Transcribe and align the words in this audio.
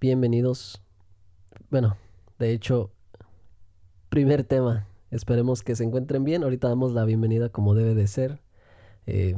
bienvenidos. 0.00 0.82
Bueno, 1.70 1.98
de 2.38 2.52
hecho, 2.52 2.90
primer 4.08 4.44
tema. 4.44 4.86
Esperemos 5.10 5.62
que 5.62 5.76
se 5.76 5.84
encuentren 5.84 6.24
bien. 6.24 6.42
Ahorita 6.42 6.68
damos 6.68 6.92
la 6.92 7.04
bienvenida 7.04 7.50
como 7.50 7.74
debe 7.74 7.94
de 7.94 8.06
ser. 8.06 8.40
Eh, 9.06 9.36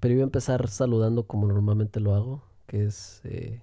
pero 0.00 0.14
iba 0.14 0.22
a 0.22 0.24
empezar 0.24 0.68
saludando 0.68 1.28
como 1.28 1.46
normalmente 1.46 2.00
lo 2.00 2.14
hago, 2.14 2.42
que 2.66 2.86
es 2.86 3.20
eh, 3.24 3.62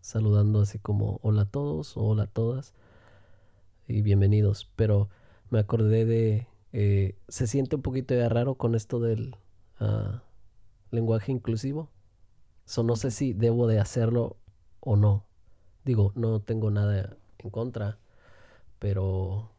saludando 0.00 0.62
así 0.62 0.80
como 0.80 1.20
hola 1.22 1.42
a 1.42 1.50
todos 1.50 1.96
o 1.96 2.02
hola 2.02 2.24
a 2.24 2.26
todas 2.26 2.74
y 3.86 4.02
bienvenidos. 4.02 4.68
Pero 4.74 5.08
me 5.50 5.60
acordé 5.60 6.04
de... 6.04 6.48
Eh, 6.72 7.16
se 7.28 7.46
siente 7.46 7.76
un 7.76 7.82
poquito 7.82 8.14
ya 8.14 8.28
raro 8.28 8.56
con 8.56 8.74
esto 8.74 8.98
del 8.98 9.36
ah, 9.78 10.22
lenguaje 10.90 11.30
inclusivo. 11.30 11.88
So, 12.64 12.82
no 12.82 12.96
sé 12.96 13.12
si 13.12 13.32
debo 13.32 13.68
de 13.68 13.78
hacerlo 13.78 14.36
o 14.80 14.96
no. 14.96 15.27
Digo, 15.84 16.12
no 16.14 16.40
tengo 16.40 16.70
nada 16.70 17.16
en 17.38 17.50
contra, 17.50 17.98
pero 18.78 19.50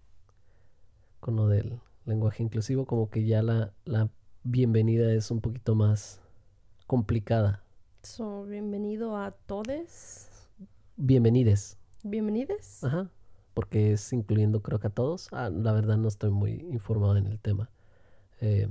con 1.19 1.35
lo 1.35 1.47
del 1.47 1.79
lenguaje 2.05 2.43
inclusivo 2.43 2.85
como 2.85 3.09
que 3.09 3.25
ya 3.25 3.41
la, 3.41 3.73
la 3.85 4.09
bienvenida 4.43 5.11
es 5.13 5.31
un 5.31 5.41
poquito 5.41 5.75
más 5.75 6.21
complicada. 6.87 7.63
So, 8.03 8.45
bienvenido 8.45 9.17
a 9.17 9.31
todos. 9.31 10.29
Bienvenides. 10.95 11.77
Bienvenides. 12.03 12.83
Ajá. 12.83 13.09
Porque 13.53 13.91
es 13.93 14.13
incluyendo 14.13 14.61
creo 14.61 14.79
que 14.79 14.87
a 14.87 14.91
todos. 14.91 15.27
Ah, 15.31 15.49
la 15.49 15.73
verdad 15.73 15.97
no 15.97 16.07
estoy 16.07 16.29
muy 16.29 16.65
informado 16.71 17.17
en 17.17 17.27
el 17.27 17.39
tema. 17.39 17.69
Eh, 18.41 18.67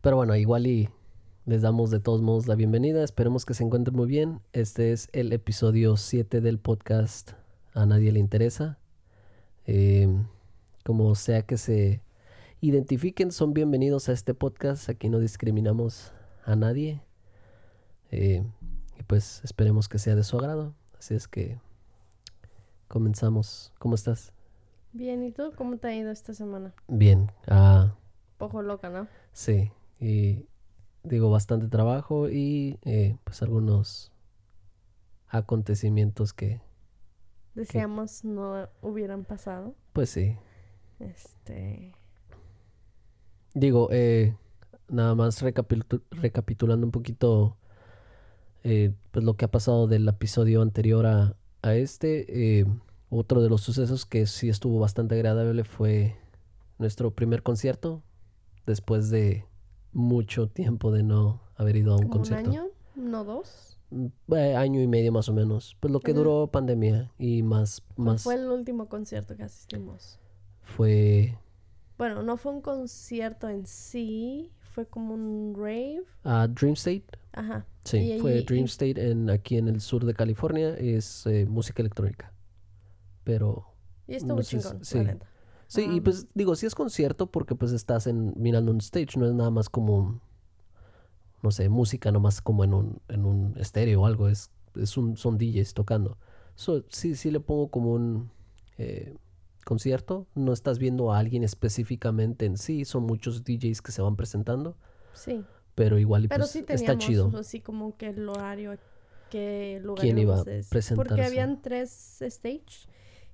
pero 0.00 0.16
bueno, 0.16 0.36
igual 0.36 0.66
y 0.66 0.88
les 1.50 1.62
damos 1.62 1.90
de 1.90 1.98
todos 1.98 2.22
modos 2.22 2.46
la 2.46 2.54
bienvenida. 2.54 3.02
Esperemos 3.02 3.44
que 3.44 3.54
se 3.54 3.64
encuentren 3.64 3.96
muy 3.96 4.06
bien. 4.06 4.40
Este 4.52 4.92
es 4.92 5.08
el 5.12 5.32
episodio 5.32 5.96
7 5.96 6.40
del 6.40 6.60
podcast 6.60 7.32
A 7.74 7.86
Nadie 7.86 8.12
Le 8.12 8.20
Interesa. 8.20 8.78
Eh, 9.66 10.06
como 10.84 11.12
sea 11.16 11.42
que 11.42 11.56
se 11.56 12.02
identifiquen, 12.60 13.32
son 13.32 13.52
bienvenidos 13.52 14.08
a 14.08 14.12
este 14.12 14.32
podcast. 14.32 14.88
Aquí 14.88 15.08
no 15.08 15.18
discriminamos 15.18 16.12
a 16.44 16.54
nadie. 16.54 17.02
Eh, 18.12 18.44
y 18.96 19.02
pues 19.02 19.40
esperemos 19.42 19.88
que 19.88 19.98
sea 19.98 20.14
de 20.14 20.22
su 20.22 20.38
agrado. 20.38 20.72
Así 21.00 21.16
es 21.16 21.26
que 21.26 21.58
comenzamos. 22.86 23.72
¿Cómo 23.80 23.96
estás? 23.96 24.32
Bien, 24.92 25.24
¿y 25.24 25.32
tú 25.32 25.50
cómo 25.56 25.78
te 25.78 25.88
ha 25.88 25.96
ido 25.96 26.12
esta 26.12 26.32
semana? 26.32 26.72
Bien. 26.86 27.32
Ah, 27.48 27.96
Poco 28.38 28.62
loca, 28.62 28.88
¿no? 28.88 29.08
sí. 29.32 29.72
Y 29.98 30.46
digo, 31.02 31.30
bastante 31.30 31.68
trabajo 31.68 32.28
y 32.28 32.78
eh, 32.84 33.16
pues 33.24 33.42
algunos 33.42 34.12
acontecimientos 35.28 36.32
que, 36.32 36.60
Deseamos 37.54 38.24
no 38.24 38.68
hubieran 38.80 39.24
pasado. 39.24 39.74
pues 39.92 40.10
sí. 40.10 40.36
Este. 41.00 41.92
Digo, 43.54 43.88
eh, 43.90 44.36
nada 44.88 45.14
más 45.14 45.42
recapitu- 45.42 46.02
recapitulando 46.10 46.86
un 46.86 46.92
poquito 46.92 47.56
eh, 48.62 48.92
pues 49.10 49.24
lo 49.24 49.34
que 49.34 49.44
ha 49.46 49.50
pasado 49.50 49.88
del 49.88 50.06
episodio 50.08 50.62
anterior 50.62 51.06
a, 51.06 51.36
a 51.62 51.74
este. 51.74 52.60
eh, 52.60 52.66
otro 53.08 53.42
de 53.42 53.48
los 53.48 53.62
sucesos 53.62 54.06
que 54.06 54.26
sí 54.26 54.48
estuvo 54.48 54.78
bastante 54.78 55.16
agradable 55.16 55.64
fue 55.64 56.16
nuestro 56.78 57.10
primer 57.10 57.42
concierto 57.42 58.02
después 58.66 59.10
de 59.10 59.44
mucho 59.92 60.48
tiempo 60.48 60.90
de 60.92 61.02
no 61.02 61.40
haber 61.56 61.76
ido 61.76 61.92
a 61.92 61.96
un 61.96 62.02
como 62.02 62.12
un 62.14 62.18
concierto. 62.18 62.50
año, 62.50 62.66
no 62.94 63.24
dos. 63.24 63.78
Mm, 63.90 64.06
eh, 64.34 64.54
año 64.56 64.80
y 64.80 64.86
medio 64.86 65.10
más 65.12 65.28
o 65.28 65.32
menos. 65.32 65.76
Pues 65.80 65.92
lo 65.92 66.00
que 66.00 66.12
duró 66.14 66.46
pandemia 66.46 67.10
y 67.18 67.42
más, 67.42 67.82
¿Cuál 67.96 68.06
más 68.06 68.22
fue 68.22 68.34
el 68.34 68.48
último 68.48 68.88
concierto 68.88 69.36
que 69.36 69.42
asistimos? 69.42 70.18
fue 70.62 71.36
Bueno, 71.98 72.22
no 72.22 72.36
fue 72.36 72.52
un 72.52 72.60
concierto 72.60 73.48
en 73.48 73.66
sí, 73.66 74.50
fue 74.74 74.86
como 74.86 75.14
un 75.14 75.54
rave. 75.56 76.02
a 76.24 76.46
Dream 76.46 76.74
State. 76.74 77.04
Ajá. 77.32 77.66
Sí, 77.84 78.12
Y- 78.14 78.20
fue 78.20 78.38
y- 78.38 78.42
Dream 78.44 78.62
y- 78.64 78.66
State 78.68 79.10
en, 79.10 79.28
aquí 79.30 79.56
en 79.56 79.68
el 79.68 79.80
sur 79.80 80.04
de 80.04 80.14
California. 80.14 80.74
Es 80.76 81.26
eh, 81.26 81.46
música 81.48 81.82
electrónica. 81.82 82.32
Pero 83.24 83.66
Y 84.06 84.14
estuvo 84.14 84.36
No 84.36 84.42
sé 84.42 84.60
si- 84.60 84.68
chingón, 84.68 85.20
sí. 85.70 85.88
y 85.90 86.00
pues 86.00 86.26
digo, 86.34 86.54
sí 86.56 86.66
es 86.66 86.74
concierto 86.74 87.26
porque 87.30 87.54
pues 87.54 87.72
estás 87.72 88.06
en, 88.06 88.32
mirando 88.36 88.72
un 88.72 88.78
stage, 88.78 89.18
no 89.18 89.26
es 89.26 89.32
nada 89.34 89.50
más 89.50 89.68
como, 89.68 90.20
no 91.42 91.50
sé, 91.50 91.68
música 91.68 92.12
nomás 92.12 92.40
como 92.42 92.64
en 92.64 92.74
un, 92.74 93.00
en 93.08 93.24
un 93.24 93.56
estéreo 93.58 94.02
o 94.02 94.06
algo, 94.06 94.28
es, 94.28 94.50
es 94.74 94.96
un, 94.96 95.16
son 95.16 95.38
DJs 95.38 95.74
tocando. 95.74 96.18
So, 96.54 96.84
sí, 96.88 97.14
sí 97.14 97.30
le 97.30 97.40
pongo 97.40 97.68
como 97.68 97.92
un 97.92 98.30
eh, 98.76 99.14
concierto, 99.64 100.26
no 100.34 100.52
estás 100.52 100.78
viendo 100.78 101.12
a 101.12 101.18
alguien 101.18 101.42
específicamente 101.44 102.44
en 102.46 102.56
sí, 102.58 102.84
son 102.84 103.04
muchos 103.04 103.44
DJs 103.44 103.80
que 103.82 103.92
se 103.92 104.02
van 104.02 104.16
presentando, 104.16 104.76
Sí. 105.14 105.44
pero 105.74 105.98
igual 105.98 106.24
y 106.24 106.28
Pero 106.28 106.40
pues 106.40 106.50
sí 106.50 106.64
está 106.68 106.98
chido. 106.98 107.30
así 107.38 107.60
como 107.60 107.96
que 107.96 108.08
el 108.08 108.28
horario, 108.28 108.76
qué 109.30 109.80
lugar 109.82 110.02
¿Quién 110.04 110.18
iba 110.18 110.36
a 110.36 110.42
es- 110.42 110.68
presentarse? 110.68 110.96
Porque 110.96 111.22
habían 111.22 111.62
tres 111.62 112.20
stage 112.22 112.88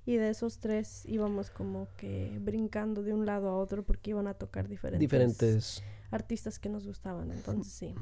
y 0.07 0.15
de 0.17 0.29
esos 0.29 0.59
tres 0.59 1.03
íbamos 1.05 1.49
como 1.51 1.87
que 1.97 2.39
brincando 2.41 3.03
de 3.03 3.13
un 3.13 3.25
lado 3.25 3.49
a 3.49 3.57
otro 3.57 3.83
porque 3.83 4.11
iban 4.11 4.25
a 4.27 4.33
tocar 4.33 4.67
diferentes, 4.69 4.99
Diferentes, 5.01 5.83
artistas 6.11 6.57
que 6.59 6.69
nos 6.69 6.87
gustaban. 6.87 7.29
Entonces 7.31 7.71
sí. 7.73 7.93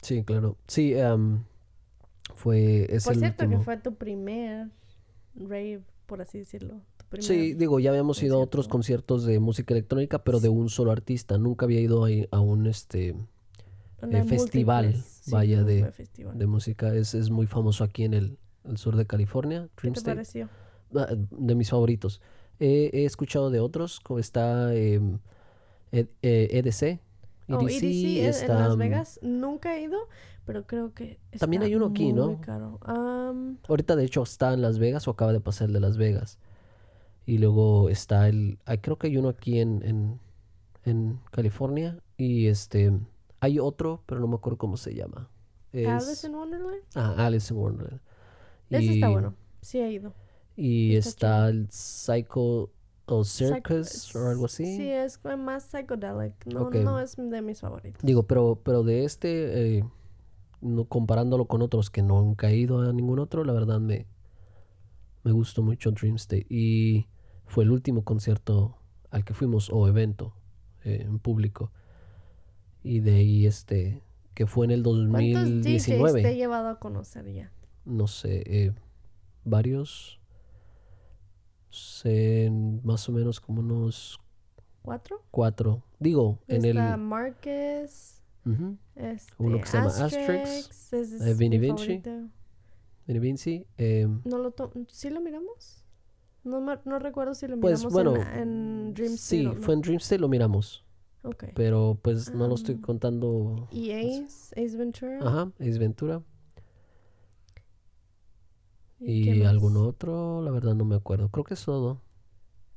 sí, 0.00 0.24
claro. 0.24 0.56
Sí, 0.66 0.94
fue, 2.34 2.86
es 2.94 3.04
Por 3.04 3.12
el 3.14 3.18
cierto 3.20 3.44
último. 3.44 3.60
que 3.60 3.64
fue 3.64 3.76
tu 3.76 3.94
primer 3.94 4.70
rave, 5.34 5.82
por 6.06 6.22
así 6.22 6.38
decirlo. 6.38 6.80
Sí, 7.20 7.52
digo, 7.52 7.78
ya 7.78 7.90
habíamos 7.90 8.22
ido 8.22 8.36
a 8.36 8.40
otros 8.40 8.68
concierto. 8.68 9.14
conciertos 9.16 9.26
de 9.26 9.38
música 9.38 9.74
electrónica, 9.74 10.24
pero 10.24 10.40
de 10.40 10.48
un 10.48 10.70
solo 10.70 10.90
artista. 10.90 11.36
Nunca 11.36 11.66
había 11.66 11.80
ido 11.80 12.06
a 12.30 12.40
un 12.40 12.66
este 12.66 13.14
eh, 14.00 14.24
festival, 14.24 14.94
sí, 14.96 15.30
vaya, 15.30 15.62
de- 15.62 15.92
festival. 15.92 16.38
de 16.38 16.46
música. 16.46 16.94
Es, 16.94 17.12
es 17.14 17.28
muy 17.28 17.46
famoso 17.46 17.84
aquí 17.84 18.04
en 18.04 18.14
el, 18.14 18.38
el 18.64 18.78
sur 18.78 18.96
de 18.96 19.06
California, 19.06 19.68
¿Qué 19.76 19.82
Dream 19.82 19.92
te 19.92 19.98
State. 20.00 20.14
pareció? 20.16 20.48
Ah, 20.96 21.08
de 21.16 21.54
mis 21.54 21.70
favoritos. 21.70 22.20
He 22.60 23.04
escuchado 23.04 23.50
de 23.50 23.58
otros, 23.60 23.98
como 24.00 24.18
está 24.20 24.74
em, 24.74 25.18
Ed- 25.90 26.08
eh, 26.22 26.48
EDC. 26.52 27.00
Oh, 27.48 27.60
EDC, 27.68 27.82
EDC 27.84 28.18
en- 28.22 28.28
está, 28.30 28.54
Las 28.68 28.76
mm, 28.76 28.78
Vegas 28.78 29.20
nunca 29.22 29.76
he 29.76 29.82
ido, 29.82 29.98
pero 30.46 30.64
creo 30.66 30.94
que 30.94 31.18
También 31.38 31.62
está 31.62 31.66
hay 31.66 31.74
uno 31.74 31.86
aquí, 31.86 32.12
¿no? 32.12 32.28
muy 32.28 32.36
caro. 32.36 32.78
Am, 32.82 33.58
Ahorita 33.68 33.96
de 33.96 34.04
hecho 34.04 34.22
está 34.22 34.54
en 34.54 34.62
Las 34.62 34.78
Vegas 34.78 35.08
o 35.08 35.10
acaba 35.10 35.32
de 35.32 35.40
pasar 35.40 35.70
de 35.70 35.80
Las 35.80 35.96
Vegas. 35.96 36.38
Y 37.26 37.38
luego 37.38 37.88
está 37.88 38.28
el, 38.28 38.58
hay- 38.64 38.78
creo 38.78 38.96
que 38.98 39.08
hay 39.08 39.16
uno 39.16 39.28
aquí 39.28 39.58
en, 39.60 39.82
en, 39.84 40.20
en 40.84 41.18
California. 41.32 41.98
Y 42.16 42.46
este, 42.46 42.92
hay 43.40 43.58
otro, 43.58 44.02
pero 44.06 44.20
no 44.20 44.28
me 44.28 44.36
acuerdo 44.36 44.56
cómo 44.58 44.76
se 44.76 44.94
llama. 44.94 45.28
Es, 45.72 45.88
Alice 45.88 46.26
in 46.26 46.34
Wonderland. 46.34 46.82
Ah, 46.94 47.14
Alice 47.26 47.52
in 47.52 47.58
Wonderland. 47.58 48.00
Ese 48.70 48.94
está 48.94 49.08
bueno. 49.08 49.34
Sí 49.60 49.78
he 49.80 49.90
ido. 49.92 50.14
Y 50.56 50.96
Está 50.96 51.08
está 51.08 51.48
el 51.48 51.68
Psycho 51.70 52.70
o 53.06 53.24
Circus 53.24 53.88
Psych- 53.88 54.16
o 54.16 54.28
algo 54.28 54.46
así. 54.46 54.64
Sí, 54.76 54.88
es 54.90 55.18
más 55.38 55.64
psychedelic. 55.64 56.46
No, 56.46 56.70
no 56.70 57.00
es 57.00 57.16
de 57.16 57.42
mis 57.42 57.60
favoritos. 57.60 58.02
Digo, 58.02 58.24
pero, 58.24 58.60
pero 58.62 58.82
de 58.82 59.04
este, 59.04 59.78
eh, 59.78 59.84
no, 60.60 60.84
comparándolo 60.84 61.46
con 61.46 61.62
otros 61.62 61.90
que 61.90 62.02
nunca 62.02 62.50
he 62.50 62.56
ido 62.56 62.80
a 62.80 62.92
ningún 62.92 63.18
otro, 63.18 63.44
la 63.44 63.52
verdad 63.52 63.80
me, 63.80 64.06
me 65.24 65.32
gustó 65.32 65.62
mucho 65.62 65.90
Dream 65.90 66.16
State. 66.16 66.46
Y 66.48 67.06
fue 67.46 67.64
el 67.64 67.70
último 67.70 68.02
concierto 68.04 68.76
al 69.10 69.24
que 69.24 69.34
fuimos, 69.34 69.68
o 69.70 69.88
evento 69.88 70.34
eh, 70.84 71.02
en 71.06 71.18
público. 71.18 71.72
Y 72.82 73.00
de 73.00 73.14
ahí, 73.16 73.46
este, 73.46 74.02
que 74.34 74.46
fue 74.46 74.64
en 74.66 74.70
el 74.72 74.82
¿Cuántos 74.82 75.12
DJs 75.12 75.62
te 75.62 75.70
he 75.70 75.98
2019. 75.98 76.36
llevado 76.36 76.68
a 76.68 76.78
conocer 76.78 77.30
ya? 77.32 77.52
No 77.84 78.06
sé, 78.06 78.42
eh, 78.46 78.72
varios. 79.44 80.18
Sé, 81.72 82.50
más 82.84 83.08
o 83.08 83.12
menos 83.12 83.40
como 83.40 83.60
unos 83.60 84.20
¿Cuatro? 84.82 85.22
cuatro. 85.30 85.82
Digo, 85.98 86.38
en 86.46 86.64
el... 86.66 86.76
Está 86.76 86.96
Marcus, 86.98 88.20
ujú, 88.44 88.76
este, 88.94 89.34
Uno 89.38 89.58
que 89.58 89.66
se 89.66 89.78
llama 89.78 89.90
Asterix, 90.04 90.92
eh, 90.92 91.34
Vinny 91.34 91.58
mi 91.58 91.66
Vinci. 91.66 92.02
Vinny 93.06 93.18
Vinci, 93.18 93.66
em, 93.78 94.20
¿No 94.24 94.36
lo 94.38 94.54
¿Sí 94.88 95.08
lo 95.08 95.20
miramos? 95.22 95.82
No, 96.44 96.60
no 96.60 96.98
recuerdo 96.98 97.34
si 97.34 97.46
lo 97.46 97.58
Pues, 97.58 97.78
miramos 97.78 97.92
bueno, 97.92 98.16
en, 98.16 98.38
en 98.38 98.94
Dream 98.94 99.16
Sí, 99.16 99.38
State 99.44 99.48
o 99.48 99.54
no. 99.54 99.60
fue 99.62 99.74
en 99.74 99.80
Dream 99.80 99.96
State, 99.96 100.20
lo 100.20 100.28
miramos. 100.28 100.84
Ok. 101.22 101.44
Pero 101.54 101.98
pues 102.02 102.34
no 102.34 102.48
lo 102.48 102.54
estoy 102.56 102.74
Ah. 102.74 102.82
contando. 102.84 103.68
¿Y 103.70 103.92
Ace? 103.92 104.52
¿Ace 104.60 104.76
Ventura? 104.76 105.18
Ajá, 105.20 105.52
Ace 105.60 105.78
Ventura. 105.78 106.20
Y 109.06 109.42
algún 109.44 109.76
otro, 109.76 110.42
la 110.42 110.50
verdad 110.50 110.74
no 110.74 110.84
me 110.84 110.94
acuerdo. 110.96 111.28
Creo 111.30 111.44
que 111.44 111.54
es 111.54 111.64
todo. 111.64 112.00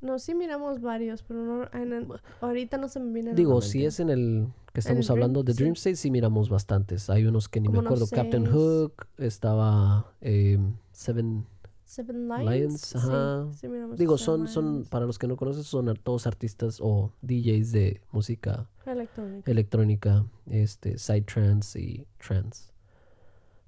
No, 0.01 0.19
sí 0.19 0.35
miramos 0.35 0.81
varios, 0.81 1.23
pero 1.23 1.43
no, 1.43 1.63
en 1.73 1.93
el- 1.93 2.07
ahorita 2.41 2.77
no 2.77 2.87
se 2.89 2.99
me 2.99 3.11
viene 3.13 3.33
Digo, 3.33 3.61
si 3.61 3.85
es 3.85 3.99
en 3.99 4.09
el 4.09 4.47
que 4.73 4.79
estamos 4.81 5.09
hablando 5.09 5.41
de 5.43 5.53
sí. 5.53 5.59
Dream 5.59 5.73
State, 5.73 5.95
sí 5.95 6.11
miramos 6.11 6.49
bastantes. 6.49 7.09
Hay 7.09 7.25
unos 7.25 7.49
que 7.49 7.59
ni 7.61 7.69
me 7.69 7.77
Como 7.77 7.87
acuerdo. 7.89 8.07
Captain. 8.11 8.45
Hook, 8.45 9.07
estaba 9.17 10.11
eh, 10.21 10.59
Seven. 10.91 11.45
Seven 11.85 12.27
Lions. 12.27 12.49
Lions, 12.51 12.81
sí, 12.81 12.97
ajá. 12.97 13.47
sí 13.53 13.67
miramos 13.67 13.97
Digo, 13.97 14.17
son, 14.17 14.47
son, 14.47 14.85
para 14.89 15.05
los 15.05 15.17
que 15.19 15.27
no 15.27 15.37
conocen, 15.37 15.63
son 15.63 15.93
todos 16.03 16.25
artistas 16.27 16.79
o 16.81 17.11
DJs 17.21 17.71
de 17.71 18.01
música 18.11 18.67
Electrónica. 18.85 19.51
electrónica, 19.51 20.25
este, 20.49 20.97
psytrance 20.97 21.79
y 21.79 22.05
trance. 22.17 22.71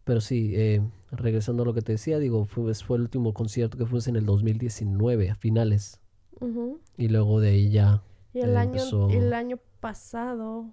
Pero 0.08 0.22
sí, 0.22 0.54
eh, 0.56 0.82
regresando 1.12 1.62
a 1.64 1.66
lo 1.66 1.74
que 1.74 1.82
te 1.82 1.92
decía, 1.92 2.18
digo, 2.18 2.46
fue, 2.46 2.74
fue 2.74 2.96
el 2.98 3.04
último 3.04 3.34
concierto 3.34 3.78
que 3.78 3.86
fuimos 3.86 4.08
en 4.08 4.16
el 4.16 4.26
2019, 4.26 5.30
a 5.30 5.36
finales. 5.36 6.00
Y 6.98 7.10
luego 7.10 7.40
de 7.42 7.50
ahí 7.50 7.70
ya, 7.72 8.02
Y 8.34 8.40
el 8.40 8.52
Eh, 8.52 8.58
año, 8.58 8.72
empezó- 8.72 9.10
el 9.10 9.34
año 9.34 9.60
pasado 9.82 10.72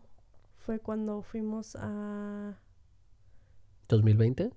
fue 0.59 0.79
cuando 0.79 1.21
fuimos 1.23 1.77
a... 1.81 2.57
2020. 3.89 4.51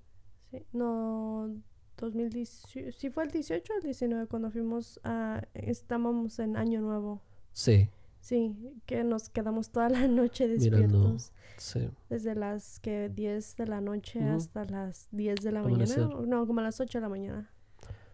Sí, 0.50 0.62
no, 0.72 1.50
2018. 1.96 2.92
Sí 2.98 3.10
fue 3.10 3.24
el 3.24 3.30
18 3.30 3.72
o 3.72 3.76
el 3.76 3.82
19 3.82 4.26
cuando 4.28 4.50
fuimos 4.50 5.00
a... 5.04 5.42
Estábamos 5.54 6.38
en 6.38 6.56
Año 6.56 6.80
Nuevo. 6.80 7.20
Sí, 7.52 7.88
Sí, 8.20 8.54
que 8.86 9.04
nos 9.04 9.28
quedamos 9.28 9.70
toda 9.70 9.88
la 9.88 10.06
noche 10.08 10.48
despiertos. 10.48 11.32
sí. 11.56 11.88
Desde 12.10 12.34
las 12.34 12.80
que 12.80 13.08
10 13.08 13.56
de 13.56 13.66
la 13.66 13.80
noche 13.80 14.22
hasta 14.22 14.64
las 14.64 15.08
10 15.12 15.36
de 15.42 15.52
la 15.52 15.60
Amanecer. 15.60 16.06
mañana. 16.06 16.26
No, 16.26 16.46
como 16.46 16.60
a 16.60 16.64
las 16.64 16.80
8 16.80 16.98
de 16.98 17.02
la 17.02 17.08
mañana. 17.08 17.50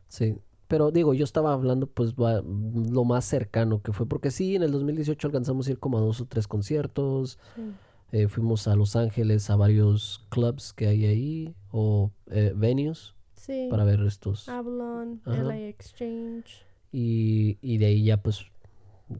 Sí, 0.08 0.36
pero 0.68 0.90
digo, 0.90 1.14
yo 1.14 1.24
estaba 1.24 1.52
hablando 1.52 1.86
pues 1.86 2.14
va- 2.14 2.42
lo 2.42 3.04
más 3.04 3.24
cercano 3.24 3.82
que 3.82 3.92
fue, 3.92 4.06
porque 4.06 4.30
sí, 4.30 4.54
en 4.56 4.62
el 4.62 4.70
2018 4.72 5.26
alcanzamos 5.28 5.66
a 5.66 5.72
ir 5.72 5.78
como 5.78 5.98
a 5.98 6.00
dos 6.00 6.20
o 6.20 6.26
tres 6.26 6.46
conciertos, 6.46 7.38
Sí. 7.56 7.62
eh, 8.12 8.28
fuimos 8.28 8.68
a 8.68 8.76
Los 8.76 8.94
Ángeles 8.96 9.50
a 9.50 9.56
varios 9.56 10.24
clubs 10.28 10.72
que 10.72 10.86
hay 10.86 11.04
ahí, 11.06 11.54
o 11.70 12.10
eh, 12.30 12.52
venues, 12.54 13.14
Sí. 13.34 13.66
para 13.70 13.84
ver 13.84 14.00
estos. 14.02 14.48
Avalon, 14.48 15.20
Ajá. 15.24 15.42
LA 15.42 15.58
Exchange. 15.68 16.64
Y, 16.92 17.58
y 17.60 17.78
de 17.78 17.86
ahí 17.86 18.04
ya 18.04 18.22
pues, 18.22 18.46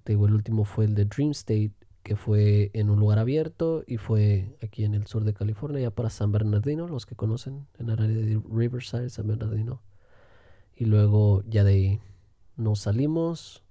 te 0.02 0.12
digo, 0.12 0.26
el 0.26 0.34
último 0.34 0.64
fue 0.64 0.84
el 0.86 0.94
de 0.94 1.04
Dream 1.04 1.30
State, 1.30 1.72
que 2.02 2.16
fue 2.16 2.70
en 2.74 2.90
un 2.90 3.00
lugar 3.00 3.18
abierto 3.18 3.82
y 3.86 3.96
fue 3.96 4.56
aquí 4.62 4.84
en 4.84 4.94
el 4.94 5.06
sur 5.06 5.24
de 5.24 5.32
California, 5.32 5.80
ya 5.80 5.90
para 5.90 6.10
San 6.10 6.32
Bernardino, 6.32 6.86
los 6.86 7.06
que 7.06 7.16
conocen, 7.16 7.66
en 7.78 7.88
el 7.88 8.00
área 8.00 8.16
de 8.16 8.40
Riverside, 8.50 9.10
San 9.10 9.26
Bernardino. 9.26 9.80
Y 10.76 10.84
luego 10.84 11.42
ya 11.48 11.64
de 11.64 11.72
ahí 11.72 12.00
nos 12.56 12.80
salimos, 12.80 13.62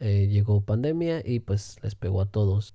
eh, 0.00 0.28
llegó 0.28 0.60
pandemia 0.60 1.22
y 1.24 1.40
pues 1.40 1.78
les 1.82 1.94
pegó 1.94 2.20
a 2.20 2.26
todos. 2.26 2.74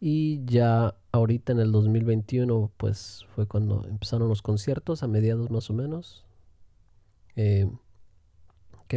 Y 0.00 0.44
ya 0.46 0.96
ahorita 1.12 1.52
en 1.52 1.60
el 1.60 1.70
2021 1.72 2.72
pues 2.76 3.24
fue 3.34 3.46
cuando 3.46 3.86
empezaron 3.86 4.28
los 4.28 4.42
conciertos, 4.42 5.02
a 5.02 5.06
mediados 5.06 5.50
más 5.50 5.70
o 5.70 5.74
menos. 5.74 6.24
Eh, 7.36 7.70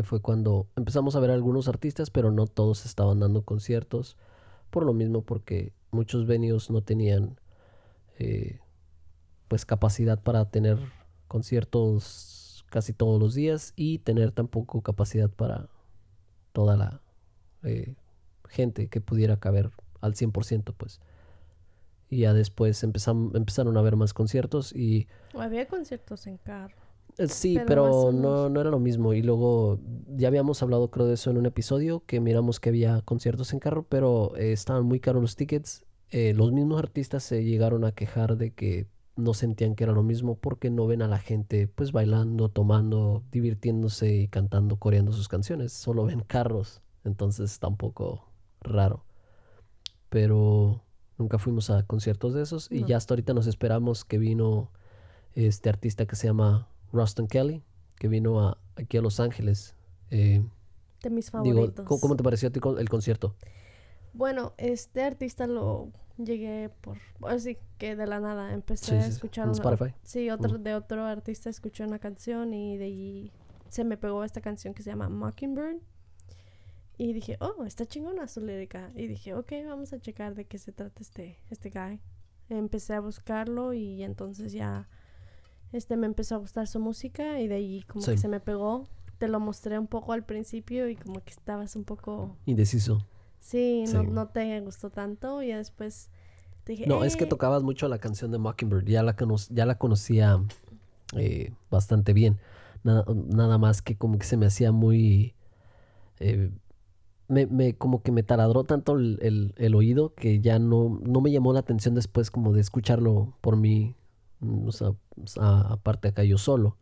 fue 0.04 0.22
cuando 0.22 0.68
empezamos 0.76 1.16
a 1.16 1.20
ver 1.20 1.32
algunos 1.32 1.68
artistas, 1.68 2.10
pero 2.10 2.32
no 2.32 2.48
todos 2.48 2.86
estaban 2.86 3.20
dando 3.20 3.44
conciertos. 3.44 4.18
Por 4.70 4.86
lo 4.86 4.94
mismo, 4.94 5.22
porque 5.22 5.74
muchos 5.92 6.26
venues 6.28 6.70
no 6.70 6.82
tenían 6.82 7.40
eh, 8.20 8.60
pues 9.48 9.66
capacidad 9.66 10.22
para 10.22 10.50
tener 10.50 10.78
conciertos 11.28 12.66
casi 12.70 12.92
todos 12.94 13.20
los 13.20 13.34
días 13.34 13.74
y 13.76 14.00
tener 14.00 14.32
tampoco 14.32 14.82
capacidad 14.82 15.30
para 15.30 15.70
toda 16.52 16.76
la 16.76 17.02
eh, 17.64 17.96
gente 18.50 18.88
que 18.88 19.00
pudiera 19.02 19.38
caber 19.38 19.72
al 20.02 20.14
100%, 20.16 20.74
pues. 20.76 21.00
Y 22.10 22.20
ya 22.20 22.34
después 22.34 22.84
empezam- 22.84 23.36
empezaron 23.36 23.76
a 23.78 23.80
haber 23.82 23.96
más 23.96 24.14
conciertos 24.14 24.74
y 24.74 25.08
Había 25.34 25.68
conciertos 25.68 26.26
en 26.28 26.38
carro. 26.38 26.76
Sí, 27.28 27.58
Pero 27.66 28.12
no- 28.12 28.12
no, 28.12 28.50
no 28.50 28.62
era 28.62 28.70
lo 28.70 28.80
mismo. 28.80 29.14
Y 29.14 29.22
luego 29.24 29.80
ya 30.16 30.28
habíamos 30.28 30.62
hablado, 30.62 30.92
creo, 30.92 31.08
de 31.08 31.16
eso 31.16 31.32
en 31.32 31.38
un 31.38 31.46
episodio, 31.48 32.04
que 32.06 32.20
miramos 32.20 32.60
que 32.60 32.70
había 32.70 33.02
conciertos 33.02 33.54
en 33.54 33.60
carro, 33.60 33.86
pero 33.90 34.36
eh, 34.38 34.52
estaban 34.52 34.86
muy 34.86 35.00
caros 35.00 35.22
los 35.22 35.36
tickets. 35.36 35.86
Eh, 36.12 36.34
los 36.34 36.52
mismos 36.52 36.80
artistas 36.80 37.24
se 37.24 37.44
llegaron 37.44 37.84
a 37.86 37.92
quejar 37.92 38.38
de 38.38 38.52
que 38.54 38.88
no 39.16 39.34
sentían 39.34 39.74
que 39.74 39.84
era 39.84 39.94
lo 39.94 40.04
mismo 40.04 40.36
porque 40.36 40.70
no 40.70 40.86
ven 40.86 41.02
a 41.02 41.08
la 41.08 41.18
gente 41.18 41.68
pues 41.68 41.92
bailando, 41.92 42.50
tomando, 42.50 43.24
divirtiéndose 43.32 44.14
y 44.16 44.28
cantando, 44.28 44.78
coreando 44.78 45.12
sus 45.12 45.28
canciones. 45.28 45.74
Solo 45.74 46.06
ven 46.06 46.20
carros. 46.22 46.82
Entonces 47.04 47.52
está 47.52 47.68
un 47.68 47.78
poco 47.78 48.30
raro. 48.62 49.06
Pero 50.10 50.84
nunca 51.18 51.40
fuimos 51.40 51.70
a 51.70 51.84
conciertos 51.84 52.34
de 52.34 52.44
esos. 52.44 52.72
Y 52.72 52.82
No. 52.82 52.88
ya 52.88 52.98
hasta 52.98 53.14
ahorita 53.14 53.34
nos 53.34 53.48
esperamos 53.48 54.06
que 54.06 54.18
vino 54.20 54.72
este 55.34 55.70
artista 55.70 56.06
que 56.06 56.16
se 56.16 56.28
llama 56.28 56.70
Ruston 56.92 57.28
Kelly, 57.28 57.64
que 57.98 58.08
vino 58.08 58.40
a, 58.48 58.58
aquí 58.76 58.98
a 58.98 59.02
Los 59.02 59.20
Ángeles. 59.20 59.76
Eh, 60.12 60.44
De 61.04 61.10
mis 61.10 61.26
digo, 61.32 61.44
favoritos. 61.44 61.86
¿cómo, 61.86 62.00
cómo 62.02 62.16
te 62.16 62.24
pareció 62.24 62.50
a 62.50 62.52
ti 62.52 62.60
el 62.80 62.90
concierto? 62.90 63.36
Bueno, 64.14 64.54
este 64.58 65.04
artista 65.04 65.46
lo 65.48 65.92
llegué 66.18 66.70
por, 66.82 66.98
así 67.30 67.58
que 67.78 67.96
de 67.96 68.08
la 68.08 68.20
nada 68.20 68.54
empecé 68.54 68.86
Sí, 68.86 68.96
a 68.96 69.02
sí, 69.02 69.08
sí, 69.08 69.14
escuchar 69.14 69.46
una- 69.46 69.54
Spotify. 69.54 69.94
sí, 70.04 70.30
otro 70.32 70.58
de 70.58 70.74
otro 70.74 71.04
artista 71.06 71.50
escuché 71.50 71.84
una 71.84 72.00
canción 72.00 72.54
y 72.56 72.78
de 72.78 72.86
ahí 72.86 73.32
se 73.70 73.84
me 73.84 73.98
pegó 73.98 74.24
esta 74.24 74.42
canción 74.42 74.74
que 74.74 74.82
se 74.82 74.90
llama 74.90 75.10
Mockingbird 75.10 75.78
y 76.98 77.14
dije, 77.14 77.38
"Oh, 77.42 77.64
está 77.66 77.86
chingona 77.86 78.28
su 78.28 78.42
lírica." 78.42 78.92
Y 78.96 79.06
dije, 79.08 79.36
"Ok, 79.36 79.52
vamos 79.68 79.94
a 79.94 80.00
checar 80.00 80.34
de 80.34 80.46
qué 80.46 80.58
se 80.58 80.72
trata 80.72 81.02
este 81.02 81.38
este 81.52 81.70
guy." 81.70 82.00
Empecé 82.50 82.94
a 82.96 83.02
buscarlo 83.02 83.74
y 83.74 84.02
entonces 84.04 84.54
ya 84.54 84.88
este 85.74 85.98
me 85.98 86.08
empezó 86.08 86.36
a 86.36 86.38
gustar 86.40 86.68
su 86.68 86.80
música 86.80 87.40
y 87.40 87.48
de 87.48 87.56
ahí 87.56 87.84
como 87.88 88.06
que 88.06 88.18
se 88.18 88.28
me 88.28 88.40
pegó. 88.40 88.86
Te 89.18 89.28
lo 89.28 89.40
mostré 89.40 89.80
un 89.80 89.88
poco 89.88 90.14
al 90.14 90.24
principio 90.26 90.88
y 90.90 90.96
como 90.96 91.24
que 91.24 91.32
estabas 91.32 91.76
un 91.76 91.84
poco 91.84 92.36
Indeciso. 92.46 93.00
Sí, 93.40 93.84
no, 93.94 94.02
Sí. 94.02 94.08
no 94.12 94.28
te 94.28 94.60
gustó 94.62 94.90
tanto 94.90 95.42
y 95.42 95.52
después 95.52 96.10
te 96.64 96.74
dije, 96.74 96.86
No, 96.88 97.04
es 97.04 97.16
que 97.16 97.24
"Eh". 97.24 97.28
tocabas 97.28 97.64
mucho 97.64 97.88
la 97.88 97.98
canción 97.98 98.32
de 98.32 98.38
Mockingbird. 98.38 98.86
Ya 98.86 99.02
la, 99.04 99.16
cono- 99.16 99.38
ya 99.50 99.66
la 99.66 99.78
conocía 99.78 100.40
eh, 101.16 101.54
bastante 101.72 102.14
bien. 102.14 102.38
Nada, 102.84 103.06
nada 103.14 103.58
más 103.58 103.82
que 103.82 103.96
como 103.98 104.18
que 104.20 104.26
se 104.26 104.38
me 104.38 104.46
hacía 104.46 104.72
muy... 104.72 105.34
eh, 106.20 106.52
me, 107.28 107.46
me- 107.48 107.74
como 107.76 108.02
que 108.04 108.12
me 108.12 108.24
taladró 108.24 108.64
tanto 108.66 108.98
el, 108.98 109.18
el- 109.22 109.54
el 109.58 109.76
oído 109.76 110.14
que 110.14 110.40
ya 110.42 110.60
no, 110.60 111.00
no 111.04 111.22
me 111.22 111.32
llamó 111.32 111.54
la 111.54 111.60
atención 111.60 111.96
después 111.96 112.30
como 112.32 112.54
de 112.54 112.62
escucharlo 112.62 113.34
por 113.42 113.56
mí, 113.58 113.96
o 114.42 114.72
sea, 114.72 114.94
a- 115.40 115.74
aparte 115.74 116.10
acá 116.10 116.24
yo 116.24 116.38
solo. 116.38 116.78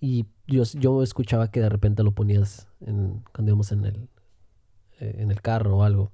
Y 0.00 0.26
yo, 0.46 0.62
yo 0.64 1.02
escuchaba 1.02 1.50
que 1.50 1.60
de 1.60 1.68
repente 1.68 2.02
lo 2.02 2.12
ponías 2.12 2.68
en, 2.80 3.22
cuando 3.32 3.50
íbamos 3.50 3.72
en 3.72 3.84
el, 3.84 4.08
eh, 5.00 5.16
en 5.18 5.30
el 5.30 5.40
carro 5.42 5.78
o 5.78 5.82
algo. 5.82 6.12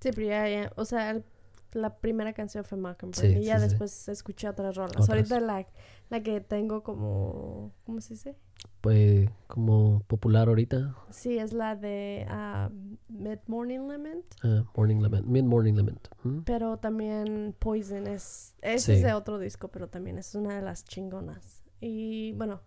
Sí, 0.00 0.10
pero 0.14 0.28
ya, 0.28 0.48
ya, 0.48 0.72
o 0.76 0.84
sea, 0.84 1.10
el- 1.10 1.24
la 1.72 1.96
primera 1.98 2.32
canción 2.32 2.64
fue 2.64 2.78
Sí, 3.12 3.26
y 3.26 3.44
ya 3.44 3.54
sí, 3.56 3.60
sí. 3.64 3.68
después 3.70 4.08
escuché 4.08 4.48
otras 4.48 4.76
rolas. 4.76 4.92
Otras. 4.96 5.08
Ahorita 5.10 5.40
la, 5.40 5.66
la 6.10 6.22
que 6.22 6.40
tengo 6.40 6.82
como, 6.82 7.72
¿cómo 7.84 8.00
se 8.00 8.14
dice? 8.14 8.36
Pues 8.80 9.28
como 9.48 10.04
popular 10.06 10.48
ahorita, 10.48 10.94
Sí, 11.10 11.36
es 11.38 11.52
la 11.52 11.74
de 11.74 12.26
ah, 12.28 12.70
Mid 13.08 13.38
Morning 13.48 13.88
Lament, 13.88 14.24
ah, 14.44 14.62
Morning 14.76 15.00
Lament, 15.00 15.26
Mid 15.26 15.42
Morning 15.44 15.74
Lament. 15.74 16.06
¿mm? 16.22 16.40
pero 16.44 16.76
también 16.78 17.54
Poison 17.58 18.06
es, 18.06 18.54
ese 18.62 18.78
Sí. 18.78 18.92
es 18.92 19.02
de 19.02 19.14
otro 19.14 19.38
disco, 19.40 19.68
pero 19.68 19.88
también 19.88 20.16
es 20.18 20.34
una 20.36 20.54
de 20.54 20.62
las 20.62 20.84
chingonas. 20.84 21.62
Y 21.80 22.32
bueno, 22.34 22.60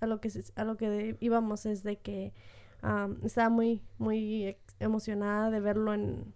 a 0.00 0.06
lo 0.06 0.20
que, 0.20 0.30
a 0.56 0.64
lo 0.64 0.76
que 0.78 1.16
íbamos 1.20 1.66
es 1.66 1.82
de 1.82 1.98
que 1.98 2.32
estaba 3.24 3.50
muy, 3.50 3.82
muy 3.98 4.56
emocionada 4.80 5.50
de 5.50 5.60
verlo 5.60 5.92
en, 5.92 6.32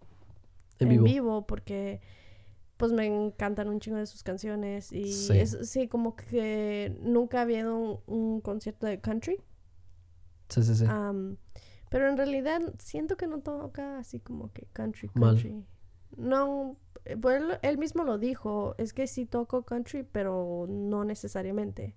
En 0.78 0.88
en 0.88 0.88
vivo. 0.88 1.04
vivo. 1.04 1.46
porque 1.46 2.00
pues 2.82 2.90
me 2.92 3.06
encantan 3.06 3.68
un 3.68 3.78
chingo 3.78 3.98
de 3.98 4.06
sus 4.06 4.24
canciones 4.24 4.90
y 4.92 5.12
Sí. 5.12 5.38
es 5.38 5.56
sí 5.70 5.86
como 5.86 6.16
que 6.16 6.96
nunca 7.00 7.38
ha 7.38 7.42
habido 7.42 7.76
un, 7.78 8.00
un 8.06 8.40
concierto 8.40 8.86
de 8.88 9.00
country 9.00 9.40
Sí, 10.48 10.64
sí, 10.64 10.74
sí. 10.74 10.84
pero 11.90 12.08
en 12.08 12.16
realidad 12.16 12.60
siento 12.80 13.16
que 13.16 13.28
no 13.28 13.38
toca 13.38 13.98
así 14.00 14.18
como 14.18 14.52
que 14.52 14.66
country 14.72 15.08
Mal. 15.14 15.34
country 15.34 15.64
no 16.16 16.76
pues 17.20 17.40
él, 17.40 17.56
él 17.62 17.78
mismo 17.78 18.02
lo 18.02 18.18
dijo 18.18 18.74
es 18.78 18.92
que 18.92 19.06
sí 19.06 19.26
toco 19.26 19.62
country 19.62 20.02
pero 20.02 20.66
no 20.68 21.04
necesariamente 21.04 21.94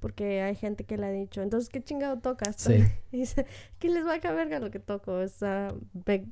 porque 0.00 0.42
hay 0.42 0.54
gente 0.54 0.84
que 0.84 0.98
le 0.98 1.06
ha 1.06 1.10
dicho 1.12 1.40
entonces 1.40 1.70
qué 1.70 1.82
chingado 1.82 2.18
tocas 2.18 2.56
Sí. 2.58 2.74
y 3.10 3.20
dice 3.20 3.46
que 3.78 3.88
les 3.88 4.04
va 4.06 4.16
a 4.16 4.20
caber 4.20 4.50
lo 4.60 4.70
que 4.70 4.80
toco 4.80 5.14
o 5.14 5.28
sea, 5.28 5.74
me, 6.06 6.26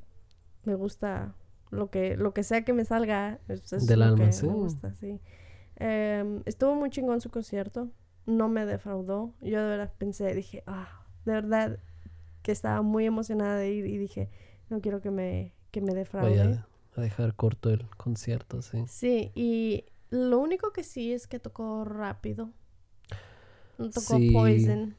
me 0.63 0.75
gusta 0.75 1.33
lo 1.73 1.89
que 1.89 2.15
lo 2.17 2.33
que 2.33 2.43
sea 2.43 2.63
que 2.63 2.73
me 2.73 2.85
salga 2.85 3.39
es, 3.47 3.73
es 3.73 3.85
Del 3.87 3.99
lo 3.99 4.05
alma, 4.05 4.25
que 4.25 4.31
sí. 4.31 4.47
me 4.47 4.53
gusta 4.53 4.93
sí 4.95 5.19
Em, 5.75 6.41
estuvo 6.45 6.75
muy 6.75 6.89
chingón 6.91 7.19
su 7.19 7.29
concierto 7.29 7.89
no 8.27 8.47
me 8.47 8.65
defraudó 8.65 9.33
yo 9.41 9.59
de 9.61 9.67
verdad 9.69 9.91
pensé 9.97 10.33
dije 10.35 10.63
ah 10.67 11.03
de 11.25 11.31
verdad 11.33 11.79
que 12.43 12.51
estaba 12.51 12.81
muy 12.83 13.05
emocionada 13.05 13.55
de 13.57 13.71
ir 13.71 13.85
y 13.85 13.97
dije, 13.97 14.29
no 14.69 14.81
quiero 14.81 14.99
que 15.01 15.09
me, 15.11 15.53
que 15.71 15.79
me 15.79 15.93
defraude. 15.93 16.37
Vaya 16.37 16.67
a 16.97 17.01
dejar 17.01 17.33
corto 17.35 17.69
el 17.69 17.87
concierto, 17.95 18.61
sí. 18.61 18.83
Sí, 18.89 19.31
y 19.33 19.85
lo 20.09 20.39
único 20.39 20.73
que 20.73 20.83
sí 20.83 21.13
es 21.13 21.25
que 21.25 21.39
tocó 21.39 21.85
rápido. 21.85 22.49
No 23.77 23.89
tocó 23.89 24.17
Sí. 24.17 24.29
Poison. 24.31 24.95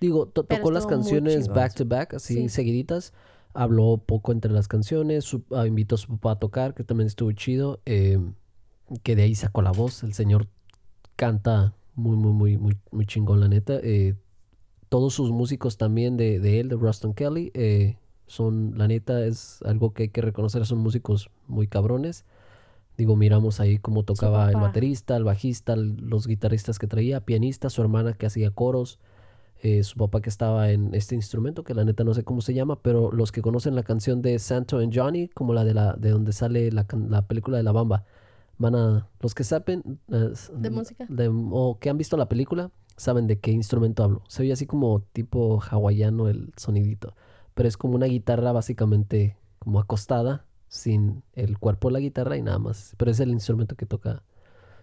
Digo, 0.00 0.26
to- 0.28 0.44
tocó 0.44 0.70
las 0.70 0.86
canciones 0.86 1.48
back 1.48 1.74
to 1.74 1.84
back, 1.84 2.14
así 2.14 2.34
Sí. 2.34 2.48
seguiditas. 2.48 3.12
Habló 3.60 3.96
poco 3.98 4.30
entre 4.32 4.52
las 4.52 4.68
canciones, 4.68 5.24
su- 5.24 5.42
ah, 5.50 5.66
invitó 5.66 5.96
a 5.96 5.98
su 5.98 6.08
papá 6.08 6.32
a 6.32 6.38
tocar, 6.38 6.74
que 6.74 6.84
también 6.84 7.06
estuvo 7.08 7.32
chido. 7.32 7.80
eh, 7.86 8.18
que 9.02 9.16
de 9.16 9.22
ahí 9.24 9.34
sacó 9.34 9.62
la 9.62 9.72
voz. 9.72 10.02
El 10.02 10.14
señor 10.14 10.46
canta 11.16 11.74
muy, 11.94 12.16
muy, 12.16 12.32
muy, 12.32 12.56
muy, 12.56 12.76
muy 12.90 13.04
chingón, 13.06 13.40
la 13.40 13.48
neta. 13.48 13.74
eh, 13.82 14.14
todos 14.88 15.12
sus 15.12 15.30
músicos 15.32 15.76
también 15.76 16.16
de, 16.16 16.40
de 16.40 16.60
él, 16.60 16.68
de 16.68 16.76
Ruston 16.76 17.12
Kelly, 17.12 17.50
eh, 17.54 17.96
son, 18.26 18.78
la 18.78 18.88
neta, 18.88 19.24
es 19.26 19.60
algo 19.64 19.92
que 19.92 20.04
hay 20.04 20.08
que 20.08 20.22
reconocer, 20.22 20.64
son 20.64 20.78
músicos 20.78 21.28
muy 21.46 21.66
cabrones. 21.66 22.24
Digo, 22.96 23.14
miramos 23.16 23.60
ahí 23.60 23.78
cómo 23.78 24.02
tocaba 24.04 24.48
el 24.48 24.54
baterista, 24.62 25.16
el 25.16 25.24
bajista, 25.24 25.74
el- 25.74 25.96
los 25.96 26.26
guitarristas 26.26 26.78
que 26.78 26.86
traía, 26.86 27.20
pianista, 27.24 27.68
su 27.70 27.82
hermana 27.82 28.14
que 28.14 28.26
hacía 28.26 28.50
coros, 28.50 28.98
eh, 29.62 29.82
su 29.82 29.96
papá 29.96 30.20
que 30.20 30.28
estaba 30.30 30.70
en 30.70 30.94
este 30.94 31.14
instrumento, 31.14 31.64
que 31.64 31.74
la 31.74 31.84
neta 31.84 32.04
no 32.04 32.14
sé 32.14 32.24
cómo 32.24 32.40
se 32.40 32.54
llama, 32.54 32.80
pero 32.82 33.10
los 33.12 33.32
que 33.32 33.42
conocen 33.42 33.74
la 33.74 33.82
canción 33.82 34.22
de 34.22 34.38
Santo 34.38 34.78
and 34.78 34.92
Johnny, 34.96 35.28
como 35.28 35.54
la 35.54 35.64
de 35.64 35.74
la 35.74 35.94
de 35.94 36.10
donde 36.10 36.32
sale 36.32 36.70
la, 36.72 36.86
la 37.08 37.26
película 37.26 37.56
de 37.56 37.62
La 37.64 37.72
Bamba, 37.72 38.04
van 38.58 38.74
a, 38.76 39.08
los 39.20 39.34
que 39.34 39.44
saben, 39.44 40.00
eh, 40.12 40.32
¿De 40.54 40.70
música? 40.70 41.06
de- 41.08 41.28
o 41.32 41.78
que 41.80 41.90
han 41.90 41.98
visto 41.98 42.16
la 42.16 42.28
película, 42.28 42.70
saben 42.96 43.26
de 43.26 43.38
qué 43.38 43.50
instrumento 43.52 44.02
hablo. 44.04 44.22
Se 44.28 44.42
oye 44.42 44.52
así 44.52 44.66
como 44.66 45.00
tipo 45.12 45.60
hawaiano 45.60 46.28
el 46.28 46.52
sonidito, 46.56 47.14
pero 47.54 47.68
es 47.68 47.76
como 47.76 47.94
una 47.94 48.06
guitarra 48.06 48.52
básicamente 48.52 49.36
como 49.58 49.80
acostada, 49.80 50.44
sin 50.68 51.22
el 51.34 51.58
cuerpo 51.58 51.88
de 51.88 51.92
la 51.94 52.00
guitarra 52.00 52.36
y 52.36 52.42
nada 52.42 52.58
más. 52.58 52.94
Pero 52.98 53.10
es 53.10 53.20
el 53.20 53.30
instrumento 53.30 53.74
que 53.76 53.86
toca 53.86 54.22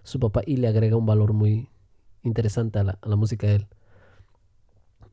su 0.04 0.20
papá 0.20 0.42
y 0.46 0.58
le 0.58 0.68
agrega 0.68 0.96
un 0.98 1.06
valor 1.06 1.34
muy 1.34 1.70
interesante 2.24 2.80
a 2.80 2.84
la, 2.84 2.98
a 3.02 3.10
la 3.10 3.16
música 3.16 3.48
de 3.48 3.56
él. 3.58 3.68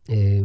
Eh, 0.08 0.44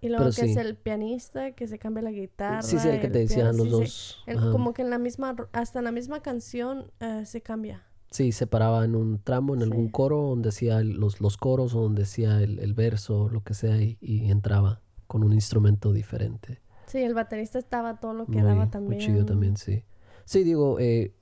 Y 0.00 0.08
luego 0.08 0.24
que 0.24 0.42
es 0.42 0.52
sí. 0.54 0.58
el 0.58 0.76
pianista, 0.76 1.52
que 1.52 1.66
se 1.66 1.78
cambia 1.78 2.02
la 2.02 2.10
guitarra. 2.10 2.62
sí, 2.62 2.78
sí, 2.78 2.88
el 2.88 3.00
que 3.00 3.08
te 3.08 3.20
decían 3.20 3.50
piano, 3.56 3.64
los 3.64 3.66
sí, 3.66 3.70
sí. 3.70 3.80
dos. 3.80 4.22
El- 4.26 4.38
ajá. 4.38 4.50
como 4.52 4.72
que 4.74 4.82
en 4.82 4.90
la 4.90 4.98
misma, 4.98 5.34
hasta 5.52 5.78
en 5.80 5.84
la 5.86 5.92
misma 5.92 6.20
canción 6.20 6.90
eh, 7.00 7.22
se 7.24 7.40
cambia. 7.40 7.82
Sí, 8.10 8.30
se 8.30 8.46
paraba 8.46 8.84
en 8.84 8.94
un 8.94 9.18
tramo, 9.18 9.54
en 9.54 9.62
algún 9.62 9.86
Sí. 9.86 9.92
coro, 9.92 10.22
donde 10.28 10.50
hacía 10.50 10.78
el- 10.78 10.92
los, 11.00 11.20
los 11.20 11.36
coros 11.36 11.74
o 11.74 11.80
donde 11.80 12.02
hacía 12.04 12.40
el, 12.42 12.60
el 12.60 12.72
verso, 12.74 13.28
lo 13.28 13.42
que 13.42 13.54
sea, 13.54 13.76
y, 13.82 13.98
y 14.00 14.30
entraba 14.30 14.80
con 15.08 15.24
un 15.24 15.32
instrumento 15.32 15.92
diferente. 15.92 16.60
Sí, 16.86 16.98
el 16.98 17.14
baterista 17.14 17.58
estaba 17.58 17.98
todo 17.98 18.14
lo 18.14 18.26
que 18.26 18.32
Muy, 18.32 18.42
daba 18.42 18.54
muy 18.64 18.70
también. 18.70 19.00
chido 19.00 19.24
también, 19.24 19.56
sí. 19.56 19.82
Sí, 20.26 20.44
digo, 20.44 20.78
eh, 20.78 21.12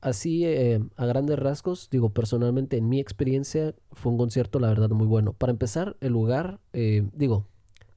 así 0.00 0.44
eh, 0.44 0.80
a 0.96 1.06
grandes 1.06 1.38
rasgos, 1.38 1.88
digo, 1.90 2.10
personalmente 2.10 2.76
en 2.76 2.88
mi 2.88 3.00
experiencia 3.00 3.74
fue 3.92 4.12
un 4.12 4.18
concierto, 4.18 4.58
la 4.60 4.68
verdad, 4.68 4.90
muy 4.90 5.06
bueno. 5.06 5.32
Para 5.32 5.52
empezar, 5.52 5.96
el 6.00 6.12
lugar, 6.12 6.60
eh, 6.72 7.08
digo, 7.12 7.46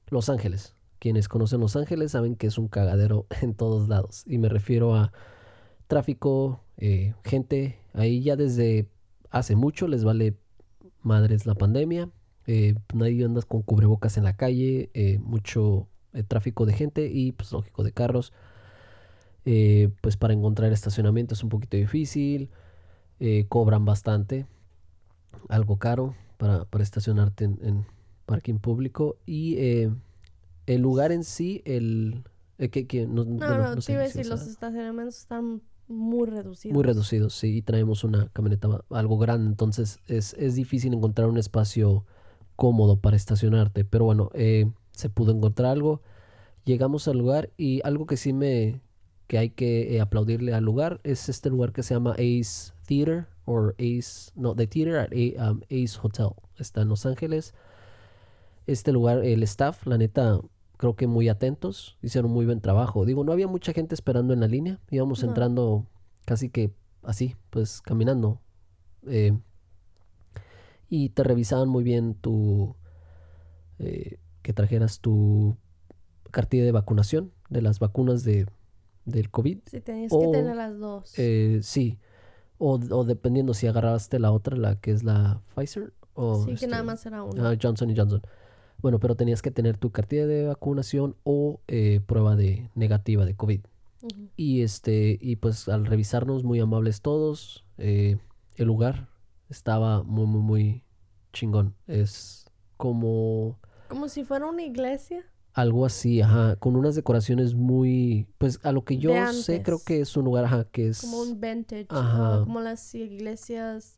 Los 0.08 0.28
Ángeles. 0.28 0.74
Quienes 0.98 1.28
conocen 1.28 1.60
Los 1.60 1.76
Ángeles 1.76 2.12
saben 2.12 2.36
que 2.36 2.46
es 2.46 2.58
un 2.58 2.68
cagadero 2.68 3.26
en 3.42 3.54
todos 3.54 3.88
lados. 3.88 4.24
Y 4.26 4.38
me 4.38 4.48
refiero 4.48 4.94
a 4.94 5.12
tráfico, 5.86 6.60
eh, 6.78 7.14
gente. 7.24 7.78
Ahí 7.94 8.22
ya 8.22 8.36
desde 8.36 8.88
hace 9.30 9.56
mucho 9.56 9.88
les 9.88 10.04
vale 10.04 10.36
madres 11.02 11.46
la 11.46 11.54
pandemia. 11.54 12.10
eh, 12.46 12.74
nadie 12.94 13.24
anda 13.24 13.42
con 13.42 13.62
cubrebocas 13.62 14.16
en 14.16 14.24
la 14.24 14.36
calle. 14.36 14.90
eh, 14.94 15.18
mucho 15.20 15.88
eh, 16.12 16.22
tráfico 16.24 16.66
de 16.66 16.74
gente 16.74 17.06
y, 17.12 17.32
pues, 17.32 17.52
lógico, 17.52 17.82
de 17.84 17.92
carros. 17.92 18.32
Eh, 19.44 19.90
pues 20.00 20.16
para 20.16 20.34
encontrar 20.34 20.72
estacionamiento 20.72 21.34
es 21.34 21.42
un 21.42 21.48
poquito 21.50 21.76
difícil. 21.76 22.50
eh, 23.20 23.46
cobran 23.48 23.84
bastante. 23.84 24.46
Algo 25.48 25.78
caro 25.78 26.14
para, 26.38 26.64
para 26.66 26.82
estacionarte 26.84 27.44
en, 27.44 27.58
en 27.62 27.86
parking 28.26 28.58
público. 28.58 29.16
Y 29.26 29.56
eh, 29.58 29.90
el 30.66 30.80
lugar 30.80 31.12
en 31.12 31.24
sí, 31.24 31.62
el... 31.64 32.24
que, 32.58 32.86
que 32.86 33.06
no, 33.06 33.24
No, 33.24 33.46
bueno, 33.46 33.64
no, 33.64 33.74
no 33.74 33.74
te 33.76 33.82
sé 33.82 33.92
iba 33.92 34.02
a 34.02 34.08
si 34.08 34.18
decir, 34.18 34.30
los 34.30 34.46
estacionamientos 34.46 35.18
están 35.18 35.62
muy 35.88 36.26
reducidos. 36.28 36.74
muy 36.74 36.84
reducidos, 36.84 37.34
sí, 37.34 37.56
y 37.58 37.62
traemos 37.62 38.04
una 38.04 38.28
camioneta 38.28 38.82
algo 38.90 39.18
grande, 39.18 39.48
entonces 39.50 39.98
es, 40.06 40.32
es 40.34 40.54
difícil 40.54 40.94
encontrar 40.94 41.28
un 41.28 41.36
espacio 41.38 42.06
cómodo 42.56 42.96
para 43.00 43.16
estacionarte, 43.16 43.84
pero 43.84 44.04
bueno, 44.06 44.30
se 44.92 45.10
pudo 45.10 45.32
encontrar 45.32 45.72
algo, 45.72 46.00
llegamos 46.64 47.08
al 47.08 47.18
lugar 47.18 47.50
y 47.58 47.80
algo 47.84 48.06
que 48.06 48.16
sí 48.16 48.32
me, 48.32 48.80
que 49.32 49.38
hay 49.38 49.48
que 49.48 49.96
eh, 49.96 50.02
aplaudirle 50.02 50.52
al 50.52 50.62
lugar 50.62 51.00
es 51.04 51.30
este 51.30 51.48
lugar 51.48 51.72
que 51.72 51.82
se 51.82 51.94
llama 51.94 52.10
Ace 52.18 52.74
Theater, 52.86 53.28
o 53.46 53.68
Ace, 53.78 54.30
no, 54.34 54.54
The 54.54 54.66
Theater 54.66 54.96
at 54.98 55.08
A- 55.40 55.52
um, 55.52 55.62
Ace 55.70 55.98
Hotel, 56.02 56.28
está 56.58 56.82
en 56.82 56.90
Los 56.90 57.06
Ángeles, 57.06 57.54
este 58.66 58.92
lugar, 58.92 59.24
el 59.24 59.42
staff, 59.44 59.86
la 59.86 59.96
neta, 59.96 60.38
creo 60.76 60.96
que 60.96 61.06
muy 61.06 61.30
atentos, 61.30 61.96
hicieron 62.02 62.30
muy 62.30 62.44
buen 62.44 62.60
trabajo. 62.60 63.06
Digo, 63.06 63.24
no 63.24 63.32
había 63.32 63.46
mucha 63.48 63.72
gente 63.72 63.94
esperando 63.94 64.34
en 64.34 64.40
la 64.40 64.48
línea, 64.48 64.78
íbamos 64.90 65.22
No. 65.22 65.28
entrando 65.30 65.86
casi 66.26 66.50
que 66.50 66.70
así, 67.02 67.34
pues 67.48 67.80
caminando. 67.80 68.38
eh, 69.06 69.32
y 70.90 71.08
te 71.08 71.24
revisaban 71.24 71.70
muy 71.70 71.84
bien 71.84 72.12
tu, 72.16 72.76
eh, 73.78 74.18
que 74.42 74.52
trajeras 74.52 75.00
tu 75.00 75.56
cartilla 76.30 76.64
de 76.64 76.72
vacunación, 76.72 77.32
de 77.48 77.62
las 77.62 77.78
vacunas 77.78 78.24
de, 78.24 78.46
del 79.04 79.30
COVID. 79.30 79.58
Sí, 79.66 79.80
tenías 79.80 80.12
O, 80.12 80.20
que 80.20 80.38
tener 80.38 80.56
las 80.56 80.78
dos. 80.78 81.18
Eh, 81.18 81.60
sí, 81.62 81.98
o, 82.58 82.74
o 82.90 83.04
dependiendo 83.04 83.54
si 83.54 83.66
agarraste 83.66 84.18
la 84.18 84.32
otra, 84.32 84.56
la 84.56 84.80
que 84.80 84.92
es 84.92 85.02
la 85.02 85.40
Pfizer. 85.54 85.92
O 86.14 86.44
sí, 86.44 86.54
que 86.54 86.66
nada 86.66 86.82
este, 86.82 86.86
más 86.86 87.06
era 87.06 87.22
uno. 87.24 87.46
Ah, 87.48 87.56
Johnson 87.60 87.90
y 87.90 87.96
Johnson. 87.96 88.22
Bueno, 88.82 88.98
pero 88.98 89.14
tenías 89.14 89.42
que 89.42 89.50
tener 89.50 89.76
tu 89.78 89.90
cartilla 89.90 90.26
de 90.26 90.46
vacunación 90.46 91.16
o 91.24 91.60
eh, 91.68 92.00
prueba 92.06 92.36
de 92.36 92.68
negativa 92.74 93.24
de 93.24 93.34
COVID. 93.34 93.60
Y 94.36 94.62
este, 94.62 95.16
y 95.20 95.36
pues 95.36 95.68
al 95.68 95.86
revisarnos, 95.86 96.42
muy 96.42 96.58
amables 96.58 97.00
todos. 97.02 97.64
eh, 97.78 98.18
el 98.56 98.66
lugar 98.66 99.08
estaba 99.48 100.02
muy, 100.02 100.26
muy, 100.26 100.40
muy 100.42 100.84
chingón. 101.32 101.74
Es 101.86 102.46
como 102.76 103.58
Como 103.88 104.08
si 104.08 104.24
fuera 104.24 104.46
una 104.46 104.62
iglesia. 104.62 105.24
Algo 105.54 105.84
así, 105.86 106.20
ajá, 106.20 106.56
con 106.56 106.76
unas 106.76 106.94
decoraciones 106.94 107.54
muy, 107.54 108.26
pues 108.38 108.58
a 108.62 108.72
lo 108.72 108.84
que 108.84 108.98
yo 108.98 109.12
sé, 109.32 109.62
creo 109.62 109.80
que 109.84 110.00
es 110.00 110.16
un 110.16 110.24
lugar, 110.24 110.44
ajá, 110.46 110.64
que 110.70 110.88
es 110.88 111.00
Como 111.00 111.20
un 111.22 111.40
vintage. 111.40 111.86
Ajá. 111.90 112.42
como 112.44 112.60
las 112.60 112.94
iglesias. 112.94 113.96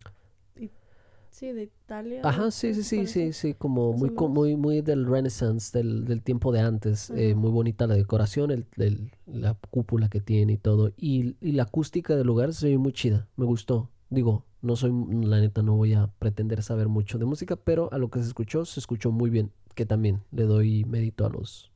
Sí, 1.31 1.51
de 1.53 1.65
Italia. 1.65 2.21
Ajá, 2.23 2.53
sí, 2.53 2.73
sí, 2.75 2.85
¿Se 2.85 3.07
sí, 3.07 3.07
sí, 3.09 3.33
sí, 3.33 3.55
como 3.55 3.93
muy, 3.93 4.11
muy, 4.11 4.57
muy 4.57 4.83
del 4.83 5.05
Renaissance, 5.05 5.77
del, 5.77 6.05
del 6.05 6.23
tiempo 6.23 6.53
de 6.53 6.61
antes, 6.61 7.11
eh, 7.11 7.35
muy 7.35 7.51
bonita 7.51 7.89
la 7.89 7.97
decoración, 7.97 8.53
el, 8.53 8.67
el- 8.77 9.11
la 9.27 9.55
cúpula 9.71 10.09
que 10.09 10.21
tiene 10.21 10.53
y 10.53 10.59
todo, 10.59 10.93
y, 10.97 11.35
y 11.41 11.53
la 11.53 11.65
acústica 11.65 12.15
del 12.15 12.29
lugar 12.29 12.55
se 12.55 12.69
ve 12.69 12.79
muy 12.79 12.93
chida, 12.93 13.27
me 13.37 13.47
gustó, 13.47 13.91
digo, 14.11 14.45
no 14.63 14.77
soy, 14.77 14.93
la 15.25 15.41
neta, 15.41 15.63
no 15.63 15.75
voy 15.75 15.95
a 15.95 16.07
pretender 16.21 16.63
saber 16.63 16.87
mucho 16.87 17.19
de 17.19 17.25
música, 17.25 17.57
pero 17.57 17.93
a 17.93 17.99
lo 17.99 18.11
que 18.11 18.21
se 18.21 18.29
escuchó, 18.29 18.65
se 18.65 18.79
escuchó 18.79 19.11
muy 19.11 19.29
bien, 19.29 19.51
que 19.75 19.87
también 19.87 20.23
le 20.31 20.45
doy 20.45 20.85
mérito 20.85 21.27
a 21.27 21.31
los 21.31 21.71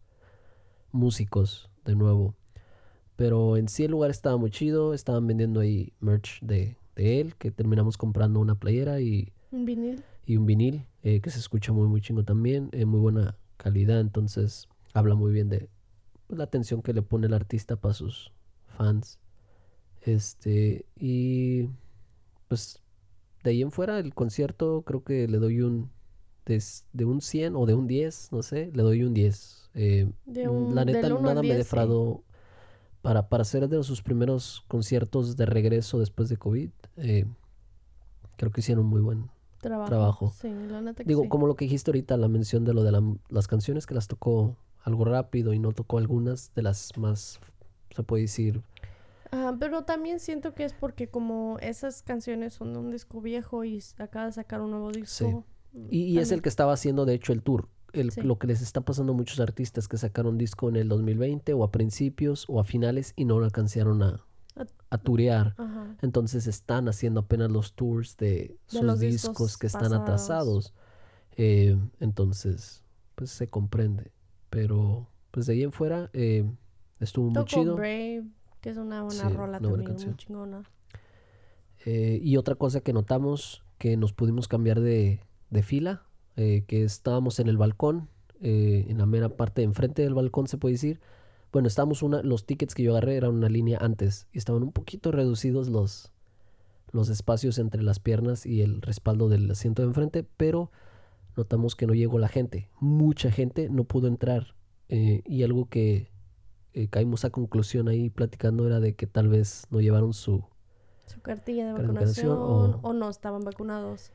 músicos, 0.93 1.71
de 1.85 1.95
nuevo, 1.97 2.35
pero 3.17 3.57
en 3.57 3.69
sí 3.69 3.85
el 3.85 3.91
lugar 3.91 4.11
estaba 4.11 4.37
muy 4.37 4.51
chido, 4.51 4.95
estaban 4.95 5.27
vendiendo 5.27 5.61
ahí 5.61 5.93
merch 6.01 6.41
de, 6.41 6.77
de 6.97 7.21
él, 7.21 7.35
que 7.37 7.51
terminamos 7.51 7.97
comprando 7.97 8.41
una 8.41 8.55
playera 8.55 9.01
y 9.01 9.33
Un 9.51 9.65
vinil. 9.65 10.03
y 10.25 10.37
un 10.37 10.47
vinil 10.47 10.87
eh, 11.03 11.21
que 11.21 11.31
se 11.31 11.39
escucha 11.39 11.73
muy 11.73 11.89
muy 11.89 12.01
chingo 12.01 12.25
también, 12.25 12.69
eh, 12.73 12.85
muy 12.85 13.01
buena 13.01 13.37
calidad, 13.57 14.01
entonces 14.01 14.69
habla 14.95 15.15
muy 15.15 15.33
bien 15.33 15.49
de 15.49 15.69
la 16.29 16.45
atención 16.45 16.83
que 16.83 16.93
le 16.93 17.03
pone 17.03 17.27
el 17.27 17.35
artista 17.35 17.77
para 17.77 17.95
sus 17.95 18.33
fans. 18.77 19.19
Este, 20.03 20.87
y 20.97 21.69
pues 22.49 22.83
de 23.43 23.51
ahí 23.51 23.63
en 23.63 23.73
fuera 23.73 23.99
el 23.99 24.15
concierto 24.15 24.83
creo 24.83 25.03
que 25.03 25.27
le 25.27 25.39
doy 25.39 25.61
un 25.63 25.91
de, 26.49 27.05
un 27.05 27.21
100 27.21 27.55
o 27.57 27.67
de 27.67 27.75
un 27.75 27.87
10, 27.87 28.29
no 28.33 28.43
sé, 28.43 28.71
le 28.75 28.83
doy 28.83 29.03
un 29.03 29.15
10. 29.15 29.69
Eh, 29.75 30.11
De 30.25 30.49
mm, 30.49 30.51
un- 30.51 30.75
la 30.75 30.85
neta 30.85 31.09
nada 31.09 31.35
me 31.43 31.49
10, 31.49 31.57
sí. 31.57 31.59
defraudó 31.59 32.23
para, 33.03 33.29
para 33.29 33.45
ser 33.45 33.69
de 33.69 33.83
sus 33.85 34.03
primeros 34.03 34.65
conciertos 34.69 35.37
de 35.37 35.47
regreso 35.47 35.99
después 35.99 36.29
de 36.29 36.37
COVID. 36.37 36.71
eh, 36.97 37.27
creo 38.37 38.51
que 38.53 38.61
hicieron 38.61 38.87
muy 38.87 39.01
buen 39.01 39.29
Trabajo. 39.61 39.89
Trabajo. 39.89 40.33
Sí, 40.41 40.49
la 40.69 40.81
neta 40.81 41.03
que 41.03 41.09
Digo, 41.09 41.23
sí. 41.23 41.29
como 41.29 41.47
lo 41.49 41.57
que 41.57 41.65
dijiste 41.65 41.91
ahorita, 41.91 42.17
la 42.17 42.29
mención 42.29 42.65
de 42.65 42.75
lo 42.75 42.85
de 42.85 42.93
la- 42.93 43.03
las 43.29 43.49
canciones 43.49 43.87
que 43.87 43.95
las 43.95 44.07
tocó 44.07 44.57
algo 44.85 45.05
rápido 45.05 45.53
y 45.53 45.59
no 45.59 45.73
tocó 45.73 45.99
algunas 45.99 46.55
de 46.55 46.63
las 46.63 46.97
más, 46.97 47.41
se 47.95 48.03
puede 48.05 48.23
decir, 48.23 48.63
Ah, 49.31 49.55
pero 49.61 49.83
también 49.85 50.21
siento 50.21 50.55
que 50.55 50.65
es 50.65 50.73
porque 50.73 51.09
como 51.09 51.59
esas 51.61 52.03
canciones 52.03 52.55
son 52.55 52.73
de 52.73 52.79
un 52.79 52.91
disco 52.91 53.21
viejo 53.21 53.63
y 53.65 53.83
acaba 53.99 54.27
de 54.27 54.33
sacar 54.33 54.61
un 54.63 54.71
nuevo 54.71 54.91
disco. 54.91 55.29
mm, 55.29 55.45
y, 55.91 56.03
y 56.05 56.19
es 56.19 56.33
el 56.33 56.43
que 56.43 56.49
estaba 56.49 56.73
haciendo 56.73 57.05
de 57.05 57.15
hecho 57.15 57.33
el 57.33 57.43
tour. 57.43 57.69
el- 57.95 58.11
Sí. 58.13 58.21
lo 58.21 58.39
que 58.39 58.47
les 58.47 58.61
está 58.61 58.83
pasando 58.83 59.13
a 59.15 59.17
muchos 59.17 59.41
artistas 59.41 59.89
que 59.89 59.97
sacaron 59.97 60.37
disco 60.37 60.69
en 60.69 60.77
el 60.77 60.89
2020 60.89 61.55
o 61.55 61.65
a 61.65 61.71
principios 61.73 62.45
o 62.49 62.61
a 62.61 62.65
finales 62.65 63.15
y 63.17 63.25
no 63.25 63.39
lo 63.39 63.47
alcanzaron 63.47 64.03
a, 64.03 64.25
A- 64.91 64.99
turear. 64.99 65.55
Ajá. 65.57 65.97
Entonces 66.03 66.47
están 66.47 66.89
haciendo 66.89 67.21
apenas 67.21 67.51
los 67.51 67.73
tours 67.75 68.17
de 68.19 68.57
sus 68.67 68.99
discos, 69.01 69.31
discos 69.33 69.57
que 69.59 69.67
están 69.69 69.83
pasados. 69.85 70.03
atrasados. 70.03 70.75
Eh, 71.37 71.79
entonces, 72.01 72.85
pues 73.15 73.31
se 73.31 73.47
comprende. 73.49 74.13
Pero, 74.51 75.09
pues 75.31 75.47
de 75.47 75.55
ahí 75.55 75.63
en 75.63 75.73
fuera, 75.73 76.11
eh, 76.13 76.45
estuvo 77.01 77.31
muy 77.31 77.45
chido. 77.47 77.75
Brave, 77.77 78.25
que 78.61 78.71
es 78.71 78.77
una 78.77 79.03
buena 79.03 79.29
Sí, 79.31 79.35
rola 79.35 79.59
una 79.59 79.69
buena 79.69 79.85
también, 79.85 79.87
canción. 79.87 80.11
muy 80.11 80.17
chingona. 80.19 80.63
Eh, 81.85 82.19
y 82.23 82.37
otra 82.37 82.55
cosa 82.55 82.81
que 82.81 82.93
notamos, 82.93 83.63
que 83.79 83.97
nos 83.97 84.13
pudimos 84.13 84.49
cambiar 84.49 84.81
de, 84.81 85.21
de 85.51 85.63
fila, 85.63 86.03
eh, 86.37 86.65
que 86.67 86.85
estábamos 86.85 87.41
en 87.41 87.49
el 87.49 87.57
balcón, 87.57 88.09
eh, 88.41 88.87
en 88.89 88.99
la 88.99 89.07
mera 89.07 89.29
parte 89.31 89.61
de 89.63 89.67
enfrente 89.67 90.03
del 90.03 90.15
balcón 90.15 90.47
se 90.47 90.59
puede 90.59 90.75
decir. 90.75 91.01
Bueno, 91.53 91.67
estábamos 91.69 92.03
una, 92.03 92.23
los 92.23 92.45
tickets 92.45 92.75
que 92.75 92.83
yo 92.83 92.93
agarré 92.93 93.17
eran 93.17 93.35
una 93.35 93.49
línea 93.49 93.79
antes 93.81 94.27
y 94.33 94.39
estaban 94.39 94.63
un 94.63 94.73
poquito 94.73 95.11
reducidos 95.13 95.69
los, 95.69 96.13
los 96.93 97.09
espacios 97.09 97.59
entre 97.59 97.83
las 97.83 97.99
piernas 98.01 98.45
y 98.47 98.61
el 98.63 98.83
respaldo 98.83 99.29
del 99.29 99.51
asiento 99.51 99.83
de 99.83 99.89
enfrente, 99.89 100.27
pero 100.37 100.71
notamos 101.37 101.75
que 101.75 101.87
no 101.87 101.95
llegó 101.95 102.19
la 102.19 102.29
gente. 102.29 102.69
Mucha 102.81 103.31
gente 103.31 103.71
no 103.71 103.85
pudo 103.85 104.09
entrar 104.09 104.55
eh, 104.89 105.23
y 105.25 105.43
algo 105.43 105.67
que 105.69 106.11
caímos 106.91 107.25
a 107.25 107.31
conclusión 107.31 107.89
ahí 107.89 108.09
platicando 108.09 108.65
era 108.67 108.79
de 108.79 108.95
que 108.95 109.09
tal 109.09 109.27
vez 109.29 109.65
no 109.71 109.81
llevaron 109.81 110.13
su, 110.13 110.45
Su 111.07 111.21
cartilla 111.23 111.67
de 111.67 111.73
vacunación 111.73 112.37
vacunación 112.37 112.81
o... 112.85 112.89
o- 112.89 112.93
no 112.93 113.09
estaban 113.09 113.43
vacunados. 113.43 114.13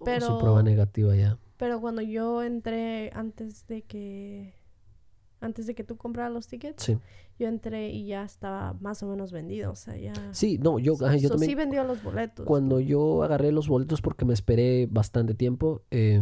Su 0.00 0.04
Pero- 0.04 0.38
prueba 0.38 0.62
negativa 0.62 1.14
ya. 1.14 1.38
Pero 1.56 1.80
cuando 1.80 2.00
yo 2.02 2.42
entré 2.42 3.10
antes 3.14 3.66
de 3.68 3.82
que 3.82 4.54
antes 5.42 5.66
de 5.66 5.74
que 5.74 5.84
tú 5.84 5.96
compraras 5.96 6.30
los 6.32 6.46
tickets, 6.48 6.82
Sí. 6.82 6.98
yo 7.38 7.48
entré 7.48 7.88
y 7.90 8.06
ya 8.06 8.24
estaba 8.24 8.74
más 8.74 9.02
o 9.02 9.06
menos 9.06 9.32
vendido, 9.32 9.72
o 9.72 9.74
sea, 9.74 9.96
ya 9.96 10.12
Sí, 10.32 10.58
no, 10.58 10.78
yo, 10.78 10.94
ajá, 11.00 11.16
yo 11.16 11.28
So, 11.28 11.34
también 11.34 11.50
sí 11.50 11.54
vendió 11.54 11.82
los 11.84 12.02
boletos. 12.02 12.44
cuando 12.44 12.78
yo 12.78 13.22
agarré 13.22 13.50
los 13.50 13.66
boletos 13.68 14.02
porque 14.02 14.26
me 14.26 14.34
esperé 14.34 14.86
bastante 14.90 15.32
tiempo, 15.34 15.82
eh, 15.90 16.20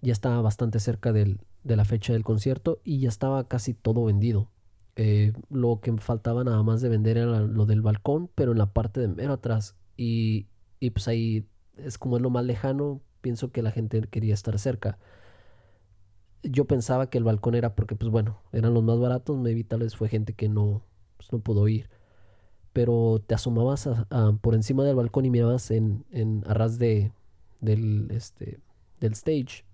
ya 0.00 0.12
estaba 0.12 0.40
bastante 0.42 0.80
cerca 0.80 1.12
del- 1.12 1.40
de 1.62 1.76
la 1.76 1.84
fecha 1.84 2.12
del 2.12 2.24
concierto 2.24 2.80
y 2.82 2.98
ya 2.98 3.08
estaba 3.08 3.46
casi 3.46 3.72
todo 3.72 4.04
vendido. 4.04 4.50
Eh, 4.96 5.32
lo 5.48 5.80
que 5.80 5.92
faltaba 5.98 6.42
nada 6.42 6.62
más 6.64 6.80
de 6.80 6.88
vender 6.88 7.16
era 7.18 7.40
lo 7.40 7.66
del 7.66 7.82
balcón, 7.82 8.28
pero 8.34 8.50
en 8.52 8.58
la 8.58 8.72
parte 8.72 9.00
de 9.00 9.06
mero 9.08 9.34
atrás. 9.34 9.76
Y, 9.96 10.48
y 10.80 10.90
pues 10.90 11.06
ahí 11.06 11.46
es 11.76 11.98
como 11.98 12.16
es 12.16 12.22
lo 12.22 12.30
más 12.30 12.44
lejano, 12.44 13.00
pienso 13.20 13.52
que 13.52 13.62
la 13.62 13.70
gente 13.72 14.00
quería 14.10 14.34
estar 14.34 14.58
cerca. 14.58 14.98
Yo 16.42 16.64
pensaba 16.66 17.08
que 17.08 17.18
el 17.18 17.24
balcón 17.24 17.54
era 17.54 17.74
porque, 17.74 17.94
pues 17.94 18.10
bueno, 18.10 18.40
eran 18.52 18.74
los 18.74 18.82
más 18.82 18.98
baratos, 18.98 19.38
maybe 19.38 19.62
tal 19.64 19.80
vez 19.80 19.94
fue 19.96 20.08
gente 20.08 20.32
que 20.34 20.48
no, 20.48 20.82
pues, 21.16 21.32
no 21.32 21.40
pudo 21.40 21.68
ir 21.68 21.88
pero 22.72 23.22
te 23.26 23.34
asomabas 23.34 23.86
a- 23.88 24.06
a- 24.10 24.32
por 24.40 24.54
encima 24.54 24.84
del 24.84 24.96
balcón 24.96 25.26
y 25.26 25.30
mirabas 25.30 25.70
en, 25.72 26.04
en 26.12 26.44
a 26.46 26.54
ras 26.54 26.78
de, 26.78 27.12
del, 27.60 28.10
este, 28.12 28.60
del 29.00 29.12
stage. 29.14 29.64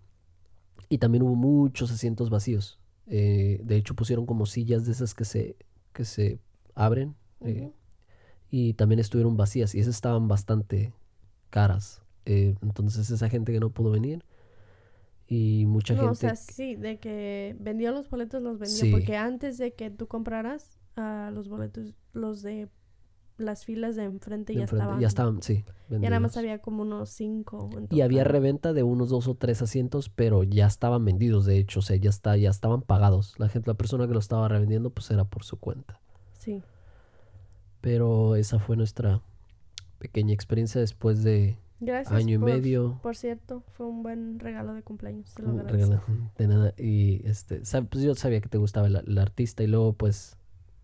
Y 0.88 0.98
también 0.98 1.22
hubo 1.22 1.34
muchos 1.34 1.90
asientos 1.92 2.30
vacíos. 2.30 2.78
Eh, 3.06 3.60
de 3.64 3.76
hecho, 3.76 3.94
pusieron 3.94 4.26
como 4.26 4.46
sillas 4.46 4.86
de 4.86 4.92
esas 4.92 5.14
que 5.14 5.24
se, 5.24 5.56
que 5.92 6.04
se 6.04 6.38
abren. 6.74 7.14
eh, 7.40 7.70
y 8.50 8.74
también 8.74 9.00
estuvieron 9.00 9.36
vacías. 9.36 9.74
Y 9.74 9.80
esas 9.80 9.96
estaban 9.96 10.28
bastante 10.28 10.92
caras. 11.48 12.02
Eh, 12.24 12.54
entonces, 12.62 13.10
esa 13.10 13.28
gente 13.28 13.52
que 13.52 13.60
no 13.60 13.70
pudo 13.70 13.90
venir. 13.90 14.24
Y 15.26 15.66
mucha 15.66 15.94
No, 15.94 16.00
gente. 16.00 16.12
o 16.12 16.14
sea, 16.14 16.36
sí, 16.36 16.74
de 16.74 16.98
que 16.98 17.54
vendió 17.60 17.92
los 17.92 18.08
boletos, 18.08 18.42
los 18.42 18.58
vendió. 18.58 18.76
Sí. 18.76 18.90
Porque 18.90 19.16
antes 19.16 19.58
de 19.58 19.74
que 19.74 19.90
tú 19.90 20.06
compraras 20.06 20.78
ah, 20.96 21.30
los 21.32 21.48
boletos, 21.48 21.94
los 22.12 22.42
de 22.42 22.68
las 23.36 23.64
filas 23.64 23.94
de 23.94 24.04
enfrente 24.04 24.52
de 24.52 24.58
ya 24.58 24.62
enfrente, 24.64 24.82
estaban. 24.82 25.00
ya 25.00 25.06
estaban, 25.06 25.42
sí. 25.42 25.64
Ya 25.90 25.98
nada 25.98 26.20
más 26.20 26.34
vendidos. 26.34 26.36
había 26.38 26.58
como 26.58 26.82
unos 26.82 27.10
cinco. 27.10 27.70
Y 27.90 28.00
había 28.00 28.24
reventa 28.24 28.72
de 28.72 28.82
unos 28.82 29.10
dos 29.10 29.28
o 29.28 29.34
tres 29.36 29.62
asientos, 29.62 30.08
pero 30.08 30.42
ya 30.42 30.66
estaban 30.66 31.04
vendidos, 31.04 31.44
de 31.46 31.58
hecho, 31.58 31.78
o 31.80 31.82
sea, 31.82 31.96
ya 31.96 32.10
está, 32.10 32.36
ya 32.36 32.50
estaban 32.50 32.82
pagados. 32.82 33.38
La 33.38 33.48
gente, 33.48 33.70
la 33.70 33.76
persona 33.76 34.06
que 34.08 34.12
lo 34.12 34.18
estaba 34.18 34.48
revendiendo, 34.48 34.90
pues 34.90 35.10
era 35.10 35.24
por 35.24 35.44
su 35.44 35.58
cuenta. 35.58 36.00
Sí. 36.32 36.62
Pero 37.80 38.34
esa 38.34 38.58
fue 38.58 38.76
nuestra 38.76 39.22
pequeña 39.98 40.32
experiencia 40.34 40.80
después 40.80 41.22
de 41.22 41.58
Gracias. 41.80 42.12
año 42.14 42.34
y 42.34 42.38
medio. 42.38 42.98
Por 43.02 43.16
cierto, 43.16 43.62
fue 43.72 43.86
un 43.86 44.02
buen 44.02 44.38
regalo 44.38 44.74
de 44.74 44.82
cumpleaños. 44.82 45.34
Te 45.34 45.42
lo 45.42 45.50
un 45.50 45.68
regalo 45.68 46.02
de 46.36 46.46
nada. 46.48 46.74
Y 46.76 47.26
este, 47.26 47.62
pues 47.90 48.02
yo 48.04 48.14
sabía 48.14 48.40
que 48.40 48.48
te 48.48 48.58
gustaba 48.58 48.86
el, 48.88 48.96
el 48.96 49.18
artista 49.18 49.62
y 49.62 49.66
luego 49.68 49.92
pues 49.92 50.36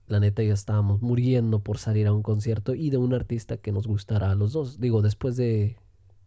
la 0.07 0.21
neta 0.21 0.43
ya 0.43 0.53
estábamos 0.53 1.01
muriendo 1.03 1.61
por 1.61 1.79
salir 1.79 2.07
a 2.07 2.13
un 2.13 2.23
concierto 2.23 2.75
y 2.75 2.91
de 2.91 2.99
un 2.99 3.15
artista 3.15 3.57
que 3.57 3.73
nos 3.73 3.87
gustara 3.87 4.31
a 4.31 4.35
los 4.35 4.53
dos. 4.53 4.79
Digo, 4.79 5.01
después 5.03 5.37
de, 5.37 5.77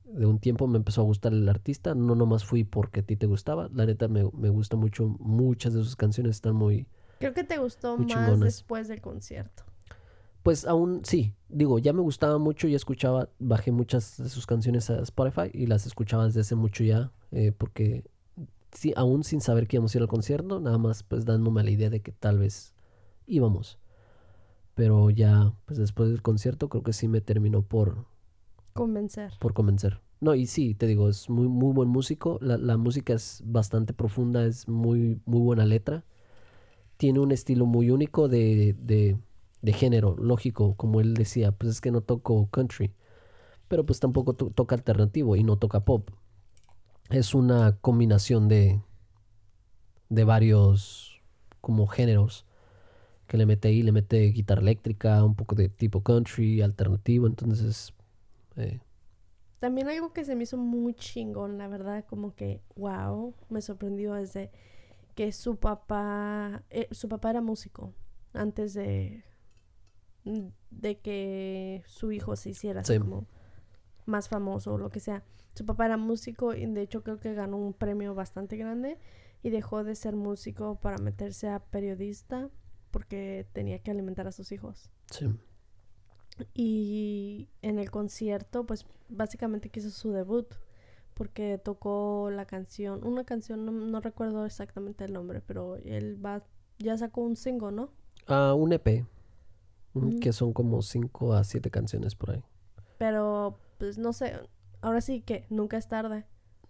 de 0.05 0.25
un 0.25 0.39
tiempo 0.39 0.67
me 0.67 0.77
empezó 0.77 1.01
a 1.01 1.03
gustar 1.03 1.31
el 1.33 1.47
artista, 1.47 1.93
no 1.93 2.15
nomás 2.15 2.43
fui 2.43 2.63
porque 2.63 3.01
a 3.01 3.03
ti 3.03 3.15
te 3.15 3.27
gustaba, 3.27 3.69
la 3.73 3.85
neta 3.85 4.07
me, 4.07 4.23
me 4.33 4.49
gusta 4.49 4.75
mucho, 4.75 5.15
muchas 5.19 5.73
de 5.73 5.83
sus 5.83 5.95
canciones 5.95 6.37
están 6.37 6.55
muy... 6.55 6.87
Creo 7.19 7.33
que 7.33 7.43
te 7.43 7.57
gustó 7.57 7.97
Muy 7.97 8.07
más 8.07 8.15
chingonas. 8.15 8.39
después 8.41 8.87
del 8.87 9.01
concierto. 9.01 9.63
Pues 10.47 10.63
aún 10.63 11.01
sí, 11.03 11.33
digo, 11.49 11.77
ya 11.77 11.91
me 11.91 11.99
gustaba 11.99 12.37
mucho, 12.37 12.69
ya 12.69 12.77
escuchaba, 12.77 13.27
bajé 13.37 13.73
muchas 13.73 14.15
de 14.15 14.29
sus 14.29 14.47
canciones 14.47 14.89
a 14.89 15.01
Spotify 15.01 15.49
y 15.53 15.65
las 15.65 15.85
escuchaba 15.85 16.23
desde 16.23 16.39
hace 16.39 16.55
mucho 16.55 16.85
ya, 16.85 17.11
eh, 17.33 17.51
porque 17.51 18.05
sí, 18.71 18.93
aún 18.95 19.25
sin 19.25 19.41
saber 19.41 19.67
que 19.67 19.75
íbamos 19.75 19.93
a 19.93 19.97
ir 19.97 20.03
al 20.03 20.07
concierto, 20.07 20.61
nada 20.61 20.77
más 20.77 21.03
pues 21.03 21.25
dándome 21.25 21.65
la 21.65 21.71
idea 21.71 21.89
de 21.89 22.01
que 22.01 22.13
tal 22.13 22.39
vez 22.39 22.73
íbamos. 23.25 23.77
Pero 24.73 25.09
ya, 25.09 25.51
pues 25.65 25.79
después 25.79 26.11
del 26.11 26.21
concierto 26.21 26.69
creo 26.69 26.81
que 26.81 26.93
sí 26.93 27.09
me 27.09 27.19
terminó 27.19 27.61
por, 27.61 28.05
Convencer. 28.71 29.33
por 29.41 29.53
convencer. 29.53 29.99
No, 30.21 30.33
y 30.33 30.45
sí, 30.45 30.75
te 30.75 30.87
digo, 30.87 31.09
es 31.09 31.29
muy, 31.29 31.49
muy 31.49 31.73
buen 31.73 31.89
músico. 31.89 32.39
La, 32.41 32.55
la 32.55 32.77
música 32.77 33.11
es 33.11 33.43
bastante 33.43 33.91
profunda, 33.91 34.45
es 34.45 34.69
muy, 34.69 35.19
muy 35.25 35.41
buena 35.41 35.65
letra. 35.65 36.05
Tiene 36.95 37.19
un 37.19 37.33
estilo 37.33 37.65
muy 37.65 37.91
único 37.91 38.29
de, 38.29 38.77
de, 38.79 39.17
de 39.67 39.73
género, 39.73 40.15
lógico, 40.17 40.75
como 40.77 41.01
él 41.01 41.15
decía, 41.15 41.51
pues 41.53 41.71
es 41.73 41.81
que 41.81 41.91
no 41.91 42.01
toco 42.01 42.49
country, 42.51 42.93
pero 43.69 43.85
pues 43.85 43.99
tampoco 44.01 44.33
to- 44.35 44.51
toca 44.51 44.75
alternativo 44.75 45.35
y 45.37 45.43
no 45.43 45.57
toca 45.57 45.85
pop. 45.85 46.09
Es 47.09 47.35
una 47.35 47.77
combinación 47.81 48.47
de, 48.47 48.81
de 50.09 50.23
varios 50.23 51.21
como 51.61 51.87
géneros 51.87 52.45
que 53.27 53.37
le 53.37 53.45
mete 53.47 53.69
ahí, 53.69 53.83
le 53.83 53.93
mete 53.93 54.21
guitarra 54.31 54.61
eléctrica, 54.61 55.23
un 55.23 55.35
poco 55.35 55.55
de 55.55 55.69
tipo 55.69 56.03
country, 56.03 56.61
alternativo, 56.61 57.27
entonces... 57.27 57.93
eh, 58.57 58.79
También 59.59 59.87
algo 59.89 60.13
que 60.13 60.23
se 60.23 60.35
me 60.35 60.43
hizo 60.43 60.57
muy 60.57 60.93
chingón, 60.93 61.57
la 61.57 61.67
verdad, 61.67 62.05
como 62.05 62.35
que, 62.35 62.61
wow, 62.75 63.33
me 63.49 63.61
sorprendió 63.61 64.15
es 64.15 64.33
de 64.33 64.51
que 65.15 65.31
su 65.31 65.57
papá, 65.57 66.63
eh, 66.69 66.87
su 66.91 67.09
papá 67.09 67.31
era 67.31 67.41
músico 67.41 67.93
antes 68.33 68.73
de, 68.75 69.23
de 70.69 70.99
que 70.99 71.83
su 71.87 72.11
hijo 72.11 72.35
se 72.35 72.51
hiciera 72.51 72.81
así 72.81 72.99
como 72.99 73.27
más 74.05 74.29
famoso 74.29 74.73
o 74.73 74.77
lo 74.77 74.89
que 74.89 74.99
sea. 74.99 75.23
Su 75.53 75.65
papá 75.65 75.85
era 75.85 75.97
músico 75.97 76.53
y 76.53 76.65
de 76.65 76.81
hecho 76.81 77.03
creo 77.03 77.19
que 77.19 77.33
ganó 77.33 77.57
un 77.57 77.73
premio 77.73 78.13
bastante 78.15 78.57
grande 78.57 78.97
y 79.43 79.49
dejó 79.49 79.83
de 79.83 79.95
ser 79.95 80.15
músico 80.15 80.79
para 80.79 80.97
meterse 80.97 81.49
a 81.49 81.59
periodista 81.59 82.49
porque 82.91 83.47
tenía 83.53 83.79
que 83.79 83.91
alimentar 83.91 84.27
a 84.27 84.31
sus 84.31 84.51
hijos. 84.51 84.89
sí. 85.11 85.27
Y 86.53 87.49
en 87.63 87.79
el 87.79 87.89
concierto, 87.89 88.65
pues 88.65 88.85
básicamente 89.09 89.69
que 89.69 89.79
hizo 89.79 89.89
su 89.89 90.11
debut, 90.11 90.47
porque 91.13 91.57
tocó 91.57 92.29
la 92.31 92.45
canción, 92.45 93.03
una 93.03 93.23
canción, 93.23 93.65
no, 93.65 93.71
no 93.71 94.01
recuerdo 94.01 94.45
exactamente 94.45 95.03
el 95.03 95.13
nombre, 95.13 95.41
pero 95.41 95.77
él 95.77 96.23
va, 96.23 96.43
ya 96.77 96.95
sacó 96.97 97.21
un 97.21 97.35
single, 97.35 97.71
¿no? 97.71 97.89
Ah, 98.27 98.53
un 98.53 98.71
EP, 98.71 99.05
mm, 99.99 100.19
que 100.19 100.33
son 100.33 100.53
como 100.53 100.81
5 100.81 101.33
a 101.33 101.43
7 101.43 101.69
canciones 101.71 102.15
por 102.15 102.31
ahí. 102.31 102.43
Pero, 102.97 103.59
pues 103.77 103.97
no 103.97 104.13
sé, 104.13 104.33
ahora 104.81 105.01
sí 105.01 105.21
que 105.21 105.45
nunca 105.49 105.77
es 105.77 105.87
tarde. 105.87 106.25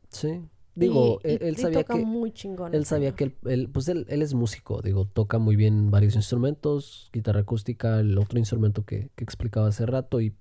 Sí. 0.09 0.41
Digo, 0.75 1.19
Y- 1.23 1.27
él, 1.31 1.39
y- 1.41 1.45
él 1.47 1.53
y 1.57 1.61
sabía 1.61 1.79
toca 1.79 1.95
que 1.95 2.05
muy 2.05 2.31
chingón. 2.31 2.75
él 2.75 2.85
sabía 2.85 3.15
que 3.15 3.23
él, 3.25 3.35
él- 3.45 3.69
pues 3.73 3.87
él, 3.87 4.05
él 4.09 4.21
es 4.21 4.33
músico, 4.35 4.81
digo, 4.83 5.05
toca 5.05 5.39
muy 5.39 5.55
bien 5.55 5.89
varios 5.89 6.15
instrumentos, 6.15 7.09
guitarra 7.11 7.39
acústica, 7.41 7.99
el 7.99 8.17
otro 8.19 8.37
instrumento 8.37 8.85
que, 8.85 9.09
que 9.15 9.23
explicaba 9.23 9.67
hace 9.69 9.85
rato 9.87 10.21
y 10.21 10.35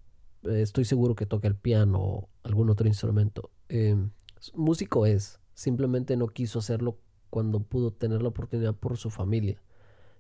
eh, 0.45 0.61
estoy 0.61 0.85
seguro 0.85 1.15
que 1.15 1.25
toca 1.25 1.49
el 1.49 1.57
piano 1.57 1.99
o 2.03 2.29
algún 2.43 2.69
otro 2.69 2.87
instrumento. 2.87 3.51
Eh, 3.71 3.97
s- 4.39 4.53
músico 4.55 5.07
es, 5.07 5.41
simplemente 5.55 6.17
no 6.19 6.27
quiso 6.27 6.59
hacerlo 6.59 6.99
cuando 7.31 7.61
pudo 7.61 7.91
tener 7.93 8.21
la 8.23 8.29
oportunidad 8.29 8.75
por 8.75 8.99
su 8.99 9.09
familia. 9.09 9.61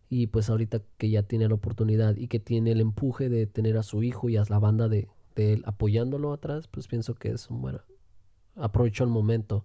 Y 0.09 0.29
pues 0.29 0.49
ahorita 0.51 0.83
que 0.99 1.11
ya 1.11 1.23
tiene 1.25 1.49
la 1.49 1.55
oportunidad 1.55 2.17
y 2.17 2.29
que 2.29 2.39
tiene 2.39 2.71
el 2.73 2.81
empuje 2.81 3.29
de 3.29 3.47
tener 3.47 3.77
a 3.77 3.83
su 3.83 4.03
hijo 4.03 4.29
y 4.29 4.37
a 4.37 4.45
la 4.49 4.59
banda 4.59 4.89
de, 4.89 5.09
de 5.35 5.55
él 5.55 5.63
apoyándolo 5.67 6.33
atrás, 6.33 6.69
pues 6.69 6.87
pienso 6.89 7.15
que 7.15 7.31
es 7.31 7.51
un 7.51 7.61
buen... 7.63 7.79
Aprovechó 8.55 9.05
el 9.05 9.11
momento. 9.11 9.65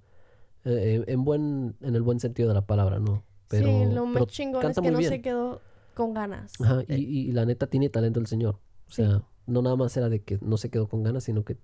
Eh, 0.65 1.03
en 1.07 1.23
buen, 1.23 1.75
en 1.81 1.95
el 1.95 2.01
buen 2.01 2.19
sentido 2.19 2.47
de 2.49 2.55
la 2.55 2.65
palabra, 2.65 2.99
¿no? 2.99 3.23
Pero, 3.47 3.67
sí, 3.67 3.93
lo 3.93 4.05
más 4.05 4.27
chingón 4.27 4.65
es 4.69 4.79
que 4.79 4.91
no 4.91 4.97
bien. 4.99 5.09
se 5.09 5.21
quedó 5.21 5.61
con 5.95 6.13
ganas. 6.13 6.53
Ajá, 6.61 6.83
y, 6.87 6.93
Eh, 6.93 6.99
y- 6.99 7.19
y 7.29 7.31
la 7.31 7.45
neta 7.45 7.67
tiene 7.67 7.89
talento 7.89 8.19
el 8.19 8.27
señor. 8.27 8.55
O 8.87 8.91
Sí. 8.91 9.03
sea, 9.03 9.23
no 9.47 9.61
nada 9.61 9.75
más 9.75 9.95
era 9.97 10.09
de 10.09 10.21
que 10.21 10.37
no 10.41 10.57
se 10.57 10.69
quedó 10.69 10.87
con 10.87 11.03
ganas, 11.03 11.23
sino 11.23 11.43
que 11.43 11.57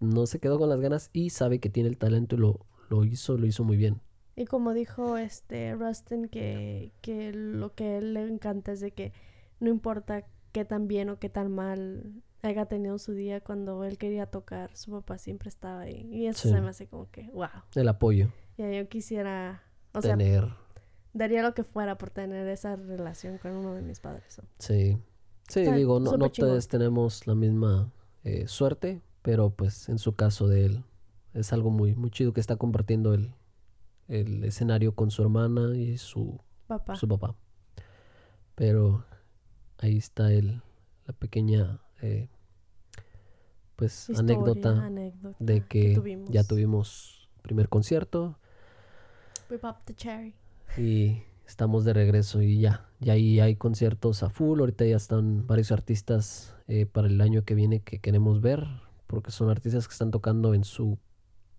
no 0.00 0.26
se 0.26 0.38
quedó 0.38 0.58
con 0.58 0.68
las 0.68 0.80
ganas 0.80 1.10
y 1.12 1.30
sabe 1.30 1.58
que 1.60 1.70
tiene 1.70 1.88
el 1.88 1.96
talento 1.98 2.36
y 2.36 2.38
lo, 2.38 2.66
lo 2.90 3.04
hizo, 3.04 3.36
lo 3.38 3.46
hizo 3.46 3.64
muy 3.64 3.76
bien. 3.76 4.00
Y 4.36 4.44
como 4.44 4.74
dijo 4.74 5.16
este 5.16 5.74
Rustin, 5.74 6.28
que, 6.28 6.92
que 7.00 7.32
lo 7.32 7.74
que 7.74 7.84
a 7.84 7.98
él 7.98 8.14
le 8.14 8.22
encanta 8.28 8.72
es 8.72 8.80
de 8.80 8.90
que 8.92 9.12
no 9.60 9.70
importa 9.70 10.24
qué 10.52 10.64
tan 10.66 10.86
bien 10.88 11.08
o 11.08 11.18
qué 11.18 11.28
tan 11.30 11.50
mal 11.54 12.22
haya 12.42 12.66
tenido 12.66 12.98
su 12.98 13.12
día, 13.12 13.40
cuando 13.40 13.82
él 13.84 13.96
quería 13.98 14.26
tocar, 14.26 14.76
su 14.76 14.90
papá 14.92 15.18
siempre 15.18 15.48
estaba 15.48 15.80
ahí. 15.80 16.06
Y 16.12 16.26
eso 16.26 16.48
Sí. 16.48 16.54
se 16.54 16.60
me 16.60 16.68
hace 16.68 16.86
como 16.86 17.10
que, 17.10 17.22
wow. 17.32 17.48
El 17.74 17.88
apoyo, 17.88 18.28
Ya 18.58 18.70
yo 18.70 18.88
quisiera, 18.88 19.62
o 19.92 20.02
sea, 20.02 20.16
tener, 20.16 20.46
daría 21.14 21.42
lo 21.42 21.54
que 21.54 21.64
fuera 21.64 21.96
por 21.98 22.10
tener 22.10 22.46
esa 22.48 22.76
relación 22.76 23.38
con 23.38 23.52
uno 23.52 23.74
de 23.74 23.82
mis 23.82 24.00
padres. 24.00 24.40
sí. 24.58 24.98
Sí, 25.48 25.60
Está 25.60 25.76
digo, 25.76 26.00
no, 26.00 26.16
no 26.16 26.28
todos 26.30 26.66
tenemos 26.66 27.24
la 27.28 27.36
misma 27.36 27.92
eh, 28.24 28.48
suerte, 28.48 29.00
pero 29.22 29.50
pues 29.50 29.88
en 29.88 29.98
su 30.00 30.16
caso 30.16 30.48
de 30.48 30.64
él 30.66 30.84
es 31.34 31.52
algo 31.52 31.70
muy, 31.70 31.94
muy 31.94 32.10
chido 32.10 32.32
que 32.32 32.40
está 32.40 32.56
compartiendo 32.56 33.14
el, 33.14 33.32
el 34.08 34.44
escenario 34.44 34.94
con 34.94 35.10
su 35.10 35.22
hermana 35.22 35.76
y 35.76 35.98
su 35.98 36.40
Papá. 36.66 36.96
su 36.96 37.06
papá. 37.08 37.34
Pero 38.54 39.04
ahí 39.78 39.98
está 39.98 40.32
el, 40.32 40.62
la 41.06 41.12
pequeña 41.14 41.80
eh, 42.02 42.28
pues 43.76 44.08
Historia, 44.08 44.20
anécdota 44.20 44.86
anécdota 44.86 45.36
de 45.38 45.66
que 45.66 45.94
tuvimos. 45.94 46.30
ya 46.30 46.44
tuvimos 46.44 47.28
primer 47.42 47.68
concierto 47.68 48.38
We 49.50 49.60
the 49.84 49.94
cherry. 49.94 50.34
y 50.76 51.22
estamos 51.46 51.84
de 51.84 51.92
regreso 51.92 52.42
y 52.42 52.58
ya, 52.60 52.88
ya 52.98 53.12
ahí 53.12 53.38
hay 53.38 53.54
conciertos 53.54 54.22
a 54.22 54.30
full, 54.30 54.58
ahorita 54.60 54.84
ya 54.84 54.96
están 54.96 55.46
varios 55.46 55.70
artistas 55.70 56.54
eh, 56.66 56.86
para 56.86 57.06
el 57.06 57.20
año 57.20 57.44
que 57.44 57.54
viene 57.54 57.80
que 57.80 58.00
queremos 58.00 58.40
ver, 58.40 58.66
porque 59.06 59.30
son 59.30 59.48
artistas 59.48 59.86
que 59.86 59.92
están 59.92 60.10
tocando 60.10 60.54
en 60.54 60.64
su 60.64 60.98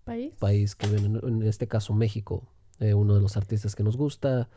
¿País? 0.08 0.34
país, 0.38 0.74
que 0.74 0.86
viven 0.88 1.20
en, 1.22 1.42
este 1.42 1.68
caso 1.68 1.92
México, 1.94 2.48
eh, 2.80 2.94
uno 2.94 3.14
de 3.14 3.20
los 3.20 3.36
artistas 3.36 3.74
que 3.76 3.82
nos 3.82 3.96
gusta, 3.96 4.48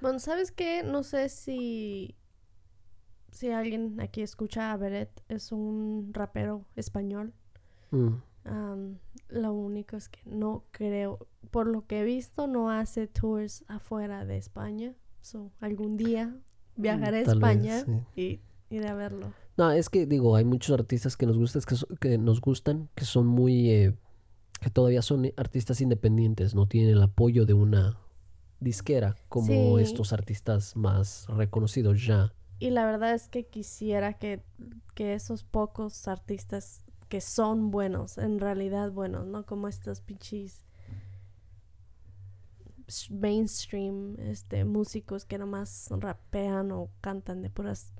Bueno, 0.00 0.18
¿sabes 0.18 0.50
qué? 0.52 0.82
No 0.84 1.02
sé 1.02 1.28
si 1.28 2.16
si 3.30 3.50
alguien 3.50 4.00
aquí 4.00 4.22
escucha 4.22 4.72
a 4.72 4.76
Beret, 4.76 5.10
es 5.28 5.50
un 5.50 6.10
rapero 6.12 6.64
español. 6.76 7.32
Mm, 7.90 8.14
Am, 8.44 8.98
lo 9.28 9.52
único 9.52 9.96
es 9.96 10.08
que 10.08 10.20
no 10.26 10.64
creo, 10.70 11.26
por 11.50 11.66
lo 11.66 11.86
que 11.86 12.00
he 12.00 12.04
visto, 12.04 12.46
no 12.46 12.70
hace 12.70 13.06
tours 13.08 13.64
afuera 13.66 14.24
de 14.24 14.36
España. 14.36 14.94
So, 15.20 15.50
algún 15.60 15.96
día 15.96 16.36
viajaré 16.76 17.22
a 17.22 17.24
tal 17.24 17.40
vez, 17.40 17.54
España 17.54 17.80
sí. 18.14 18.20
y 18.70 18.74
iré 18.76 18.88
a 18.88 18.94
verlo. 18.94 19.32
No, 19.56 19.70
es 19.70 19.88
que 19.88 20.06
digo, 20.06 20.36
hay 20.36 20.44
muchos 20.44 20.78
artistas 20.78 21.16
que 21.16 21.26
nos 21.26 21.38
gustan, 21.38 21.62
que, 21.66 21.74
so- 21.76 21.88
que 22.00 22.18
nos 22.18 22.40
gustan, 22.40 22.88
que 22.94 23.04
son 23.04 23.26
muy, 23.26 23.70
eh, 23.70 23.94
que 24.60 24.70
todavía 24.70 25.02
son 25.02 25.30
artistas 25.36 25.80
independientes, 25.80 26.54
no 26.54 26.66
tienen 26.66 26.90
el 26.90 27.02
apoyo 27.02 27.44
de 27.46 27.54
una 27.54 27.98
disquera 28.60 29.16
como 29.28 29.76
Sí. 29.78 29.82
estos 29.84 30.12
artistas 30.12 30.74
más 30.76 31.26
reconocidos 31.28 32.04
ya. 32.06 32.32
Y 32.58 32.70
la 32.70 32.86
verdad 32.86 33.12
es 33.14 33.28
que 33.28 33.46
quisiera 33.46 34.14
que, 34.14 34.42
que 34.94 35.14
esos 35.14 35.44
pocos 35.44 36.08
artistas 36.08 36.82
que 37.08 37.20
son 37.20 37.70
buenos, 37.70 38.16
en 38.16 38.40
realidad 38.40 38.90
buenos, 38.90 39.26
¿no? 39.26 39.44
Como 39.44 39.68
estos 39.68 40.00
pinches 40.00 40.64
mainstream 43.10 44.16
este, 44.18 44.64
músicos 44.64 45.24
que 45.24 45.38
nomás 45.38 45.88
rapean 45.90 46.70
o 46.72 46.90
cantan 47.00 47.42
de 47.42 47.50
puras 47.50 47.92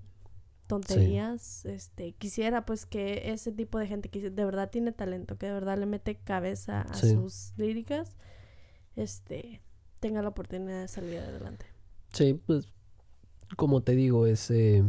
tonterías. 0.67 1.65
Este, 1.65 2.13
quisiera 2.13 2.65
pues 2.65 2.87
que 2.87 3.31
ese 3.33 3.53
tipo 3.53 3.79
de 3.79 3.87
gente 3.87 4.09
que 4.09 4.31
de 4.31 4.45
verdad 4.45 4.71
tiene 4.71 4.93
talento, 4.93 5.37
que 5.39 5.47
de 5.47 5.53
verdad 5.53 5.79
le 5.79 5.87
mete 5.87 6.17
cabeza 6.17 6.83
a 6.83 6.95
Sí. 6.95 7.13
sus 7.13 7.53
líricas, 7.57 8.17
este, 8.97 9.61
tenga 10.01 10.23
la 10.23 10.29
oportunidad 10.29 10.83
de 10.83 10.89
salir 10.89 11.19
adelante. 11.19 11.67
Sí, 12.13 12.35
pues 12.47 12.69
como 13.57 13.83
te 13.83 13.95
digo, 13.95 14.27
es 14.27 14.51
eh, 14.51 14.83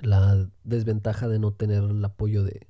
la 0.00 0.48
desventaja 0.64 1.28
de 1.28 1.38
no 1.38 1.52
tener 1.52 1.82
el 1.84 2.04
apoyo 2.04 2.42
de 2.44 2.66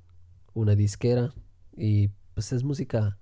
una 0.53 0.75
disquera 0.75 1.33
y 1.75 2.09
pues 2.33 2.51
es 2.53 2.63
música, 2.63 3.17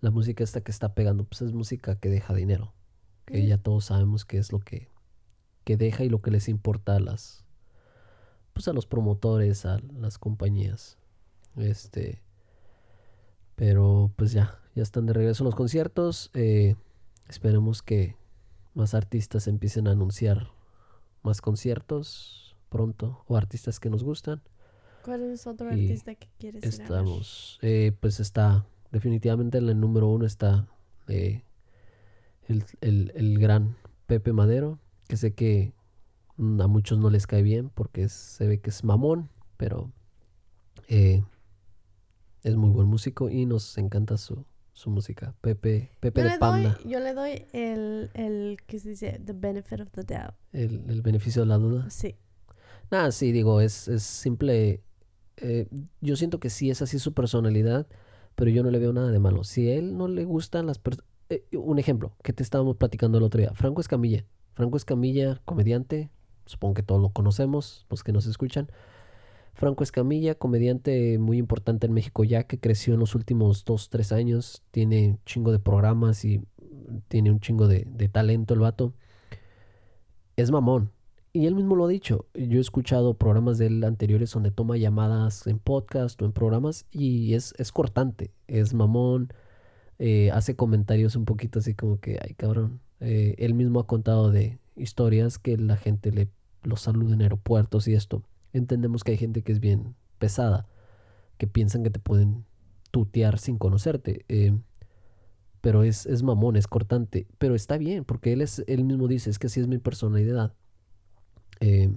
la 0.00 0.10
música 0.10 0.44
esta 0.44 0.60
que 0.60 0.70
está 0.70 0.94
pegando, 0.94 1.24
pues 1.24 1.42
es 1.42 1.52
música 1.52 1.98
que 1.98 2.08
deja 2.08 2.34
dinero, 2.34 2.74
que 3.26 3.46
ya 3.46 3.58
todos 3.58 3.86
sabemos 3.86 4.24
que 4.24 4.38
es 4.38 4.52
lo 4.52 4.60
que, 4.60 4.88
que 5.64 5.76
deja 5.76 6.04
y 6.04 6.08
lo 6.08 6.20
que 6.22 6.30
les 6.30 6.48
importa 6.48 6.96
a 6.96 7.00
las, 7.00 7.44
pues 8.58 8.66
a 8.66 8.72
los 8.72 8.86
promotores, 8.86 9.64
a 9.66 9.78
las 10.00 10.18
compañías, 10.18 10.98
este, 11.54 12.20
pero 13.54 14.10
pues 14.16 14.32
ya, 14.32 14.58
ya 14.74 14.82
están 14.82 15.06
de 15.06 15.12
regreso 15.12 15.44
los 15.44 15.54
conciertos, 15.54 16.32
eh, 16.34 16.74
esperemos 17.28 17.82
que 17.82 18.16
más 18.74 18.94
artistas 18.94 19.46
empiecen 19.46 19.86
a 19.86 19.92
anunciar 19.92 20.48
más 21.22 21.40
conciertos 21.40 22.56
pronto 22.68 23.22
o 23.28 23.36
artistas 23.36 23.78
que 23.78 23.90
nos 23.90 24.02
gustan. 24.02 24.42
¿Cuál 25.04 25.22
es 25.22 25.46
otro 25.46 25.68
Y 25.72 25.84
artista 25.84 26.16
que 26.16 26.28
quieres 26.36 26.64
ir 26.64 26.68
a 26.68 26.78
ver? 26.78 26.84
Estamos, 26.90 27.60
eh, 27.62 27.92
pues 28.00 28.18
está, 28.18 28.66
definitivamente 28.90 29.58
en 29.58 29.68
el 29.68 29.78
número 29.78 30.08
uno 30.08 30.26
está 30.26 30.66
eh, 31.06 31.44
el, 32.48 32.64
el- 32.80 33.12
el 33.14 33.38
gran 33.38 33.76
Pepe 34.08 34.32
Madero, 34.32 34.80
que 35.06 35.16
sé 35.16 35.32
que 35.32 35.74
a 36.38 36.66
muchos 36.66 36.98
no 36.98 37.10
les 37.10 37.26
cae 37.26 37.42
bien 37.42 37.70
porque 37.70 38.04
es- 38.04 38.12
se 38.12 38.46
ve 38.46 38.60
que 38.60 38.70
es 38.70 38.84
mamón, 38.84 39.28
pero 39.56 39.90
eh, 40.88 41.22
es 42.42 42.56
muy 42.56 42.70
buen 42.70 42.86
músico 42.88 43.28
y 43.30 43.46
nos 43.46 43.76
encanta 43.78 44.16
su, 44.16 44.44
su 44.72 44.90
música. 44.90 45.34
Pepe, 45.40 45.90
Pepe 46.00 46.20
Yo 46.22 46.24
de 46.24 46.30
doy, 46.30 46.38
Panda, 46.38 46.78
yo 46.86 47.00
le 47.00 47.14
doy 47.14 47.44
el, 47.52 48.10
el 48.14 48.58
que 48.66 48.78
se 48.78 48.90
dice 48.90 49.20
the 49.24 49.32
benefit 49.32 49.80
of 49.80 49.88
the 49.90 50.02
doubt. 50.04 50.34
el, 50.52 50.84
el 50.88 51.02
beneficio 51.02 51.42
de 51.42 51.48
la 51.48 51.58
duda. 51.58 51.90
Sí. 51.90 52.16
Nada, 52.90 53.10
sí, 53.12 53.32
digo, 53.32 53.60
es, 53.60 53.88
es 53.88 54.02
simple. 54.02 54.82
eh, 55.36 55.66
yo 56.00 56.16
siento 56.16 56.40
que 56.40 56.48
sí 56.50 56.70
es 56.70 56.80
así 56.80 56.98
su 56.98 57.12
personalidad, 57.12 57.86
pero 58.34 58.50
yo 58.50 58.62
no 58.62 58.70
le 58.70 58.78
veo 58.78 58.92
nada 58.92 59.10
de 59.10 59.18
malo. 59.18 59.44
Si 59.44 59.68
a 59.68 59.74
él 59.74 59.96
no 59.96 60.08
le 60.08 60.24
gustan 60.24 60.66
las 60.66 60.78
personas. 60.78 61.06
un 61.52 61.78
ejemplo 61.78 62.12
que 62.22 62.32
te 62.32 62.42
estábamos 62.42 62.76
platicando 62.76 63.18
el 63.18 63.24
otro 63.24 63.40
día: 63.40 63.52
Franco 63.54 63.80
Escamilla. 63.80 64.24
Franco 64.54 64.76
Escamilla, 64.76 65.40
comediante, 65.44 66.10
supongo 66.48 66.74
que 66.74 66.82
todos 66.82 67.00
lo 67.00 67.10
conocemos, 67.10 67.86
los 67.90 68.02
que 68.02 68.12
nos 68.12 68.26
escuchan. 68.26 68.68
Franco 69.54 69.82
Escamilla, 69.82 70.36
comediante 70.36 71.18
muy 71.18 71.38
importante 71.38 71.86
en 71.86 71.92
México 71.92 72.24
ya, 72.24 72.44
que 72.44 72.60
creció 72.60 72.94
en 72.94 73.00
los 73.00 73.14
últimos 73.14 73.64
dos, 73.64 73.90
tres 73.90 74.12
años, 74.12 74.62
tiene 74.70 75.10
un 75.10 75.20
chingo 75.24 75.52
de 75.52 75.58
programas 75.58 76.24
y 76.24 76.42
tiene 77.08 77.30
un 77.30 77.40
chingo 77.40 77.66
de, 77.68 77.86
de 77.88 78.08
talento 78.08 78.54
el 78.54 78.60
vato. 78.60 78.94
Es 80.36 80.50
mamón, 80.50 80.92
y 81.32 81.46
él 81.46 81.54
mismo 81.54 81.76
lo 81.76 81.84
ha 81.84 81.88
dicho. 81.88 82.26
Yo 82.34 82.58
he 82.58 82.60
escuchado 82.60 83.14
programas 83.14 83.58
de 83.58 83.66
él 83.66 83.84
anteriores 83.84 84.32
donde 84.32 84.50
toma 84.50 84.76
llamadas 84.76 85.46
en 85.46 85.58
podcast 85.58 86.20
o 86.22 86.24
en 86.24 86.32
programas 86.32 86.86
y 86.90 87.34
es, 87.34 87.54
es 87.58 87.70
cortante, 87.70 88.32
es 88.46 88.74
mamón, 88.74 89.32
eh, 89.98 90.30
hace 90.32 90.56
comentarios 90.56 91.16
un 91.16 91.24
poquito 91.24 91.58
así 91.58 91.74
como 91.74 92.00
que, 92.00 92.18
ay 92.22 92.34
cabrón. 92.34 92.80
Eh, 93.00 93.36
él 93.38 93.54
mismo 93.54 93.78
ha 93.80 93.86
contado 93.86 94.30
de 94.30 94.58
historias 94.76 95.38
que 95.38 95.56
la 95.56 95.76
gente 95.76 96.10
le 96.10 96.28
lo 96.62 96.76
saluda 96.76 97.14
en 97.14 97.22
aeropuertos 97.22 97.88
y 97.88 97.94
esto. 97.94 98.22
Entendemos 98.52 99.04
que 99.04 99.12
hay 99.12 99.18
gente 99.18 99.42
que 99.42 99.52
es 99.52 99.60
bien 99.60 99.94
pesada, 100.18 100.66
que 101.36 101.46
piensan 101.46 101.82
que 101.82 101.90
te 101.90 102.00
pueden 102.00 102.44
tutear 102.90 103.38
sin 103.38 103.58
conocerte. 103.58 104.24
eh, 104.28 104.58
pero 105.60 105.82
es, 105.82 106.06
es 106.06 106.22
mamón, 106.22 106.56
es 106.56 106.66
cortante. 106.66 107.26
Pero 107.38 107.54
está 107.54 107.78
bien, 107.78 108.04
porque 108.04 108.32
él, 108.32 108.40
es, 108.42 108.64
él 108.66 108.84
mismo 108.84 109.08
dice, 109.08 109.30
es 109.30 109.38
que 109.38 109.48
así 109.48 109.60
es 109.60 109.68
mi 109.68 109.78
personalidad. 109.78 110.54
Eh, 111.60 111.90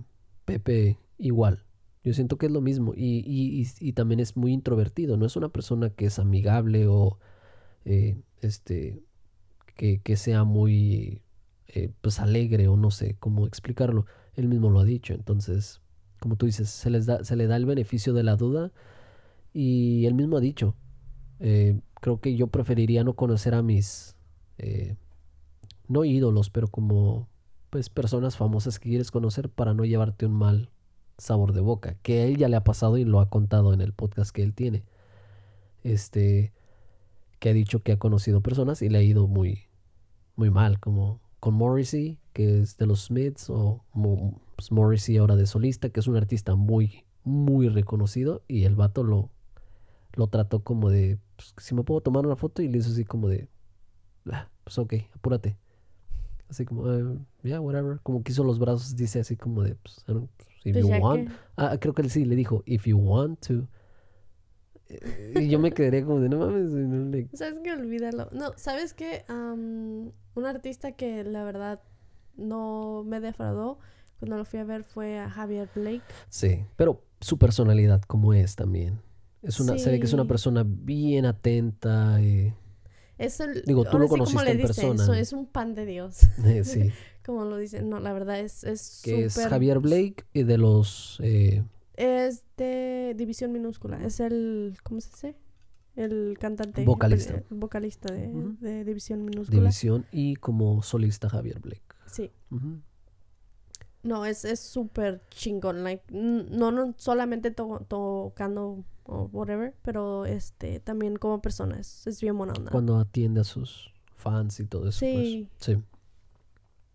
Pepe 0.45 0.97
igual. 1.17 1.65
Yo 2.04 2.13
siento 2.13 2.38
que 2.38 2.47
es 2.47 2.52
lo 2.52 2.62
mismo. 2.62 2.93
Y, 2.95 3.67
y 3.80 3.93
también 3.93 4.19
es 4.19 4.36
muy 4.36 4.54
introvertido. 4.54 5.17
No 5.17 5.26
es 5.26 5.36
una 5.36 5.50
persona 5.50 5.91
que 5.91 6.06
es 6.08 6.17
amigable 6.17 6.88
o 6.88 7.19
eh, 7.86 8.19
este 8.41 9.04
que, 9.76 10.02
que 10.02 10.15
sea 10.17 10.43
muy 10.43 11.21
eh, 11.67 11.91
pues 12.02 12.19
alegre 12.19 12.67
o 12.67 12.76
no 12.78 12.91
sé 12.91 13.15
cómo 13.19 13.45
explicarlo. 13.45 14.06
Él 14.36 14.48
mismo 14.48 14.70
lo 14.70 14.80
ha 14.80 14.86
dicho. 14.86 15.13
Entonces, 15.13 15.82
como 16.20 16.36
tú 16.36 16.46
dices, 16.46 16.70
se, 16.70 16.89
les 16.89 17.06
da, 17.06 17.24
se 17.24 17.36
le 17.36 17.48
da 17.48 17.56
el 17.58 17.65
beneficio 17.65 18.13
de 18.13 18.24
la 18.24 18.36
duda. 18.36 18.72
Y 19.54 20.06
él 20.06 20.13
mismo 20.13 20.38
ha 20.38 20.41
dicho. 20.41 20.76
eh, 21.39 21.80
creo 22.02 22.20
que 22.20 22.36
yo 22.36 22.48
preferiría 22.48 23.04
no 23.04 23.15
conocer 23.15 23.54
a 23.54 23.62
mis 23.62 24.15
eh, 24.58 24.96
no 25.88 26.06
ídolos, 26.06 26.50
pero 26.50 26.67
como 26.67 27.28
pues 27.70 27.89
personas 27.89 28.38
famosas 28.38 28.80
que 28.80 28.89
quieres 28.89 29.12
conocer 29.12 29.50
para 29.50 29.74
no 29.74 29.86
llevarte 29.86 30.26
un 30.26 30.34
mal 30.34 30.70
sabor 31.17 31.54
de 31.54 31.62
boca, 31.62 31.96
que 32.02 32.26
él 32.26 32.38
ya 32.38 32.50
le 32.50 32.58
ha 32.58 32.63
pasado 32.63 32.98
y 32.98 33.06
lo 33.06 33.20
ha 33.22 33.30
contado 33.30 33.74
en 33.74 33.82
el 33.82 33.94
podcast 33.94 34.32
que 34.32 34.44
él 34.44 34.54
tiene. 34.54 34.84
Este 35.84 36.54
que 37.39 37.50
ha 37.50 37.54
dicho 37.54 37.82
que 37.82 37.94
ha 37.94 37.98
conocido 38.00 38.41
personas 38.41 38.82
y 38.84 38.89
le 38.89 39.00
ha 39.00 39.04
ido 39.04 39.28
muy, 39.28 39.63
muy 40.36 40.50
mal, 40.52 40.80
como 40.80 41.22
con 41.39 41.56
Morrissey, 41.56 42.20
que 42.34 42.62
es 42.62 42.78
de 42.78 42.86
los 42.86 43.06
Smiths, 43.06 43.50
o 43.50 43.84
Mo- 43.94 44.39
pues, 44.56 44.72
Morrissey 44.72 45.17
ahora 45.17 45.36
de 45.36 45.46
solista, 45.46 45.89
que 45.89 46.00
es 46.00 46.08
un 46.08 46.15
artista 46.17 46.56
muy, 46.56 47.04
muy 47.24 47.67
reconocido, 47.70 48.41
y 48.48 48.63
el 48.63 48.76
vato 48.76 49.04
lo, 49.04 49.30
lo 50.13 50.28
trató 50.28 50.63
como 50.63 50.89
de, 50.89 51.17
pues, 51.36 51.54
si 51.58 51.76
me 51.76 51.84
puedo 51.84 52.02
tomar 52.02 52.26
una 52.26 52.36
foto, 52.36 52.62
y 52.62 52.67
le 52.67 52.78
hizo 52.80 52.91
así 52.91 53.06
como 53.06 53.28
de, 53.28 53.48
"Ah, 54.32 54.50
pues 54.63 54.78
ok, 54.78 54.94
apúrate. 55.15 55.58
Así 56.50 56.65
como, 56.65 56.91
"Eh, 56.91 57.17
yeah, 57.44 57.62
whatever. 57.62 58.00
Como 58.04 58.24
que 58.24 58.32
hizo 58.34 58.44
los 58.44 58.60
brazos, 58.60 58.96
dice 58.96 59.20
así 59.22 59.38
como 59.38 59.63
de, 59.63 59.76
pues, 59.76 60.04
I 60.08 60.12
don't- 60.13 60.30
if 60.63 60.74
Pues 60.74 60.86
you 60.86 60.89
want. 61.02 61.28
que- 61.28 61.34
Ah, 61.56 61.78
creo 61.80 61.94
que 61.94 62.08
sí 62.10 62.26
le 62.26 62.36
dijo, 62.36 62.62
if 62.65 62.86
you 62.86 62.98
want 62.98 63.39
to. 63.48 63.67
Eh, 64.89 65.34
Y 65.44 65.48
yo 65.50 65.60
me 65.60 65.72
quedaría 65.72 66.04
como 66.04 66.20
de, 66.20 66.28
no 66.28 66.39
mames, 66.39 66.72
no 66.72 67.10
le- 67.10 67.30
¿Sabes 67.34 67.60
qué? 67.63 67.72
Olvídalo. 67.72 68.28
No, 68.34 68.52
¿sabes 68.58 68.94
qué? 68.94 69.24
Am, 69.30 70.12
un 70.36 70.46
artista 70.46 70.91
que 70.94 71.24
la 71.24 71.44
verdad 71.46 71.82
no 72.38 73.04
me 73.06 73.20
defraudó 73.20 73.80
cuando 74.20 74.38
lo 74.38 74.46
fui 74.46 74.60
a 74.60 74.63
ver 74.63 74.84
fue 74.84 75.20
a 75.20 75.30
Javier 75.30 75.70
Blake. 75.74 76.04
Sí, 76.30 76.65
pero 76.76 77.04
su 77.22 77.38
personalidad 77.38 78.02
como 78.04 78.34
es 78.34 78.56
también. 78.56 79.02
Es 79.41 79.60
una, 79.60 79.78
se 79.78 79.89
ve 79.89 80.00
que 80.00 80.06
es 80.06 80.13
una 80.13 80.24
Sí. 80.24 80.30
persona 80.30 80.63
bien 80.65 81.26
atenta. 81.26 82.22
eh, 82.22 82.54
Es 83.17 83.39
el, 83.39 83.63
Digo, 83.63 83.84
tú 83.86 83.98
lo 84.00 84.06
sí, 84.06 84.10
conociste 84.10 84.44
le 84.46 84.52
en 84.52 84.58
dicen, 84.58 84.67
persona. 84.89 85.06
so- 85.06 85.13
es 85.13 85.34
un 85.34 85.46
pan 85.48 85.74
de 85.76 85.86
Dios, 85.86 86.22
eh, 86.46 86.63
sí, 86.63 86.91
como 87.26 87.46
lo 87.46 87.58
dicen. 87.58 87.89
No, 87.89 88.00
la 88.00 88.13
verdad 88.13 88.39
es 88.39 88.63
es 88.63 89.02
que 89.04 89.26
es 89.26 89.36
Javier 89.38 89.80
Blake 89.80 90.26
y 90.34 90.44
de 90.44 90.58
los 90.60 91.20
eh, 91.24 91.63
Es 91.96 92.44
de 92.58 93.13
División 93.17 93.52
Minúscula. 93.52 94.04
Es 94.04 94.20
el, 94.20 94.76
¿cómo 94.84 95.02
se 95.02 95.10
dice? 95.10 95.36
El 95.95 96.38
cantante. 96.39 96.86
Vocalista. 96.86 97.36
el 97.36 97.58
vocalista 97.58 98.13
de, 98.13 98.27
Ujú. 98.30 98.56
de 98.62 98.84
División 98.86 99.25
Minúscula. 99.25 99.60
División 99.60 100.06
y 100.12 100.36
como 100.38 100.82
solista 100.84 101.30
Javier 101.30 101.60
Blake. 101.60 101.84
Sí. 102.08 102.32
No, 104.04 104.25
es 104.25 104.45
es 104.45 104.60
súper 104.60 105.21
chingón. 105.30 105.84
Like, 105.84 106.04
no, 106.12 106.71
no 106.71 106.93
solamente 106.97 107.51
to- 107.51 107.86
tocando 107.88 108.84
o 109.04 109.30
whatever, 109.32 109.75
pero 109.84 110.25
este 110.25 110.80
también 110.80 111.17
como 111.17 111.41
persona. 111.41 111.77
Es, 111.80 112.08
es 112.08 112.21
bien 112.21 112.38
buena 112.38 112.54
onda. 112.54 112.71
Cuando 112.71 112.97
atiende 112.97 113.41
a 113.41 113.43
sus 113.43 113.93
fans 114.15 114.60
y 114.60 114.65
todo 114.65 114.89
eso. 114.89 114.99
Sí. 114.99 115.47
Pues. 115.60 115.77
Sí. 115.77 115.84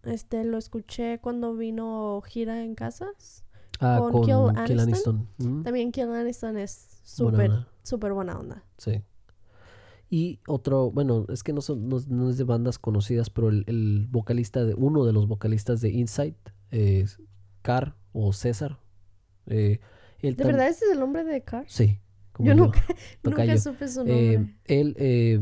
Este, 0.02 0.44
lo 0.44 0.56
escuché 0.59 1.18
cuando 1.20 1.54
vino 1.54 2.20
gira 2.26 2.62
en 2.62 2.74
casas. 2.74 3.44
Ah, 3.80 3.98
Con 4.00 4.12
con, 4.12 4.22
Kill 4.54 4.64
Kill 4.64 4.80
Aniston. 4.80 5.28
También 5.64 5.92
Kill 5.92 6.11
Aniston 6.11 6.56
es 6.56 6.95
súper, 7.07 7.66
súper 7.83 8.12
buena 8.12 8.38
onda. 8.38 8.64
Sí. 8.79 9.03
Y 10.09 10.40
otro, 10.47 10.90
bueno, 10.90 11.27
es 11.31 11.42
que 11.42 11.53
no, 11.53 11.61
son, 11.61 11.88
no, 11.88 11.99
no 12.09 12.31
es 12.31 12.37
de 12.38 12.45
bandas 12.45 12.79
conocidas, 12.79 13.29
pero 13.31 13.49
el, 13.49 13.64
el 13.66 14.07
vocalista, 14.09 14.64
de 14.64 14.75
uno 14.75 15.05
de 15.05 15.12
los 15.12 15.27
vocalistas 15.27 15.81
de 15.81 15.90
Insight, 15.90 16.37
es 16.71 17.21
Car 17.62 17.97
o 18.12 18.33
César. 18.33 18.79
eh, 19.47 19.81
él 20.21 20.37
¿De 20.37 20.45
verdad 20.45 20.69
ese 20.69 20.87
es 20.87 20.92
el 20.92 21.01
nombre 21.01 21.25
de 21.25 21.42
Car? 21.42 21.64
Sí. 21.69 21.99
como 22.33 22.49
Yo 22.49 22.55
yo, 22.55 22.64
nunca, 22.64 22.81
nunca 23.23 23.59
supe 23.59 23.88
su 23.88 24.03
Eh, 24.03 24.37
nombre. 24.38 24.55
él, 24.64 24.95
eh, 24.99 25.40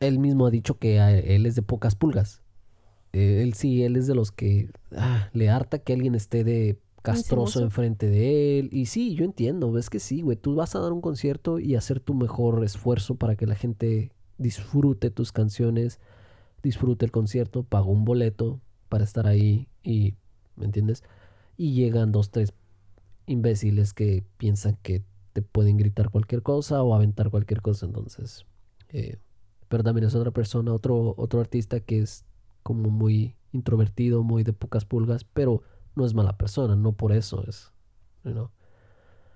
él 0.00 0.18
mismo 0.18 0.46
ha 0.46 0.50
dicho 0.50 0.78
que 0.78 0.98
él 1.34 1.46
es 1.46 1.54
de 1.54 1.62
pocas 1.62 1.94
pulgas. 1.96 2.42
Eh, 3.12 3.42
él 3.42 3.54
sí, 3.54 3.82
él 3.82 3.96
es 3.96 4.06
de 4.06 4.14
los 4.14 4.32
que 4.32 4.70
ah, 4.96 5.30
le 5.32 5.48
harta 5.48 5.78
que 5.78 5.94
alguien 5.94 6.14
esté 6.14 6.44
de 6.44 6.78
castroso 7.02 7.60
enfrente 7.60 8.08
de 8.08 8.58
él. 8.58 8.68
Y 8.72 8.86
sí, 8.86 9.14
yo 9.14 9.24
entiendo, 9.24 9.72
ves 9.72 9.90
que 9.90 9.98
sí, 9.98 10.22
güey. 10.22 10.36
Tú 10.36 10.54
vas 10.54 10.74
a 10.74 10.80
dar 10.80 10.92
un 10.92 11.00
concierto 11.00 11.58
y 11.58 11.74
hacer 11.74 12.00
tu 12.00 12.14
mejor 12.14 12.64
esfuerzo 12.64 13.16
para 13.16 13.36
que 13.36 13.46
la 13.46 13.54
gente 13.54 14.12
disfrute 14.38 15.10
tus 15.10 15.32
canciones, 15.32 16.00
disfrute 16.62 17.04
el 17.04 17.10
concierto, 17.10 17.62
pagó 17.62 17.90
un 17.92 18.04
boleto 18.04 18.60
para 18.88 19.04
estar 19.04 19.26
ahí 19.26 19.68
y, 19.82 20.14
¿me 20.56 20.64
entiendes? 20.64 21.02
Y 21.56 21.74
llegan 21.74 22.12
dos, 22.12 22.30
tres 22.30 22.52
imbéciles 23.26 23.92
que 23.92 24.24
piensan 24.36 24.78
que 24.82 25.02
te 25.32 25.42
pueden 25.42 25.76
gritar 25.76 26.10
cualquier 26.10 26.42
cosa 26.42 26.82
o 26.82 26.94
aventar 26.94 27.30
cualquier 27.30 27.62
cosa, 27.62 27.86
entonces. 27.86 28.46
eh, 28.90 29.18
pero 29.68 29.84
también 29.84 30.06
es 30.06 30.14
otra 30.14 30.30
persona, 30.30 30.72
otro, 30.72 31.14
otro 31.18 31.40
artista 31.40 31.80
que 31.80 32.00
es 32.00 32.24
como 32.62 32.90
muy 32.90 33.36
introvertido, 33.52 34.22
muy 34.22 34.44
de 34.44 34.52
pocas 34.52 34.84
pulgas, 34.84 35.24
pero 35.24 35.62
no 35.98 36.06
es 36.06 36.14
mala 36.14 36.38
persona, 36.38 36.76
no 36.76 36.92
por 36.92 37.12
eso 37.12 37.44
es, 37.46 37.72
you 38.24 38.30
know. 38.32 38.50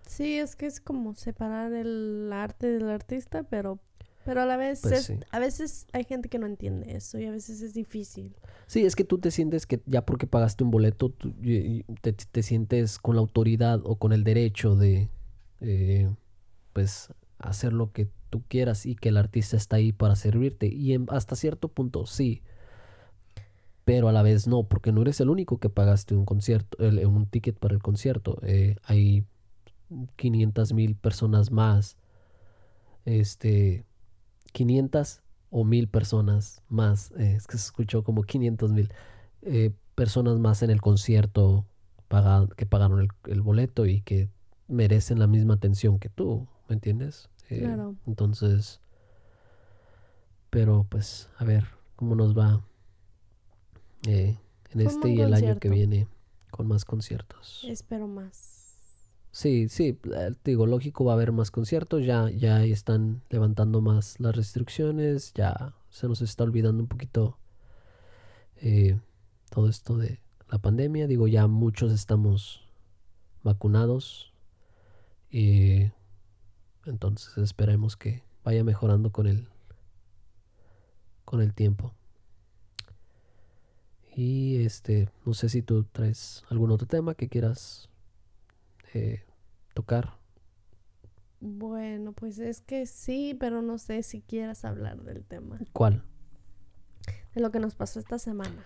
Sí, 0.06 0.38
es 0.38 0.56
que 0.56 0.66
es 0.66 0.80
como 0.80 1.14
separar 1.14 1.72
el 1.72 2.30
arte 2.32 2.66
del 2.68 2.88
artista, 2.88 3.42
pero, 3.44 3.80
pero 4.24 4.42
a 4.42 4.46
la 4.46 4.56
vez 4.56 4.80
Pues 4.82 4.94
es- 4.94 5.04
sí. 5.06 5.18
a 5.30 5.38
veces 5.38 5.86
hay 5.92 6.04
gente 6.04 6.28
que 6.28 6.38
no 6.38 6.46
entiende 6.46 6.94
eso 6.96 7.18
y 7.18 7.24
a 7.26 7.30
veces 7.30 7.62
es 7.62 7.74
difícil. 7.74 8.36
Sí, 8.66 8.84
es 8.84 8.94
que 8.94 9.04
tú 9.04 9.18
te 9.18 9.30
sientes 9.30 9.66
que 9.66 9.82
ya 9.86 10.04
porque 10.06 10.26
pagaste 10.26 10.64
un 10.64 10.70
boleto, 10.70 11.08
tú- 11.10 11.34
te, 12.00 12.12
te 12.12 12.42
sientes 12.42 12.98
con 12.98 13.16
la 13.16 13.20
autoridad 13.22 13.80
o 13.84 13.96
con 13.96 14.12
el 14.12 14.22
derecho 14.22 14.76
de, 14.76 15.08
eh, 15.60 16.14
pues, 16.72 17.08
hacer 17.38 17.72
lo 17.72 17.90
que 17.92 18.08
tú 18.30 18.42
quieras 18.48 18.86
y 18.86 18.94
que 18.94 19.08
el 19.10 19.16
artista 19.16 19.56
está 19.56 19.76
ahí 19.76 19.92
para 19.92 20.14
servirte. 20.16 20.66
Y 20.68 20.92
en- 20.94 21.06
hasta 21.10 21.36
cierto 21.36 21.68
punto 21.68 22.06
sí, 22.06 22.42
pero 23.84 24.08
a 24.08 24.12
la 24.12 24.22
vez 24.22 24.46
no, 24.46 24.64
porque 24.64 24.92
no 24.92 25.02
eres 25.02 25.20
el 25.20 25.28
único 25.30 25.58
que 25.58 25.68
pagaste 25.68 26.14
un 26.14 26.24
concierto, 26.24 26.78
el- 26.78 27.04
un 27.06 27.26
ticket 27.26 27.58
para 27.58 27.74
el 27.74 27.82
concierto. 27.82 28.38
Eh, 28.42 28.76
hay 28.84 29.24
500 30.16 30.72
mil 30.72 30.94
personas 30.96 31.50
más, 31.50 31.96
este, 33.04 33.84
500 34.52 35.22
o 35.50 35.64
mil 35.64 35.88
personas 35.88 36.62
más, 36.68 37.10
eh, 37.18 37.34
es 37.36 37.46
que 37.46 37.58
se 37.58 37.64
escuchó 37.66 38.02
como 38.04 38.22
500 38.22 38.72
mil 38.72 38.92
eh, 39.42 39.72
personas 39.94 40.38
más 40.38 40.62
en 40.62 40.70
el 40.70 40.80
concierto 40.80 41.66
que 42.56 42.66
pagaron 42.66 43.00
el, 43.00 43.08
el 43.24 43.40
boleto 43.40 43.86
y 43.86 44.02
que 44.02 44.28
merecen 44.68 45.18
la 45.18 45.26
misma 45.26 45.54
atención 45.54 45.98
que 45.98 46.08
tú, 46.10 46.46
¿me 46.68 46.74
entiendes? 46.74 47.28
Eh, 47.48 47.60
Claro. 47.60 47.96
Entonces, 48.06 48.80
pero 50.50 50.86
pues 50.88 51.28
a 51.38 51.44
ver 51.44 51.66
cómo 51.96 52.14
nos 52.14 52.36
va 52.36 52.62
eh, 54.06 54.36
en 54.70 54.80
Fue 54.80 54.84
este 54.84 55.10
y 55.10 55.20
el 55.20 55.34
año 55.34 55.58
que 55.58 55.68
viene 55.68 56.08
con 56.50 56.66
más 56.68 56.84
conciertos. 56.84 57.64
Espero 57.68 58.08
más. 58.08 58.62
Sí, 59.32 59.68
sí, 59.70 59.98
eh, 60.14 60.34
te 60.42 60.50
digo, 60.50 60.66
lógico 60.66 61.06
va 61.06 61.12
a 61.12 61.14
haber 61.14 61.32
más 61.32 61.50
conciertos, 61.50 62.04
ya, 62.04 62.28
ya 62.30 62.62
están 62.64 63.22
levantando 63.30 63.80
más 63.80 64.20
las 64.20 64.36
restricciones, 64.36 65.32
ya 65.32 65.74
se 65.88 66.06
nos 66.06 66.20
está 66.20 66.44
olvidando 66.44 66.82
un 66.82 66.88
poquito 66.88 67.38
eh, 68.56 69.00
todo 69.48 69.70
esto 69.70 69.96
de 69.96 70.20
la 70.50 70.58
pandemia, 70.58 71.06
digo, 71.06 71.28
ya 71.28 71.46
muchos 71.46 71.92
estamos 71.92 72.60
vacunados 73.42 74.34
y 75.30 75.90
entonces 76.84 77.38
esperemos 77.38 77.96
que 77.96 78.22
vaya 78.44 78.62
mejorando 78.64 79.12
con 79.12 79.26
el 79.26 79.48
con 81.24 81.40
el 81.40 81.54
tiempo. 81.54 81.94
Y 84.14 84.64
este, 84.64 85.08
no 85.24 85.34
sé 85.34 85.48
si 85.48 85.62
tú 85.62 85.84
traes 85.84 86.44
algún 86.50 86.70
otro 86.70 86.86
tema 86.86 87.14
que 87.14 87.28
quieras 87.28 87.88
eh, 88.94 89.22
tocar. 89.74 90.18
Bueno, 91.40 92.12
pues 92.12 92.38
es 92.38 92.60
que 92.60 92.86
sí, 92.86 93.36
pero 93.38 93.62
no 93.62 93.78
sé 93.78 94.02
si 94.02 94.20
quieras 94.20 94.64
hablar 94.64 95.02
del 95.02 95.24
tema, 95.24 95.58
¿Cuál? 95.72 96.04
de 97.34 97.40
lo 97.40 97.50
que 97.50 97.58
nos 97.58 97.74
pasó 97.74 97.98
esta 97.98 98.18
semana. 98.18 98.64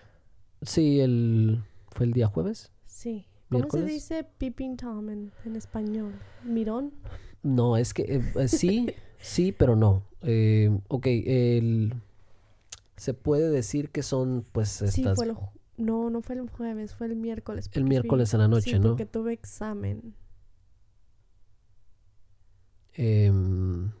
Sí, 0.61 0.99
el 0.99 1.63
fue 1.91 2.05
el 2.05 2.13
día 2.13 2.27
jueves. 2.27 2.71
Sí. 2.85 3.25
¿Cómo 3.49 3.69
se 3.69 3.85
dice 3.85 4.25
peeping 4.25 4.75
tom 4.75 5.09
en, 5.09 5.31
en 5.45 5.55
español? 5.55 6.13
¿Mirón? 6.43 6.91
No, 7.43 7.77
es 7.77 7.93
que 7.93 8.03
eh, 8.03 8.21
eh, 8.35 8.47
sí, 8.47 8.93
sí, 9.19 9.53
pero 9.53 9.75
no. 9.75 10.03
Eh, 10.21 10.69
ok, 10.89 11.05
el 11.07 11.93
se 12.97 13.13
puede 13.13 13.49
decir 13.49 13.89
que 13.91 14.03
son 14.03 14.43
pues 14.51 14.69
Sí, 14.69 14.85
estas 14.85 15.15
fue 15.15 15.25
el 15.27 15.35
ju- 15.35 15.49
No, 15.77 16.09
no 16.09 16.21
fue 16.21 16.35
el 16.35 16.49
jueves, 16.49 16.93
fue 16.95 17.07
el 17.07 17.15
miércoles. 17.15 17.67
el 17.73 17.83
fui- 17.83 17.89
miércoles 17.89 18.33
en 18.33 18.39
la 18.41 18.47
noche, 18.47 18.71
sí, 18.71 18.79
¿no? 18.79 18.89
porque 18.89 19.05
tuve 19.05 19.33
examen. 19.33 20.15
Em, 22.93 23.91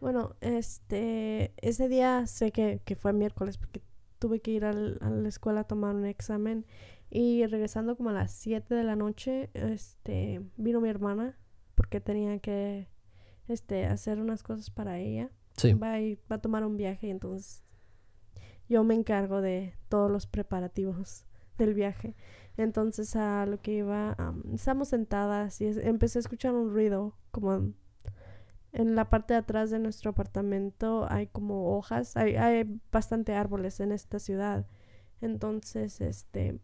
Bueno, 0.00 0.36
este, 0.40 1.52
ese 1.56 1.88
día 1.88 2.26
sé 2.28 2.52
que, 2.52 2.80
que 2.84 2.94
fue 2.94 3.12
miércoles 3.12 3.58
porque 3.58 3.82
tuve 4.20 4.40
que 4.40 4.52
ir 4.52 4.64
al- 4.64 4.98
a 5.00 5.10
la 5.10 5.28
escuela 5.28 5.60
a 5.60 5.64
tomar 5.64 5.94
un 5.96 6.06
examen 6.06 6.64
y 7.10 7.44
regresando 7.46 7.96
como 7.96 8.10
a 8.10 8.12
las 8.12 8.30
7 8.32 8.74
de 8.76 8.84
la 8.84 8.94
noche, 8.96 9.50
este, 9.54 10.40
vino 10.56 10.80
mi 10.80 10.88
hermana 10.88 11.36
porque 11.74 12.00
tenía 12.00 12.38
que, 12.38 12.88
este, 13.48 13.86
hacer 13.86 14.20
unas 14.20 14.42
cosas 14.44 14.70
para 14.70 14.98
ella. 14.98 15.30
Va 15.64 16.34
a, 16.34 16.38
tomar 16.38 16.64
un 16.64 16.76
viaje 16.76 17.10
entonces 17.10 17.62
yo 18.68 18.84
me 18.84 18.94
encargo 18.94 19.40
de 19.40 19.74
todos 19.88 20.10
los 20.10 20.26
preparativos 20.26 21.24
del 21.56 21.74
viaje. 21.74 22.14
Entonces 22.56 23.16
a 23.16 23.46
lo 23.46 23.60
que 23.60 23.72
iba, 23.72 24.14
am, 24.18 24.42
estamos 24.54 24.88
sentadas 24.88 25.60
y 25.60 25.66
empecé 25.66 26.18
a 26.18 26.20
escuchar 26.20 26.54
un 26.54 26.70
ruido 26.70 27.16
como 27.30 27.72
en 28.72 28.94
la 28.94 29.08
parte 29.08 29.34
de 29.34 29.40
atrás 29.40 29.70
de 29.70 29.78
nuestro 29.78 30.10
apartamento 30.10 31.06
hay 31.10 31.26
como 31.28 31.76
hojas, 31.76 32.16
hay, 32.16 32.36
hay 32.36 32.80
bastante 32.92 33.34
árboles 33.34 33.80
en 33.80 33.92
esta 33.92 34.18
ciudad. 34.18 34.66
Entonces, 35.20 36.00
este, 36.00 36.60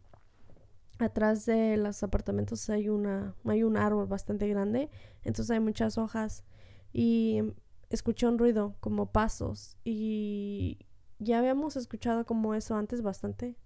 atrás 0.98 1.46
de 1.46 1.76
los 1.76 2.02
apartamentos 2.02 2.68
hay 2.70 2.88
una, 2.88 3.34
hay 3.44 3.62
un 3.62 3.76
árbol 3.76 4.06
bastante 4.06 4.46
grande, 4.48 4.90
entonces 5.22 5.50
hay 5.50 5.60
muchas 5.60 5.98
hojas 5.98 6.44
y 6.92 7.42
escuché 7.90 8.26
un 8.26 8.38
ruido 8.38 8.74
como 8.80 9.06
pasos 9.12 9.76
y 9.84 10.78
ya 11.18 11.38
habíamos 11.38 11.76
escuchado 11.76 12.24
como 12.26 12.54
eso 12.54 12.76
antes 12.76 13.02
bastante. 13.02 13.56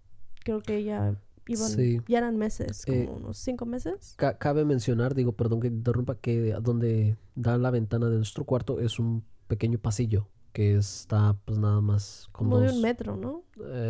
Creo 0.44 0.60
que 0.60 0.84
ya 0.84 1.16
iban, 1.46 1.68
Sí. 1.70 2.00
ya 2.06 2.18
eran 2.18 2.36
meses, 2.36 2.84
como 2.84 2.98
Eh, 2.98 3.10
unos 3.10 3.38
cinco 3.38 3.64
meses. 3.66 4.14
Ca- 4.16 4.36
cabe 4.38 4.64
mencionar, 4.64 5.14
digo, 5.14 5.32
perdón 5.32 5.60
que 5.60 5.70
te 5.70 5.76
interrumpa, 5.76 6.14
que 6.16 6.52
donde 6.60 7.16
da 7.34 7.56
la 7.58 7.70
ventana 7.70 8.08
de 8.08 8.16
nuestro 8.16 8.44
cuarto 8.44 8.80
es 8.80 8.98
un 8.98 9.24
pequeño 9.46 9.78
pasillo 9.78 10.28
que 10.52 10.76
está 10.76 11.36
pues 11.44 11.58
nada 11.58 11.80
más 11.80 12.28
con 12.32 12.46
Como 12.48 12.58
de 12.60 12.66
dos- 12.66 12.76
un 12.76 12.82
metro, 12.82 13.16
¿no? 13.16 13.42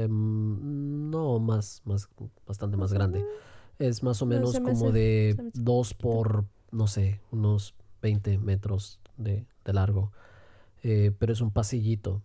em, 0.02 1.10
no, 1.10 1.38
más, 1.38 1.82
más, 1.84 2.08
bastante 2.46 2.76
más 2.76 2.92
grande. 2.92 3.24
Es 3.78 4.02
más 4.02 4.20
o 4.22 4.26
No, 4.26 4.34
menos 4.34 4.58
como 4.60 4.90
de 4.92 5.36
dos 5.54 5.94
por, 5.94 6.44
no 6.72 6.86
sé, 6.86 7.20
unos 7.30 7.74
20 8.02 8.38
metros 8.38 9.00
de, 9.18 9.46
de 9.64 9.72
largo. 9.72 10.12
Eh, 10.82 11.12
pero 11.18 11.32
es 11.32 11.40
un 11.40 11.50
pasillito 11.50 12.22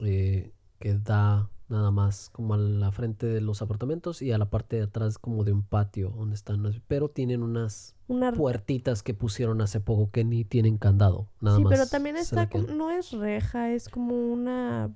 eh, 0.00 0.52
que 0.78 0.94
da 0.94 1.48
nada 1.68 1.90
más 1.90 2.28
como 2.30 2.52
a 2.54 2.58
la 2.58 2.92
frente 2.92 3.26
de 3.26 3.40
los 3.40 3.62
apartamentos 3.62 4.20
y 4.20 4.30
a 4.32 4.36
la 4.38 4.50
parte 4.50 4.76
de 4.76 4.82
atrás 4.82 5.16
como 5.18 5.42
de 5.44 5.52
un 5.52 5.62
patio 5.62 6.10
donde 6.10 6.34
están, 6.34 6.62
pero 6.86 7.08
tienen 7.08 7.42
unas 7.42 7.94
Una 8.08 8.32
puertitas 8.32 9.02
que 9.02 9.14
pusieron 9.14 9.62
hace 9.62 9.80
poco 9.80 10.10
que 10.10 10.24
ni 10.24 10.44
tienen 10.44 10.76
candado, 10.76 11.28
nada 11.40 11.56
sí, 11.56 11.64
más. 11.64 11.70
pero 11.72 11.86
también 11.86 12.16
está, 12.18 12.48
como- 12.48 12.66
no 12.66 12.90
es 12.90 13.12
reja, 13.12 13.70
es 13.70 13.88
como 13.88 14.14
una, 14.14 14.90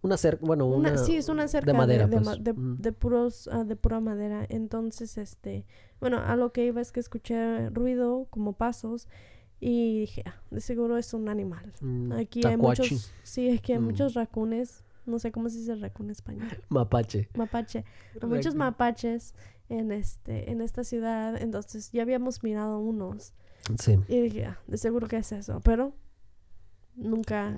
una 0.00 0.16
cerca, 0.16 0.46
bueno, 0.46 0.64
una, 0.66 0.90
una, 0.92 0.98
sí, 0.98 1.16
es 1.16 1.28
una 1.28 1.46
cerca 1.46 1.72
de, 1.72 1.78
madera, 1.78 2.06
de, 2.06 2.20
pues. 2.20 2.40
Mm. 2.40 2.74
de 2.80 2.92
puros, 2.92 3.48
ah, 3.52 3.64
de 3.64 3.76
pura 3.76 4.00
madera. 4.00 4.46
Entonces, 4.48 5.18
este, 5.18 5.66
bueno, 6.00 6.18
a 6.24 6.36
lo 6.36 6.52
que 6.52 6.64
iba 6.64 6.80
es 6.80 6.90
que 6.90 7.00
escuché 7.00 7.68
ruido, 7.70 8.26
como 8.30 8.54
pasos, 8.54 9.08
y 9.64 10.00
dije, 10.00 10.24
"Ah, 10.26 10.34
de 10.50 10.60
seguro 10.60 10.98
es 10.98 11.14
un 11.14 11.28
animal. 11.28 11.72
Mm, 11.80 12.10
Aquí 12.14 12.44
hay 12.44 12.56
muchos, 12.56 13.12
sí, 13.22 13.48
aquí 13.56 13.72
hay 13.72 13.78
Mm. 13.78 13.84
muchos 13.84 14.14
racunes, 14.14 14.82
no 15.06 15.20
sé 15.20 15.30
cómo 15.30 15.48
se 15.48 15.58
dice 15.58 15.76
racún 15.76 16.06
en 16.06 16.10
español, 16.10 16.48
mapache. 16.68 17.28
mapache. 17.36 17.84
Hay 18.20 18.28
muchos 18.28 18.56
mapaches 18.56 19.34
en 19.68 19.92
este, 19.92 20.50
en 20.50 20.60
esta 20.62 20.82
ciudad, 20.82 21.40
entonces 21.40 21.92
ya 21.92 22.02
habíamos 22.02 22.42
mirado 22.42 22.80
unos. 22.80 23.34
Sí. 23.78 23.98
Y 24.08 24.20
dije, 24.20 24.46
"Ah, 24.46 24.58
de 24.66 24.76
seguro 24.78 25.06
que 25.06 25.18
es 25.18 25.30
eso, 25.30 25.60
pero 25.62 25.94
nunca, 26.96 27.56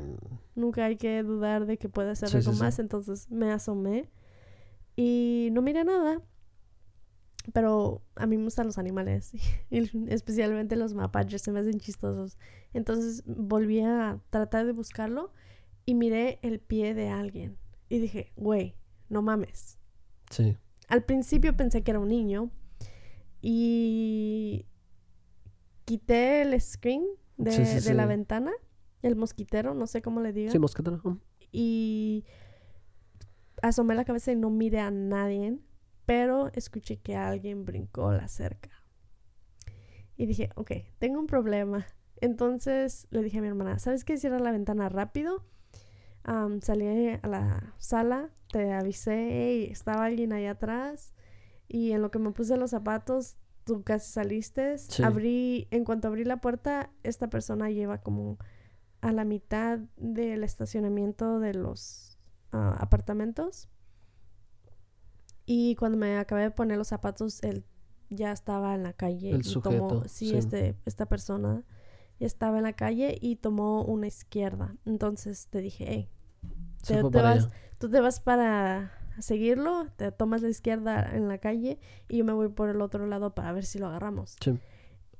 nunca 0.54 0.84
hay 0.84 0.96
que 0.96 1.22
dudar 1.22 1.64
de 1.64 1.78
que 1.78 1.88
pueda 1.88 2.14
ser 2.14 2.28
Sí, 2.28 2.36
algo 2.36 2.50
sí, 2.52 2.56
sí. 2.58 2.62
más. 2.64 2.78
Entonces 2.78 3.30
me 3.30 3.50
asomé 3.50 4.10
y 4.94 5.48
no 5.52 5.62
miré 5.62 5.84
nada. 5.84 6.20
Pero 7.52 8.02
a 8.16 8.26
mí 8.26 8.38
me 8.38 8.44
gustan 8.44 8.66
los 8.66 8.78
animales, 8.78 9.32
y 9.70 9.90
especialmente 10.12 10.76
los 10.76 10.94
mapaches, 10.94 11.42
se 11.42 11.52
me 11.52 11.60
hacen 11.60 11.78
chistosos. 11.78 12.38
Entonces 12.72 13.22
volví 13.26 13.80
a 13.80 14.18
tratar 14.30 14.64
de 14.66 14.72
buscarlo 14.72 15.32
y 15.84 15.94
miré 15.94 16.38
el 16.42 16.60
pie 16.60 16.94
de 16.94 17.08
alguien. 17.08 17.58
Y 17.88 17.98
dije, 17.98 18.32
güey, 18.36 18.76
no 19.08 19.20
mames. 19.22 19.78
Sí. 20.30 20.56
Al 20.88 21.04
principio 21.04 21.54
pensé 21.56 21.82
que 21.82 21.90
era 21.90 22.00
un 22.00 22.08
niño 22.08 22.50
y 23.42 24.66
quité 25.84 26.42
el 26.42 26.58
screen 26.60 27.04
de, 27.36 27.52
Sí, 27.52 27.64
sí, 27.66 27.88
de 27.88 27.94
la 27.94 28.06
ventana, 28.06 28.52
el 29.02 29.16
mosquitero, 29.16 29.74
no 29.74 29.86
sé 29.86 30.00
cómo 30.02 30.20
le 30.20 30.32
digan, 30.32 30.50
Sí, 30.52 30.58
mosquetero. 30.58 31.00
mm. 31.04 31.18
y 31.52 32.24
asomé 33.62 33.94
la 33.94 34.04
cabeza 34.04 34.32
y 34.32 34.36
no 34.36 34.50
miré 34.50 34.80
a 34.80 34.90
nadie, 34.90 35.58
pero 36.06 36.50
escuché 36.54 36.98
que 36.98 37.16
alguien 37.16 37.64
brincó 37.64 38.12
la 38.12 38.28
cerca. 38.28 38.70
Y 40.16 40.26
dije, 40.26 40.50
ok, 40.54 40.70
tengo 40.98 41.18
un 41.18 41.26
problema. 41.26 41.86
Entonces 42.20 43.06
le 43.10 43.22
dije 43.22 43.38
a 43.38 43.42
mi 43.42 43.48
hermana, 43.48 43.78
¿sabes 43.78 44.04
qué? 44.04 44.16
Cierra 44.16 44.38
la 44.38 44.52
ventana 44.52 44.88
rápido. 44.88 45.44
Am, 46.22 46.60
salí 46.62 46.86
a 47.20 47.26
la 47.26 47.74
sala, 47.78 48.30
te 48.50 48.72
avisé, 48.72 49.12
"Hey, 49.30 49.68
estaba 49.70 50.04
alguien 50.04 50.32
ahí 50.32 50.46
atrás. 50.46 51.14
Y 51.68 51.92
en 51.92 52.02
lo 52.02 52.10
que 52.10 52.18
me 52.18 52.30
puse 52.30 52.56
los 52.56 52.70
zapatos, 52.70 53.36
tú 53.64 53.82
casi 53.82 54.10
saliste. 54.12 54.78
Sí. 54.78 55.02
Abrí, 55.02 55.68
en 55.70 55.84
cuanto 55.84 56.08
abrí 56.08 56.24
la 56.24 56.36
puerta, 56.38 56.90
esta 57.02 57.28
persona 57.28 57.70
lleva 57.70 57.98
como 57.98 58.38
a 59.00 59.12
la 59.12 59.24
mitad 59.24 59.80
del 59.96 60.44
estacionamiento 60.44 61.40
de 61.40 61.54
los 61.54 62.18
ah, 62.52 62.76
apartamentos. 62.78 63.68
Y 65.46 65.74
cuando 65.76 65.98
me 65.98 66.16
acabé 66.18 66.42
de 66.42 66.50
poner 66.50 66.78
los 66.78 66.88
zapatos, 66.88 67.42
él 67.42 67.64
ya 68.10 68.32
estaba 68.32 68.74
en 68.74 68.82
la 68.82 68.92
calle. 68.92 69.30
El 69.30 69.40
y 69.40 69.42
tomó- 69.42 69.50
sujeto, 69.90 70.02
sí, 70.08 70.30
sí. 70.30 70.36
este, 70.36 70.74
esta 70.86 71.06
persona 71.06 71.64
ya 72.20 72.26
estaba 72.26 72.58
en 72.58 72.64
la 72.64 72.72
calle 72.72 73.18
y 73.20 73.36
tomó 73.36 73.82
una 73.84 74.06
izquierda. 74.06 74.76
Entonces 74.84 75.48
te 75.48 75.60
dije, 75.60 75.84
hey, 75.88 76.10
Te- 76.86 77.02
te 77.02 77.20
vas- 77.22 77.48
tú 77.78 77.88
te 77.88 78.00
vas 78.00 78.20
para 78.20 78.92
seguirlo, 79.18 79.86
te 79.96 80.12
tomas 80.12 80.42
la 80.42 80.48
izquierda 80.50 81.14
en 81.16 81.28
la 81.28 81.38
calle 81.38 81.78
y 82.08 82.18
yo 82.18 82.24
me 82.24 82.32
voy 82.32 82.48
por 82.48 82.68
el 82.68 82.80
otro 82.82 83.06
lado 83.06 83.34
para 83.34 83.52
ver 83.52 83.64
si 83.64 83.78
lo 83.78 83.86
agarramos. 83.86 84.36
Sí. 84.42 84.58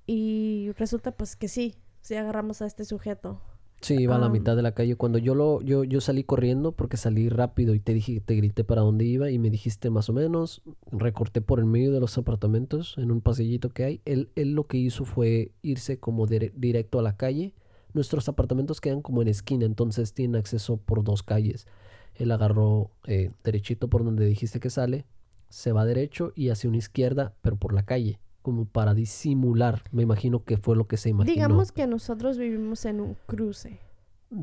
Y 0.06 0.72
resulta 0.76 1.12
pues 1.12 1.36
que 1.36 1.48
sí, 1.48 1.76
sí 2.02 2.14
agarramos 2.16 2.60
a 2.62 2.66
este 2.66 2.84
sujeto. 2.84 3.40
Sí, 3.84 3.96
iba 4.00 4.16
a 4.16 4.18
la 4.18 4.26
Am. 4.26 4.32
mitad 4.32 4.56
de 4.56 4.62
la 4.62 4.72
calle. 4.72 4.96
Cuando 4.96 5.18
yo 5.18 5.34
lo, 5.34 5.60
yo, 5.60 5.84
yo 5.84 6.00
salí 6.00 6.24
corriendo 6.24 6.72
porque 6.72 6.96
salí 6.96 7.28
rápido 7.28 7.74
y 7.74 7.80
te 7.80 7.92
dije, 7.92 8.20
te 8.20 8.34
grité 8.34 8.64
para 8.64 8.80
dónde 8.80 9.04
iba 9.04 9.30
y 9.30 9.38
me 9.38 9.50
dijiste 9.50 9.90
más 9.90 10.08
o 10.08 10.14
menos. 10.14 10.62
Recorté 10.90 11.42
por 11.42 11.58
el 11.58 11.66
medio 11.66 11.92
de 11.92 12.00
los 12.00 12.16
apartamentos 12.16 12.96
en 12.96 13.10
un 13.10 13.20
pasillito 13.20 13.68
que 13.68 13.84
hay. 13.84 14.00
Él, 14.06 14.30
él 14.36 14.52
lo 14.54 14.66
que 14.66 14.78
hizo 14.78 15.04
fue 15.04 15.52
irse 15.60 15.98
como 15.98 16.26
dire- 16.26 16.52
directo 16.56 16.98
a 16.98 17.02
la 17.02 17.16
calle. 17.18 17.52
Nuestros 17.92 18.26
apartamentos 18.28 18.80
quedan 18.80 19.02
como 19.02 19.20
en 19.20 19.28
esquina, 19.28 19.66
entonces 19.66 20.14
tienen 20.14 20.36
acceso 20.36 20.78
por 20.78 21.04
dos 21.04 21.22
calles. 21.22 21.66
Él 22.14 22.30
agarró 22.30 22.90
eh, 23.06 23.32
derechito 23.44 23.88
por 23.88 24.02
donde 24.02 24.24
dijiste 24.24 24.60
que 24.60 24.70
sale, 24.70 25.04
se 25.50 25.72
va 25.72 25.84
derecho 25.84 26.32
y 26.34 26.48
hacia 26.48 26.68
una 26.70 26.78
izquierda, 26.78 27.34
pero 27.42 27.56
por 27.56 27.74
la 27.74 27.84
calle, 27.84 28.18
como 28.44 28.66
para 28.66 28.92
disimular. 28.92 29.82
Me 29.90 30.02
imagino 30.02 30.44
que 30.44 30.58
fue 30.58 30.76
lo 30.76 30.86
que 30.86 30.98
se 30.98 31.08
imaginó. 31.08 31.32
Digamos 31.34 31.72
que 31.72 31.86
nosotros 31.86 32.36
vivimos 32.36 32.84
en 32.84 33.00
un 33.00 33.16
cruce. 33.26 33.80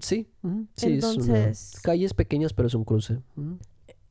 Sí, 0.01 0.27
sí, 0.73 0.93
es 0.93 1.03
Entonces- 1.05 1.71
una... 1.75 1.81
calles 1.83 2.15
pequeñas, 2.15 2.51
pero 2.53 2.67
es 2.67 2.73
un 2.73 2.83
cruce. 2.83 3.21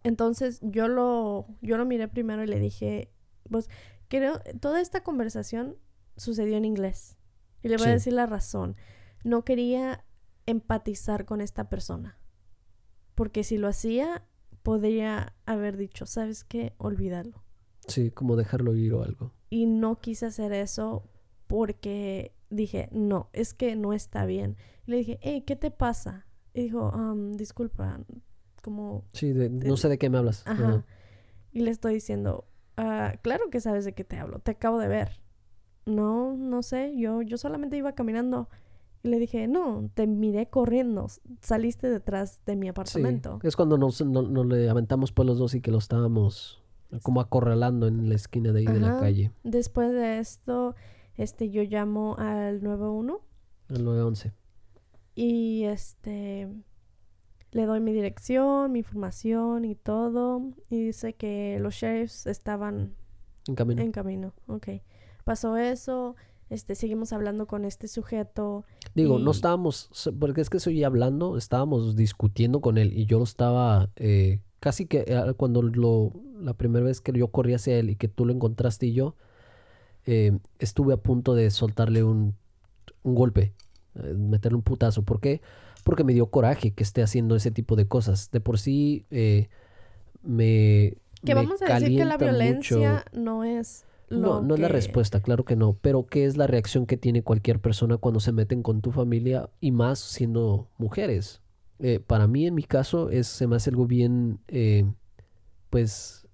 Entonces 0.04 0.60
yo 0.62 0.86
lo, 0.86 1.48
yo 1.60 1.76
lo 1.76 1.84
miré 1.86 2.06
primero 2.06 2.44
y 2.44 2.46
le 2.46 2.60
dije, 2.60 3.10
pues 3.50 3.68
creo, 4.06 4.40
toda 4.60 4.80
esta 4.80 5.02
conversación 5.02 5.76
sucedió 6.16 6.56
en 6.56 6.64
inglés. 6.66 7.16
Y 7.62 7.68
le 7.68 7.76
voy 7.76 7.84
Sí. 7.86 7.90
a 7.90 7.94
decir 7.94 8.12
la 8.12 8.26
razón. 8.26 8.76
No 9.24 9.44
quería 9.44 10.04
empatizar 10.46 11.24
con 11.24 11.40
esta 11.40 11.68
persona. 11.68 12.16
Porque 13.16 13.42
si 13.42 13.58
lo 13.58 13.66
hacía, 13.66 14.24
podría 14.62 15.34
haber 15.46 15.76
dicho, 15.76 16.06
¿sabes 16.06 16.44
qué? 16.44 16.74
Olvídalo. 16.78 17.42
Sí, 17.88 18.12
como 18.12 18.36
dejarlo 18.36 18.76
ir 18.76 18.94
o 18.94 19.02
algo. 19.02 19.32
Y 19.50 19.66
no 19.66 20.00
quise 20.00 20.26
hacer 20.26 20.52
eso 20.52 21.04
porque 21.46 22.32
dije, 22.50 22.88
no, 22.92 23.28
es 23.32 23.52
que 23.52 23.74
no 23.76 23.92
está 23.92 24.24
bien. 24.24 24.56
Y 24.86 24.92
le 24.92 24.96
dije, 24.98 25.18
hey, 25.22 25.42
¿qué 25.46 25.56
te 25.56 25.70
pasa? 25.70 26.26
Y 26.54 26.62
dijo, 26.62 26.90
"Um, 26.94 27.32
disculpa, 27.32 28.00
como 28.62 29.04
Sí, 29.12 29.32
de- 29.32 29.50
no 29.50 29.76
sé 29.76 29.88
de 29.88 29.98
qué 29.98 30.08
me 30.10 30.18
hablas. 30.18 30.44
Ajá. 30.46 30.84
Y 31.52 31.60
le 31.60 31.70
estoy 31.70 31.94
diciendo, 31.94 32.44
"Ah, 32.76 33.14
claro 33.22 33.50
que 33.50 33.60
sabes 33.60 33.84
de 33.84 33.92
qué 33.94 34.04
te 34.04 34.18
hablo, 34.18 34.38
te 34.38 34.52
acabo 34.52 34.78
de 34.78 34.88
ver. 34.88 35.20
No, 35.86 36.36
no 36.36 36.62
sé, 36.62 36.92
yo, 36.96 37.22
yo 37.22 37.36
solamente 37.38 37.76
iba 37.76 37.92
caminando. 37.94 38.48
Y 39.02 39.08
le 39.08 39.18
dije, 39.18 39.48
no, 39.48 39.90
te 39.94 40.06
miré 40.06 40.48
corriendo, 40.50 41.06
saliste 41.40 41.88
detrás 41.88 42.44
de 42.44 42.54
mi 42.54 42.66
Sí, 42.66 42.70
apartamento. 42.70 43.40
es 43.42 43.56
cuando 43.56 43.78
nos, 43.78 44.00
no- 44.04 44.22
nos 44.22 44.46
le 44.46 44.68
aventamos 44.68 45.10
por 45.10 45.24
los 45.26 45.38
dos 45.38 45.54
y 45.54 45.60
que 45.62 45.70
lo 45.70 45.78
estábamos 45.78 46.59
como 47.02 47.20
acorralando 47.20 47.86
en 47.86 48.08
la 48.08 48.14
esquina 48.14 48.52
de 48.52 48.60
ahí 48.60 48.66
de 48.66 48.80
la 48.80 48.98
calle, 49.00 49.30
Después 49.44 49.92
de 49.92 50.18
esto, 50.18 50.74
este, 51.16 51.50
yo 51.50 51.62
llamo 51.62 52.16
al 52.18 52.62
91 52.62 53.20
el 53.68 53.84
911. 53.84 54.32
y 55.14 55.64
este, 55.64 56.48
le 57.52 57.66
doy 57.66 57.80
mi 57.80 57.92
dirección, 57.92 58.72
mi 58.72 58.80
información 58.80 59.64
y 59.64 59.74
todo. 59.74 60.42
Y 60.68 60.86
dice 60.86 61.14
que 61.14 61.58
los 61.60 61.74
sheriffs 61.74 62.26
estaban 62.26 62.94
En 63.46 63.54
camino. 63.54 63.82
En 63.82 63.92
camino, 63.92 64.34
ok. 64.46 64.68
Pasó 65.24 65.56
eso, 65.56 66.16
este, 66.48 66.74
seguimos 66.74 67.12
hablando 67.12 67.46
con 67.46 67.64
este 67.64 67.86
sujeto. 67.86 68.64
Digo, 68.94 69.18
no 69.18 69.30
estábamos, 69.30 69.90
porque 70.18 70.40
es 70.40 70.50
que 70.50 70.56
estoy 70.56 70.82
hablando, 70.82 71.36
estábamos 71.36 71.94
discutiendo 71.94 72.60
con 72.60 72.78
él 72.78 72.92
y 72.92 73.06
yo 73.06 73.18
lo 73.18 73.24
estaba, 73.24 73.90
eh, 73.96 74.40
casi 74.58 74.86
que 74.86 75.04
eh, 75.06 75.34
cuando 75.36 75.62
lo, 75.62 76.12
la 76.40 76.54
primera 76.54 76.84
vez 76.84 77.00
que 77.00 77.12
yo 77.12 77.28
corrí 77.28 77.54
hacia 77.54 77.78
él 77.78 77.90
y 77.90 77.96
que 77.96 78.08
tú 78.08 78.24
lo 78.26 78.32
encontraste 78.32 78.86
y 78.86 78.92
yo, 78.92 79.16
eh, 80.06 80.38
estuve 80.58 80.94
a 80.94 80.96
punto 80.96 81.34
de 81.34 81.50
soltarle 81.50 82.02
un, 82.02 82.34
un 83.02 83.14
golpe 83.14 83.52
eh, 83.96 84.14
meterle 84.14 84.56
un 84.56 84.62
putazo. 84.62 85.02
¿Por 85.02 85.20
qué? 85.20 85.40
Porque 85.84 86.04
me 86.04 86.12
dio 86.14 86.26
coraje 86.26 86.72
que 86.72 86.82
esté 86.82 87.02
haciendo 87.02 87.36
ese 87.36 87.50
tipo 87.50 87.76
de 87.76 87.86
cosas. 87.86 88.30
De 88.30 88.40
por 88.40 88.58
sí 88.58 89.06
eh, 89.10 89.48
me... 90.22 90.96
Que 91.24 91.34
vamos 91.34 91.60
a 91.62 91.74
decir 91.78 91.98
que 91.98 92.04
la 92.04 92.16
violencia 92.16 93.04
mucho- 93.12 93.20
no 93.20 93.44
es 93.44 93.84
No, 94.08 94.16
lo 94.18 94.42
no 94.42 94.54
es 94.54 94.60
la 94.60 94.68
que- 94.68 94.72
respuesta, 94.74 95.20
claro 95.20 95.44
que 95.44 95.56
no. 95.56 95.74
Pero 95.82 96.06
¿qué 96.06 96.24
es 96.24 96.36
la 96.36 96.46
reacción 96.46 96.86
que 96.86 96.96
tiene 96.96 97.22
cualquier 97.22 97.60
persona 97.60 97.98
cuando 97.98 98.20
se 98.20 98.32
meten 98.32 98.62
con 98.62 98.80
tu 98.80 98.90
familia 98.92 99.50
y 99.60 99.70
más 99.70 99.98
siendo 99.98 100.68
mujeres? 100.78 101.42
Eh, 101.78 101.98
para 102.00 102.26
mí, 102.26 102.46
en 102.46 102.54
mi 102.54 102.62
caso, 102.62 103.10
es, 103.10 103.26
se 103.26 103.46
me 103.46 103.56
hace 103.56 103.70
algo 103.70 103.86
bien, 103.86 104.38
eh, 104.48 104.84
pues, 105.70 106.26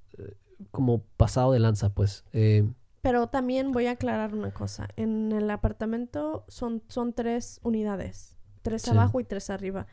como 0.70 1.02
pasado 1.16 1.52
de 1.52 1.58
lanza, 1.60 1.90
pues. 1.90 2.24
Eh, 2.32 2.70
Pero 3.02 3.28
también 3.28 3.72
voy 3.72 3.86
a 3.86 3.92
aclarar 3.92 4.34
una 4.34 4.52
cosa. 4.52 4.88
En 4.96 5.32
el 5.32 5.50
apartamento 5.50 6.44
son, 6.48 6.82
son 6.88 7.12
tres 7.12 7.60
unidades. 7.62 8.36
Tres 8.62 8.82
Sí. 8.82 8.90
abajo 8.90 9.20
y 9.20 9.24
tres 9.24 9.50
arriba. 9.50 9.86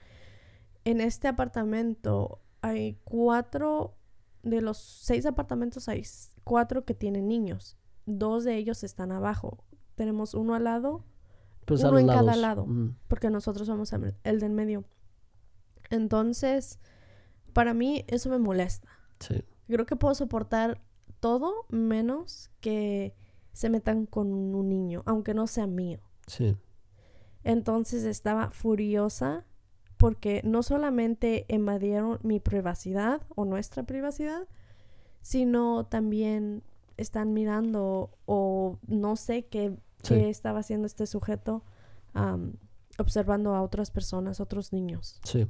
En 0.86 1.01
este 1.01 1.28
apartamento 1.28 2.41
hay 2.61 2.99
cuatro... 3.03 3.95
De 4.41 4.61
los 4.61 4.78
seis 4.78 5.26
apartamentos 5.26 5.88
hay 5.88 6.03
cuatro 6.43 6.84
que 6.84 6.93
tienen 6.93 7.30
niños. 7.30 7.78
Dos 8.05 8.43
de 8.43 8.57
ellos 8.57 8.84
están 8.84 9.14
abajo. 9.14 9.64
Tenemos 9.95 10.34
uno 10.34 10.53
al 10.55 10.66
lado 10.66 11.05
pues 11.66 11.82
Uno 11.84 11.97
en 11.97 12.07
cada 12.07 12.36
lado. 12.36 12.66
Mm, 12.66 12.97
porque 13.07 13.30
nosotros 13.30 13.68
somos 13.68 13.93
el 13.93 14.16
el 14.26 14.39
del 14.41 14.51
medio. 14.51 14.84
Entonces, 15.89 16.80
para 17.53 17.74
mí 17.74 18.03
eso 18.07 18.30
me 18.30 18.38
molesta. 18.39 18.89
sí, 19.20 19.41
Creo 19.68 19.86
que 19.86 19.95
puedo 19.95 20.14
soportar 20.16 20.82
todo 21.20 21.66
menos 21.70 22.51
que 22.59 23.16
se 23.53 23.70
metan 23.70 24.05
con 24.05 24.32
un 24.34 24.68
niño, 24.70 25.03
aunque 25.05 25.34
no 25.34 25.47
sea 25.47 25.68
mío. 25.68 25.99
sí, 26.28 26.55
Entonces 27.43 28.03
estaba 28.03 28.51
furiosa 28.51 29.45
porque 29.97 30.41
no 30.43 30.64
solamente 30.64 31.45
invadieron 31.49 32.20
mi 32.24 32.39
privacidad 32.39 33.22
o 33.36 33.45
nuestra 33.45 33.84
privacidad, 33.84 34.47
sino 35.22 35.86
también 35.86 36.64
están 36.97 37.34
mirando 37.34 38.18
o 38.26 38.80
no 38.88 39.16
sé 39.16 39.45
qué, 39.45 39.78
Sí. 40.03 40.16
qué 40.16 40.30
estaba 40.30 40.59
haciendo 40.59 40.86
este 40.88 41.05
sujeto 41.07 41.64
observando 42.99 43.55
a 43.55 43.61
otras 43.61 43.91
personas, 43.91 44.39
otros 44.39 44.74
niños. 44.74 45.20
sí. 45.24 45.47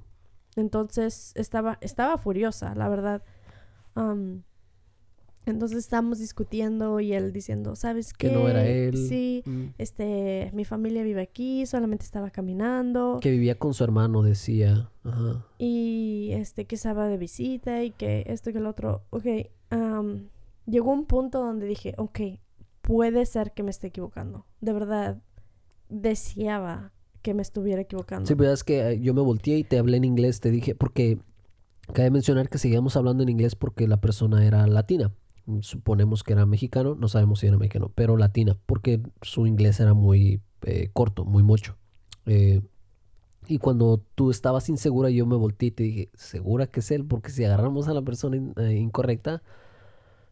Entonces 0.56 1.32
estaba, 1.36 1.80
estaba 1.82 2.18
furiosa, 2.20 2.76
la 2.76 2.88
verdad. 2.88 3.24
Entonces 5.46 5.80
estábamos 5.80 6.20
discutiendo 6.20 7.02
y 7.02 7.12
él 7.12 7.34
diciendo, 7.34 7.76
¿sabes 7.76 8.14
qué? 8.14 8.30
Que 8.30 8.34
no 8.34 8.48
era 8.48 8.66
él. 8.66 8.96
Sí, 9.10 9.44
Mm. 9.46 9.64
este, 9.78 10.50
mi 10.54 10.64
familia 10.64 11.04
vive 11.04 11.22
aquí, 11.22 11.66
solamente 11.66 12.06
estaba 12.06 12.30
caminando 12.30 13.20
Que 13.22 13.30
vivía 13.32 13.56
con 13.60 13.74
su 13.74 13.84
hermano, 13.84 14.22
decía. 14.22 14.90
Ajá. 15.04 15.46
y 15.58 16.30
este, 16.32 16.64
que 16.66 16.76
estaba 16.76 17.10
de 17.10 17.18
visita 17.18 17.84
y 17.84 17.92
que 17.92 18.24
esto 18.28 18.50
y 18.50 18.54
que 18.54 18.60
el 18.60 18.68
otro. 18.68 19.04
Ok, 19.10 19.26
am, 19.70 20.30
llegó 20.66 20.94
un 20.94 21.06
punto 21.06 21.40
donde 21.42 21.66
dije, 21.68 21.94
ok, 21.98 22.20
puede 22.82 23.26
ser 23.26 23.52
que 23.52 23.64
me 23.64 23.72
esté 23.72 23.88
equivocando. 23.88 24.46
De 24.62 24.72
verdad, 24.72 25.22
deseaba 25.90 26.94
que 27.22 27.34
me 27.34 27.42
estuviera 27.42 27.82
equivocando. 27.82 28.26
Sí, 28.28 28.36
pero 28.36 28.54
es 28.54 28.64
que 28.64 28.92
eh, 28.92 29.00
yo 29.02 29.14
me 29.14 29.22
volteé 29.22 29.58
y 29.58 29.64
te 29.66 29.78
hablé 29.78 29.98
en 29.98 30.06
inglés, 30.06 30.40
te 30.40 30.52
dije, 30.52 30.74
porque 30.74 31.20
cabe 31.94 32.12
mencionar 32.12 32.50
que 32.50 32.58
seguíamos 32.58 32.96
hablando 32.96 33.24
en 33.24 33.30
inglés 33.30 33.56
porque 33.56 33.88
la 33.88 34.00
persona 34.02 34.46
era 34.46 34.66
latina. 34.68 35.12
Suponemos 35.62 36.24
que 36.24 36.34
era 36.34 36.46
mexicano, 36.46 36.96
no 36.96 37.10
sabemos 37.10 37.40
si 37.40 37.48
era 37.48 37.58
mexicano, 37.58 37.92
pero 37.94 38.16
latina, 38.16 38.58
porque 38.66 39.02
su 39.22 39.46
inglés 39.46 39.80
era 39.82 39.94
muy 39.94 40.42
eh, 40.62 40.90
corto, 40.94 41.26
muy 41.26 41.44
mucho. 41.44 41.76
Eh, 42.26 42.62
y 43.48 43.58
cuando 43.58 44.02
tú 44.16 44.32
estabas 44.32 44.70
insegura, 44.70 45.10
yo 45.10 45.26
me 45.26 45.36
volteé 45.36 45.68
y 45.68 45.72
te 45.72 45.84
dije, 45.84 46.10
¿segura 46.14 46.68
que 46.68 46.80
es 46.80 46.92
él? 46.92 47.04
Porque 47.06 47.30
si 47.30 47.44
agarramos 47.44 47.90
a 47.90 47.94
la 47.94 48.02
persona 48.02 48.38
in- 48.38 48.54
eh, 48.56 48.76
incorrecta, 48.76 49.44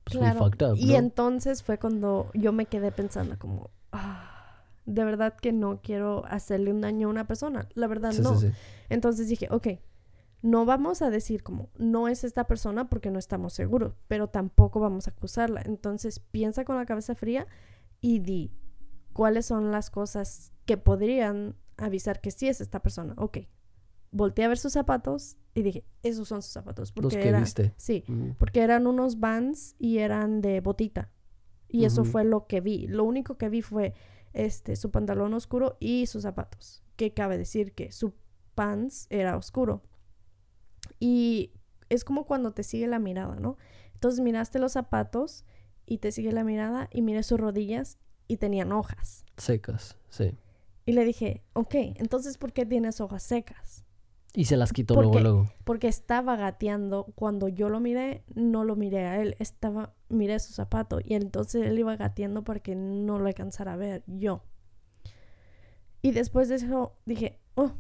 pues 0.06 0.16
we 0.16 0.20
Claro. 0.22 0.40
fucked 0.46 0.66
up, 0.66 0.78
Y 0.78 0.88
¿no? 0.88 0.96
entonces 0.96 1.62
fue 1.64 1.78
cuando 1.78 2.32
yo 2.34 2.54
me 2.54 2.66
quedé 2.66 2.92
pensando 2.94 3.38
como, 3.38 3.70
"Ah, 3.92 4.64
de 4.86 5.04
verdad 5.04 5.36
que 5.36 5.52
no 5.52 5.82
quiero 5.84 6.26
hacerle 6.26 6.72
un 6.72 6.82
daño 6.82 7.08
a 7.08 7.12
una 7.12 7.28
persona. 7.28 7.68
La 7.76 7.88
verdad 7.88 8.14
Sí, 8.14 8.24
no. 8.24 8.36
sí, 8.38 8.48
sí. 8.48 8.54
Entonces 8.90 9.28
dije, 9.28 9.48
ok, 9.52 9.68
no 10.42 10.66
vamos 10.66 11.02
a 11.02 11.10
decir 11.10 11.44
como, 11.44 11.70
no 11.78 12.08
es 12.08 12.24
esta 12.24 12.46
persona 12.48 12.90
porque 12.90 13.12
no 13.12 13.20
estamos 13.20 13.54
seguros, 13.54 13.96
pero 14.08 14.28
tampoco 14.28 14.80
vamos 14.80 15.08
a 15.08 15.12
acusarla. 15.12 15.62
Entonces 15.66 16.20
piensa 16.20 16.66
con 16.66 16.78
la 16.78 16.86
cabeza 16.86 17.16
fría 17.16 17.48
y 18.00 18.20
di 18.20 18.52
cuáles 19.14 19.46
son 19.46 19.72
las 19.72 19.90
cosas 19.90 20.52
que 20.66 20.78
podrían 20.78 21.56
avisar 21.78 22.22
que 22.22 22.32
sí 22.32 22.48
es 22.48 22.60
esta 22.62 22.82
persona. 22.82 23.14
Ok, 23.18 23.40
volteé 24.12 24.46
a 24.46 24.48
ver 24.48 24.58
sus 24.58 24.74
zapatos 24.74 25.38
y 25.54 25.62
dije, 25.62 25.86
esos 26.02 26.28
son 26.28 26.42
sus 26.42 26.52
zapatos. 26.54 26.92
Porque 26.92 27.16
Los 27.18 27.24
que 27.24 27.30
era- 27.30 27.40
viste. 27.40 27.74
Sí, 27.78 28.04
porque 28.40 28.62
eran 28.62 28.88
unos 28.88 29.20
vans 29.20 29.76
y 29.78 30.00
eran 30.00 30.42
de 30.42 30.60
botita. 30.62 31.12
Y 31.68 31.86
eso 31.86 32.04
fue 32.04 32.24
lo 32.26 32.48
que 32.48 32.60
vi. 32.62 32.88
Lo 32.88 33.04
único 33.06 33.38
que 33.38 33.48
vi 33.48 33.62
fue 33.62 33.94
este 34.34 34.76
su 34.76 34.92
pantalón 34.92 35.34
oscuro 35.34 35.78
y 35.80 36.06
sus 36.08 36.24
zapatos. 36.24 36.84
Que 36.96 37.14
cabe 37.14 37.38
decir 37.38 37.74
que 37.74 37.92
su 37.92 38.14
pants 38.56 39.08
era 39.10 39.38
oscuro. 39.38 39.84
Y 41.02 41.52
es 41.90 42.06
como 42.06 42.26
cuando 42.26 42.54
te 42.54 42.62
sigue 42.64 42.88
la 42.88 43.00
mirada, 43.00 43.36
¿no? 43.38 43.58
Entonces 43.96 44.22
miraste 44.22 44.60
los 44.60 44.74
zapatos 44.74 45.44
y 45.86 45.98
te 45.98 46.12
sigue 46.12 46.32
la 46.32 46.44
mirada 46.44 46.88
y 46.92 47.02
miré 47.02 47.24
sus 47.24 47.40
rodillas 47.40 47.98
y 48.28 48.38
tenían 48.38 48.72
hojas. 48.72 49.26
secas, 49.36 49.98
sí. 50.10 50.38
Y 50.86 50.94
le 50.94 51.04
dije, 51.04 51.44
ok, 51.54 51.74
entonces 51.96 52.38
¿por 52.38 52.54
qué 52.54 52.66
tienes 52.66 53.02
hojas 53.02 53.24
secas? 53.24 53.84
Y 54.34 54.46
se 54.46 54.56
las 54.58 54.72
quitó 54.74 54.94
¿Por 54.94 55.06
luego, 55.06 55.20
luego. 55.20 55.52
porque 55.66 55.88
estaba 55.88 56.38
gateando. 56.38 57.12
Cuando 57.16 57.50
yo 57.50 57.68
lo 57.68 57.80
miré, 57.80 58.24
no 58.34 58.64
lo 58.64 58.76
miré 58.78 59.06
a 59.08 59.20
él, 59.22 59.36
estaba, 59.40 59.94
miré 60.08 60.40
su 60.40 60.54
zapato 60.54 61.00
y 61.04 61.16
entonces 61.16 61.66
él 61.66 61.78
iba 61.80 61.98
gateando 61.98 62.44
para 62.44 62.60
que 62.62 62.76
no 62.76 63.20
lo 63.20 63.26
alcanzara 63.26 63.74
a 63.74 63.76
ver 63.78 64.04
yo. 64.08 64.44
Y 66.02 66.12
después 66.12 66.48
de 66.48 66.56
eso 66.56 66.94
dije, 67.06 67.40
oh, 67.56 67.72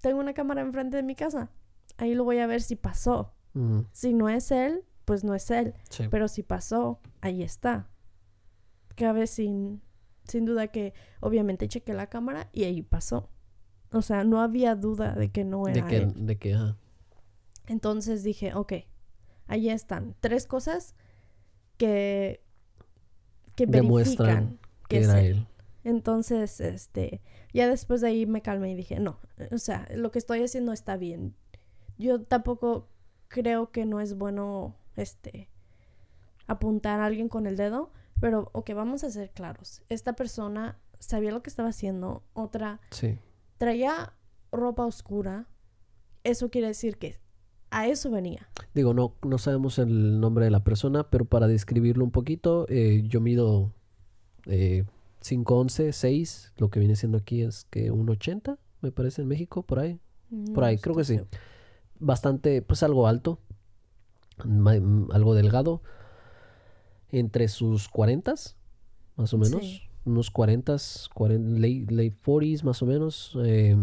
tengo 0.00 0.20
una 0.20 0.34
cámara 0.34 0.60
enfrente 0.60 0.96
de 0.96 1.02
mi 1.02 1.14
casa, 1.16 1.50
ahí 1.98 2.14
lo 2.14 2.24
voy 2.24 2.38
a 2.38 2.46
ver 2.46 2.62
si 2.62 2.76
pasó. 2.76 3.32
Mm, 3.54 3.80
Si 3.92 4.12
no 4.14 4.28
es 4.28 4.50
él, 4.50 4.84
pues 5.04 5.24
no 5.24 5.34
es 5.34 5.50
él, 5.50 5.74
sí. 5.90 6.04
pero 6.10 6.28
si 6.28 6.42
pasó, 6.42 7.00
ahí 7.20 7.42
está. 7.42 7.88
Cabe 8.96 9.26
sin, 9.26 9.82
sin 10.24 10.44
duda 10.44 10.68
que 10.68 10.94
obviamente 11.20 11.68
chequé 11.68 11.94
la 11.94 12.08
cámara 12.08 12.48
y 12.52 12.64
ahí 12.64 12.82
pasó. 12.82 13.30
O 13.92 14.02
sea, 14.02 14.24
no 14.24 14.40
había 14.40 14.74
duda 14.74 15.14
de 15.14 15.30
que 15.30 15.44
no 15.44 15.68
era 15.68 15.82
de 15.84 15.88
que, 15.88 15.96
él. 15.98 16.26
de 16.26 16.36
que, 16.38 16.54
ajá. 16.54 16.76
Entonces 17.66 18.22
dije, 18.24 18.54
ok, 18.54 18.72
ahí 19.46 19.70
están. 19.70 20.14
Tres 20.20 20.46
cosas 20.46 20.94
que, 21.76 22.42
que 23.54 23.66
Demuestran 23.66 24.26
verifican 24.26 24.58
que 24.88 24.96
que 24.96 24.98
es 25.00 25.08
era 25.08 25.20
él. 25.20 25.26
él. 25.36 25.46
Entonces, 25.84 26.60
este, 26.60 27.20
ya 27.52 27.68
después 27.68 28.00
de 28.00 28.08
ahí 28.08 28.26
me 28.26 28.42
calmé 28.42 28.72
y 28.72 28.74
dije, 28.74 28.98
no, 28.98 29.20
o 29.52 29.58
sea, 29.58 29.86
lo 29.94 30.10
que 30.10 30.18
estoy 30.18 30.42
haciendo 30.42 30.72
está 30.72 30.96
bien. 30.96 31.36
Yo 31.98 32.22
tampoco 32.22 32.88
creo 33.28 33.70
que 33.70 33.84
no 33.86 34.00
es 34.00 34.16
bueno, 34.16 34.76
este, 34.96 35.48
apuntar 36.46 37.00
a 37.00 37.06
alguien 37.06 37.28
con 37.28 37.46
el 37.46 37.56
dedo, 37.56 37.90
pero, 38.20 38.50
ok, 38.52 38.70
vamos 38.74 39.04
a 39.04 39.10
ser 39.10 39.30
claros. 39.30 39.82
Esta 39.88 40.14
persona 40.14 40.78
sabía 40.98 41.30
lo 41.32 41.42
que 41.42 41.50
estaba 41.50 41.68
haciendo, 41.68 42.22
otra 42.32 42.80
Sí. 42.90 43.18
traía 43.58 44.12
ropa 44.52 44.86
oscura. 44.86 45.46
Eso 46.24 46.50
quiere 46.50 46.68
decir 46.68 46.96
que 46.98 47.18
a 47.70 47.86
eso 47.88 48.10
venía. 48.10 48.48
Digo, 48.74 48.94
no, 48.94 49.14
no 49.22 49.38
sabemos 49.38 49.78
el 49.78 50.20
nombre 50.20 50.44
de 50.44 50.50
la 50.50 50.64
persona, 50.64 51.10
pero 51.10 51.24
para 51.24 51.46
describirlo 51.46 52.04
un 52.04 52.10
poquito, 52.10 52.66
eh, 52.68 53.02
yo 53.06 53.20
mido 53.20 53.72
eh, 54.46 54.84
5'11", 55.20 55.92
6, 55.92 56.52
lo 56.56 56.70
que 56.70 56.78
viene 56.78 56.94
siendo 56.96 57.18
aquí 57.18 57.42
es 57.42 57.64
que 57.64 57.90
1'80", 57.90 58.58
me 58.80 58.92
parece 58.92 59.22
en 59.22 59.28
México, 59.28 59.62
por 59.62 59.80
ahí. 59.80 59.98
Por 60.54 60.64
ahí, 60.64 60.78
creo 60.78 60.94
que 60.96 61.04
sí. 61.04 61.20
Bastante, 61.98 62.62
pues 62.62 62.82
algo 62.82 63.06
alto, 63.06 63.38
algo 64.38 65.34
delgado, 65.34 65.82
entre 67.10 67.48
sus 67.48 67.88
40 67.88 68.34
más 69.16 69.32
o 69.32 69.38
menos, 69.38 69.60
Sí. 69.62 69.82
unos 70.04 70.30
40, 70.30 70.76
40 71.14 71.50
late, 71.58 71.86
late 71.90 72.14
40s 72.24 72.62
más 72.64 72.82
o 72.82 72.86
menos, 72.86 73.36
eh, 73.42 73.76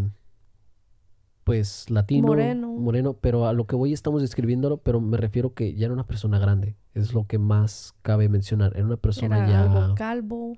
pues 1.44 1.90
latino, 1.90 2.28
Moreno. 2.28 2.68
moreno, 2.70 3.14
pero 3.20 3.48
a 3.48 3.54
lo 3.54 3.66
que 3.66 3.76
voy 3.76 3.92
estamos 3.94 4.22
describiéndolo, 4.22 4.78
pero 4.78 5.02
me 5.02 5.18
refiero 5.18 5.54
que 5.54 5.74
ya 5.74 5.86
era 5.86 5.94
una 5.94 6.06
persona 6.08 6.40
grande, 6.40 6.76
es 6.94 7.14
lo 7.14 7.26
que 7.28 7.38
más 7.40 7.94
cabe 8.02 8.30
mencionar, 8.30 8.74
era 8.76 8.86
una 8.86 8.98
persona 8.98 9.38
Era 9.38 9.50
ya, 9.50 9.64
algo 9.64 9.96
calvo, 9.96 10.54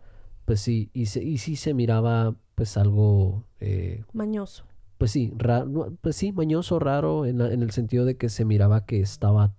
pues 0.45 0.59
sí, 0.61 0.89
y, 0.93 1.07
se- 1.07 1.23
y 1.23 1.37
sí 1.39 1.55
se 1.55 1.73
miraba 1.73 2.35
pues 2.53 2.77
algo, 2.77 3.43
eh, 3.59 4.03
mañoso. 4.13 4.65
Pues 4.97 5.11
sí, 5.11 5.33
ra- 5.37 5.65
no, 5.65 5.95
pues 6.01 6.15
sí, 6.15 6.31
mañoso, 6.31 6.79
raro, 6.79 7.25
en, 7.25 7.37
la- 7.39 7.51
en 7.53 7.61
el 7.63 7.71
sentido 7.71 8.05
de 8.05 8.17
que 8.17 8.29
se 8.29 8.45
miraba 8.45 8.85
que 8.85 8.99
estaba, 9.01 9.55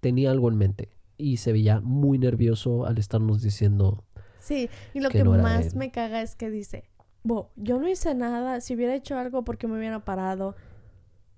tenía 0.00 0.30
algo 0.30 0.48
en 0.48 0.56
mente 0.56 0.90
y 1.16 1.38
se 1.38 1.52
veía 1.52 1.80
muy 1.80 2.18
nervioso 2.18 2.86
al 2.86 2.98
estarnos 2.98 3.42
diciendo, 3.42 4.04
Sí, 4.40 4.70
y 4.94 5.00
lo 5.00 5.08
Que 5.10 5.18
que, 5.18 5.24
no 5.24 5.34
era 5.34 5.42
más 5.42 5.74
me 5.74 5.90
caga 5.90 6.22
es 6.22 6.34
que 6.36 6.48
dice, 6.50 6.84
Bo, 7.24 7.50
yo 7.56 7.78
no 7.78 7.88
hice 7.88 8.14
nada. 8.14 8.60
Si 8.60 8.74
hubiera 8.74 8.94
hecho 8.94 9.18
algo, 9.18 9.44
porque 9.44 9.66
me 9.66 9.76
hubiera 9.76 10.04
parado? 10.04 10.54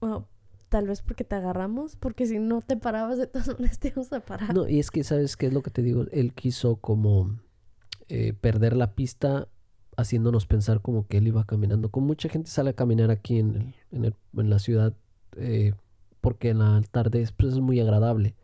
Bueno, 0.00 0.28
tal 0.68 0.86
vez 0.86 1.02
porque 1.02 1.24
te 1.24 1.34
agarramos, 1.34 1.96
porque 1.96 2.26
si 2.26 2.38
no 2.38 2.60
te 2.60 2.76
parabas, 2.76 3.18
de 3.18 3.26
todas 3.26 3.48
maneras 3.58 3.78
te 3.78 3.92
a 4.12 4.20
parar. 4.20 4.54
No, 4.54 4.68
y 4.68 4.78
es 4.78 4.90
que, 4.90 5.02
¿sabes 5.02 5.36
qué 5.36 5.46
es 5.46 5.52
lo 5.52 5.62
que 5.62 5.70
te 5.70 5.82
digo? 5.82 6.04
Él 6.12 6.32
quiso 6.34 6.76
como 6.76 7.40
eh, 8.08 8.34
perder 8.34 8.76
la 8.76 8.94
pista 8.94 9.48
haciéndonos 10.00 10.46
pensar 10.46 10.80
como 10.80 11.06
que 11.06 11.18
él 11.18 11.28
iba 11.28 11.44
caminando. 11.44 11.90
Como 11.90 12.06
mucha 12.08 12.28
gente 12.28 12.50
sale 12.50 12.70
a 12.70 12.74
caminar 12.74 13.10
aquí 13.10 13.38
en, 13.38 13.50
el- 13.56 13.74
en, 13.92 14.04
el- 14.06 14.14
en 14.36 14.50
la 14.50 14.58
ciudad 14.58 14.92
eh, 15.36 15.72
porque 16.20 16.50
en 16.50 16.58
la 16.58 16.82
tarde 16.90 17.22
es, 17.22 17.32
pues, 17.32 17.54
es 17.54 17.60
muy 17.60 17.80
agradable. 17.80 18.34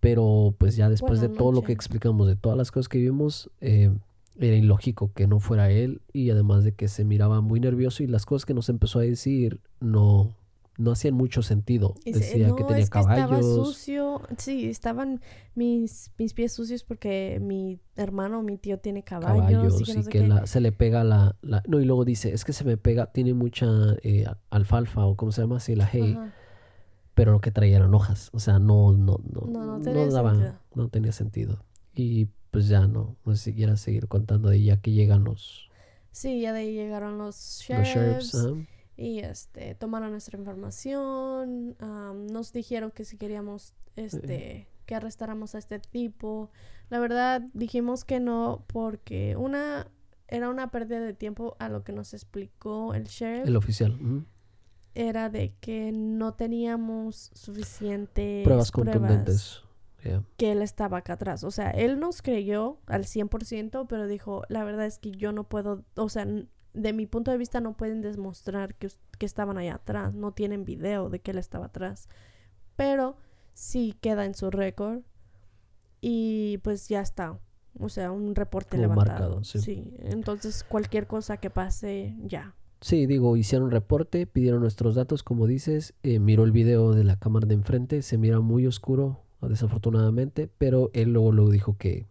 Pero 0.00 0.54
pues 0.58 0.76
ya 0.76 0.88
después 0.88 1.20
de 1.20 1.28
todo 1.38 1.52
lo 1.52 1.62
que 1.62 1.72
explicamos, 1.72 2.26
de 2.28 2.36
todas 2.36 2.56
las 2.58 2.70
cosas 2.70 2.88
que 2.88 2.98
vimos, 2.98 3.50
eh, 3.60 3.90
era 4.38 4.54
ilógico 4.56 5.10
que 5.14 5.26
no 5.26 5.40
fuera 5.40 5.70
él 5.70 6.02
y 6.12 6.30
además 6.30 6.62
de 6.64 6.72
que 6.72 6.88
se 6.88 7.04
miraba 7.04 7.40
muy 7.40 7.58
nervioso 7.58 8.02
y 8.02 8.06
las 8.06 8.26
cosas 8.26 8.44
que 8.44 8.52
nos 8.54 8.68
empezó 8.68 8.98
a 8.98 9.02
decir 9.02 9.60
no, 9.80 10.34
no 10.78 10.92
hacían 10.92 11.14
mucho 11.14 11.42
sentido. 11.42 11.94
Decía 12.04 12.46
que 12.54 12.62
"No, 12.62 12.66
tenía 12.66 12.82
es 12.82 12.90
que 12.90 12.98
estaba 12.98 13.16
caballos. 13.16 13.66
sucio. 13.66 14.20
Sí, 14.38 14.68
estaban 14.68 15.20
mis, 15.54 16.10
mis 16.18 16.34
pies 16.34 16.52
sucios 16.52 16.84
porque 16.84 17.38
mi 17.40 17.80
hermano, 17.96 18.42
mi 18.42 18.58
tío 18.58 18.78
tiene 18.78 19.02
caballos. 19.02 19.38
caballos 19.46 19.80
y 19.80 19.84
que 19.84 19.92
y 19.92 19.96
no 19.96 20.02
sé 20.02 20.10
que 20.10 20.18
qué. 20.20 20.26
la- 20.28 20.46
se 20.46 20.60
le 20.60 20.72
pega 20.72 21.02
la, 21.04 21.36
la- 21.42 21.62
No, 21.66 21.80
y 21.80 21.84
luego 21.84 22.04
dice, 22.04 22.32
es 22.32 22.44
que 22.44 22.52
se 22.52 22.64
me 22.64 22.76
pega, 22.76 23.12
tiene 23.12 23.32
mucha 23.34 23.66
eh, 24.02 24.26
alfalfa 24.50 25.04
o 25.06 25.16
como 25.16 25.32
se 25.32 25.40
llama 25.42 25.56
así, 25.56 25.74
la 25.74 25.88
hay, 25.92 26.12
Ajá. 26.12 26.32
pero 27.14 27.32
lo 27.32 27.40
que 27.40 27.50
traía 27.50 27.76
eran 27.76 27.94
hojas. 27.94 28.28
O 28.32 28.38
sea, 28.38 28.58
no, 28.58 28.92
no, 28.92 29.18
no, 29.32 29.46
No, 29.48 29.64
no 29.78 29.80
tenía 29.80 30.06
daba, 30.08 30.32
sentido. 30.32 30.58
no 30.74 30.88
tenía 30.88 31.12
sentido. 31.12 31.64
Y 31.94 32.26
pues 32.50 32.68
ya 32.68 32.86
no, 32.86 33.16
no 33.24 33.34
sé 33.34 33.44
si 33.44 33.54
quieras 33.54 33.80
seguir 33.80 34.08
contando 34.08 34.48
de 34.50 34.62
ya 34.62 34.76
que 34.80 34.92
llegan 34.92 35.24
los, 35.24 35.70
Sí, 36.12 36.40
ya 36.40 36.52
de 36.54 36.60
ahí 36.60 36.72
llegaron 36.74 37.18
los 37.18 37.36
los 37.68 37.86
sheriffs. 37.86 38.32
sheriffs. 38.32 38.66
Y 38.96 39.18
este, 39.18 39.74
tomaron 39.74 40.10
nuestra 40.10 40.38
información, 40.38 41.76
am, 41.80 42.26
nos 42.28 42.52
dijeron 42.52 42.90
que 42.90 43.04
si 43.04 43.18
queríamos 43.18 43.74
este, 43.96 44.68
que 44.86 44.94
arrestáramos 44.94 45.54
a 45.54 45.58
este 45.58 45.78
tipo. 45.78 46.50
La 46.88 46.98
verdad, 46.98 47.42
dijimos 47.52 48.04
que 48.04 48.20
no 48.20 48.64
porque 48.68 49.36
una 49.36 49.88
era 50.28 50.48
una 50.48 50.70
pérdida 50.70 51.00
de 51.00 51.12
tiempo 51.12 51.56
a 51.58 51.68
lo 51.68 51.84
que 51.84 51.92
nos 51.92 52.14
explicó 52.14 52.94
el 52.94 53.04
sheriff. 53.04 53.46
El 53.46 53.56
oficial. 53.56 53.98
Era 54.94 55.28
de 55.28 55.54
que 55.60 55.92
no 55.92 56.34
teníamos 56.34 57.30
suficientes 57.34 58.44
Pruebas 58.44 58.70
pruebas 58.70 58.94
contundentes. 58.94 59.62
Yeah. 60.02 60.22
que 60.36 60.52
él 60.52 60.62
estaba 60.62 60.98
acá 60.98 61.14
atrás. 61.14 61.42
O 61.42 61.50
sea, 61.50 61.70
él 61.70 61.98
nos 61.98 62.22
creyó 62.22 62.78
al 62.86 63.04
100%, 63.04 63.86
pero 63.88 64.06
dijo, 64.06 64.44
la 64.48 64.62
verdad 64.62 64.86
es 64.86 64.98
que 64.98 65.10
yo 65.10 65.32
no 65.32 65.44
puedo, 65.44 65.84
o 65.96 66.08
sea, 66.08 66.26
de 66.76 66.92
mi 66.92 67.06
punto 67.06 67.30
de 67.30 67.38
vista 67.38 67.60
no 67.60 67.76
pueden 67.76 68.02
demostrar 68.02 68.74
que, 68.74 68.88
que 69.18 69.26
estaban 69.26 69.58
allá 69.58 69.76
atrás, 69.76 70.14
no 70.14 70.32
tienen 70.32 70.64
video 70.64 71.08
de 71.08 71.20
que 71.20 71.32
él 71.32 71.38
estaba 71.38 71.66
atrás, 71.66 72.08
pero 72.76 73.16
sí 73.54 73.96
queda 74.00 74.24
en 74.24 74.34
su 74.34 74.50
récord 74.50 75.00
y 76.00 76.58
pues 76.58 76.88
ya 76.88 77.00
está. 77.00 77.38
O 77.78 77.88
sea, 77.88 78.10
un 78.10 78.34
reporte 78.34 78.76
Como 78.76 78.82
levantado. 78.82 79.18
marcado, 79.18 79.44
sí. 79.44 79.58
sí, 79.60 79.94
entonces 79.98 80.64
cualquier 80.64 81.06
cosa 81.06 81.36
que 81.38 81.50
pase, 81.50 82.16
ya. 82.24 82.54
Sí, 82.80 83.06
digo, 83.06 83.36
hicieron 83.36 83.70
reporte, 83.70 84.26
pidieron 84.26 84.60
nuestros 84.60 84.94
datos, 84.94 85.22
como 85.22 85.46
dices, 85.46 85.94
eh, 86.02 86.18
miró 86.18 86.44
el 86.44 86.52
video 86.52 86.92
de 86.92 87.04
la 87.04 87.18
cámara 87.18 87.46
de 87.46 87.54
enfrente, 87.54 88.02
se 88.02 88.18
mira 88.18 88.40
muy 88.40 88.66
oscuro, 88.66 89.22
desafortunadamente, 89.40 90.48
pero 90.58 90.90
él 90.92 91.12
luego, 91.12 91.32
luego 91.32 91.50
dijo 91.50 91.76
que, 91.78 92.06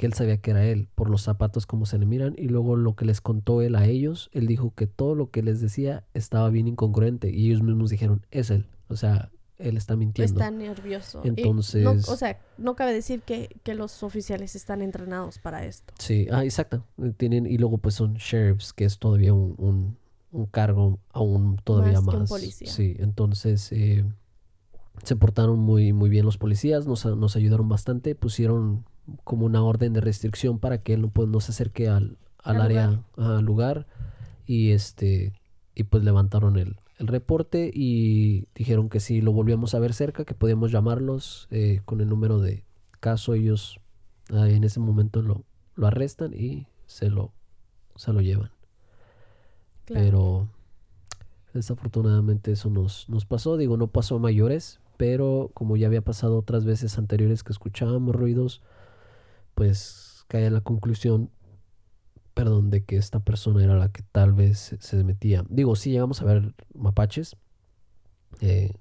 que 0.00 0.06
él 0.06 0.14
sabía 0.14 0.38
que 0.38 0.50
era 0.50 0.64
él, 0.64 0.88
por 0.94 1.10
los 1.10 1.22
zapatos 1.22 1.66
como 1.66 1.84
se 1.86 1.98
le 1.98 2.06
miran, 2.06 2.34
y 2.36 2.48
luego 2.48 2.74
lo 2.74 2.96
que 2.96 3.04
les 3.04 3.20
contó 3.20 3.60
él 3.62 3.76
a 3.76 3.86
ellos, 3.86 4.30
él 4.32 4.46
dijo 4.46 4.72
que 4.74 4.86
todo 4.86 5.14
lo 5.14 5.30
que 5.30 5.42
les 5.42 5.60
decía 5.60 6.04
estaba 6.14 6.48
bien 6.50 6.66
incongruente, 6.66 7.30
y 7.30 7.46
ellos 7.48 7.62
mismos 7.62 7.90
dijeron, 7.90 8.24
es 8.30 8.50
él, 8.50 8.66
o 8.88 8.96
sea, 8.96 9.30
él 9.58 9.76
está 9.76 9.94
mintiendo. 9.94 10.40
Está 10.40 10.50
nervioso. 10.50 11.20
No- 11.22 11.28
Entonces- 11.36 12.08
o 12.08 12.16
sea, 12.16 12.40
no 12.56 12.74
cabe 12.76 12.94
decir 12.94 13.20
que, 13.20 13.54
que 13.62 13.74
los 13.74 14.02
oficiales 14.02 14.56
están 14.56 14.80
entrenados 14.80 15.38
para 15.38 15.66
esto. 15.66 15.92
Sí, 15.98 16.26
ah, 16.32 16.44
exacto. 16.44 16.82
Tienen, 17.18 17.44
y 17.46 17.58
luego 17.58 17.76
pues 17.76 17.94
son 17.94 18.14
sheriffs, 18.14 18.72
que 18.72 18.86
es 18.86 18.98
todavía 18.98 19.34
un, 19.34 19.54
un, 19.58 19.98
un 20.32 20.46
cargo 20.46 20.98
aún 21.12 21.56
todavía 21.62 21.92
Más 22.00 22.04
más. 22.04 22.14
que 22.14 22.20
un 22.22 22.26
policía. 22.26 22.70
Sí, 22.72 22.96
entonces 23.00 23.70
eh, 23.72 24.02
se 25.04 25.14
portaron 25.16 25.58
muy, 25.58 25.92
muy 25.92 26.08
bien 26.08 26.24
los 26.24 26.38
policías, 26.38 26.86
nos 26.86 27.36
ayudaron 27.36 27.68
bastante, 27.68 28.14
pusieron 28.14 28.86
como 29.24 29.46
una 29.46 29.62
orden 29.62 29.92
de 29.92 30.00
restricción 30.00 30.58
para 30.58 30.78
que 30.82 30.94
él 30.94 31.02
no, 31.02 31.10
pues, 31.10 31.28
no 31.28 31.40
se 31.40 31.52
acerque 31.52 31.88
al, 31.88 32.18
al 32.42 32.56
Al 32.56 32.62
área, 32.62 32.86
lugar. 32.86 33.04
ajá, 33.16 33.38
al 33.38 33.44
lugar, 33.44 33.86
y 34.46 34.70
este, 34.70 35.32
y 35.74 35.84
pues 35.84 36.02
levantaron 36.04 36.58
el, 36.58 36.76
el 36.98 37.06
reporte 37.06 37.70
y 37.72 38.46
dijeron 38.54 38.88
que 38.88 39.00
si 39.00 39.20
lo 39.20 39.32
volvíamos 39.32 39.74
a 39.74 39.78
ver 39.78 39.94
cerca, 39.94 40.24
que 40.24 40.34
podíamos 40.34 40.70
llamarlos 40.72 41.48
eh, 41.50 41.80
con 41.84 42.00
el 42.00 42.08
número 42.08 42.38
de 42.40 42.64
caso, 43.00 43.34
ellos 43.34 43.80
ah, 44.32 44.48
en 44.48 44.64
ese 44.64 44.80
momento 44.80 45.22
lo, 45.22 45.44
lo 45.76 45.86
arrestan 45.86 46.34
y 46.34 46.66
se 46.86 47.08
lo, 47.08 47.32
se 47.96 48.12
lo 48.12 48.20
llevan. 48.20 48.50
Claro. 49.86 50.04
Pero 50.04 50.48
desafortunadamente 51.54 52.52
eso 52.52 52.70
nos, 52.70 53.08
nos 53.08 53.24
pasó. 53.24 53.56
Digo, 53.56 53.76
no 53.76 53.86
pasó 53.88 54.16
a 54.16 54.18
mayores, 54.18 54.80
pero 54.96 55.50
como 55.54 55.76
ya 55.76 55.86
había 55.86 56.02
pasado 56.02 56.38
otras 56.38 56.64
veces 56.64 56.98
anteriores 56.98 57.42
que 57.42 57.52
escuchábamos 57.52 58.14
ruidos, 58.14 58.60
pues 59.60 60.24
cae 60.26 60.46
en 60.46 60.54
la 60.54 60.62
conclusión, 60.62 61.30
perdón, 62.32 62.70
de 62.70 62.82
que 62.82 62.96
esta 62.96 63.20
persona 63.20 63.62
era 63.62 63.74
la 63.74 63.92
que 63.92 64.02
tal 64.10 64.32
vez 64.32 64.74
se 64.80 65.04
metía. 65.04 65.44
Digo, 65.50 65.76
sí 65.76 65.90
llegamos 65.90 66.22
a 66.22 66.24
ver 66.24 66.54
mapaches 66.74 67.36
eh, 68.40 68.72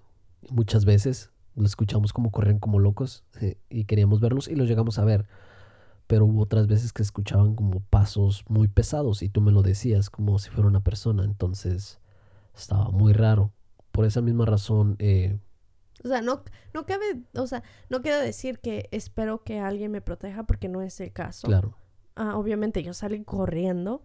muchas 0.50 0.86
veces. 0.86 1.32
Lo 1.56 1.66
escuchamos 1.66 2.14
como 2.14 2.32
corrían 2.32 2.60
como 2.60 2.80
locos 2.80 3.26
eh, 3.42 3.58
y 3.70 3.84
queríamos 3.84 4.22
verlos 4.22 4.48
y 4.48 4.56
los 4.56 4.70
llegamos 4.70 5.00
a 5.00 5.04
ver. 5.04 5.28
Pero 6.08 6.26
hubo 6.26 6.44
otras 6.44 6.68
veces 6.68 6.94
que 6.94 7.04
escuchaban 7.04 7.56
como 7.56 7.82
pasos 7.82 8.46
muy 8.48 8.70
pesados 8.70 9.22
y 9.22 9.28
tú 9.28 9.42
me 9.42 9.52
lo 9.52 9.64
decías 9.64 10.10
como 10.10 10.40
si 10.40 10.50
fuera 10.50 10.70
una 10.70 10.82
persona. 10.82 11.26
Entonces 11.26 12.00
estaba 12.56 12.90
muy 12.90 13.12
raro. 13.12 13.52
Por 13.92 14.06
esa 14.06 14.22
misma 14.22 14.46
razón, 14.46 14.96
eh, 15.00 15.40
O 16.04 16.08
sea, 16.08 16.22
no, 16.22 16.43
no 16.74 16.86
cabe, 16.86 17.24
o 17.36 17.47
sea, 17.47 17.64
no 17.89 18.02
quiero 18.02 18.20
decir 18.20 18.60
que 18.60 18.88
espero 18.91 19.43
que 19.43 19.60
alguien 19.60 19.91
me 19.91 20.02
proteja 20.02 20.43
porque 20.43 20.70
no 20.70 20.82
es 20.82 21.00
el 21.00 21.12
caso. 21.14 21.47
claro, 21.47 21.76
Ah, 22.16 22.38
obviamente 22.38 22.84
yo 22.84 22.93
salí 22.93 23.24
corriendo. 23.24 24.04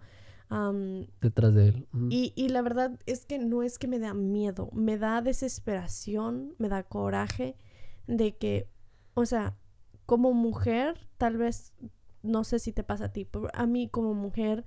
detrás 1.21 1.55
de 1.55 1.69
él. 1.69 1.89
y, 2.11 2.33
y 2.37 2.49
la 2.51 2.63
verdad 2.63 2.99
es 3.07 3.27
que 3.27 3.39
no 3.39 3.63
es 3.63 3.79
que 3.79 3.89
me 3.89 3.99
da 3.99 4.15
miedo, 4.15 4.71
me 4.73 4.99
da 4.99 5.21
desesperación, 5.21 6.55
me 6.59 6.69
da 6.69 6.83
coraje 6.85 7.57
de 8.07 8.37
que, 8.37 8.69
o 9.15 9.27
sea, 9.27 9.57
como 10.07 10.33
mujer, 10.33 11.09
tal 11.17 11.37
vez, 11.39 11.73
no 12.23 12.45
sé 12.45 12.59
si 12.59 12.73
te 12.73 12.85
pasa 12.85 13.07
a 13.07 13.13
ti, 13.13 13.25
pero 13.25 13.49
a 13.55 13.67
mí 13.67 13.89
como 13.89 14.15
mujer 14.15 14.65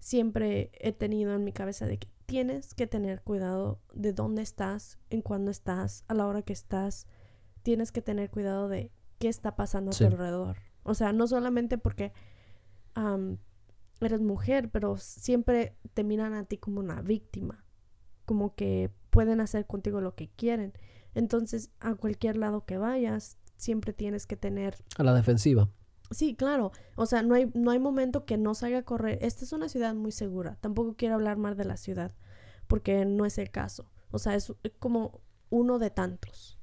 siempre 0.00 0.70
he 0.74 0.92
tenido 0.92 1.34
en 1.34 1.44
mi 1.44 1.52
cabeza 1.52 1.86
de 1.86 1.98
que 1.98 2.08
tienes 2.28 2.74
que 2.74 2.86
tener 2.86 3.22
cuidado 3.22 3.80
de 3.94 4.12
dónde 4.12 4.42
estás, 4.42 4.98
en 5.08 5.22
cuándo 5.22 5.50
estás, 5.50 6.04
a 6.08 6.14
la 6.14 6.26
hora 6.26 6.42
que 6.42 6.52
estás. 6.52 7.06
Tienes 7.62 7.90
que 7.90 8.02
tener 8.02 8.28
cuidado 8.28 8.68
de 8.68 8.92
qué 9.18 9.28
está 9.28 9.56
pasando 9.56 9.90
a 9.90 9.94
tu 9.94 10.04
alrededor. 10.04 10.58
O 10.82 10.92
sea, 10.92 11.14
no 11.14 11.26
solamente 11.26 11.78
porque 11.78 12.12
am, 12.94 13.38
eres 14.02 14.20
mujer, 14.20 14.70
pero 14.70 14.98
siempre 14.98 15.78
te 15.94 16.04
miran 16.04 16.34
a 16.34 16.44
ti 16.44 16.58
como 16.58 16.80
una 16.80 17.00
víctima. 17.00 17.64
Como 18.26 18.54
que 18.54 18.90
pueden 19.08 19.40
hacer 19.40 19.66
contigo 19.66 20.02
lo 20.02 20.14
que 20.14 20.28
quieren. 20.28 20.74
Entonces, 21.14 21.70
a 21.80 21.94
cualquier 21.94 22.36
lado 22.36 22.66
que 22.66 22.76
vayas, 22.76 23.38
siempre 23.56 23.94
tienes 23.94 24.26
que 24.26 24.36
tener 24.36 24.76
A 24.98 25.02
la 25.02 25.14
defensiva. 25.14 25.70
Sí, 26.10 26.34
claro. 26.34 26.72
O 26.96 27.06
sea, 27.06 27.22
no 27.22 27.34
hay, 27.34 27.50
no 27.54 27.70
hay 27.70 27.78
momento 27.78 28.24
que 28.24 28.36
no 28.38 28.54
salga 28.54 28.78
a 28.78 28.82
correr. 28.84 29.18
Esta 29.20 29.44
es 29.44 29.52
una 29.52 29.68
ciudad 29.68 29.94
muy 29.94 30.12
segura. 30.12 30.56
Tampoco 30.60 30.94
quiero 30.96 31.14
hablar 31.14 31.36
mal 31.36 31.56
de 31.56 31.64
la 31.64 31.76
ciudad, 31.76 32.14
porque 32.66 33.04
no 33.04 33.24
es 33.26 33.38
el 33.38 33.50
caso. 33.50 33.90
O 34.10 34.18
sea, 34.18 34.34
es 34.34 34.52
como 34.78 35.20
uno 35.50 35.78
de 35.78 35.90
tantos. 35.90 36.58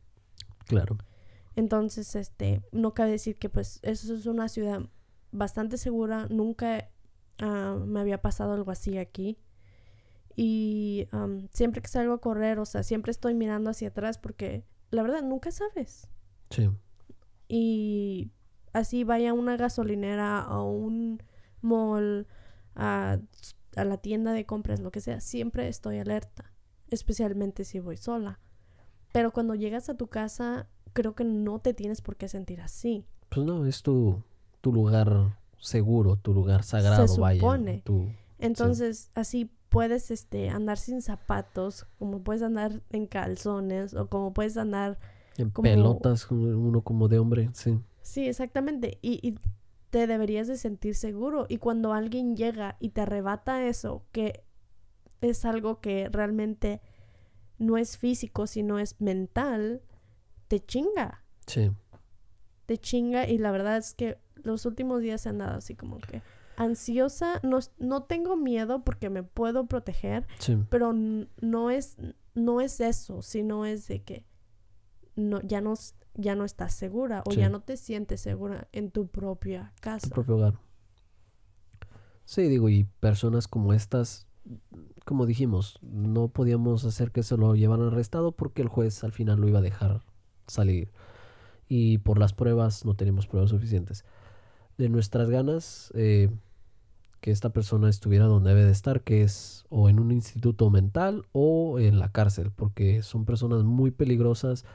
Claro. 0.65 0.97
Entonces, 1.55 2.15
este, 2.15 2.61
no 2.71 2.93
cabe 2.93 3.11
decir 3.11 3.37
que 3.37 3.49
pues 3.49 3.79
eso 3.83 4.13
es 4.13 4.25
una 4.25 4.49
ciudad 4.49 4.81
bastante 5.31 5.77
segura. 5.77 6.27
Nunca 6.29 6.89
ah, 7.39 7.77
me 7.85 7.99
había 7.99 8.21
pasado 8.21 8.53
algo 8.53 8.71
así 8.71 8.97
aquí. 8.97 9.37
Y 10.35 11.07
am, 11.11 11.47
siempre 11.53 11.81
que 11.81 11.87
salgo 11.87 12.13
a 12.13 12.19
correr, 12.21 12.59
o 12.59 12.65
sea, 12.65 12.83
siempre 12.83 13.11
estoy 13.11 13.35
mirando 13.35 13.69
hacia 13.69 13.89
atrás 13.89 14.17
porque 14.17 14.65
la 14.91 15.01
verdad 15.01 15.21
nunca 15.23 15.51
sabes 15.51 16.07
Sí. 16.49 16.69
y 17.47 18.31
así 18.75 19.03
vaya 19.03 19.31
a 19.31 19.33
una 19.33 19.57
gasolinera 19.57 20.39
a 20.41 20.61
un 20.61 21.21
mall, 21.61 22.27
a, 22.75 23.17
a 23.75 23.83
la 23.85 23.97
tienda 23.97 24.33
de 24.33 24.45
compras, 24.45 24.79
lo 24.79 24.91
que 24.91 25.01
sea, 25.01 25.19
siempre 25.21 25.67
estoy 25.67 25.99
alerta, 25.99 26.51
especialmente 26.89 27.63
si 27.63 27.79
voy 27.79 27.97
sola. 27.97 28.39
Pero 29.11 29.31
cuando 29.31 29.55
llegas 29.55 29.89
a 29.89 29.95
tu 29.95 30.07
casa, 30.07 30.67
creo 30.93 31.15
que 31.15 31.23
no 31.23 31.59
te 31.59 31.73
tienes 31.73 32.01
por 32.01 32.15
qué 32.17 32.27
sentir 32.27 32.61
así. 32.61 33.05
Pues 33.29 33.45
no, 33.45 33.65
es 33.65 33.81
tu, 33.81 34.21
tu 34.61 34.71
lugar 34.73 35.37
seguro, 35.57 36.17
tu 36.17 36.33
lugar 36.33 36.63
sagrado, 36.63 37.07
vaya. 37.17 37.39
supone. 37.39 37.81
Tu, 37.85 38.09
Entonces, 38.39 39.09
así 39.15 39.49
puedes 39.69 40.11
este, 40.11 40.49
andar 40.49 40.77
sin 40.77 41.01
zapatos, 41.01 41.85
como 41.97 42.19
puedes 42.21 42.41
andar 42.43 42.81
en 42.91 43.07
calzones 43.07 43.93
o 43.93 44.07
como 44.07 44.33
puedes 44.33 44.57
andar 44.57 44.99
En 45.37 45.49
como- 45.49 45.63
pelotas, 45.63 46.29
uno 46.29 46.81
como 46.81 47.07
de 47.07 47.19
hombre, 47.19 47.49
sí. 47.53 47.79
Sí, 48.05 48.27
exactamente. 48.27 48.99
Y, 49.01 49.19
y 49.27 49.35
te 49.89 50.05
deberías 50.05 50.47
de 50.47 50.57
sentir 50.57 50.93
seguro. 50.93 51.47
Y 51.49 51.57
cuando 51.57 51.91
alguien 51.91 52.35
llega 52.35 52.77
y 52.79 52.89
te 52.89 53.01
arrebata 53.01 53.65
eso, 53.65 54.05
que 54.11 54.43
es 55.21 55.43
algo 55.43 55.81
que 55.81 56.07
realmente 56.09 56.81
no 57.57 57.77
es 57.77 57.97
físico, 57.97 58.45
sino 58.45 58.77
es 58.77 59.01
mental, 59.01 59.81
te 60.47 60.59
chinga. 60.59 61.23
Sí, 61.47 61.71
Te 62.67 62.77
chinga. 62.77 63.27
Y 63.27 63.39
la 63.39 63.51
verdad 63.51 63.77
es 63.77 63.95
que 63.95 64.19
los 64.35 64.67
últimos 64.67 65.01
días 65.01 65.21
se 65.21 65.29
han 65.29 65.39
dado 65.39 65.57
así 65.57 65.73
como 65.73 65.97
que 65.97 66.21
ansiosa. 66.57 67.39
No, 67.41 67.57
no 67.79 68.03
tengo 68.03 68.35
miedo 68.35 68.83
porque 68.83 69.09
me 69.09 69.23
puedo 69.23 69.65
proteger, 69.65 70.27
sí. 70.37 70.57
pero 70.69 70.93
no 70.93 71.71
es, 71.71 71.97
no 72.35 72.61
es 72.61 72.79
eso, 72.81 73.23
sino 73.23 73.65
es 73.65 73.87
de 73.87 74.03
que 74.03 74.25
no, 75.15 75.41
ya, 75.41 75.61
no, 75.61 75.73
ya 76.15 76.35
no 76.35 76.45
estás 76.45 76.73
segura 76.73 77.23
o 77.25 77.31
Sí. 77.31 77.39
ya 77.39 77.49
no 77.49 77.61
te 77.61 77.77
sientes 77.77 78.21
segura 78.21 78.67
en 78.71 78.91
tu 78.91 79.07
propia 79.07 79.73
casa. 79.81 80.07
tu 80.07 80.13
propio 80.13 80.35
hogar. 80.35 80.59
Sí, 82.25 82.43
digo, 82.47 82.69
y 82.69 82.85
personas 82.99 83.47
como 83.47 83.73
estas, 83.73 84.27
como 85.05 85.25
dijimos, 85.25 85.77
no 85.81 86.27
podíamos 86.29 86.83
hacer 86.85 87.11
que 87.11 87.23
se 87.23 87.37
lo 87.37 87.55
llevaran 87.55 87.87
arrestado 87.87 88.31
porque 88.31 88.61
el 88.61 88.67
juez 88.67 89.03
al 89.03 89.11
final 89.11 89.39
lo 89.39 89.47
iba 89.47 89.59
a 89.59 89.63
dejar 89.63 90.01
salir. 90.47 90.91
Y 91.67 91.99
por 91.99 92.17
las 92.19 92.33
pruebas 92.33 92.85
no 92.85 92.95
tenemos 92.95 93.27
pruebas 93.27 93.51
suficientes. 93.51 94.05
De 94.77 94.89
nuestras 94.89 95.29
ganas, 95.29 95.91
eh, 95.95 96.29
que 97.21 97.31
esta 97.31 97.49
persona 97.49 97.89
estuviera 97.89 98.25
donde 98.25 98.49
debe 98.49 98.65
de 98.65 98.71
estar, 98.71 99.01
que 99.01 99.23
es 99.23 99.65
o 99.69 99.89
en 99.89 99.99
un 99.99 100.11
instituto 100.11 100.69
mental 100.69 101.25
o 101.31 101.79
en 101.79 101.97
la 101.99 102.11
cárcel, 102.11 102.51
porque 102.51 103.01
son 103.03 103.25
personas 103.25 103.63
muy 103.63 103.89
peligrosas. 103.91 104.65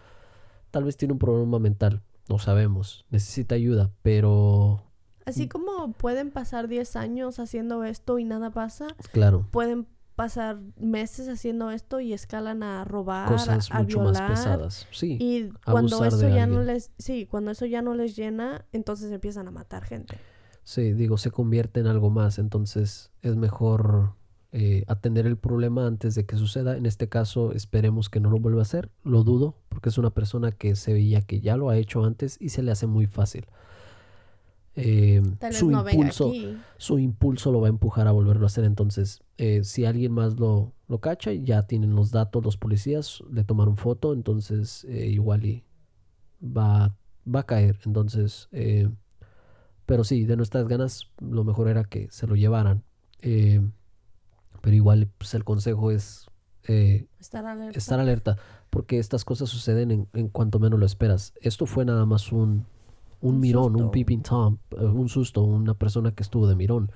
Tal 0.70 0.84
vez 0.84 0.96
tiene 0.96 1.12
un 1.12 1.18
problema 1.18 1.58
mental, 1.58 2.02
no 2.28 2.38
sabemos, 2.38 3.04
necesita 3.10 3.54
ayuda, 3.54 3.90
pero 4.02 4.84
Así 5.26 5.48
como 5.48 5.92
pueden 5.92 6.30
pasar 6.30 6.66
10 6.68 6.96
años 6.96 7.38
haciendo 7.38 7.84
esto 7.84 8.18
y 8.18 8.24
nada 8.24 8.50
pasa, 8.50 8.88
Claro, 9.12 9.46
pueden 9.50 9.86
pasar 10.16 10.58
meses 10.76 11.28
haciendo 11.28 11.70
esto 11.70 12.00
y 12.00 12.12
escalan 12.12 12.62
a 12.62 12.84
robar, 12.84 13.26
cosas 13.26 13.70
a, 13.70 13.78
mucho 13.78 14.00
más 14.00 14.20
pesadas. 14.20 14.86
Sí, 14.90 15.16
Y 15.18 15.48
cuando 15.64 16.04
eso 16.04 16.28
ya 16.28 16.46
no 16.46 16.62
les, 16.62 16.90
sí, 16.98 17.26
cuando 17.26 17.50
eso 17.50 17.64
ya 17.64 17.80
no 17.80 17.94
les 17.94 18.16
llena, 18.16 18.66
entonces 18.72 19.10
empiezan 19.12 19.48
a 19.48 19.50
matar 19.50 19.84
gente. 19.84 20.18
sí, 20.62 20.92
digo, 20.92 21.16
se 21.16 21.30
convierte 21.30 21.80
en 21.80 21.86
algo 21.86 22.10
más. 22.10 22.38
Entonces 22.38 23.10
es 23.22 23.36
mejor 23.36 24.14
eh, 24.52 24.84
atender 24.88 25.26
el 25.26 25.36
problema 25.36 25.86
antes 25.86 26.14
de 26.14 26.26
que 26.26 26.36
suceda. 26.36 26.76
En 26.76 26.86
este 26.86 27.08
caso, 27.08 27.52
esperemos 27.52 28.08
que 28.08 28.20
no 28.20 28.30
lo 28.30 28.38
vuelva 28.38 28.60
a 28.60 28.62
hacer. 28.62 28.90
Lo 29.04 29.22
dudo, 29.24 29.56
porque 29.68 29.88
es 29.90 29.98
una 29.98 30.10
persona 30.10 30.52
que 30.52 30.74
se 30.76 30.92
veía 30.92 31.22
que 31.22 31.40
ya 31.40 31.56
lo 31.56 31.68
ha 31.70 31.76
hecho 31.76 32.04
antes 32.04 32.36
y 32.40 32.48
se 32.50 32.62
le 32.62 32.70
hace 32.72 32.86
muy 32.86 33.06
fácil. 33.06 33.46
Eh, 34.76 35.20
Tal 35.38 35.50
vez 35.50 35.58
su 35.58 35.70
no 35.70 35.82
venga 35.82 35.98
impulso, 35.98 36.28
aquí. 36.30 36.56
su 36.78 36.98
impulso 36.98 37.52
lo 37.52 37.60
va 37.60 37.66
a 37.66 37.70
empujar 37.70 38.06
a 38.06 38.12
volverlo 38.12 38.44
a 38.44 38.46
hacer. 38.46 38.64
Entonces, 38.64 39.22
eh, 39.38 39.62
si 39.64 39.84
alguien 39.84 40.12
más 40.12 40.38
lo, 40.38 40.72
lo 40.88 40.98
cacha, 41.00 41.32
ya 41.32 41.62
tienen 41.66 41.94
los 41.94 42.10
datos 42.10 42.44
los 42.44 42.56
policías, 42.56 43.22
le 43.30 43.44
tomaron 43.44 43.76
foto, 43.76 44.12
entonces 44.12 44.84
eh, 44.88 45.06
igual 45.08 45.44
y 45.44 45.64
va, 46.42 46.96
va 47.26 47.40
a 47.40 47.46
caer. 47.46 47.78
Entonces, 47.84 48.48
pero 49.90 50.04
sí, 50.04 50.24
de 50.24 50.36
nuestras 50.36 50.68
ganas, 50.68 51.10
lo 51.20 51.42
mejor 51.42 51.68
era 51.68 51.82
que 51.82 52.08
se 52.12 52.28
lo 52.28 52.36
llevaran. 52.36 52.84
Eh, 53.22 53.60
pero 54.60 54.76
igual, 54.76 55.08
pues 55.18 55.34
el 55.34 55.44
consejo 55.44 55.90
es 55.90 56.26
eh, 56.68 57.06
Estar 57.18 57.46
alerta. 57.46 57.78
estar 57.78 58.00
alerta, 58.00 58.36
porque 58.70 58.98
estas 58.98 59.24
cosas 59.24 59.48
suceden 59.48 59.90
en, 59.90 60.08
en 60.14 60.28
cuanto 60.28 60.58
menos 60.58 60.78
lo 60.78 60.86
esperas. 60.86 61.32
Esto 61.40 61.66
fue 61.66 61.84
nada 61.84 62.06
más 62.06 62.32
un, 62.32 62.66
un, 63.20 63.36
Un 63.36 63.40
mirón, 63.40 63.76
un 63.76 63.90
peeping 63.90 64.22
tom, 64.22 64.58
eh, 64.72 64.84
un 64.84 65.08
susto, 65.08 65.42
una 65.44 65.74
persona 65.74 66.12
que 66.12 66.22
estuvo 66.22 66.46
de 66.48 66.56
mirón. 66.56 66.90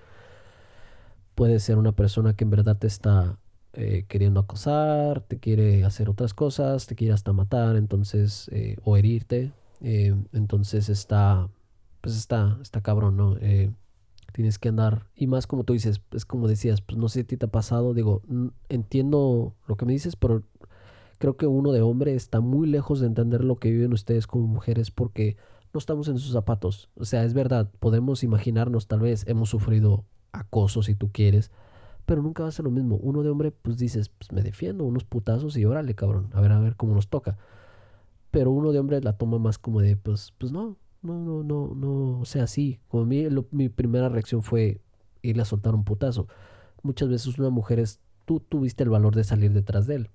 Puede 1.34 1.58
ser 1.60 1.78
una 1.78 1.92
persona 1.92 2.34
que 2.34 2.44
en 2.44 2.50
verdad 2.50 2.76
te 2.78 2.86
está 2.86 3.38
eh, 3.72 4.04
queriendo 4.08 4.38
acosar, 4.40 5.20
te 5.22 5.38
quiere 5.40 5.84
hacer 5.84 6.08
otras 6.08 6.32
cosas, 6.34 6.86
te 6.86 6.94
quiere 6.94 7.12
hasta 7.14 7.32
matar, 7.32 7.76
entonces, 7.76 8.48
eh, 8.52 8.76
o 8.84 8.96
herirte. 8.96 9.52
entonces 9.80 10.88
está, 10.88 11.48
pues 12.00 12.16
está, 12.16 12.58
está 12.62 12.80
cabrón, 12.82 13.16
¿no? 13.16 13.36
Tienes 14.34 14.58
que 14.58 14.68
andar, 14.68 15.06
y 15.14 15.28
más 15.28 15.46
como 15.46 15.62
tú 15.62 15.74
dices, 15.74 16.00
es 16.10 16.24
como 16.24 16.48
decías, 16.48 16.80
pues 16.80 16.98
no 16.98 17.08
sé 17.08 17.12
si 17.12 17.20
a 17.20 17.26
ti 17.28 17.36
te 17.36 17.46
ha 17.46 17.52
pasado, 17.52 17.94
digo, 17.94 18.20
entiendo 18.68 19.54
lo 19.68 19.76
que 19.76 19.86
me 19.86 19.92
dices, 19.92 20.16
pero 20.16 20.42
creo 21.18 21.36
que 21.36 21.46
uno 21.46 21.70
de 21.70 21.82
hombre 21.82 22.16
está 22.16 22.40
muy 22.40 22.66
lejos 22.66 22.98
de 22.98 23.06
entender 23.06 23.44
lo 23.44 23.54
que 23.60 23.70
viven 23.70 23.92
ustedes 23.92 24.26
como 24.26 24.48
mujeres 24.48 24.90
porque 24.90 25.36
no 25.72 25.78
estamos 25.78 26.08
en 26.08 26.18
sus 26.18 26.32
zapatos. 26.32 26.90
O 26.96 27.04
sea, 27.04 27.22
es 27.22 27.32
verdad, 27.32 27.70
podemos 27.78 28.24
imaginarnos, 28.24 28.88
tal 28.88 28.98
vez 28.98 29.24
hemos 29.28 29.50
sufrido 29.50 30.04
acoso 30.32 30.82
si 30.82 30.96
tú 30.96 31.12
quieres, 31.12 31.52
pero 32.04 32.20
nunca 32.20 32.42
va 32.42 32.48
a 32.48 32.52
ser 32.52 32.64
lo 32.64 32.72
mismo. 32.72 32.96
Uno 32.96 33.22
de 33.22 33.30
hombre, 33.30 33.52
pues 33.52 33.78
dices, 33.78 34.08
pues 34.08 34.32
me 34.32 34.42
defiendo, 34.42 34.82
unos 34.82 35.04
putazos 35.04 35.56
y 35.56 35.64
órale, 35.64 35.94
cabrón, 35.94 36.30
a 36.32 36.40
ver, 36.40 36.50
a 36.50 36.58
ver 36.58 36.74
cómo 36.74 36.92
nos 36.96 37.06
toca. 37.06 37.38
Pero 38.32 38.50
uno 38.50 38.72
de 38.72 38.80
hombre 38.80 39.00
la 39.00 39.12
toma 39.12 39.38
más 39.38 39.58
como 39.58 39.80
de, 39.80 39.96
pues, 39.96 40.34
pues 40.38 40.50
no, 40.50 40.76
no, 41.04 41.18
no, 41.20 41.44
no, 41.44 41.74
no, 41.74 42.20
o 42.20 42.24
sea, 42.24 42.46
sí. 42.48 42.80
Como 42.88 43.04
a 43.04 43.06
mí, 43.06 43.28
lo- 43.30 43.46
mi 43.52 43.68
primera 43.68 44.08
reacción 44.08 44.42
fue 44.42 44.80
irle 45.22 45.42
a 45.42 45.44
soltar 45.46 45.74
un 45.74 45.84
putazo. 45.84 46.26
Muchas 46.82 47.08
veces 47.08 47.38
una 47.38 47.50
mujer 47.50 47.78
es, 47.78 48.00
tú 48.24 48.40
tuviste 48.40 48.82
el 48.84 48.90
valor 48.90 49.14
de 49.14 49.24
salir 49.24 49.52
detrás 49.52 49.86
de 49.86 49.96
él 49.96 50.10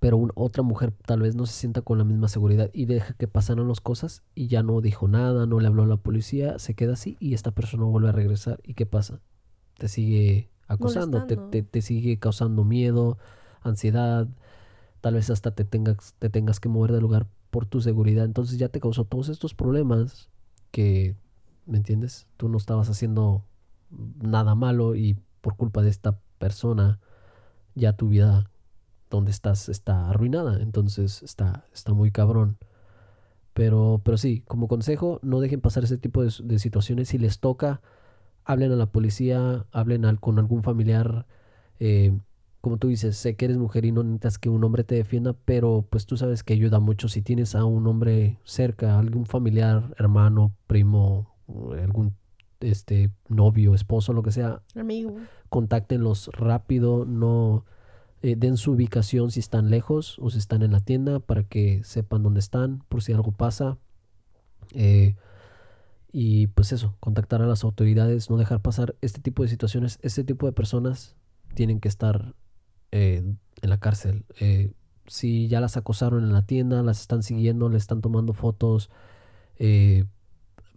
pero 0.00 0.16
un- 0.16 0.32
otra 0.34 0.62
mujer 0.62 0.92
tal 1.06 1.22
vez 1.22 1.34
no 1.36 1.46
se 1.46 1.52
sienta 1.54 1.80
con 1.80 1.98
la 1.98 2.04
misma 2.04 2.28
seguridad 2.28 2.70
y 2.72 2.86
deja 2.86 3.14
que 3.14 3.28
pasaran 3.28 3.68
las 3.68 3.80
cosas 3.80 4.22
y 4.34 4.48
ya 4.48 4.62
no 4.62 4.80
dijo 4.80 5.08
nada, 5.08 5.46
no 5.46 5.60
le 5.60 5.68
habló 5.68 5.84
a 5.84 5.86
la 5.86 5.96
policía, 5.96 6.58
se 6.58 6.74
queda 6.74 6.94
así 6.94 7.16
y 7.20 7.34
esta 7.34 7.52
persona 7.52 7.84
vuelve 7.84 8.08
a 8.08 8.12
regresar. 8.12 8.60
¿Y 8.64 8.74
qué 8.74 8.84
pasa? 8.84 9.20
Te 9.78 9.88
sigue 9.88 10.50
acosando, 10.68 11.22
te, 11.22 11.36
te- 11.50 11.62
te 11.62 11.82
sigue 11.82 12.18
causando 12.18 12.64
miedo, 12.64 13.16
ansiedad, 13.62 14.28
tal 15.00 15.14
vez 15.14 15.30
hasta 15.30 15.52
te 15.52 15.64
tengas, 15.64 16.14
te 16.18 16.30
tengas 16.30 16.60
que 16.60 16.68
mover 16.68 16.92
del 16.92 17.02
lugar 17.02 17.28
por 17.50 17.66
tu 17.66 17.80
seguridad. 17.80 18.24
Entonces 18.24 18.58
ya 18.58 18.68
te 18.68 18.80
causó 18.80 19.04
todos 19.04 19.28
estos 19.28 19.54
problemas 19.54 20.30
que, 20.70 21.16
¿me 21.66 21.78
entiendes? 21.78 22.26
Tú 22.36 22.48
no 22.48 22.58
estabas 22.58 22.88
haciendo 22.90 23.44
nada 24.20 24.54
malo 24.54 24.94
y 24.94 25.16
por 25.40 25.56
culpa 25.56 25.82
de 25.82 25.90
esta 25.90 26.18
persona 26.38 26.98
ya 27.74 27.94
tu 27.94 28.08
vida 28.08 28.50
donde 29.10 29.30
estás 29.30 29.68
está 29.68 30.10
arruinada. 30.10 30.60
Entonces 30.60 31.22
está, 31.22 31.64
está 31.72 31.92
muy 31.92 32.10
cabrón. 32.10 32.58
Pero, 33.54 34.00
pero 34.04 34.18
sí, 34.18 34.42
como 34.46 34.68
consejo, 34.68 35.18
no 35.22 35.40
dejen 35.40 35.60
pasar 35.60 35.84
ese 35.84 35.98
tipo 35.98 36.22
de, 36.22 36.32
de 36.44 36.58
situaciones. 36.58 37.08
Si 37.08 37.18
les 37.18 37.40
toca, 37.40 37.80
hablen 38.44 38.72
a 38.72 38.76
la 38.76 38.86
policía, 38.86 39.66
hablen 39.72 40.16
con 40.16 40.38
algún 40.38 40.62
familiar. 40.62 41.26
eh, 41.80 42.18
como 42.66 42.78
tú 42.78 42.88
dices, 42.88 43.16
sé 43.16 43.36
que 43.36 43.44
eres 43.44 43.58
mujer 43.58 43.84
y 43.84 43.92
no 43.92 44.02
necesitas 44.02 44.40
que 44.40 44.48
un 44.48 44.64
hombre 44.64 44.82
te 44.82 44.96
defienda, 44.96 45.36
pero 45.44 45.86
pues 45.88 46.04
tú 46.04 46.16
sabes 46.16 46.42
que 46.42 46.52
ayuda 46.52 46.80
mucho 46.80 47.06
si 47.06 47.22
tienes 47.22 47.54
a 47.54 47.64
un 47.64 47.86
hombre 47.86 48.40
cerca, 48.42 48.98
algún 48.98 49.24
familiar, 49.24 49.94
hermano, 50.00 50.52
primo, 50.66 51.32
algún 51.80 52.16
este 52.58 53.12
novio, 53.28 53.72
esposo, 53.72 54.12
lo 54.12 54.24
que 54.24 54.32
sea, 54.32 54.62
Amigo. 54.74 55.14
contáctenlos 55.48 56.28
rápido, 56.32 57.04
no 57.04 57.64
eh, 58.20 58.34
den 58.36 58.56
su 58.56 58.72
ubicación 58.72 59.30
si 59.30 59.38
están 59.38 59.70
lejos 59.70 60.18
o 60.18 60.28
si 60.30 60.38
están 60.38 60.64
en 60.64 60.72
la 60.72 60.80
tienda 60.80 61.20
para 61.20 61.44
que 61.44 61.84
sepan 61.84 62.24
dónde 62.24 62.40
están 62.40 62.82
por 62.88 63.00
si 63.00 63.12
algo 63.12 63.30
pasa. 63.30 63.78
Eh, 64.72 65.14
y 66.10 66.48
pues 66.48 66.72
eso, 66.72 66.96
contactar 66.98 67.42
a 67.42 67.46
las 67.46 67.62
autoridades, 67.62 68.28
no 68.28 68.36
dejar 68.36 68.60
pasar 68.60 68.96
este 69.02 69.20
tipo 69.20 69.44
de 69.44 69.50
situaciones. 69.50 70.00
Este 70.02 70.24
tipo 70.24 70.46
de 70.46 70.52
personas 70.52 71.14
tienen 71.54 71.78
que 71.78 71.86
estar 71.86 72.34
eh, 72.92 73.22
en 73.62 73.70
la 73.70 73.78
cárcel. 73.78 74.24
Eh, 74.40 74.72
si 75.06 75.48
ya 75.48 75.60
las 75.60 75.76
acosaron 75.76 76.24
en 76.24 76.32
la 76.32 76.46
tienda, 76.46 76.82
las 76.82 77.00
están 77.00 77.22
siguiendo, 77.22 77.68
le 77.68 77.78
están 77.78 78.00
tomando 78.00 78.32
fotos, 78.32 78.90
eh, 79.58 80.04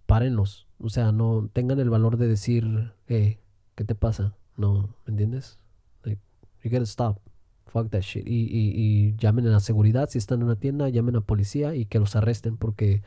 párenlos. 0.05 0.67
O 0.79 0.89
sea, 0.89 1.11
no 1.11 1.49
tengan 1.51 1.79
el 1.79 1.89
valor 1.89 2.17
de 2.17 2.27
decir, 2.27 2.93
eh, 3.07 3.39
¿qué 3.75 3.83
te 3.83 3.95
pasa? 3.95 4.35
No, 4.57 4.95
¿me 5.05 5.11
entiendes? 5.11 5.59
You 6.61 6.69
gotta 6.69 6.83
stop. 6.83 7.19
Fuck 7.67 7.89
that 7.91 8.01
shit. 8.01 8.27
Y, 8.27 8.47
y, 8.47 8.73
y 8.75 9.15
llamen 9.15 9.47
a 9.47 9.51
la 9.51 9.59
seguridad 9.59 10.09
si 10.09 10.17
están 10.17 10.39
en 10.39 10.45
una 10.45 10.55
tienda, 10.55 10.89
llamen 10.89 11.15
a 11.15 11.21
policía 11.21 11.75
y 11.75 11.85
que 11.85 11.99
los 11.99 12.15
arresten 12.15 12.57
porque 12.57 13.03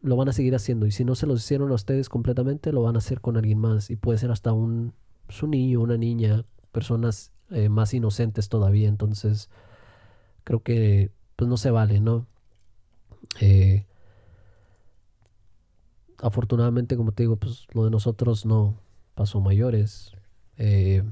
lo 0.00 0.16
van 0.16 0.28
a 0.28 0.32
seguir 0.32 0.54
haciendo. 0.54 0.86
Y 0.86 0.90
si 0.90 1.04
no 1.04 1.14
se 1.14 1.26
los 1.26 1.44
hicieron 1.44 1.70
a 1.70 1.74
ustedes 1.74 2.08
completamente, 2.08 2.72
lo 2.72 2.82
van 2.82 2.96
a 2.96 2.98
hacer 2.98 3.20
con 3.20 3.36
alguien 3.36 3.58
más. 3.58 3.90
Y 3.90 3.96
puede 3.96 4.18
ser 4.18 4.30
hasta 4.30 4.52
un, 4.52 4.94
pues, 5.26 5.42
un 5.42 5.50
niño, 5.50 5.80
una 5.80 5.96
niña, 5.96 6.44
personas 6.72 7.32
eh, 7.50 7.68
más 7.68 7.94
inocentes 7.94 8.48
todavía. 8.48 8.88
Entonces, 8.88 9.50
creo 10.44 10.62
que 10.62 11.10
pues 11.36 11.48
no 11.48 11.56
se 11.56 11.70
vale, 11.70 12.00
¿no? 12.00 12.26
Eh, 13.40 13.84
afortunadamente, 16.22 16.96
como 16.96 17.12
te 17.12 17.22
digo, 17.22 17.36
pues 17.36 17.66
lo 17.72 17.84
de 17.84 17.90
nosotros 17.90 18.46
no 18.46 18.74
pasó 19.14 19.40
mayores. 19.40 20.12
Eh, 20.56 21.04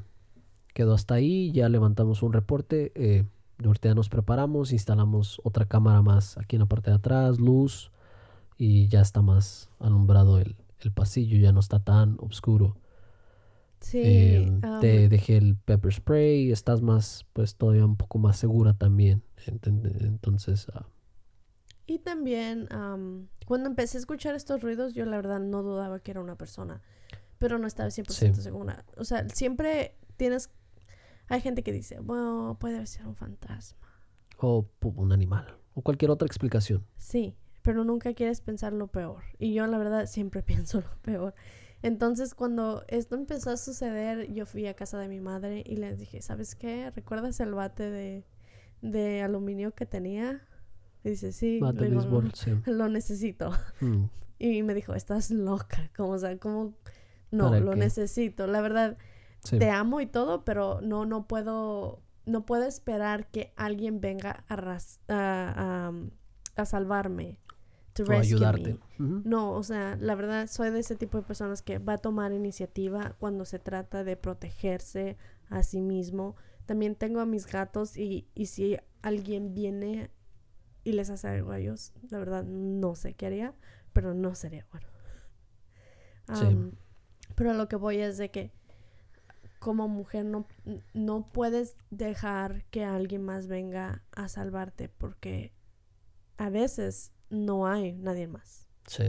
quedó 0.74 0.94
hasta 0.94 1.14
ahí, 1.14 1.52
ya 1.52 1.68
levantamos 1.68 2.22
un 2.22 2.32
reporte. 2.32 2.92
Eh, 2.94 3.24
ahorita 3.64 3.88
ya 3.90 3.94
nos 3.94 4.08
preparamos, 4.08 4.72
instalamos 4.72 5.40
otra 5.44 5.66
cámara 5.66 6.02
más 6.02 6.36
aquí 6.38 6.56
en 6.56 6.60
la 6.60 6.66
parte 6.66 6.90
de 6.90 6.96
atrás, 6.96 7.38
luz, 7.38 7.90
y 8.58 8.88
ya 8.88 9.00
está 9.00 9.22
más 9.22 9.70
alumbrado 9.78 10.38
el, 10.38 10.56
el 10.80 10.92
pasillo, 10.92 11.38
ya 11.38 11.52
no 11.52 11.60
está 11.60 11.78
tan 11.78 12.16
oscuro. 12.20 12.76
Sí. 13.80 14.00
Eh, 14.02 14.58
am, 14.62 14.80
te 14.80 15.08
dejé 15.08 15.36
el 15.36 15.56
pepper 15.56 15.92
spray, 15.92 16.50
estás 16.50 16.82
más, 16.82 17.26
pues 17.32 17.56
todavía 17.56 17.84
un 17.84 17.96
poco 17.96 18.18
más 18.18 18.36
segura 18.38 18.74
también. 18.74 19.22
Entonces, 19.46 20.66
ah, 20.74 20.86
Y 21.86 21.98
también, 22.00 22.66
am, 22.72 23.28
cuando 23.46 23.68
empecé 23.68 23.96
a 23.98 24.00
escuchar 24.00 24.34
estos 24.34 24.60
ruidos, 24.62 24.94
yo 24.94 25.04
la 25.04 25.16
verdad 25.16 25.38
no 25.40 25.62
dudaba 25.62 26.00
que 26.00 26.10
era 26.10 26.20
una 26.20 26.36
persona, 26.36 26.82
pero 27.38 27.58
no 27.58 27.66
estaba 27.66 27.90
100% 27.90 28.34
Sí. 28.36 28.42
segura. 28.42 28.84
O 28.96 29.04
sea, 29.04 29.28
siempre 29.28 29.94
tienes... 30.16 30.50
Hay 31.28 31.40
gente 31.40 31.62
que 31.62 31.72
dice, 31.72 32.00
bueno, 32.00 32.56
puede 32.60 32.84
ser 32.86 33.06
un 33.06 33.14
fantasma. 33.16 33.78
o 34.38 34.68
un 34.82 35.12
animal, 35.12 35.56
o 35.74 35.82
cualquier 35.82 36.10
otra 36.10 36.26
explicación. 36.26 36.84
Sí, 36.96 37.36
pero 37.62 37.84
nunca 37.84 38.12
quieres 38.14 38.40
pensar 38.40 38.72
lo 38.72 38.88
peor. 38.88 39.22
Y 39.38 39.54
yo 39.54 39.66
la 39.66 39.78
verdad 39.78 40.06
siempre 40.06 40.42
pienso 40.42 40.80
lo 40.80 40.96
peor. 41.02 41.34
Entonces 41.82 42.34
cuando 42.34 42.84
esto 42.88 43.14
empezó 43.14 43.50
a 43.50 43.56
suceder, 43.56 44.32
yo 44.32 44.46
fui 44.46 44.66
a 44.66 44.74
casa 44.74 44.98
de 44.98 45.08
mi 45.08 45.20
madre 45.20 45.62
y 45.66 45.76
les 45.76 45.98
dije, 45.98 46.22
¿sabes 46.22 46.54
qué? 46.54 46.90
¿Recuerdas 46.90 47.38
el 47.40 47.54
bate 47.54 47.90
de, 47.90 48.24
de 48.82 49.22
aluminio 49.22 49.74
que 49.74 49.86
tenía? 49.86 50.42
Y 51.04 51.10
dice, 51.10 51.32
sí. 51.32 51.60
Bate 51.60 51.80
Le 51.82 51.90
de 51.90 51.90
digo, 51.90 52.00
béisbol, 52.02 52.32
sí. 52.34 52.52
lo 52.70 52.88
necesito. 52.88 53.52
Mm, 53.80 54.04
Y 54.38 54.62
me 54.62 54.74
dijo, 54.74 54.94
estás 54.94 55.30
loca. 55.30 55.90
Como, 55.96 56.10
o 56.12 56.18
sea, 56.18 56.36
como... 56.38 56.74
No, 57.30 57.44
¿Para 57.50 57.60
lo 57.60 57.72
qué? 57.72 57.78
necesito. 57.78 58.46
La 58.46 58.60
verdad, 58.60 58.98
sí. 59.42 59.58
te 59.58 59.70
amo 59.70 60.00
y 60.00 60.06
todo, 60.06 60.44
pero 60.44 60.80
no, 60.82 61.06
no 61.06 61.26
puedo, 61.26 62.02
no 62.26 62.44
puedo 62.46 62.64
esperar 62.64 63.28
que 63.30 63.52
alguien 63.56 64.00
venga 64.00 64.44
a, 64.48 64.56
ras- 64.56 65.00
a, 65.08 65.88
a- 65.88 66.60
a 66.60 66.64
salvarme. 66.66 67.38
To 67.96 68.04
O 68.04 68.06
rescue 68.06 68.36
ayudarte. 68.36 68.78
me. 68.98 69.22
No, 69.24 69.52
o 69.52 69.62
sea, 69.62 69.96
la 69.96 70.14
verdad, 70.14 70.46
soy 70.48 70.70
de 70.70 70.80
ese 70.80 70.96
tipo 70.96 71.16
de 71.18 71.24
personas 71.24 71.62
que 71.62 71.78
va 71.78 71.94
a 71.94 71.98
tomar 71.98 72.32
iniciativa 72.32 73.16
cuando 73.18 73.46
se 73.46 73.58
trata 73.58 74.04
de 74.04 74.16
protegerse 74.16 75.16
a 75.48 75.62
sí 75.62 75.80
mismo. 75.80 76.36
También 76.66 76.94
tengo 76.94 77.20
a 77.20 77.26
mis 77.26 77.46
gatos 77.46 77.96
y, 77.96 78.28
y 78.34 78.46
si 78.46 78.76
alguien 79.00 79.54
viene 79.54 80.10
y 80.84 80.92
les 80.92 81.08
hace 81.10 81.28
algo 81.28 81.52
a 81.52 81.58
ellos, 81.58 81.92
la 82.10 82.18
verdad, 82.18 82.44
no 82.44 82.94
sé 82.94 83.14
qué 83.14 83.26
haría, 83.26 83.54
pero 83.92 84.14
no 84.14 84.34
sería 84.34 84.66
bueno. 84.70 84.88
Sí. 86.34 86.70
Pero 87.34 87.54
lo 87.54 87.68
que 87.68 87.76
voy 87.76 87.98
es 87.98 88.18
de 88.18 88.30
que 88.30 88.52
como 89.58 89.88
mujer 89.88 90.24
no, 90.26 90.46
no 90.92 91.32
puedes 91.32 91.76
dejar 91.90 92.64
que 92.66 92.84
alguien 92.84 93.24
más 93.24 93.46
venga 93.48 94.02
a 94.12 94.28
salvarte 94.28 94.88
porque 94.88 95.52
a 96.36 96.50
veces 96.50 97.12
no 97.30 97.66
hay 97.66 97.92
nadie 97.92 98.26
más. 98.26 98.68
Sí. 98.86 99.04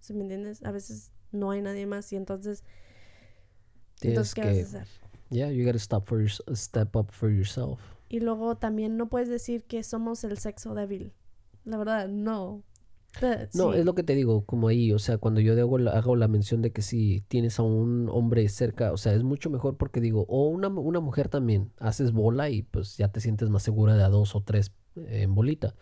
¿Sí 0.00 0.14
me 0.14 0.22
entiendes? 0.22 0.64
A 0.64 0.70
veces 0.70 1.12
no 1.32 1.50
hay 1.50 1.60
nadie 1.62 1.86
más 1.86 2.12
y 2.12 2.16
entonces, 2.16 2.64
Tienes 4.00 4.16
entonces 4.16 4.34
¿qué 4.34 4.40
que, 4.42 4.48
vas 4.48 4.74
a 4.74 4.82
hacer? 4.82 4.88
yeah, 5.30 5.50
you 5.50 5.64
gotta 5.64 5.78
stop 5.78 6.06
for 6.06 6.20
your, 6.20 6.56
step 6.56 6.96
up 6.96 7.10
for 7.10 7.30
yourself. 7.30 7.80
Y 8.08 8.20
luego 8.20 8.56
también 8.56 8.96
no 8.96 9.08
puedes 9.08 9.28
decir 9.28 9.64
que 9.64 9.82
somos 9.82 10.24
el 10.24 10.38
sexo 10.38 10.74
débil. 10.74 11.12
La 11.64 11.76
verdad, 11.76 12.08
no. 12.08 12.64
No, 13.54 13.72
sí. 13.72 13.78
es 13.78 13.84
lo 13.84 13.94
que 13.94 14.02
te 14.02 14.14
digo, 14.14 14.44
como 14.44 14.68
ahí, 14.68 14.92
o 14.92 14.98
sea, 14.98 15.18
cuando 15.18 15.40
yo 15.40 15.52
hago 15.58 15.78
la, 15.78 15.92
hago 15.92 16.14
la 16.14 16.28
mención 16.28 16.62
de 16.62 16.72
que 16.72 16.82
si 16.82 17.22
tienes 17.28 17.58
a 17.58 17.62
un 17.62 18.08
hombre 18.10 18.48
cerca, 18.48 18.92
o 18.92 18.96
sea, 18.96 19.14
es 19.14 19.22
mucho 19.24 19.50
mejor 19.50 19.76
porque 19.76 20.00
digo, 20.00 20.24
o 20.28 20.48
una, 20.48 20.68
una 20.68 21.00
mujer 21.00 21.28
también, 21.28 21.72
haces 21.78 22.12
bola 22.12 22.48
y 22.50 22.62
pues 22.62 22.96
ya 22.96 23.08
te 23.10 23.20
sientes 23.20 23.50
más 23.50 23.62
segura 23.62 23.96
de 23.96 24.04
a 24.04 24.08
dos 24.08 24.36
o 24.36 24.42
tres 24.42 24.72
eh, 24.96 25.22
en 25.22 25.34
bolita. 25.34 25.74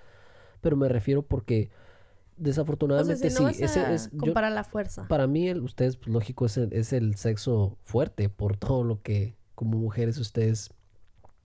Pero 0.67 0.77
me 0.77 0.89
refiero 0.89 1.23
porque 1.23 1.69
O 1.69 1.69
sea, 1.69 2.45
desafortunadamente 2.45 3.31
si 3.31 3.41
no 3.43 3.53
sí, 3.53 3.63
ese 3.63 3.95
es, 3.95 4.11
yo- 4.11 4.19
comparar 4.19 4.51
la 4.51 4.65
fuerza. 4.65 5.07
para 5.07 5.29
mí 5.29 5.49
el, 5.49 5.61
ustedes, 5.63 5.97
pues, 5.97 6.09
lógico, 6.09 6.47
es 6.47 6.57
el, 6.57 6.73
es 6.73 6.93
el 6.93 7.15
sexo 7.15 7.79
fuerte 7.85 8.29
por 8.29 8.57
todo 8.57 8.83
lo 8.83 9.01
que 9.01 9.37
como 9.55 9.79
mujeres 9.79 10.19
ustedes 10.19 10.71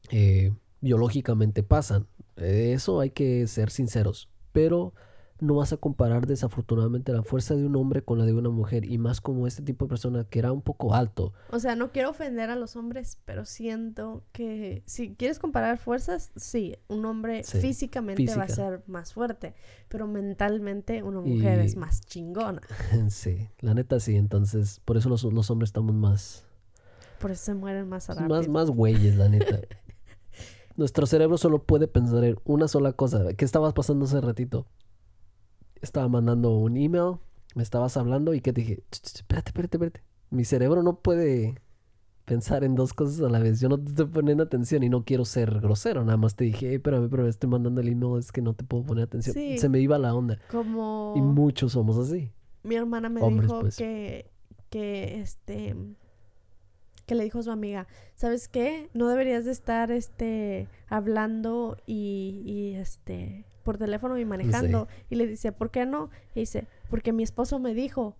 eh, 0.09 0.51
biológicamente 0.81 1.61
pasan. 1.61 2.07
Eso 2.35 2.99
hay 2.99 3.11
que 3.11 3.45
ser 3.45 3.69
sinceros. 3.69 4.27
Pero 4.53 4.93
no 5.41 5.55
vas 5.55 5.73
a 5.73 5.77
comparar 5.77 6.27
desafortunadamente 6.27 7.11
la 7.11 7.23
fuerza 7.23 7.55
de 7.55 7.65
un 7.65 7.75
hombre 7.75 8.03
con 8.03 8.19
la 8.19 8.25
de 8.25 8.33
una 8.33 8.49
mujer. 8.49 8.85
Y 8.85 8.97
más 8.99 9.19
como 9.19 9.47
este 9.47 9.63
tipo 9.63 9.85
de 9.85 9.89
persona 9.89 10.23
que 10.23 10.39
era 10.39 10.51
un 10.51 10.61
poco 10.61 10.93
alto. 10.93 11.33
O 11.49 11.59
sea, 11.59 11.75
no 11.75 11.91
quiero 11.91 12.11
ofender 12.11 12.51
a 12.51 12.55
los 12.55 12.75
hombres, 12.75 13.17
pero 13.25 13.43
siento 13.45 14.23
que 14.31 14.83
si 14.85 15.15
quieres 15.15 15.39
comparar 15.39 15.79
fuerzas, 15.79 16.31
sí, 16.35 16.77
un 16.87 17.05
hombre 17.05 17.43
Sí, 17.43 17.59
físicamente 17.59 18.33
va 18.35 18.43
a 18.43 18.47
ser 18.47 18.83
más 18.85 19.13
fuerte, 19.13 19.55
pero 19.89 20.07
mentalmente 20.07 21.01
una 21.01 21.21
mujer 21.21 21.59
es 21.59 21.75
más 21.75 22.01
chingona. 22.01 22.61
sí, 23.09 23.49
la 23.59 23.73
neta 23.73 23.99
sí. 23.99 24.15
Entonces, 24.15 24.79
por 24.85 24.95
eso 24.95 25.09
los, 25.09 25.23
los 25.23 25.49
hombres 25.49 25.69
estamos 25.69 25.95
más, 25.95 26.45
Por 27.19 27.31
eso 27.31 27.45
se 27.45 27.53
mueren 27.55 27.89
más 27.89 28.07
rápido. 28.07 28.29
más, 28.29 28.47
más 28.47 28.69
güeyes, 28.69 29.15
la 29.15 29.27
neta. 29.27 29.59
Nuestro 30.77 31.05
cerebro 31.05 31.37
solo 31.37 31.63
puede 31.63 31.87
pensar 31.87 32.23
en 32.23 32.37
una 32.45 32.67
sola 32.67 32.93
cosa. 32.93 33.33
¿Qué 33.33 33.43
estabas 33.43 33.73
pasando 33.73 34.05
hace 34.05 34.21
ratito? 34.21 34.67
Estaba 35.81 36.07
mandando 36.07 36.51
un 36.57 36.77
email, 36.77 37.15
me 37.55 37.63
estabas 37.63 37.97
hablando 37.97 38.33
y 38.33 38.41
que 38.41 38.51
dije, 38.53 38.83
"Ch, 38.91 39.01
ch, 39.01 39.15
espérate, 39.17 39.49
espérate, 39.49 39.77
espérate. 39.77 40.03
Mi 40.29 40.45
cerebro 40.45 40.83
no 40.83 40.99
puede 40.99 41.55
pensar 42.25 42.63
en 42.63 42.75
dos 42.75 42.93
cosas 42.93 43.19
a 43.21 43.29
la 43.29 43.39
vez. 43.39 43.59
Yo 43.59 43.67
no 43.67 43.77
te 43.79 43.89
estoy 43.89 44.05
poniendo 44.05 44.43
atención 44.43 44.83
y 44.83 44.89
no 44.89 45.03
quiero 45.03 45.25
ser 45.25 45.59
grosero. 45.59 46.05
Nada 46.05 46.17
más 46.17 46.35
te 46.35 46.45
dije, 46.45 46.69
"Ey, 46.69 46.75
espérame, 46.75 47.09
pero 47.09 47.27
estoy 47.27 47.49
mandando 47.49 47.81
el 47.81 47.89
email, 47.89 48.19
es 48.19 48.31
que 48.31 48.41
no 48.41 48.53
te 48.53 48.63
puedo 48.63 48.83
poner 48.83 49.03
atención. 49.05 49.33
Sí. 49.33 49.57
Se 49.57 49.67
me 49.67 49.79
iba 49.79 49.97
la 49.97 50.13
onda. 50.15 50.37
Como 50.51 51.13
Y 51.17 51.21
muchos 51.21 51.73
somos 51.73 51.97
así. 51.97 52.31
mi 52.63 52.75
hermana 52.75 53.09
me 53.09 53.21
hombres, 53.21 53.47
dijo 53.49 53.61
pues. 53.61 53.75
que, 53.75 54.29
que 54.69 55.19
este 55.19 55.75
que 57.11 57.15
le 57.15 57.25
dijo 57.25 57.39
a 57.39 57.43
su 57.43 57.51
amiga, 57.51 57.87
¿sabes 58.15 58.47
qué? 58.47 58.89
No 58.93 59.09
deberías 59.09 59.43
de 59.43 59.51
estar 59.51 59.91
este 59.91 60.69
hablando 60.87 61.75
y, 61.85 62.41
y, 62.45 62.75
este 62.75 63.43
por 63.63 63.77
teléfono 63.77 64.17
y 64.17 64.23
manejando. 64.23 64.87
Y 65.09 65.15
le 65.15 65.27
dice, 65.27 65.51
¿por 65.51 65.71
qué 65.71 65.85
no? 65.85 66.09
Y 66.35 66.39
dice, 66.39 66.69
porque 66.89 67.11
mi 67.11 67.23
esposo 67.23 67.59
me 67.59 67.73
dijo. 67.73 68.15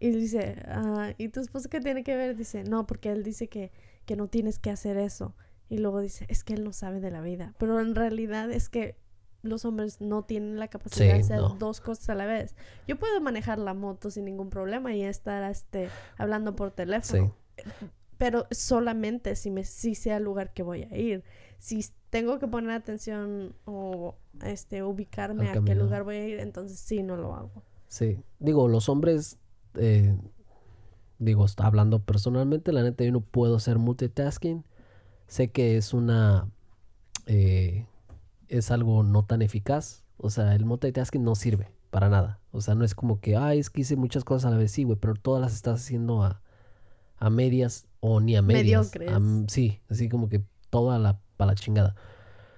Y 0.00 0.12
dice, 0.12 0.56
ah, 0.66 1.12
¿y 1.18 1.28
tu 1.28 1.40
esposo 1.40 1.68
qué 1.68 1.82
tiene 1.82 2.04
que 2.04 2.16
ver? 2.16 2.34
Dice, 2.34 2.64
no, 2.64 2.86
porque 2.86 3.10
él 3.10 3.22
dice 3.22 3.48
que, 3.48 3.70
que 4.06 4.16
no 4.16 4.28
tienes 4.28 4.58
que 4.58 4.70
hacer 4.70 4.96
eso. 4.96 5.34
Y 5.68 5.76
luego 5.76 6.00
dice, 6.00 6.24
es 6.30 6.42
que 6.42 6.54
él 6.54 6.64
no 6.64 6.72
sabe 6.72 7.00
de 7.00 7.10
la 7.10 7.20
vida. 7.20 7.52
Pero 7.58 7.80
en 7.80 7.94
realidad 7.94 8.50
es 8.50 8.70
que 8.70 8.96
los 9.42 9.66
hombres 9.66 10.00
no 10.00 10.22
tienen 10.24 10.58
la 10.58 10.68
capacidad 10.68 11.04
Sí, 11.04 11.12
de 11.12 11.20
hacer 11.20 11.36
no. 11.36 11.50
dos 11.56 11.82
cosas 11.82 12.08
a 12.08 12.14
la 12.14 12.24
vez. 12.24 12.56
Yo 12.88 12.98
puedo 12.98 13.20
manejar 13.20 13.58
la 13.58 13.74
moto 13.74 14.10
sin 14.10 14.24
ningún 14.24 14.48
problema 14.48 14.94
y 14.94 15.02
estar 15.02 15.50
este, 15.50 15.90
hablando 16.16 16.56
por 16.56 16.70
teléfono. 16.70 17.36
Pero 18.18 18.46
solamente 18.50 19.36
si, 19.36 19.50
me, 19.50 19.64
si 19.64 19.94
sea 19.94 20.18
el 20.18 20.24
lugar 20.24 20.52
que 20.52 20.62
voy 20.62 20.84
a 20.84 20.96
ir. 20.96 21.24
Si 21.58 21.84
tengo 22.10 22.38
que 22.38 22.46
poner 22.46 22.72
atención 22.72 23.54
o 23.64 24.16
este, 24.44 24.82
ubicarme 24.82 25.48
a 25.48 25.62
qué 25.62 25.74
lugar 25.74 26.04
voy 26.04 26.16
a 26.16 26.28
ir, 26.28 26.40
entonces 26.40 26.78
sí, 26.78 27.02
no 27.02 27.16
lo 27.16 27.34
hago. 27.34 27.62
Sí, 27.88 28.18
digo, 28.38 28.68
los 28.68 28.88
hombres, 28.88 29.38
eh, 29.74 30.16
digo, 31.18 31.44
está 31.44 31.66
hablando 31.66 32.00
personalmente, 32.00 32.72
la 32.72 32.82
neta 32.82 33.04
yo 33.04 33.12
no 33.12 33.20
puedo 33.20 33.56
hacer 33.56 33.78
multitasking. 33.78 34.64
Sé 35.26 35.50
que 35.50 35.76
es 35.76 35.94
una, 35.94 36.50
eh, 37.26 37.86
es 38.48 38.70
algo 38.70 39.02
no 39.02 39.24
tan 39.24 39.40
eficaz. 39.40 40.04
O 40.18 40.28
sea, 40.28 40.54
el 40.54 40.64
multitasking 40.66 41.24
no 41.24 41.34
sirve 41.34 41.70
para 41.90 42.08
nada. 42.08 42.40
O 42.50 42.60
sea, 42.60 42.74
no 42.74 42.84
es 42.84 42.94
como 42.94 43.20
que, 43.20 43.36
ay, 43.36 43.58
es 43.58 43.70
que 43.70 43.80
hice 43.80 43.96
muchas 43.96 44.24
cosas 44.24 44.46
a 44.46 44.50
la 44.50 44.58
vez, 44.58 44.72
sí, 44.72 44.84
güey, 44.84 44.98
pero 44.98 45.14
todas 45.14 45.40
las 45.40 45.54
estás 45.54 45.80
haciendo 45.80 46.22
a, 46.22 46.41
a 47.22 47.30
medias 47.30 47.86
o 48.00 48.18
ni 48.18 48.34
a 48.34 48.42
medias. 48.42 48.92
Mediocres. 48.92 49.12
A 49.12 49.20
sí, 49.46 49.80
así 49.88 50.08
como 50.08 50.28
que 50.28 50.42
toda 50.70 50.98
la, 50.98 51.20
para 51.36 51.52
la 51.52 51.54
chingada. 51.54 51.94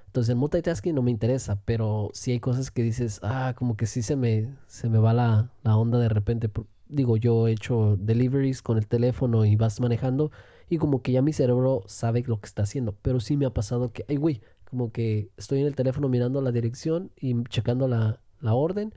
Entonces 0.07 0.31
el 0.31 0.37
multitasking 0.37 0.95
no 0.95 1.03
me 1.03 1.11
interesa, 1.11 1.61
pero 1.67 2.11
sí 2.15 2.31
hay 2.31 2.41
cosas 2.41 2.71
que 2.71 2.83
dices, 2.83 3.21
ah, 3.23 3.53
como 3.57 3.77
que 3.77 3.85
sí 3.85 4.01
se 4.01 4.17
me, 4.17 4.49
se 4.67 4.89
me 4.89 4.99
va 4.99 5.12
la, 5.12 5.51
la 5.65 5.77
onda 5.77 5.99
de 5.99 6.09
repente. 6.09 6.51
Digo, 6.89 7.19
yo 7.19 7.47
he 7.47 7.53
hecho 7.53 7.99
deliveries 8.01 8.62
con 8.62 8.79
el 8.79 8.87
teléfono 8.87 9.45
y 9.45 9.55
vas 9.55 9.81
manejando 9.81 10.31
y 10.71 10.79
como 10.79 11.03
que 11.03 11.12
ya 11.12 11.21
mi 11.21 11.35
cerebro 11.35 11.83
sabe 11.87 12.25
lo 12.27 12.41
que 12.41 12.47
está 12.47 12.62
haciendo. 12.62 12.97
Pero 13.03 13.21
sí 13.21 13.37
me 13.37 13.45
ha 13.45 13.51
pasado 13.51 13.93
que, 13.93 14.07
ay, 14.09 14.17
güey, 14.17 14.41
como 14.65 14.93
que 14.93 15.29
estoy 15.37 15.61
en 15.61 15.67
el 15.67 15.75
teléfono 15.75 16.09
mirando 16.09 16.41
la 16.41 16.53
dirección 16.53 17.11
y 17.21 17.45
checando 17.45 17.87
la, 17.87 18.19
la 18.41 18.55
orden, 18.55 18.95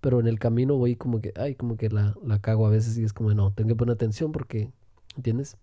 pero 0.00 0.20
en 0.20 0.28
el 0.28 0.38
camino 0.38 0.76
voy 0.76 0.94
como 0.94 1.20
que, 1.20 1.32
ay, 1.34 1.56
como 1.56 1.76
que 1.76 1.88
la, 1.88 2.14
la 2.24 2.40
cago 2.40 2.66
a 2.66 2.70
veces 2.70 2.96
y 2.98 3.02
es 3.02 3.12
como, 3.12 3.34
no, 3.34 3.52
tengo 3.52 3.68
que 3.68 3.74
poner 3.74 3.94
atención 3.94 4.30
porque, 4.30 4.70
¿entiendes? 5.18 5.58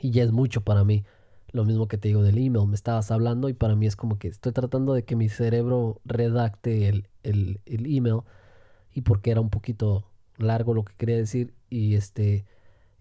Y 0.00 0.12
ya 0.12 0.22
es 0.24 0.32
mucho 0.32 0.62
para 0.62 0.84
mí. 0.84 1.04
Lo 1.52 1.64
mismo 1.64 1.88
que 1.88 1.98
te 1.98 2.08
digo 2.08 2.22
del 2.22 2.38
email, 2.38 2.68
me 2.68 2.76
estabas 2.76 3.10
hablando 3.10 3.48
y 3.48 3.54
para 3.54 3.76
mí 3.76 3.86
es 3.86 3.96
como 3.96 4.18
que 4.18 4.28
estoy 4.28 4.52
tratando 4.52 4.94
de 4.94 5.04
que 5.04 5.16
mi 5.16 5.28
cerebro 5.30 6.00
redacte 6.04 6.88
el, 6.88 7.08
el, 7.24 7.60
el 7.66 7.86
email 7.86 8.20
y 8.92 9.02
porque 9.02 9.32
era 9.32 9.40
un 9.40 9.50
poquito 9.50 10.06
largo 10.38 10.74
lo 10.74 10.84
que 10.84 10.94
quería 10.96 11.16
decir 11.16 11.54
y 11.70 11.96
este 11.96 12.46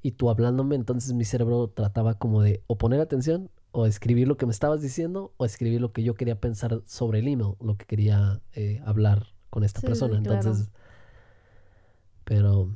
y 0.01 0.11
tú 0.13 0.29
hablándome, 0.29 0.75
entonces 0.75 1.13
mi 1.13 1.25
cerebro 1.25 1.69
trataba 1.69 2.15
como 2.15 2.41
de 2.43 2.63
o 2.67 2.77
poner 2.77 3.01
atención 3.01 3.49
o 3.71 3.87
escribir 3.87 4.27
lo 4.27 4.37
que 4.37 4.45
me 4.45 4.51
estabas 4.53 4.81
diciendo 4.81 5.33
o 5.37 5.45
escribir 5.45 5.81
lo 5.81 5.91
que 5.93 6.03
yo 6.03 6.15
quería 6.15 6.39
pensar 6.39 6.81
sobre 6.85 7.19
el 7.19 7.27
email, 7.27 7.55
lo 7.61 7.75
que 7.77 7.85
quería 7.85 8.41
eh, 8.53 8.81
hablar 8.85 9.27
con 9.49 9.63
esta 9.63 9.81
Sí, 9.81 9.87
persona. 9.87 10.21
claro. 10.21 10.37
Entonces, 10.37 10.69
pero, 12.23 12.69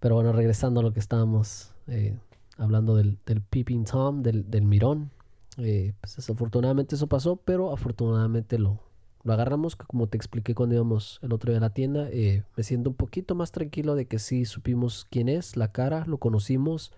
pero 0.00 0.14
bueno, 0.16 0.32
regresando 0.32 0.80
a 0.80 0.82
lo 0.82 0.92
que 0.92 1.00
estábamos 1.00 1.73
eh, 1.86 2.16
hablando 2.58 2.94
del, 2.96 3.18
del 3.26 3.40
peeping 3.42 3.84
Tom, 3.84 4.22
del, 4.22 4.50
del 4.50 4.62
mirón, 4.64 5.10
eh, 5.58 5.94
pues 6.00 6.16
desafortunadamente 6.16 6.94
eso 6.96 7.06
pasó, 7.06 7.36
pero 7.36 7.72
afortunadamente 7.72 8.58
lo, 8.58 8.80
lo 9.22 9.32
agarramos, 9.32 9.76
que 9.76 9.84
como 9.86 10.06
te 10.08 10.16
expliqué 10.16 10.54
cuando 10.54 10.74
íbamos 10.74 11.18
el 11.22 11.32
otro 11.32 11.50
día 11.52 11.58
a 11.58 11.60
la 11.60 11.70
tienda, 11.70 12.08
eh, 12.10 12.42
me 12.56 12.62
siento 12.62 12.90
un 12.90 12.96
poquito 12.96 13.34
más 13.34 13.52
tranquilo 13.52 13.94
de 13.94 14.06
que 14.06 14.18
sí 14.18 14.44
supimos 14.44 15.06
quién 15.10 15.28
es, 15.28 15.56
la 15.56 15.72
cara, 15.72 16.04
lo 16.06 16.18
conocimos. 16.18 16.92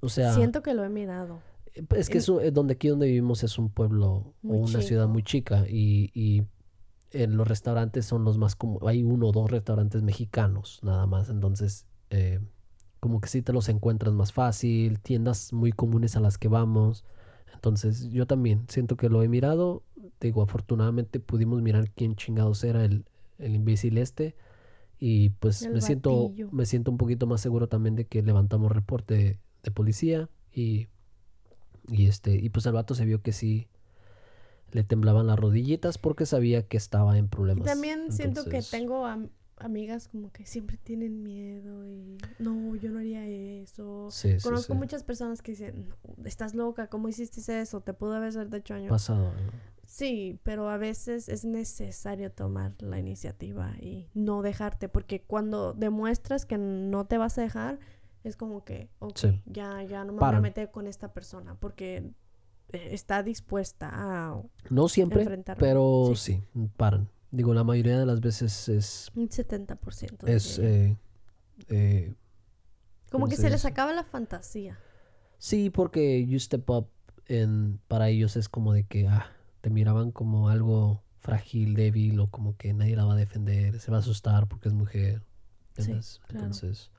O 0.00 0.08
sea, 0.08 0.32
Siento 0.34 0.62
que 0.62 0.74
lo 0.74 0.84
he 0.84 0.88
mirado. 0.88 1.40
es 1.96 2.08
que 2.10 2.18
es 2.18 2.28
un- 2.28 2.40
donde 2.52 2.74
aquí 2.74 2.88
donde 2.88 3.06
vivimos 3.06 3.42
es 3.42 3.58
un 3.58 3.68
pueblo 3.70 4.34
Muy 4.42 4.56
o 4.56 4.60
una 4.60 4.80
ciudad 4.82 5.08
muy 5.08 5.22
chica 5.22 5.64
y, 5.68 6.10
y 6.14 6.42
en 7.10 7.36
los 7.36 7.46
restaurantes 7.48 8.04
son 8.06 8.24
los 8.24 8.38
más 8.38 8.54
como 8.56 8.86
hay 8.88 9.02
uno 9.02 9.28
o 9.28 9.32
dos 9.32 9.50
restaurantes 9.50 10.02
mexicanos 10.02 10.80
nada 10.82 11.06
más 11.06 11.28
entonces 11.30 11.86
eh, 12.10 12.40
como 13.04 13.20
que 13.20 13.28
sí 13.28 13.42
te 13.42 13.52
los 13.52 13.68
encuentras 13.68 14.14
más 14.14 14.32
fácil 14.32 14.98
tiendas 14.98 15.52
muy 15.52 15.72
comunes 15.72 16.16
a 16.16 16.20
las 16.20 16.38
que 16.38 16.48
vamos. 16.48 17.04
Entonces 17.52 18.08
yo 18.08 18.26
también 18.26 18.64
siento 18.68 18.96
que 18.96 19.10
lo 19.10 19.22
he 19.22 19.28
mirado. 19.28 19.82
Digo 20.22 20.40
afortunadamente 20.40 21.20
pudimos 21.20 21.60
mirar 21.60 21.90
quién 21.90 22.16
chingados 22.16 22.64
era 22.64 22.82
el, 22.82 23.04
el 23.38 23.54
imbécil 23.54 23.98
este. 23.98 24.36
Y 24.98 25.28
pues 25.38 25.60
El 25.64 25.74
me 25.74 25.82
siento 25.82 26.32
me 26.50 26.64
siento 26.64 26.90
un 26.90 26.96
poquito 26.96 27.26
más 27.26 27.42
seguro 27.42 27.68
también 27.68 27.94
de 27.94 28.06
que 28.06 28.22
levantamos 28.22 28.72
reporte 28.72 29.12
de, 29.12 29.38
de 29.62 29.70
policía. 29.70 30.30
Y 30.50 30.88
y 31.90 32.06
este, 32.06 32.34
y 32.36 32.48
pues 32.48 32.64
el 32.64 32.72
vato 32.72 32.94
se 32.94 33.04
vio 33.04 33.20
que 33.20 33.32
sí 33.32 33.68
le 34.72 34.82
temblaban 34.82 35.26
las 35.26 35.38
rodillitas 35.38 35.98
porque 35.98 36.24
sabía 36.24 36.66
que 36.66 36.78
estaba 36.78 37.18
en 37.18 37.26
Y 37.26 37.28
problemas. 37.28 37.66
también 37.66 38.10
siento 38.12 38.46
que 38.46 38.62
tengo 38.62 39.06
amigas 39.58 40.08
como 40.08 40.32
que 40.32 40.46
siempre 40.46 40.76
tienen 40.78 41.22
miedo 41.22 41.86
y 41.86 42.18
no, 42.38 42.74
yo 42.76 42.90
no 42.90 42.98
haría 42.98 43.24
eso. 43.26 44.08
Sí, 44.10 44.36
Conozco 44.42 44.72
sí. 44.74 44.78
muchas 44.78 45.02
personas 45.04 45.42
que 45.42 45.52
dicen, 45.52 45.88
"No, 45.88 46.24
estás 46.26 46.54
loca, 46.54 46.88
¿cómo 46.88 47.08
hiciste 47.08 47.60
eso? 47.60 47.80
Te 47.80 47.92
pudo 47.94 48.14
haber 48.14 48.30
hecho 48.54 48.74
daño. 48.74 48.88
pasado. 48.88 49.24
¿no? 49.32 49.74
Sí, 49.86 50.40
pero 50.42 50.70
a 50.70 50.76
veces 50.76 51.28
es 51.28 51.44
necesario 51.44 52.32
tomar 52.32 52.74
la 52.80 52.98
iniciativa 52.98 53.72
y 53.80 54.08
no 54.14 54.42
dejarte, 54.42 54.88
porque 54.88 55.22
cuando 55.22 55.72
demuestras 55.72 56.46
que 56.46 56.58
no 56.58 57.06
te 57.06 57.18
vas 57.18 57.38
a 57.38 57.42
dejar, 57.42 57.78
es 58.24 58.36
como 58.36 58.64
que, 58.64 58.88
ok, 58.98 59.16
Sí. 59.18 59.42
ya, 59.46 59.82
ya 59.84 60.02
no 60.04 60.14
me 60.14 60.18
Paran. 60.18 60.40
voy 60.40 60.48
a 60.48 60.50
meter 60.50 60.70
con 60.70 60.86
esta 60.88 61.12
persona, 61.12 61.54
porque 61.60 62.10
eh, 62.72 62.88
está 62.92 63.22
dispuesta 63.22 63.90
a 63.92 64.42
No 64.70 64.88
siempre, 64.88 65.20
enfrentarme. 65.20 65.60
pero 65.60 66.10
Sí. 66.16 66.42
sí. 66.54 66.68
paran. 66.76 67.08
Digo, 67.34 67.52
la 67.52 67.64
mayoría 67.64 67.98
de 67.98 68.06
las 68.06 68.20
veces 68.20 68.68
es, 68.68 69.10
un 69.16 69.28
70%. 69.28 70.28
es 70.28 70.58
eh, 70.60 70.96
eh, 71.68 72.14
como 73.10 73.24
¿cómo 73.24 73.28
que 73.28 73.34
se 73.34 73.42
se 73.42 73.50
les 73.50 73.64
acaba 73.64 73.92
la 73.92 74.04
fantasía. 74.04 74.78
sí, 75.38 75.68
porque 75.68 76.24
you 76.26 76.38
step 76.38 76.70
up 76.70 76.88
en, 77.26 77.80
para 77.88 78.08
ellos 78.08 78.36
es 78.36 78.48
como 78.48 78.72
de 78.72 78.84
que 78.84 79.08
ah, 79.08 79.26
te 79.62 79.70
miraban 79.70 80.12
como 80.12 80.48
algo 80.48 81.02
frágil, 81.18 81.74
débil 81.74 82.20
o 82.20 82.28
como 82.28 82.56
que 82.56 82.72
nadie 82.72 82.94
la 82.94 83.04
va 83.04 83.14
a 83.14 83.16
defender, 83.16 83.80
se 83.80 83.90
va 83.90 83.96
a 83.96 84.00
asustar 84.00 84.46
porque 84.46 84.68
es 84.68 84.74
mujer. 84.74 85.22
Sí. 85.76 85.92
Entonces, 86.28 86.92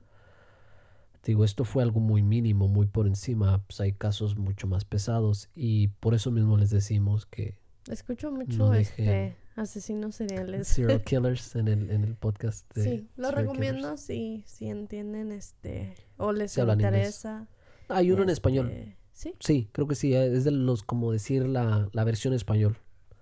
digo, 1.24 1.46
esto 1.46 1.64
fue 1.64 1.82
algo 1.82 2.00
muy 2.00 2.22
mínimo, 2.22 2.68
muy 2.68 2.86
por 2.86 3.06
encima. 3.06 3.64
Pues 3.66 3.80
hay 3.80 3.92
casos 3.92 4.36
mucho 4.36 4.66
más 4.66 4.84
pesados 4.84 5.48
y 5.54 5.88
por 5.88 6.12
eso 6.12 6.30
mismo 6.30 6.58
les 6.58 6.68
decimos 6.68 7.24
que 7.24 7.58
Escucho 7.88 8.30
mucho 8.32 8.58
No 8.58 8.74
este 8.74 9.36
asesinos 9.56 10.14
seriales. 10.16 10.68
serial 10.68 11.02
killers 11.04 11.56
en 11.56 11.68
el, 11.68 11.90
en 11.90 12.04
el 12.04 12.14
podcast. 12.14 12.72
De 12.74 12.82
sí, 12.84 13.08
lo 13.16 13.30
recomiendo 13.30 13.96
si, 13.96 14.44
si 14.46 14.68
entienden 14.68 15.32
este 15.32 15.94
o 16.16 16.32
les 16.32 16.52
Si 16.52 16.60
interesa. 16.60 17.48
Hay 17.88 18.10
uno 18.12 18.22
en 18.22 18.30
español. 18.30 18.70
este, 18.70 18.96
Sí, 19.12 19.34
Sí, 19.40 19.68
creo 19.72 19.86
que 19.88 19.94
sí. 19.94 20.12
eh, 20.14 20.26
Es 20.36 20.44
de 20.44 20.50
los, 20.50 20.82
como 20.82 21.10
decir, 21.10 21.46
la, 21.46 21.88
la 21.92 22.04
versión 22.04 22.34
español. 22.34 22.76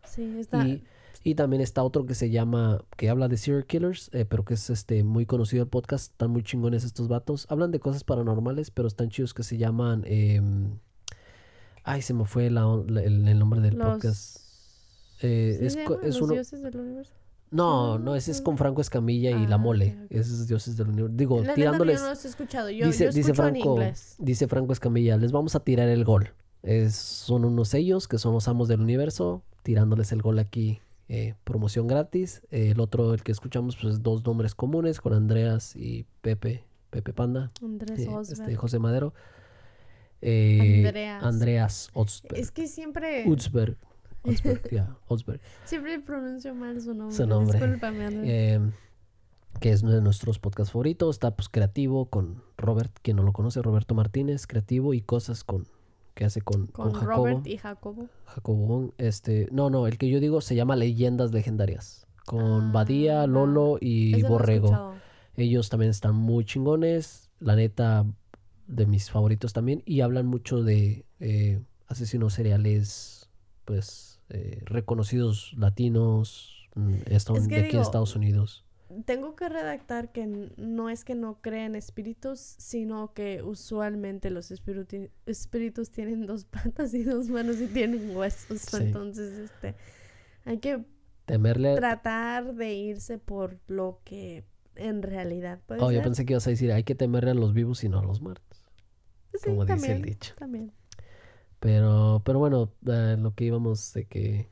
sí, 0.04 0.38
está. 0.40 0.66
Y, 0.66 0.82
y 1.22 1.36
también 1.36 1.62
está 1.62 1.82
otro 1.84 2.04
que 2.04 2.14
se 2.16 2.28
llama, 2.30 2.84
que 2.96 3.08
habla 3.08 3.28
de 3.28 3.36
serial 3.36 3.64
killers, 3.64 4.10
eh, 4.12 4.24
pero 4.24 4.44
que 4.44 4.54
es 4.54 4.68
este 4.70 5.04
muy 5.04 5.24
conocido 5.24 5.62
el 5.62 5.68
podcast. 5.68 6.10
Están 6.12 6.30
muy 6.32 6.42
chingones 6.42 6.82
estos 6.84 7.06
vatos. 7.08 7.46
Hablan 7.48 7.70
de 7.70 7.78
cosas 7.80 8.02
paranormales, 8.04 8.70
pero 8.72 8.88
están 8.88 9.08
chidos 9.08 9.32
que 9.34 9.42
se 9.44 9.56
llaman. 9.56 10.02
em, 10.06 10.78
ay, 11.84 12.02
se 12.02 12.12
me 12.12 12.24
fue 12.26 12.50
la- 12.50 12.82
la- 12.88 13.02
el, 13.02 13.26
el 13.28 13.38
nombre 13.38 13.60
del 13.60 13.76
podcast. 13.76 14.38
Eh, 15.24 15.56
¿sí 15.58 15.66
es, 15.66 15.72
se 15.74 15.82
es 15.84 15.88
¿Los 16.02 16.20
uno. 16.22 16.32
dioses 16.34 16.62
del 16.62 16.76
universo? 16.76 17.12
No, 17.50 17.98
no, 17.98 18.16
ese 18.16 18.32
es 18.32 18.40
con 18.40 18.58
Franco 18.58 18.80
Escamilla 18.80 19.30
y 19.30 19.46
La 19.46 19.54
Ah, 19.54 19.58
Mole. 19.58 19.96
Esos 20.10 20.48
dioses 20.48 20.76
del 20.76 20.88
universo. 20.88 21.16
Digo, 21.16 21.40
La 21.42 21.54
tirándoles. 21.54 21.98
Yo 21.98 22.04
no 22.04 22.10
los 22.10 22.24
he 22.24 22.28
escuchado. 22.28 22.68
Yo, 22.70 22.86
dice, 22.86 23.04
yo 23.04 23.10
dice 23.12 23.20
escucho 23.30 23.46
en 23.46 23.54
Franco, 23.54 23.72
inglés. 23.74 24.16
dice 24.18 24.48
Franco 24.48 24.72
Escamilla, 24.72 25.16
les 25.16 25.30
vamos 25.30 25.54
a 25.54 25.60
tirar 25.60 25.88
el 25.88 26.04
gol. 26.04 26.30
Es, 26.62 26.96
son 26.96 27.44
unos 27.44 27.68
sellos 27.68 28.08
que 28.08 28.18
son 28.18 28.32
los 28.34 28.48
amos 28.48 28.68
del 28.68 28.80
universo, 28.80 29.42
tirándoles 29.62 30.10
el 30.12 30.20
gol 30.22 30.38
aquí, 30.40 30.80
eh, 31.08 31.34
promoción 31.44 31.86
gratis. 31.86 32.42
Eh, 32.50 32.70
el 32.72 32.80
otro, 32.80 33.14
el 33.14 33.22
que 33.22 33.30
escuchamos, 33.32 33.76
pues 33.80 34.02
dos 34.02 34.24
nombres 34.26 34.54
comunes 34.54 35.00
con 35.00 35.12
Andreas 35.12 35.76
y 35.76 36.06
Pepe, 36.22 36.64
Pepe 36.90 37.12
Panda, 37.12 37.50
Andrés 37.62 38.00
eh, 38.00 38.10
este, 38.32 38.56
José 38.56 38.78
Madero. 38.80 39.14
Eh, 40.22 40.82
Andreas. 40.86 41.22
Andreas 41.22 41.90
Otsberg. 41.92 42.36
Es 42.36 42.50
que 42.50 42.66
siempre. 42.66 43.24
Utzberg. 43.28 43.76
Otsberg. 44.24 45.40
Siempre 45.64 45.98
pronuncio 46.00 46.54
mal 46.54 46.80
su 46.80 46.94
nombre. 46.94 47.16
Su 47.16 47.26
nombre. 47.26 47.58
Discúlpame. 47.58 48.08
Eh, 48.24 48.60
que 49.60 49.70
es 49.70 49.82
uno 49.82 49.92
de 49.92 50.00
nuestros 50.00 50.38
podcasts 50.38 50.72
favoritos. 50.72 51.14
Está 51.16 51.36
pues 51.36 51.48
creativo 51.48 52.06
con 52.06 52.42
Robert, 52.56 52.92
quien 53.02 53.16
no 53.16 53.22
lo 53.22 53.32
conoce, 53.32 53.62
Roberto 53.62 53.94
Martínez, 53.94 54.46
creativo 54.46 54.94
y 54.94 55.00
cosas 55.00 55.44
con 55.44 55.66
que 56.14 56.24
hace 56.24 56.40
con, 56.40 56.66
con, 56.68 56.90
con 56.92 57.00
Jacobo. 57.00 57.26
Robert 57.26 57.46
y 57.46 57.56
Jacobo. 57.58 58.08
Jacobo 58.26 58.94
Este, 58.98 59.48
no, 59.50 59.68
no, 59.70 59.86
el 59.88 59.98
que 59.98 60.08
yo 60.08 60.20
digo 60.20 60.40
se 60.40 60.54
llama 60.54 60.76
Leyendas 60.76 61.32
Legendarias. 61.32 62.06
Con 62.24 62.68
Ah, 62.68 62.70
Badía. 62.72 63.26
Lolo 63.26 63.78
y 63.80 64.22
Borrego. 64.22 64.94
Ellos 65.36 65.68
también 65.68 65.90
están 65.90 66.14
muy 66.14 66.44
chingones. 66.44 67.30
La 67.40 67.56
neta, 67.56 68.06
de 68.66 68.86
mis 68.86 69.10
favoritos 69.10 69.52
también. 69.52 69.82
Y 69.84 70.00
hablan 70.00 70.26
mucho 70.26 70.62
de 70.62 71.04
eh, 71.20 71.60
asesinos 71.88 72.32
seriales, 72.34 73.28
pues, 73.64 74.13
eh, 74.30 74.60
reconocidos 74.64 75.52
latinos, 75.56 76.68
mm, 76.74 76.94
estados- 77.10 77.42
Es 77.42 77.48
que 77.48 77.56
de 77.60 77.66
aquí 77.66 77.76
en 77.76 77.82
Estados 77.82 78.16
Unidos. 78.16 78.64
Tengo 79.06 79.34
que 79.34 79.48
redactar 79.48 80.12
que 80.12 80.26
no 80.56 80.88
es 80.88 81.04
que 81.04 81.14
no 81.16 81.40
creen 81.40 81.74
espíritus, 81.74 82.38
sino 82.38 83.12
que 83.12 83.42
usualmente 83.42 84.30
los 84.30 84.50
espíritus 85.26 85.90
tienen 85.90 86.26
dos 86.26 86.44
patas 86.84 86.94
y 86.94 87.02
dos 87.02 87.28
manos 87.28 87.60
y 87.60 87.66
tienen 87.66 88.14
huesos. 88.16 88.60
Sí. 88.60 88.76
Entonces, 88.78 89.38
este, 89.38 89.74
hay 90.44 90.58
que 90.58 90.84
Temerle. 91.26 91.74
tratar 91.76 92.54
de 92.54 92.74
irse 92.74 93.18
por 93.18 93.58
lo 93.66 94.00
que 94.04 94.44
en 94.76 95.02
realidad 95.02 95.60
puede 95.66 95.80
Oh, 95.82 95.90
yo 95.90 95.96
ser. 95.98 96.04
pensé 96.04 96.24
que 96.26 96.34
ibas 96.34 96.46
a 96.46 96.50
decir, 96.50 96.70
hay 96.72 96.84
que 96.84 96.94
temerle 96.94 97.30
a 97.30 97.34
los 97.34 97.52
vivos 97.54 97.82
y 97.84 97.88
no 97.88 97.98
a 97.98 98.04
los 98.04 98.20
muertos. 98.20 98.62
Sí, 99.34 99.50
como 99.50 99.64
dice 99.64 99.92
el 99.92 100.02
dicho. 100.02 100.34
También. 100.38 100.72
Pero, 101.64 102.20
pero 102.26 102.38
bueno, 102.38 102.70
eh, 102.86 103.16
lo 103.18 103.34
que 103.34 103.44
íbamos 103.44 103.94
de 103.94 104.04
que, 104.04 104.50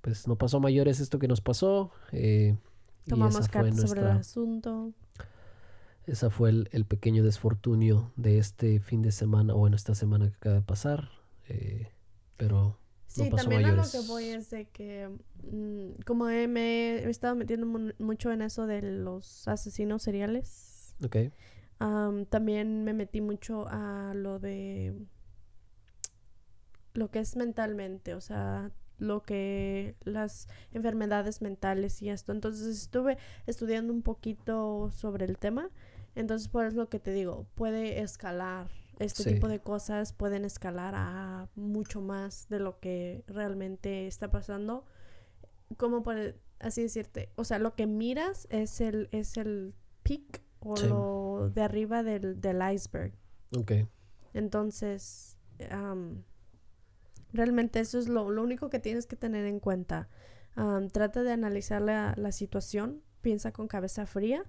pues 0.00 0.26
no 0.26 0.36
pasó 0.36 0.56
a 0.56 0.60
mayores 0.60 0.98
esto 0.98 1.18
que 1.18 1.28
nos 1.28 1.42
pasó. 1.42 1.92
eh, 2.10 2.56
Tomamos 3.06 3.48
cartas 3.48 3.76
sobre 3.76 4.00
el 4.00 4.06
nuestra, 4.06 4.16
asunto. 4.16 4.92
esa 6.06 6.30
fue 6.30 6.48
el, 6.48 6.68
el 6.72 6.86
pequeño 6.86 7.22
desfortunio 7.22 8.12
de 8.16 8.38
este 8.38 8.80
fin 8.80 9.02
de 9.02 9.12
semana, 9.12 9.54
o 9.54 9.58
bueno, 9.58 9.76
esta 9.76 9.94
semana 9.94 10.30
que 10.30 10.36
acaba 10.36 10.54
de 10.56 10.62
pasar. 10.62 11.10
eh, 11.50 11.88
pero 12.38 12.78
Sí, 13.08 13.28
pasó 13.30 13.42
también 13.50 13.66
a 13.66 13.72
lo 13.76 13.82
que 13.90 14.00
voy 14.08 14.24
es 14.24 14.48
de 14.50 14.64
que, 14.70 15.10
mm, 15.42 16.00
como 16.06 16.30
he- 16.30 16.48
me 16.48 16.96
he 17.04 17.10
estado 17.10 17.34
metiendo 17.36 17.66
mu- 17.66 17.92
mucho 17.98 18.32
en 18.32 18.40
eso 18.40 18.66
de 18.66 18.80
los 18.80 19.46
asesinos 19.46 20.02
seriales, 20.02 20.96
Ok. 21.04 21.16
am, 21.78 22.24
también 22.24 22.84
me 22.84 22.94
metí 22.94 23.20
mucho 23.20 23.66
a 23.68 24.14
lo 24.14 24.38
de 24.38 24.94
lo 26.94 27.10
que 27.10 27.18
es 27.20 27.36
mentalmente, 27.36 28.14
o 28.14 28.20
sea, 28.20 28.70
lo 28.98 29.22
que 29.22 29.96
las 30.04 30.48
enfermedades 30.72 31.42
mentales 31.42 32.00
y 32.02 32.08
esto. 32.10 32.32
Entonces 32.32 32.66
estuve 32.66 33.18
estudiando 33.46 33.92
un 33.92 34.02
poquito 34.02 34.90
sobre 34.92 35.24
el 35.26 35.36
tema. 35.38 35.70
Entonces, 36.14 36.46
por 36.48 36.64
eso 36.66 36.76
lo 36.76 36.88
que 36.88 37.00
te 37.00 37.12
digo, 37.12 37.46
puede 37.56 38.00
escalar. 38.00 38.68
Este 39.00 39.24
Sí. 39.24 39.34
tipo 39.34 39.48
de 39.48 39.58
cosas 39.58 40.12
pueden 40.12 40.44
escalar 40.44 40.94
a 40.96 41.48
mucho 41.56 42.00
más 42.00 42.48
de 42.48 42.60
lo 42.60 42.78
que 42.78 43.24
realmente 43.26 44.06
está 44.06 44.30
pasando. 44.30 44.84
Como 45.76 46.04
por 46.04 46.36
así 46.60 46.82
decirte, 46.82 47.30
o 47.34 47.42
sea, 47.42 47.58
lo 47.58 47.74
que 47.74 47.88
miras 47.88 48.46
es 48.50 48.80
el 48.80 49.08
es 49.10 49.36
el 49.36 49.74
peak 50.04 50.42
o 50.60 50.76
Sí. 50.76 50.86
lo 50.86 51.50
de 51.52 51.62
arriba 51.62 52.04
del, 52.04 52.40
del 52.40 52.60
iceberg. 52.72 53.12
Ok. 53.58 53.72
Entonces, 54.32 55.36
am, 55.70 56.22
realmente 57.34 57.80
eso 57.80 57.98
es 57.98 58.08
lo, 58.08 58.30
lo 58.30 58.42
único 58.42 58.70
que 58.70 58.78
tienes 58.78 59.06
que 59.06 59.16
tener 59.16 59.44
en 59.44 59.60
cuenta. 59.60 60.08
Am, 60.54 60.88
trata 60.88 61.22
de 61.22 61.32
analizar 61.32 61.82
la, 61.82 62.14
la 62.16 62.32
situación, 62.32 63.02
piensa 63.20 63.52
con 63.52 63.68
cabeza 63.68 64.06
fría. 64.06 64.44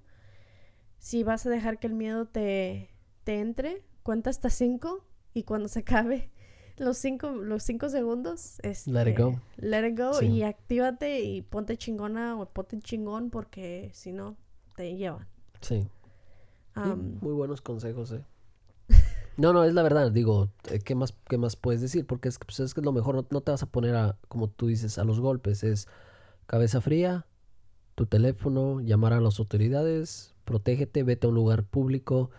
Si 0.99 1.23
vas 1.23 1.45
a 1.45 1.49
dejar 1.49 1.79
que 1.79 1.87
el 1.87 1.93
miedo 1.93 2.25
te, 2.27 2.89
te 3.25 3.39
entre, 3.41 3.83
cuenta 4.03 4.29
hasta 4.29 4.49
cinco 4.49 5.05
y 5.33 5.43
cuando 5.43 5.67
se 5.67 5.79
acabe 5.79 6.31
los 6.77 6.97
cinco, 6.97 7.31
los 7.31 7.63
cinco 7.63 7.89
segundos, 7.89 8.59
este, 8.63 8.91
Let 8.91 9.09
it 9.11 9.17
go. 9.19 9.39
let 9.57 9.87
it 9.87 9.97
go 9.99 10.13
Sí. 10.13 10.27
y 10.27 10.43
actívate 10.43 11.21
y 11.21 11.41
ponte 11.41 11.75
chingona 11.77 12.39
o 12.39 12.47
ponte 12.49 12.79
chingón 12.79 13.29
porque 13.31 13.89
si 13.93 14.13
no, 14.13 14.37
te 14.75 14.95
llevan. 14.95 15.27
Sí. 15.61 15.87
Muy 16.75 17.33
buenos 17.33 17.61
consejos, 17.61 18.11
eh. 18.11 18.23
No, 19.37 19.53
no, 19.53 19.63
es 19.63 19.73
la 19.73 19.83
verdad. 19.83 20.11
Digo, 20.11 20.49
eh, 20.69 20.79
¿qué 20.79 20.95
más, 20.95 21.13
qué 21.27 21.37
más 21.37 21.55
puedes 21.55 21.81
decir? 21.81 22.05
Porque 22.05 22.29
es, 22.29 22.37
que, 22.37 22.45
pues, 22.45 22.59
es 22.59 22.73
que 22.73 22.81
lo 22.81 22.91
mejor 22.93 23.15
no, 23.15 23.27
no 23.29 23.41
te 23.41 23.51
vas 23.51 23.63
a 23.63 23.71
poner 23.71 23.95
a, 23.95 24.17
como 24.27 24.49
tú 24.49 24.67
dices, 24.67 24.97
a 24.97 25.03
los 25.03 25.19
golpes. 25.19 25.63
Es 25.63 25.87
cabeza 26.47 26.81
fría, 26.81 27.25
tu 27.95 28.05
teléfono, 28.05 28.81
llamar 28.81 29.13
a 29.13 29.21
las 29.21 29.39
autoridades, 29.39 30.35
protégete, 30.45 31.03
vete 31.03 31.27
a 31.27 31.29
un 31.29 31.35
lugar 31.35 31.63
público 31.63 32.31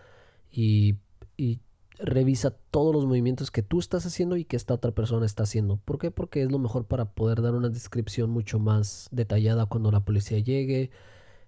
y, 0.51 0.95
y 1.35 1.59
revisa 1.99 2.51
todos 2.71 2.93
los 2.93 3.05
movimientos 3.05 3.51
que 3.51 3.63
tú 3.63 3.79
estás 3.79 4.05
haciendo 4.05 4.37
y 4.37 4.45
que 4.45 4.55
esta 4.55 4.73
otra 4.73 4.91
persona 4.91 5.25
está 5.25 5.43
haciendo. 5.43 5.77
¿Por 5.77 5.97
qué? 5.99 6.11
Porque 6.11 6.43
es 6.43 6.51
lo 6.51 6.59
mejor 6.59 6.85
para 6.85 7.11
poder 7.13 7.41
dar 7.41 7.55
una 7.55 7.69
descripción 7.69 8.29
mucho 8.29 8.59
más 8.59 9.07
detallada 9.11 9.65
cuando 9.65 9.91
la 9.91 10.01
policía 10.05 10.39
llegue, 10.39 10.91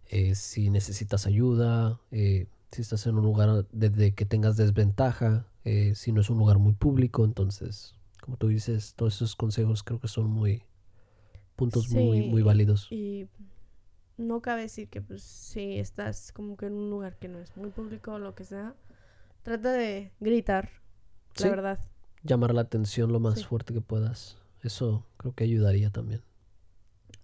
eh, 0.08 0.36
si 0.36 0.70
necesitas 0.70 1.28
ayuda, 1.28 2.00
eh, 2.12 2.48
si 2.72 2.82
estás 2.82 3.06
en 3.08 3.16
un 3.16 3.24
lugar 3.24 3.68
desde 3.72 4.14
que 4.14 4.26
tengas 4.26 4.58
desventaja, 4.58 5.48
eh, 5.64 5.94
si 5.96 6.12
no 6.12 6.22
es 6.22 6.30
un 6.30 6.38
lugar 6.38 6.60
muy 6.60 6.74
público, 6.74 7.26
entonces, 7.26 7.96
como 8.22 8.38
tú 8.38 8.48
dices, 8.48 8.94
todos 8.96 9.16
esos 9.16 9.36
consejos 9.36 9.84
creo 9.84 10.00
que 10.00 10.08
son 10.08 10.30
muy 10.30 10.64
puntos 11.56 11.90
muy 11.90 12.22
muy 12.22 12.42
válidos. 12.42 12.88
Y 12.92 13.28
no 14.18 14.42
cabe 14.42 14.62
decir 14.62 14.90
que 14.90 15.02
pues 15.02 15.24
si 15.24 15.80
estás 15.80 16.32
como 16.32 16.58
que 16.58 16.68
en 16.68 16.74
un 16.74 16.90
lugar 16.90 17.18
que 17.18 17.28
no 17.28 17.40
es 17.40 17.56
muy 17.58 17.70
público 17.70 18.14
o 18.14 18.20
lo 18.20 18.36
que 18.36 18.44
sea, 18.44 18.76
trata 19.44 19.72
de 19.74 20.12
gritar, 20.20 20.70
la 21.38 21.44
Sí. 21.44 21.50
verdad. 21.50 21.80
Llamar 22.24 22.54
la 22.54 22.62
atención 22.62 23.12
lo 23.12 23.20
más 23.20 23.40
Sí. 23.40 23.46
fuerte 23.46 23.74
que 23.74 23.82
puedas. 23.82 24.38
Eso 24.62 25.06
creo 25.18 25.34
que 25.34 25.46
ayudaría 25.46 25.90
también. 25.90 26.22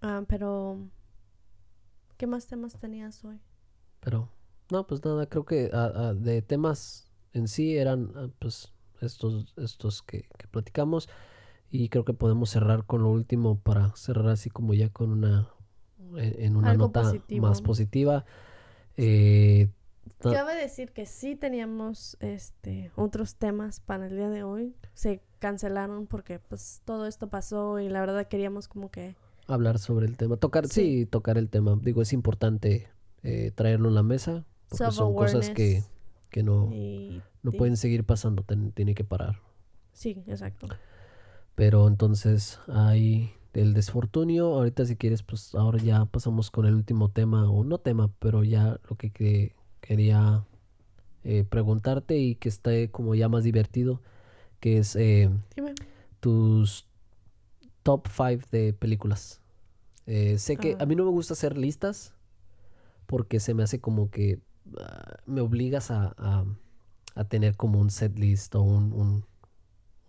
Ah, 0.00 0.22
pero 0.26 0.78
¿qué 2.16 2.26
más 2.26 2.46
temas 2.46 2.78
tenías 2.78 3.22
hoy? 3.24 3.38
Pero 4.00 4.30
no, 4.70 4.86
pues 4.86 5.04
nada, 5.04 5.26
creo 5.26 5.44
que 5.44 5.70
ah, 5.72 5.92
ah, 5.94 6.14
de 6.14 6.42
temas 6.42 7.10
en 7.32 7.48
sí 7.48 7.76
eran 7.76 8.12
ah, 8.16 8.28
pues 8.38 8.72
estos 9.00 9.52
estos 9.58 10.02
que, 10.02 10.28
que 10.38 10.46
platicamos 10.48 11.08
y 11.70 11.88
creo 11.90 12.04
que 12.04 12.14
podemos 12.14 12.50
cerrar 12.50 12.84
con 12.86 13.02
lo 13.02 13.10
último 13.10 13.58
para 13.60 13.94
cerrar 13.96 14.28
así 14.28 14.48
como 14.50 14.72
ya 14.74 14.88
con 14.88 15.10
una 15.10 15.48
en, 16.16 16.42
en 16.42 16.56
una 16.56 16.70
Algo 16.70 16.86
nota 16.86 17.02
positivo. 17.02 17.46
más 17.46 17.60
positiva. 17.62 18.24
Eh, 18.96 19.68
Cabe 20.20 20.54
decir 20.54 20.92
que 20.92 21.04
sí 21.04 21.34
teníamos 21.36 22.16
este 22.20 22.90
otros 22.96 23.34
temas 23.36 23.80
para 23.80 24.06
el 24.06 24.16
día 24.16 24.30
de 24.30 24.44
hoy. 24.44 24.74
Se 24.94 25.20
cancelaron 25.40 26.06
porque 26.06 26.38
pues 26.38 26.80
todo 26.84 27.06
esto 27.06 27.28
pasó 27.28 27.80
y 27.80 27.88
la 27.88 28.00
verdad 28.00 28.26
queríamos 28.28 28.68
como 28.68 28.90
que 28.90 29.16
hablar 29.48 29.78
sobre 29.78 30.06
el 30.06 30.16
tema, 30.16 30.36
tocar 30.36 30.66
sí, 30.68 31.00
Sí. 31.00 31.06
tocar 31.06 31.36
el 31.38 31.50
tema. 31.50 31.76
Digo, 31.82 32.00
es 32.02 32.12
importante 32.12 32.88
eh, 33.22 33.50
traerlo 33.54 33.88
en 33.88 33.94
la 33.96 34.02
mesa 34.04 34.44
porque 34.68 34.90
son 34.92 35.14
cosas 35.14 35.50
que, 35.50 35.82
que 36.30 36.42
no 36.42 36.70
y 36.72 37.22
no 37.42 37.50
sí. 37.52 37.56
pueden 37.58 37.76
seguir 37.76 38.04
pasando, 38.04 38.42
ten- 38.42 38.72
tiene 38.72 38.94
que 38.94 39.04
parar. 39.04 39.40
sí, 39.92 40.22
exacto. 40.26 40.68
Pero 41.54 41.88
entonces 41.88 42.58
hay 42.68 43.32
el 43.54 43.72
desfortunio. 43.72 44.48
Ahorita 44.54 44.84
si 44.84 44.96
quieres, 44.96 45.22
pues 45.22 45.54
ahora 45.54 45.78
ya 45.78 46.04
pasamos 46.04 46.50
con 46.50 46.66
el 46.66 46.74
último 46.74 47.10
tema, 47.10 47.50
o 47.50 47.64
no 47.64 47.78
tema, 47.78 48.10
pero 48.18 48.44
ya 48.44 48.78
lo 48.90 48.96
que, 48.96 49.10
que- 49.10 49.54
quería 49.80 50.44
eh, 51.24 51.44
preguntarte 51.44 52.18
y 52.18 52.34
que 52.34 52.48
esté 52.48 52.90
como 52.90 53.14
ya 53.14 53.28
más 53.28 53.42
divertido, 53.44 54.02
que 54.60 54.78
es 54.78 54.94
eh, 54.96 55.30
tus 56.20 56.86
top 57.82 58.08
5 58.08 58.46
de 58.50 58.72
películas. 58.72 59.40
Eh, 60.06 60.38
sé 60.38 60.56
que 60.56 60.76
Ah. 60.78 60.82
a 60.82 60.86
mí 60.86 60.94
no 60.94 61.04
me 61.04 61.10
gusta 61.10 61.32
hacer 61.34 61.56
listas 61.56 62.12
porque 63.06 63.40
se 63.40 63.54
me 63.54 63.62
hace 63.62 63.80
como 63.80 64.10
que 64.10 64.40
ah, 64.80 65.16
me 65.26 65.40
obligas 65.40 65.90
a, 65.90 66.14
a- 66.18 66.44
a 67.14 67.24
tener 67.24 67.56
como 67.56 67.80
un 67.80 67.90
set 67.90 68.18
list 68.18 68.54
o 68.54 68.62
un, 68.62 68.92
un- 68.92 69.24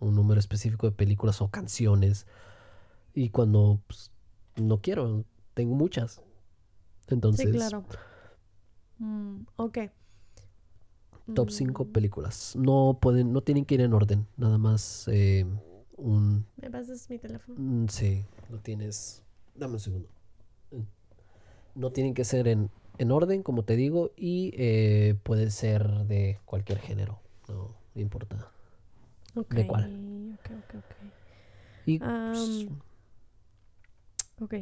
un 0.00 0.14
número 0.14 0.38
específico 0.38 0.86
de 0.86 0.92
películas 0.92 1.40
o 1.40 1.48
canciones. 1.48 2.26
Y 3.14 3.30
cuando 3.30 3.80
pues, 3.86 4.10
no 4.56 4.80
quiero, 4.80 5.24
tengo 5.54 5.74
muchas. 5.74 6.20
Entonces, 7.08 7.46
Sí, 7.46 7.52
claro. 7.52 7.84
Mm, 8.98 9.42
ok. 9.56 9.78
top 11.34 11.50
5 11.50 11.84
Mm, 11.84 11.92
películas. 11.92 12.56
No 12.56 12.98
pueden, 13.00 13.32
no 13.32 13.42
tienen 13.42 13.64
que 13.64 13.74
ir 13.74 13.80
en 13.82 13.92
orden, 13.92 14.26
nada 14.36 14.58
más 14.58 15.08
eh, 15.08 15.44
un 15.96 16.46
¿Me 16.56 16.70
pasas 16.70 17.08
mi 17.10 17.18
teléfono? 17.18 17.58
Mm, 17.60 17.86
Sí, 17.88 18.24
lo 18.50 18.58
tienes. 18.58 19.22
Dame 19.54 19.74
un 19.74 19.80
segundo. 19.80 20.08
Mm. 20.70 20.82
No 21.80 21.90
tienen 21.92 22.14
que 22.14 22.24
ser 22.24 22.48
en, 22.48 22.70
en 22.98 23.10
orden, 23.12 23.42
como 23.42 23.64
te 23.64 23.76
digo, 23.76 24.12
y 24.16 24.52
eh, 24.56 25.16
puede 25.22 25.50
ser 25.50 25.88
de 26.04 26.38
cualquier 26.44 26.78
género. 26.78 27.20
No 27.48 27.74
importa. 27.94 28.50
Ok. 29.34 29.54
¿De 29.54 29.66
cuál? 29.66 29.84
Ok, 30.34 30.50
ok, 30.58 30.74
ok. 30.76 30.94
Y 31.86 31.98
pues, 31.98 32.68
Ok. 34.40 34.54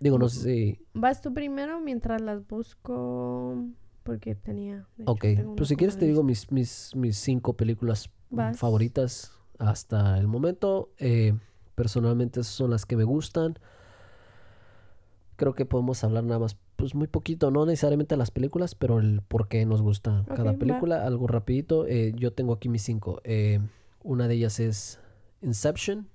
digo, 0.00 0.18
no 0.18 0.28
sé 0.28 0.40
si. 0.42 0.86
Vas 0.94 1.20
tú 1.20 1.32
primero 1.34 1.80
mientras 1.80 2.20
las 2.20 2.46
busco. 2.46 3.64
Porque 4.02 4.34
tenía. 4.34 4.86
hecho, 4.98 5.10
Ok, 5.10 5.24
pues 5.56 5.68
si 5.68 5.76
quieres 5.76 5.98
te 5.98 6.06
digo 6.06 6.22
mis, 6.22 6.50
mis, 6.52 6.92
mis 6.94 7.16
cinco 7.18 7.54
películas 7.54 8.10
Vas. 8.30 8.56
favoritas 8.58 9.32
hasta 9.58 10.18
el 10.18 10.28
momento. 10.28 10.90
Eh, 10.98 11.34
personalmente 11.74 12.40
esas 12.40 12.52
son 12.52 12.70
las 12.70 12.86
que 12.86 12.96
me 12.96 13.04
gustan. 13.04 13.58
Creo 15.36 15.54
que 15.54 15.66
podemos 15.66 16.02
hablar 16.04 16.24
nada 16.24 16.38
más, 16.38 16.56
pues 16.76 16.94
muy 16.94 17.08
poquito, 17.08 17.50
no 17.50 17.66
necesariamente 17.66 18.16
las 18.16 18.30
películas, 18.30 18.74
pero 18.74 18.98
el 18.98 19.22
por 19.22 19.48
qué 19.48 19.64
nos 19.66 19.82
gusta 19.82 20.24
cada 20.28 20.52
va. 20.52 20.58
película. 20.58 21.04
Algo 21.04 21.26
rapidito, 21.26 21.86
eh, 21.86 22.12
yo 22.16 22.32
tengo 22.32 22.52
aquí 22.52 22.68
mis 22.68 22.82
cinco. 22.82 23.20
Eh, 23.24 23.60
una 24.02 24.28
de 24.28 24.34
ellas 24.34 24.60
es 24.60 25.00
Inception. 25.42 26.08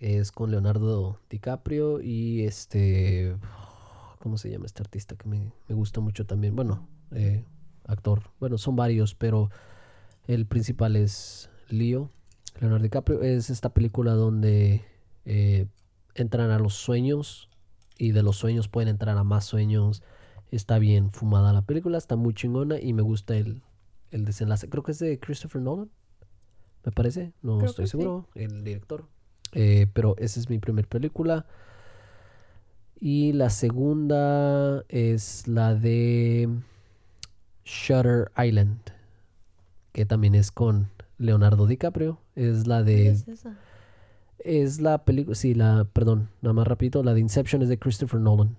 Es 0.00 0.32
con 0.32 0.50
Leonardo 0.50 1.20
DiCaprio 1.30 2.00
y 2.00 2.44
este... 2.44 3.36
¿Cómo 4.20 4.38
se 4.38 4.50
llama 4.50 4.64
este 4.64 4.82
artista 4.82 5.16
que 5.16 5.28
me, 5.28 5.52
me 5.68 5.74
gusta 5.74 6.00
mucho 6.00 6.24
también? 6.24 6.56
Bueno, 6.56 6.88
eh, 7.12 7.44
actor. 7.86 8.22
Bueno, 8.40 8.56
son 8.56 8.74
varios, 8.74 9.14
pero 9.14 9.50
el 10.26 10.46
principal 10.46 10.96
es 10.96 11.50
Leo. 11.68 12.10
Leonardo 12.58 12.82
DiCaprio 12.82 13.22
es 13.22 13.50
esta 13.50 13.74
película 13.74 14.12
donde 14.12 14.82
entran 16.14 16.50
a 16.50 16.58
los 16.58 16.74
sueños 16.74 17.50
y 17.98 18.12
de 18.12 18.22
los 18.22 18.36
sueños 18.36 18.68
pueden 18.68 18.88
entrar 18.88 19.16
a 19.18 19.24
más 19.24 19.44
sueños. 19.44 20.02
Está 20.50 20.78
bien 20.78 21.10
fumada 21.10 21.52
la 21.52 21.62
película, 21.62 21.98
está 21.98 22.16
muy 22.16 22.34
chingona 22.34 22.80
y 22.80 22.92
me 22.92 23.02
gusta 23.02 23.36
el, 23.36 23.62
el 24.10 24.24
desenlace. 24.24 24.68
Creo 24.68 24.82
que 24.82 24.92
es 24.92 24.98
de 24.98 25.18
Christopher 25.18 25.60
Nolan, 25.62 25.90
me 26.84 26.92
parece. 26.92 27.32
No 27.42 27.58
Creo 27.58 27.70
estoy 27.70 27.86
sí. 27.86 27.92
seguro, 27.92 28.28
el 28.34 28.62
director. 28.64 29.06
Eh, 29.52 29.86
pero 29.92 30.16
esa 30.18 30.40
es 30.40 30.48
mi 30.50 30.58
primera 30.58 30.88
película. 30.88 31.46
Y 33.00 33.32
la 33.32 33.50
segunda 33.50 34.84
es 34.88 35.46
la 35.46 35.74
de 35.74 36.48
Shutter 37.64 38.30
Island, 38.42 38.78
que 39.92 40.06
también 40.06 40.34
es 40.34 40.50
con 40.50 40.90
Leonardo 41.18 41.66
DiCaprio. 41.66 42.20
Es 42.34 42.66
la 42.66 42.82
¿Cuál 42.82 42.84
de 42.86 43.08
es 43.08 43.28
esa? 43.28 43.56
Es 44.38 44.80
la 44.80 45.04
película, 45.04 45.34
sí, 45.34 45.54
la, 45.54 45.86
perdón, 45.92 46.28
nada 46.42 46.52
más 46.52 46.66
rapidito, 46.66 47.02
la 47.02 47.14
de 47.14 47.20
Inception 47.20 47.62
es 47.62 47.68
de 47.68 47.78
Christopher 47.78 48.20
Nolan. 48.20 48.56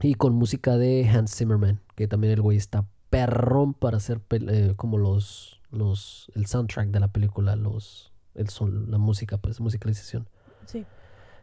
Y 0.00 0.14
con 0.14 0.34
música 0.34 0.76
de 0.76 1.08
Hans 1.08 1.36
Zimmerman, 1.36 1.80
que 1.94 2.08
también 2.08 2.32
el 2.32 2.42
güey 2.42 2.56
está 2.56 2.86
perrón 3.10 3.74
para 3.74 3.98
hacer 3.98 4.20
eh, 4.30 4.72
como 4.76 4.98
los, 4.98 5.60
los, 5.70 6.30
el 6.34 6.46
soundtrack 6.46 6.88
de 6.88 7.00
la 7.00 7.08
película, 7.08 7.56
los, 7.56 8.12
el 8.34 8.48
son, 8.48 8.90
la 8.90 8.98
música, 8.98 9.36
pues, 9.38 9.60
musicalización. 9.60 10.28
Sí. 10.66 10.86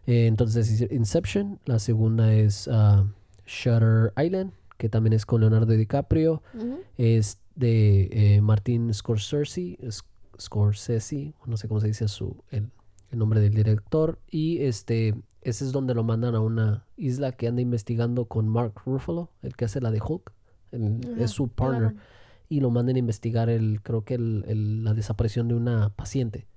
Eh, 0.08 0.28
entonces, 0.28 0.82
es 0.82 0.92
Inception, 0.92 1.60
la 1.66 1.80
segunda 1.80 2.34
es 2.34 2.68
ah, 2.68 3.06
Shutter 3.46 4.14
Island, 4.18 4.52
que 4.78 4.90
también 4.90 5.14
es 5.14 5.26
con 5.26 5.42
Leonardo 5.42 5.74
DiCaprio, 5.74 6.42
es 6.98 7.38
de 7.56 8.10
eh, 8.12 8.42
Martin 8.42 8.94
Scorsese, 8.94 9.78
Scorsese, 10.40 11.34
no 11.46 11.58
sé 11.58 11.68
cómo 11.68 11.82
se 11.82 11.88
dice 11.88 12.08
su, 12.08 12.44
el, 12.50 12.72
el 13.12 13.20
nombre 13.20 13.40
del 13.40 13.54
director, 13.54 14.20
y 14.30 14.60
este, 14.64 15.16
ese 15.42 15.66
es 15.66 15.72
donde 15.72 15.94
lo 15.96 16.04
mandan 16.04 16.36
a 16.36 16.42
una 16.42 16.86
isla 16.98 17.32
que 17.32 17.48
anda 17.48 17.62
investigando 17.62 18.26
con 18.26 18.48
Mark 18.48 18.74
Ruffalo, 18.86 19.32
el 19.42 19.56
que 19.56 19.66
hace 19.66 19.82
la 19.82 19.92
de 19.92 20.02
Hulk, 20.02 20.32
el- 20.72 21.00
Ajá, 21.12 21.24
es 21.24 21.32
su 21.32 21.48
partner, 21.50 21.92
claro. 21.94 22.06
y 22.50 22.60
lo 22.62 22.70
mandan 22.72 22.96
a 22.96 23.00
investigar 23.00 23.50
el, 23.50 23.82
creo 23.82 24.04
que 24.04 24.16
el- 24.16 24.46
el- 24.48 24.84
la 24.84 24.94
desaparición 24.94 25.48
de 25.48 25.56
una 25.56 25.90
paciente. 25.90 26.48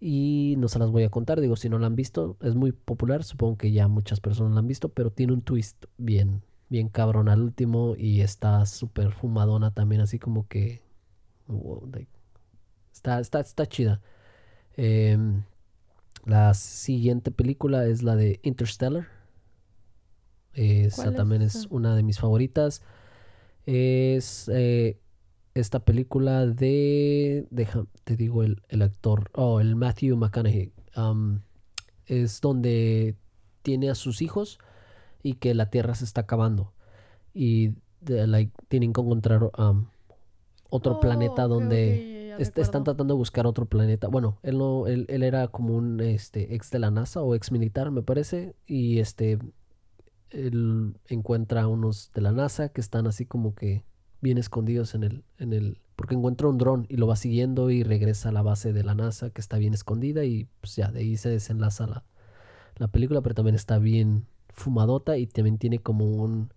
Y 0.00 0.56
no 0.58 0.66
se 0.68 0.78
las 0.80 0.90
voy 0.90 1.04
a 1.04 1.10
contar, 1.10 1.40
digo, 1.40 1.54
si 1.56 1.68
no 1.68 1.78
la 1.78 1.86
han 1.86 1.94
visto, 1.96 2.36
es 2.40 2.56
muy 2.56 2.72
popular, 2.72 3.22
supongo 3.22 3.56
que 3.56 3.70
ya 3.70 3.86
muchas 3.86 4.20
personas 4.20 4.52
la 4.52 4.58
han 4.60 4.66
visto, 4.66 4.88
pero 4.88 5.10
tiene 5.12 5.32
un 5.32 5.42
twist 5.42 5.84
bien, 5.96 6.42
bien 6.68 6.88
cabrón 6.88 7.28
al 7.28 7.40
último 7.40 7.94
y 7.96 8.20
está 8.20 8.66
súper 8.66 9.12
fumadona 9.12 9.70
también, 9.72 10.00
así 10.00 10.18
como 10.18 10.48
que... 10.48 10.82
wow, 11.46 11.88
like, 11.92 12.10
está, 12.92 13.20
está, 13.20 13.40
está 13.40 13.66
chida. 13.66 14.00
Em, 14.76 15.42
la 16.24 16.54
siguiente 16.54 17.30
película 17.30 17.86
es 17.86 18.02
la 18.02 18.16
de 18.16 18.40
Interstellar. 18.42 19.06
Esa 20.54 20.96
¿Cuál 20.96 21.08
es 21.10 21.16
también 21.16 21.42
es 21.42 21.66
una 21.70 21.96
de 21.96 22.02
mis 22.02 22.18
favoritas. 22.18 22.82
Es 23.66 24.50
eh, 24.52 24.98
esta 25.54 25.80
película 25.84 26.46
de. 26.46 27.46
Deja, 27.50 27.86
te 28.04 28.16
digo 28.16 28.42
el, 28.42 28.62
el 28.68 28.82
actor. 28.82 29.30
Oh, 29.34 29.60
el 29.60 29.76
Matthew 29.76 30.16
McConaughey. 30.16 30.72
Um, 30.96 31.40
es 32.06 32.40
donde 32.40 33.16
tiene 33.62 33.88
a 33.90 33.94
sus 33.94 34.20
hijos 34.22 34.58
y 35.22 35.34
que 35.34 35.54
la 35.54 35.70
tierra 35.70 35.94
se 35.94 36.04
está 36.04 36.22
acabando. 36.22 36.72
Y 37.32 37.74
de- 38.00 38.26
like, 38.26 38.52
tienen 38.68 38.92
que 38.92 39.00
encontrar 39.00 39.50
um, 39.58 39.86
otro 40.68 40.96
Oh, 40.96 41.00
planeta 41.00 41.46
donde. 41.46 42.11
Ya, 42.38 42.62
están 42.62 42.84
tratando 42.84 43.14
de 43.14 43.18
buscar 43.18 43.46
otro 43.46 43.66
planeta. 43.66 44.08
Bueno, 44.08 44.38
él 44.42 44.58
no, 44.58 44.86
él, 44.86 45.06
él 45.08 45.22
era 45.22 45.48
como 45.48 45.74
un 45.74 46.00
este 46.00 46.54
ex 46.54 46.70
de 46.70 46.78
la 46.78 46.90
NASA 46.90 47.22
o 47.22 47.34
ex 47.34 47.52
militar, 47.52 47.90
me 47.90 48.02
parece. 48.02 48.54
Y 48.66 48.98
este 48.98 49.38
él 50.30 50.96
encuentra 51.08 51.62
a 51.62 51.68
unos 51.68 52.10
de 52.14 52.22
la 52.22 52.32
NASA 52.32 52.70
que 52.70 52.80
están 52.80 53.06
así 53.06 53.26
como 53.26 53.54
que 53.54 53.84
bien 54.20 54.38
escondidos 54.38 54.94
en 54.94 55.04
el, 55.04 55.24
en 55.38 55.52
el. 55.52 55.78
Porque 55.96 56.14
encuentra 56.14 56.48
un 56.48 56.58
dron 56.58 56.86
y 56.88 56.96
lo 56.96 57.06
va 57.06 57.16
siguiendo 57.16 57.70
y 57.70 57.82
regresa 57.82 58.30
a 58.30 58.32
la 58.32 58.42
base 58.42 58.72
de 58.72 58.82
la 58.82 58.94
NASA 58.94 59.30
que 59.30 59.40
está 59.40 59.58
bien 59.58 59.74
escondida. 59.74 60.24
Y 60.24 60.48
pues 60.60 60.76
ya 60.76 60.90
de 60.90 61.00
ahí 61.00 61.16
se 61.16 61.28
desenlaza 61.28 61.86
la, 61.86 62.04
la 62.76 62.88
película, 62.88 63.20
pero 63.20 63.34
también 63.34 63.54
está 63.54 63.78
bien 63.78 64.26
fumadota 64.48 65.16
y 65.18 65.26
también 65.26 65.58
tiene 65.58 65.78
como 65.78 66.06
un, 66.06 66.52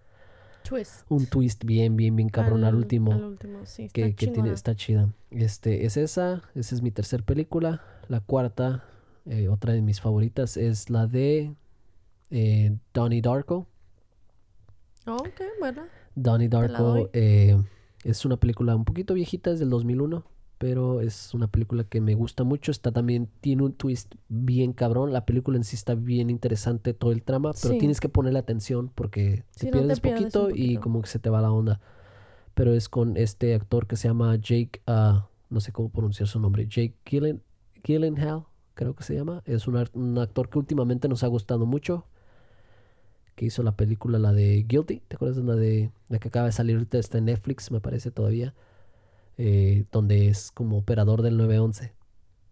Twist. 0.68 1.06
un 1.10 1.26
twist 1.28 1.64
bien, 1.64 1.96
bien, 1.96 2.16
bien 2.16 2.30
cabrón 2.30 2.64
al, 2.64 2.76
último 2.76 3.12
Al 3.14 3.24
último, 3.24 3.66
sí. 3.66 3.84
Está 3.84 3.94
que, 3.94 4.16
que 4.16 4.28
tiene, 4.28 4.52
está 4.52 4.76
chida. 4.76 5.10
Este, 5.32 5.86
es 5.86 5.98
esa, 5.98 6.42
esa 6.56 6.76
es 6.76 6.82
mi 6.82 6.92
tercer 6.92 7.24
película. 7.24 7.82
La 8.08 8.20
cuarta, 8.20 8.84
eh, 9.26 9.48
otra 9.48 9.74
de 9.74 9.82
mis 9.82 10.02
favoritas, 10.02 10.58
es 10.58 10.90
la 10.90 11.08
de 11.08 11.54
eh, 12.32 12.78
Donnie 12.94 13.22
Darko. 13.22 13.68
Oh, 15.08 15.18
ok, 15.18 15.42
bueno. 15.60 15.84
Donnie 16.16 16.50
Darko 16.50 17.10
eh, 17.14 17.62
es 18.04 18.26
una 18.26 18.38
película 18.38 18.76
un 18.76 18.86
poquito 18.86 19.14
viejita, 19.14 19.52
es 19.52 19.60
del 19.60 19.70
2001, 19.70 20.26
pero 20.58 21.02
es 21.02 21.34
una 21.34 21.48
película 21.48 21.84
que 21.84 22.02
me 22.02 22.16
gusta 22.16 22.44
mucho. 22.44 22.72
Está 22.72 22.92
también, 22.92 23.28
tiene 23.42 23.64
un 23.64 23.74
twist 23.74 24.16
bien 24.30 24.74
cabrón. 24.74 25.12
La 25.14 25.26
película 25.26 25.58
en 25.58 25.64
sí 25.64 25.76
está 25.76 25.96
bien 25.96 26.30
interesante 26.30 26.94
todo 26.94 27.12
el 27.12 27.24
trama, 27.24 27.52
pero 27.62 27.74
Sí. 27.74 27.80
tienes 27.80 28.00
que 28.00 28.10
ponerle 28.10 28.40
atención 28.40 28.90
porque 28.96 29.44
te 29.58 29.66
no 29.68 29.72
te 29.72 29.72
pierdes 29.72 29.98
un 29.98 30.12
poquito, 30.12 30.50
y 30.52 30.78
como 30.78 31.02
que 31.02 31.08
se 31.10 31.20
te 31.20 31.30
va 31.30 31.42
la 31.42 31.52
onda. 31.52 31.82
Pero 32.54 32.74
es 32.74 32.88
con 32.88 33.18
este 33.18 33.54
actor 33.54 33.86
que 33.86 33.96
se 33.98 34.08
llama 34.08 34.36
Jake, 34.38 34.82
ah, 34.88 35.28
no 35.50 35.60
sé 35.60 35.72
cómo 35.72 35.90
pronunciar 35.90 36.28
su 36.28 36.40
nombre, 36.40 36.66
Jake 36.68 36.96
Gyllen, 37.06 37.42
Gyllenhaal, 37.84 38.46
creo 38.76 38.96
que 38.96 39.04
se 39.04 39.14
llama. 39.16 39.42
Es 39.46 39.68
un, 39.68 39.84
un 39.94 40.18
actor 40.18 40.50
que 40.50 40.58
últimamente 40.58 41.08
nos 41.10 41.24
ha 41.24 41.28
gustado 41.28 41.66
mucho 41.66 42.06
que 43.36 43.46
hizo 43.46 43.62
la 43.64 43.76
película, 43.76 44.18
la 44.18 44.32
de 44.32 44.64
Guilty, 44.66 45.02
¿te 45.08 45.18
acuerdas 45.18 45.36
de 45.36 45.44
la 45.44 45.56
de 45.58 45.92
la 46.08 46.20
que 46.20 46.30
acaba 46.30 46.46
de 46.46 46.54
salir 46.54 46.76
ahorita? 46.78 46.98
Está 46.98 47.18
en 47.18 47.26
Netflix, 47.26 47.70
me 47.70 47.82
parece 47.82 48.10
todavía, 48.10 48.54
eh, 49.38 49.86
donde 49.92 50.28
es 50.28 50.52
como 50.52 50.78
operador 50.78 51.22
del 51.22 51.38
911. 51.38 51.94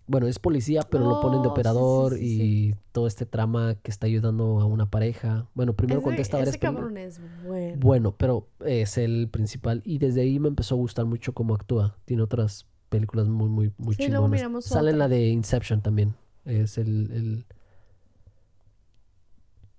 Bueno, 0.06 0.28
es 0.28 0.38
policía, 0.38 0.82
pero 0.90 1.06
lo 1.06 1.22
ponen 1.22 1.42
de 1.42 1.48
Oh, 1.48 1.52
sí, 1.52 1.56
sí, 1.56 1.62
operador 1.62 2.14
sí, 2.16 2.42
y 2.42 2.76
todo 2.92 3.08
este 3.08 3.26
trama 3.26 3.76
que 3.76 3.90
está 3.90 4.06
ayudando 4.06 4.60
a 4.60 4.66
una 4.66 4.90
pareja. 4.90 5.48
Bueno, 5.54 5.74
primero 5.74 6.02
ese, 6.02 6.06
contesta 6.06 6.38
varias 6.38 6.56
ese 6.56 6.60
cabrón 6.60 6.98
es 6.98 7.22
bueno. 7.46 7.78
Bueno, 7.80 8.16
pero 8.18 8.48
es 8.66 8.98
el 8.98 9.30
principal 9.30 9.82
y 9.86 10.00
desde 10.00 10.22
ahí 10.22 10.40
me 10.40 10.50
empezó 10.50 10.76
a 10.76 10.78
gustar 10.78 11.06
mucho 11.06 11.34
cómo 11.34 11.56
actúa. 11.56 11.96
Tiene 12.04 12.22
otras 12.22 12.68
películas 12.90 13.30
muy, 13.30 13.48
muy, 13.48 13.72
muy 13.78 13.96
chingonas. 13.96 14.66
Sale 14.66 14.92
la 14.92 15.08
de 15.08 15.30
Inception 15.30 15.82
también. 15.82 16.16
Es 16.44 16.78
el, 16.78 17.12
el... 17.12 17.46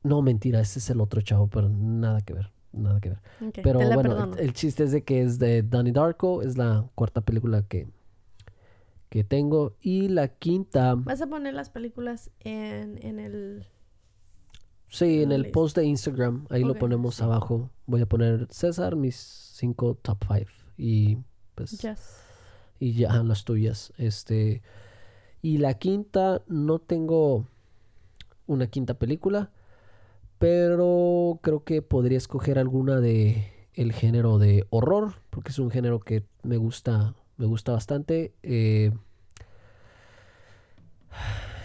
No, 0.02 0.22
mentira, 0.22 0.60
ese 0.60 0.78
es 0.78 0.88
el 0.88 1.00
otro 1.00 1.20
chavo, 1.20 1.48
pero 1.48 1.68
nada 1.68 2.22
que 2.22 2.32
ver, 2.32 2.50
nada 2.74 3.00
que 3.00 3.10
ver. 3.10 3.20
Pero 3.62 3.80
bueno, 3.80 4.34
el, 4.34 4.38
el 4.38 4.52
chiste 4.52 4.84
es 4.84 4.92
de 4.92 5.02
que 5.02 5.22
es 5.22 5.38
de 5.38 5.62
Donnie 5.62 5.92
Darko, 5.92 6.42
es 6.42 6.56
la 6.56 6.86
cuarta 6.94 7.20
película 7.20 7.62
que, 7.62 7.88
que 9.08 9.24
tengo. 9.24 9.76
Y 9.80 10.08
la 10.08 10.28
quinta, 10.28 10.94
Vas 10.96 11.22
a 11.22 11.26
poner 11.26 11.54
las 11.54 11.70
películas 11.70 12.30
en, 12.40 12.98
en 13.04 13.18
el... 13.20 13.66
sí, 14.88 15.22
en 15.22 15.32
el 15.32 15.50
post 15.50 15.76
de 15.76 15.84
Instagram, 15.84 16.46
ahí 16.50 16.64
lo 16.64 16.74
ponemos 16.74 17.16
sí. 17.16 17.22
abajo. 17.22 17.70
Voy 17.86 18.00
a 18.00 18.06
poner 18.06 18.46
César, 18.50 18.96
mis 18.96 19.16
cinco 19.16 19.96
top 20.02 20.24
five. 20.26 20.48
Y 20.76 21.18
pues... 21.54 21.78
Yes. 21.80 22.20
y 22.78 22.92
ya 22.92 23.22
las 23.22 23.44
tuyas. 23.44 23.92
Este 23.96 24.62
y 25.42 25.58
la 25.58 25.74
quinta 25.74 26.42
no 26.46 26.78
tengo 26.78 27.46
una 28.46 28.66
quinta 28.66 28.94
película, 28.94 29.50
pero 30.38 31.38
creo 31.42 31.64
que 31.64 31.82
podría 31.82 32.18
escoger 32.18 32.58
alguna 32.58 33.00
de 33.00 33.50
el 33.74 33.92
género 33.92 34.38
de 34.38 34.66
horror, 34.70 35.14
porque 35.30 35.50
es 35.50 35.58
un 35.58 35.70
género 35.70 36.00
que 36.00 36.24
me 36.42 36.56
gusta, 36.56 37.14
me 37.36 37.46
gusta 37.46 37.72
bastante. 37.72 38.32
Eh, 38.42 38.92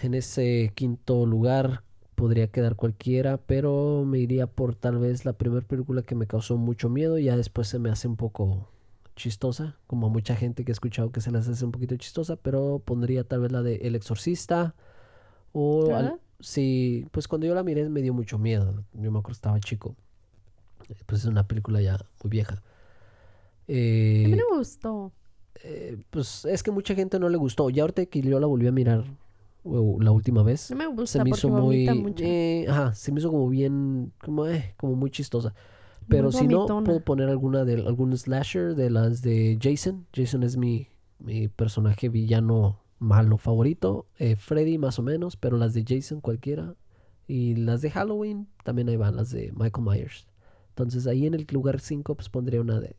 en 0.02 0.14
ese 0.14 0.72
quinto 0.74 1.26
lugar 1.26 1.82
podría 2.14 2.48
quedar 2.48 2.76
cualquiera, 2.76 3.38
pero 3.38 4.04
me 4.06 4.18
iría 4.18 4.46
por 4.46 4.74
tal 4.74 4.98
vez 4.98 5.24
la 5.24 5.32
primera 5.34 5.66
película 5.66 6.02
que 6.02 6.14
me 6.14 6.26
causó 6.26 6.56
mucho 6.56 6.88
miedo 6.88 7.18
y 7.18 7.24
ya 7.24 7.36
después 7.36 7.68
se 7.68 7.78
me 7.78 7.90
hace 7.90 8.08
un 8.08 8.16
poco 8.16 8.68
chistosa, 9.16 9.76
como 9.86 10.06
a 10.06 10.10
mucha 10.10 10.34
gente 10.36 10.64
que 10.64 10.70
he 10.70 10.74
escuchado 10.74 11.12
que 11.12 11.20
se 11.20 11.30
les 11.30 11.48
hace 11.48 11.64
un 11.64 11.72
poquito 11.72 11.96
chistosa, 11.96 12.36
pero 12.36 12.82
pondría 12.84 13.24
tal 13.24 13.40
vez 13.40 13.52
la 13.52 13.62
de 13.62 13.76
El 13.76 13.94
Exorcista 13.94 14.74
o. 15.52 16.18
sí, 16.40 17.06
pues 17.12 17.28
cuando 17.28 17.46
yo 17.46 17.54
la 17.54 17.62
miré 17.62 17.88
me 17.88 18.02
dio 18.02 18.14
mucho 18.14 18.38
miedo, 18.38 18.84
yo 18.92 19.10
me 19.12 19.18
acuerdo 19.18 19.34
estaba 19.36 19.60
chico, 19.60 19.96
Eh, 20.88 20.96
pues 21.06 21.22
es 21.22 21.26
una 21.28 21.46
película 21.48 21.80
ya 21.82 21.98
muy 22.22 22.30
vieja. 22.30 22.62
A 24.24 24.28
Eh, 24.28 24.28
mí 24.28 24.36
no 24.36 24.44
me 24.50 24.56
gustó. 24.58 25.12
eh, 25.62 25.98
pues 26.10 26.44
es 26.44 26.62
que 26.62 26.70
mucha 26.70 26.94
gente 26.94 27.18
no 27.18 27.28
le 27.28 27.36
gustó, 27.36 27.70
ya 27.70 27.82
ahorita 27.82 28.06
que 28.06 28.20
yo 28.22 28.40
la 28.40 28.46
volví 28.46 28.66
a 28.66 28.72
mirar 28.72 29.04
la 29.64 30.10
última 30.12 30.42
vez, 30.42 30.60
No 30.70 30.76
me 30.76 30.86
gusta 30.86 31.18
se 31.18 31.20
me 31.20 31.30
hizo 31.30 31.50
muy, 31.50 32.14
eh, 32.18 32.66
ajá, 32.68 32.94
se 32.94 33.12
me 33.12 33.20
hizo 33.20 33.30
como 33.30 33.48
bien, 33.48 34.12
como, 34.24 34.46
eh, 34.46 34.74
como 34.78 34.94
muy 34.96 35.10
chistosa. 35.10 35.54
Muy 36.06 36.08
Pero 36.08 36.32
si 36.32 36.48
no, 36.48 36.66
puedo 36.84 37.00
poner 37.04 37.28
alguna 37.28 37.64
de 37.64 37.74
algún 37.86 38.16
slasher 38.16 38.74
de 38.74 38.90
las 38.90 39.22
de 39.22 39.58
Jason. 39.62 40.06
Jason 40.14 40.42
es 40.44 40.56
mi, 40.56 40.88
mi 41.18 41.48
personaje 41.48 42.08
villano 42.08 42.80
malo 43.00 43.38
favorito. 43.38 44.06
Eh, 44.18 44.36
Freddy 44.36 44.78
más 44.78 45.00
o 45.00 45.02
menos, 45.02 45.36
pero 45.36 45.56
las 45.56 45.74
de 45.74 45.84
Jason 45.86 46.20
cualquiera. 46.20 46.76
Y 47.26 47.56
las 47.56 47.80
de 47.82 47.90
Halloween 47.90 48.48
también 48.62 48.88
ahí 48.88 48.96
van, 48.96 49.16
las 49.16 49.30
de 49.30 49.50
Michael 49.52 49.84
Myers. 49.84 50.28
Entonces 50.68 51.06
ahí 51.06 51.26
en 51.26 51.34
el 51.34 51.46
lugar 51.50 51.80
5 51.80 52.14
pues 52.14 52.28
pondría 52.28 52.60
una 52.60 52.80
de, 52.80 52.96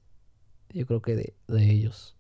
yo 0.70 0.86
creo 0.86 1.02
que 1.02 1.16
de, 1.16 1.36
de 1.48 1.72
ellos. 1.72 2.18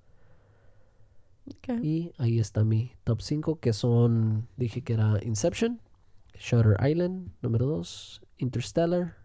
Y 1.82 2.14
ahí 2.18 2.40
está 2.40 2.64
mi 2.64 2.94
top 3.04 3.22
5 3.22 3.60
que 3.60 3.74
son, 3.74 4.48
dije 4.58 4.84
que 4.84 4.94
era 4.94 5.20
Inception, 5.24 5.82
Shutter 6.36 6.78
Island, 6.88 7.32
número 7.42 7.66
2, 7.66 8.22
Interstellar, 8.38 9.18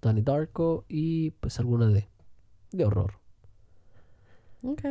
Donnie 0.00 0.22
Darko 0.22 0.84
y 0.88 1.30
pues 1.30 1.58
alguna 1.58 1.88
de, 1.88 2.08
de 2.70 2.84
horror. 2.84 3.14
Ok. 4.62 4.82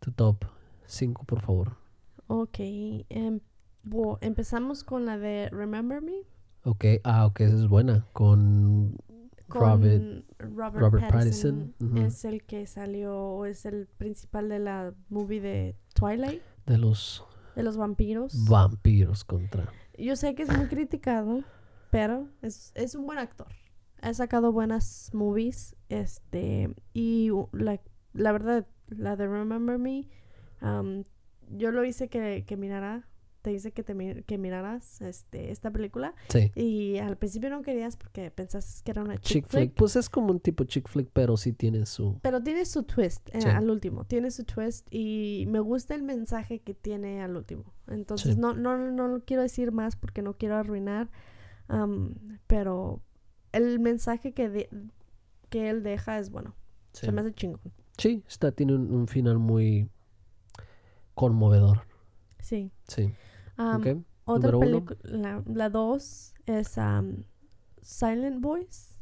Tu 0.00 0.12
top 0.12 0.44
5, 0.86 1.24
por 1.24 1.40
favor. 1.40 1.76
Ok. 2.26 2.58
bo- 3.82 4.18
empezamos 4.20 4.84
con 4.84 5.04
la 5.06 5.18
de 5.18 5.48
Remember 5.50 6.00
Me. 6.02 6.22
Ok, 6.64 6.84
ah, 7.04 7.26
ok, 7.26 7.40
esa 7.40 7.56
es 7.56 7.68
buena. 7.68 8.06
Con 8.12 8.96
Con 9.48 9.60
Robert, 9.60 10.24
Robert, 10.38 10.74
Robert 10.76 11.10
Pattinson. 11.12 11.74
Es 11.96 12.24
el 12.24 12.44
que 12.44 12.66
salió, 12.66 13.14
o 13.18 13.44
es 13.44 13.66
el 13.66 13.86
principal 13.98 14.48
de 14.48 14.58
la 14.58 14.94
movie 15.10 15.40
de 15.40 15.76
Twilight, 15.94 16.42
de 16.66 16.78
los 16.78 17.24
de 17.54 17.62
los 17.62 17.76
vampiros. 17.76 18.48
vampiros 18.48 19.24
contra. 19.24 19.68
Yo 19.98 20.16
sé 20.16 20.34
que 20.34 20.42
es 20.44 20.56
muy 20.56 20.66
criticado, 20.66 21.44
pero 21.90 22.28
es, 22.42 22.72
es 22.74 22.94
un 22.94 23.06
buen 23.06 23.18
actor. 23.18 23.48
Ha 24.02 24.12
sacado 24.14 24.50
buenas 24.52 25.10
movies. 25.14 25.76
Este, 25.88 26.74
y 26.94 27.30
la, 27.52 27.80
la 28.12 28.32
verdad, 28.32 28.66
la 28.88 29.14
de 29.16 29.28
Remember 29.28 29.78
Me, 29.78 30.08
um, 30.64 31.04
yo 31.50 31.70
lo 31.70 31.84
hice 31.84 32.08
que, 32.08 32.44
que 32.46 32.56
mirara 32.56 33.06
te 33.42 33.50
dice 33.50 33.72
que 33.72 33.82
te 33.82 34.22
que 34.24 34.38
miraras 34.38 35.02
este 35.02 35.50
esta 35.50 35.70
película 35.70 36.14
Sí. 36.30 36.50
y 36.54 36.96
al 36.96 37.18
principio 37.18 37.50
no 37.50 37.60
querías 37.60 37.94
porque 37.94 38.30
pensaste 38.30 38.82
que 38.82 38.90
era 38.92 39.02
una 39.02 39.18
chick, 39.18 39.24
Chick 39.44 39.46
flick, 39.48 39.62
flick. 39.64 39.74
Pues 39.74 39.96
es 39.96 40.08
como 40.08 40.28
un 40.30 40.40
tipo 40.40 40.64
chick 40.64 40.88
flick, 40.88 41.10
pero 41.12 41.36
sí 41.36 41.52
tiene 41.52 41.84
su... 41.84 42.18
pero 42.22 42.42
tiene 42.42 42.64
su 42.64 42.84
twist 42.84 43.28
eh, 43.34 43.42
Sí. 43.42 43.48
al 43.48 43.68
último, 43.68 44.06
tiene 44.06 44.30
su 44.30 44.44
twist 44.44 44.88
y 44.90 45.44
me 45.48 45.60
gusta 45.60 45.94
el 45.94 46.02
mensaje 46.04 46.60
que 46.60 46.72
tiene 46.72 47.20
al 47.22 47.36
último. 47.36 47.74
Entonces 47.86 48.34
Sí. 48.36 48.40
no 48.40 48.54
no 48.54 48.78
no 48.78 49.08
lo 49.08 49.20
quiero 49.26 49.42
decir 49.42 49.72
más 49.72 49.94
porque 49.94 50.22
no 50.22 50.38
quiero 50.38 50.56
arruinar, 50.56 51.10
pero 52.46 53.02
el 53.52 53.78
mensaje 53.80 54.32
que 54.32 54.48
de- 54.48 54.68
que 55.50 55.70
él 55.70 55.82
deja 55.82 56.18
es 56.18 56.30
bueno, 56.30 56.54
Sí, 56.92 57.06
se 57.06 57.12
me 57.12 57.20
hace 57.20 57.32
chingón. 57.32 57.60
Sí, 57.98 58.24
está, 58.26 58.52
tiene 58.52 58.74
un, 58.74 58.90
un 58.92 59.06
final 59.06 59.38
muy 59.38 59.88
conmovedor. 61.14 61.86
Sí. 62.40 62.70
Sí. 62.88 63.12
Am, 63.56 63.80
ok. 63.80 64.04
Otra 64.26 64.58
película, 64.58 64.98
la, 65.04 65.42
la 65.46 65.70
dos 65.70 66.34
es 66.46 66.78
am, 66.78 67.24
Silent 67.82 68.40
Voice. 68.42 68.94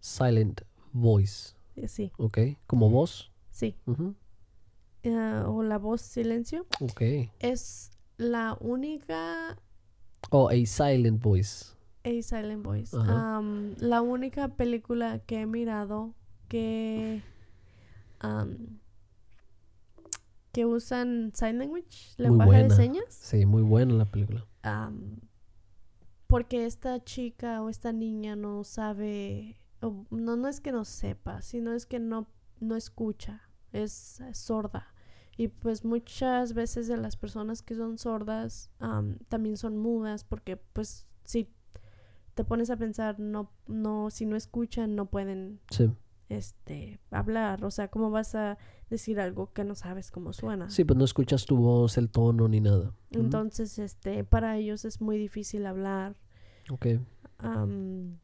Silent 0.00 0.62
Voice. 0.92 1.54
Eh, 1.76 1.88
Sí, 1.88 2.12
Ok. 2.18 2.38
Como 2.66 2.90
voz. 2.90 3.30
sí. 3.50 3.76
Eh, 5.04 5.42
o 5.46 5.62
La 5.62 5.78
Voz 5.78 6.00
Silencio. 6.02 6.66
Ok. 6.80 7.02
Es 7.38 7.90
la 8.16 8.56
única 8.60 9.56
Oh, 10.30 10.48
a 10.48 10.54
silent 10.66 11.22
voice. 11.22 11.66
A 12.04 12.20
Silent 12.22 12.64
Voice. 12.64 12.96
Am, 12.96 13.74
la 13.78 14.02
única 14.02 14.48
película 14.48 15.20
que 15.20 15.42
he 15.42 15.46
mirado 15.46 16.14
que 16.48 17.22
am, 18.18 18.80
que 20.58 20.66
usan 20.66 21.30
sign 21.36 21.56
language, 21.60 22.14
lenguaje 22.16 22.64
de 22.64 22.70
señas. 22.70 23.04
Sí, 23.10 23.46
muy 23.46 23.62
buena 23.62 23.94
la 23.94 24.10
película. 24.10 24.44
am, 24.62 25.20
porque 26.26 26.66
esta 26.66 27.04
chica 27.04 27.62
o 27.62 27.68
esta 27.68 27.92
niña 27.92 28.34
no 28.34 28.64
sabe, 28.64 29.60
o 29.80 30.04
no, 30.10 30.34
no 30.34 30.48
es 30.48 30.60
que 30.60 30.72
no 30.72 30.84
sepa, 30.84 31.42
sino 31.42 31.74
es 31.74 31.86
que 31.86 32.00
no, 32.00 32.26
no 32.58 32.74
escucha, 32.74 33.42
es, 33.70 34.20
sorda. 34.32 34.92
Y 35.36 35.46
pues 35.46 35.84
muchas 35.84 36.54
veces 36.54 36.88
de 36.88 36.96
las 36.96 37.16
personas 37.16 37.62
que 37.62 37.76
son 37.76 37.96
sordas 37.96 38.72
am, 38.80 39.16
también 39.28 39.56
son 39.56 39.76
mudas 39.76 40.24
porque 40.24 40.56
pues 40.56 41.06
si 41.22 41.54
te 42.34 42.42
pones 42.42 42.70
a 42.70 42.76
pensar, 42.76 43.20
no, 43.20 43.52
no, 43.68 44.10
si 44.10 44.26
no 44.26 44.34
escuchan 44.34 44.96
no 44.96 45.06
pueden 45.06 45.60
Sí. 45.70 45.88
Este 46.28 47.00
hablar, 47.10 47.64
o 47.64 47.70
sea, 47.70 47.88
¿cómo 47.88 48.10
vas 48.10 48.34
a 48.34 48.58
decir 48.90 49.20
algo 49.20 49.52
que 49.52 49.64
no 49.64 49.74
sabes 49.74 50.10
cómo 50.10 50.32
suena? 50.32 50.68
Sí, 50.70 50.84
pues 50.84 50.96
no 50.98 51.04
escuchas 51.04 51.46
tu 51.46 51.56
voz, 51.56 51.96
el 51.98 52.10
tono 52.10 52.48
ni 52.48 52.60
nada. 52.60 52.92
Entonces, 53.10 53.78
este, 53.78 54.24
para 54.24 54.56
ellos 54.56 54.84
es 54.84 55.00
muy 55.00 55.18
difícil 55.18 55.66
hablar. 55.66 56.16
Ok. 56.70 56.86
am, 57.38 58.18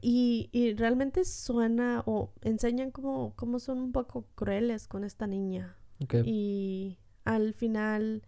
y, 0.00 0.48
y 0.52 0.74
realmente 0.74 1.24
suena 1.24 2.02
o 2.06 2.32
enseñan 2.40 2.90
cómo, 2.90 3.34
cómo 3.36 3.58
son 3.58 3.78
un 3.78 3.92
poco 3.92 4.26
crueles 4.34 4.88
con 4.88 5.04
esta 5.04 5.26
niña. 5.26 5.76
Ok. 6.02 6.14
Y 6.24 6.98
al 7.24 7.54
final, 7.54 8.22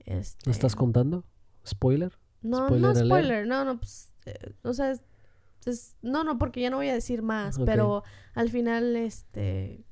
este... 0.00 0.48
¿Me 0.48 0.52
estás 0.52 0.74
contando? 0.74 1.24
¿Spoiler? 1.66 2.18
No, 2.42 2.66
spoiler 2.66 2.80
no 2.80 2.88
alert? 2.88 3.06
spoiler, 3.06 3.46
no, 3.46 3.64
no, 3.64 3.78
pues, 3.78 4.12
eh, 4.26 4.54
o 4.62 4.72
sea, 4.72 4.94
es- 5.66 5.96
no, 6.02 6.24
no, 6.24 6.38
porque 6.38 6.60
ya 6.60 6.70
no 6.70 6.76
voy 6.76 6.88
a 6.88 6.94
decir 6.94 7.22
más, 7.22 7.58
pero 7.64 8.02
al 8.34 8.50
final, 8.50 8.96
este, 8.96 9.84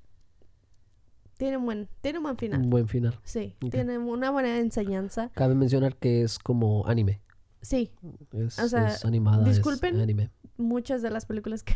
tiene 1.37 1.57
un 1.57 1.65
buen, 1.67 1.89
tiene 2.01 2.19
un 2.19 2.25
buen 2.25 2.37
final. 2.37 2.61
Un 2.63 2.71
buen 2.71 2.89
final. 2.89 3.19
Sí, 3.25 3.57
tiene 3.71 3.99
una 3.99 4.31
buena 4.31 4.59
enseñanza. 4.59 5.31
Cabe 5.35 5.55
mencionar 5.55 5.97
que 5.97 6.23
es 6.23 6.39
como 6.39 6.87
anime. 6.87 7.21
Sí, 7.61 7.91
Es, 8.33 8.59
O 8.59 8.69
sea, 8.69 8.89
es 8.89 9.05
animada. 9.05 9.43
es 9.49 9.57
disculpen, 9.57 9.99
anime. 10.01 10.31
muchas 10.59 11.01
de 11.03 11.11
las 11.11 11.25
películas 11.27 11.63
que, 11.63 11.75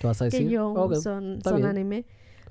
¿Qué 0.00 0.06
vas 0.06 0.20
a 0.20 0.28
que 0.28 0.36
decir? 0.38 0.48
yo 0.50 0.74
son, 1.00 1.40
son 1.42 1.64
anime. 1.64 2.04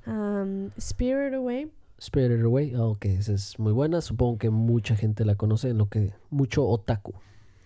Um, 0.05 0.69
Spirit 0.77 1.33
Away, 1.33 1.71
Spirited 1.99 2.43
Away. 2.43 2.73
Ah, 2.75 2.85
ok, 2.85 3.05
esa 3.05 3.33
es 3.33 3.57
muy 3.59 3.73
buena. 3.73 4.01
Supongo 4.01 4.37
que 4.37 4.49
mucha 4.51 4.95
gente 4.95 5.25
la 5.25 5.35
conoce, 5.35 5.69
en 5.69 5.77
lo 5.79 5.89
que 5.89 6.13
mucho 6.29 6.65
otaku. 6.65 7.13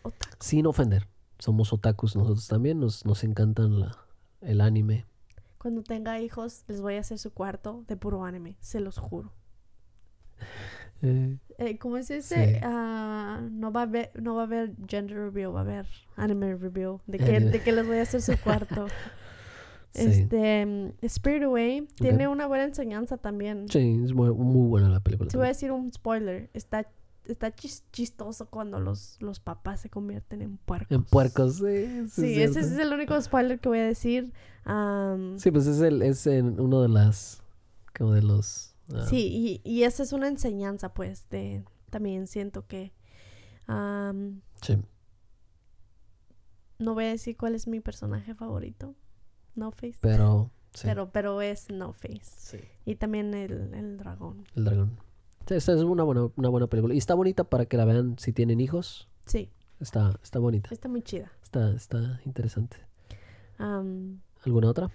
Otaku. 0.04 0.36
Sin 0.40 0.66
ofender. 0.66 1.08
Somos 1.42 1.74
otakus 1.74 2.16
nosotros 2.16 2.48
también. 2.48 2.80
Nos, 2.80 3.06
nos 3.06 3.24
encantan 3.24 3.80
la, 3.80 3.98
el 4.42 4.62
anime. 4.62 5.06
cuando 5.58 5.82
tenga 5.84 6.20
hijos, 6.22 6.64
les 6.68 6.82
voy 6.82 6.96
a 6.96 7.00
hacer 7.02 7.18
su 7.18 7.34
cuarto 7.34 7.84
de 7.88 7.98
puro 7.98 8.24
anime, 8.24 8.56
se 8.62 8.80
los 8.80 8.98
juro. 8.98 9.34
Eh, 11.04 11.40
Eh, 11.58 11.80
¿Cómo 11.80 11.98
es 11.98 12.12
ese? 12.12 12.54
Sí. 12.54 12.60
Ah, 12.62 13.42
no, 13.52 13.72
va 13.72 13.80
a 13.80 13.84
haber, 13.86 14.12
no 14.22 14.36
va 14.36 14.42
a 14.42 14.46
haber 14.46 14.76
gender 14.88 15.18
reveal, 15.18 15.52
va 15.56 15.62
a 15.62 15.64
haber 15.64 15.88
anime 16.16 16.56
reveal. 16.56 16.98
¿De 17.08 17.18
qué, 17.18 17.38
Anime. 17.38 17.52
de 17.54 17.60
qué 17.64 17.72
les 17.72 17.88
voy 17.88 17.98
a 17.98 18.04
hacer 18.04 18.22
su 18.22 18.38
cuarto? 18.44 18.86
sí. 19.96 20.04
Este, 20.06 20.64
mm, 20.64 20.92
Spirit 21.02 21.42
Away 21.44 21.88
tiene 21.96 22.28
una 22.28 22.46
buena 22.46 22.66
enseñanza 22.66 23.18
también. 23.18 23.68
Sí, 23.68 24.00
es 24.06 24.14
muy, 24.14 24.30
muy 24.32 24.68
buena 24.70 24.90
la 24.90 25.00
película. 25.00 25.28
Te 25.28 25.38
voy 25.38 25.46
a 25.46 25.50
decir 25.50 25.72
un 25.72 25.92
spoiler. 25.92 26.52
Está, 26.54 26.88
está 27.32 27.56
chis- 27.56 27.84
chistoso 27.92 28.50
cuando 28.50 28.80
los, 28.80 29.18
los 29.22 29.40
papás 29.40 29.80
se 29.82 29.90
convierten 29.90 30.42
en 30.42 30.58
puercos. 30.58 30.92
En 30.92 31.04
puercos, 31.04 31.56
sí. 31.58 31.64
sí, 32.10 32.22
Sí, 32.36 32.42
es 32.42 32.52
ese 32.56 32.60
es 32.74 32.78
el 32.80 32.94
único 32.94 33.20
spoiler 33.22 33.60
que 33.60 33.70
voy 33.70 33.80
a 33.80 33.86
decir. 33.86 34.32
Sí, 35.38 35.52
pues 35.52 35.68
es, 35.68 35.80
el, 35.82 36.02
es 36.02 36.26
uno 36.28 36.82
de 36.82 36.90
las. 36.90 37.42
Como 37.98 38.14
de 38.14 38.22
los. 38.22 38.76
ah, 38.94 39.06
Sí, 39.08 39.62
y, 39.64 39.70
y 39.70 39.84
esa 39.84 40.04
es 40.04 40.14
una 40.14 40.28
enseñanza, 40.28 40.94
pues, 40.94 41.28
de 41.30 41.64
también 41.90 42.28
siento 42.28 42.66
que 42.68 42.94
sí. 44.62 44.78
no 46.80 46.94
voy 46.94 47.06
a 47.06 47.10
decir 47.10 47.38
cuál 47.38 47.56
es 47.56 47.68
mi 47.68 47.80
personaje 47.80 48.34
favorito, 48.36 48.96
No 49.56 49.72
Face, 49.72 49.98
Pero. 50.02 50.52
Sí. 50.74 50.84
pero 50.88 51.12
pero 51.12 51.42
es 51.42 51.70
No 51.70 51.92
Face 51.92 52.22
sí. 52.24 52.58
y 52.86 52.96
también 52.96 53.34
el, 53.34 53.74
el 53.74 53.98
dragón. 53.98 54.46
El 54.56 54.64
dragón. 54.66 54.98
Esta 55.50 55.74
es 55.74 55.82
una 55.82 56.04
buena, 56.04 56.30
una 56.36 56.50
buena 56.50 56.68
película. 56.68 56.94
Y 56.94 56.98
está 56.98 57.14
bonita 57.14 57.44
para 57.44 57.66
que 57.66 57.78
la 57.78 57.86
vean 57.86 58.16
si 58.18 58.32
tienen 58.34 58.60
hijos. 58.62 59.08
Sí, 59.26 59.50
Está, 59.80 60.18
está 60.24 60.40
bonita. 60.40 60.70
está 60.72 60.88
muy 60.88 61.02
chida. 61.02 61.32
Está, 61.44 61.72
está 61.74 62.22
interesante. 62.26 62.78
¿Alguna 63.58 64.70
otra? 64.70 64.90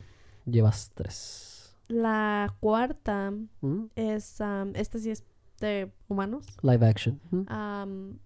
Llevas 0.44 0.90
tres. 0.94 1.76
la 1.88 2.52
cuarta 2.60 3.32
¿Mm? 3.60 3.84
es 3.94 4.40
esta 4.74 4.98
sí 4.98 5.10
es 5.10 5.24
de 5.60 5.92
humanos. 6.08 6.46
Live 6.62 6.86
action. 6.86 7.20
¿Mm? 7.30 8.16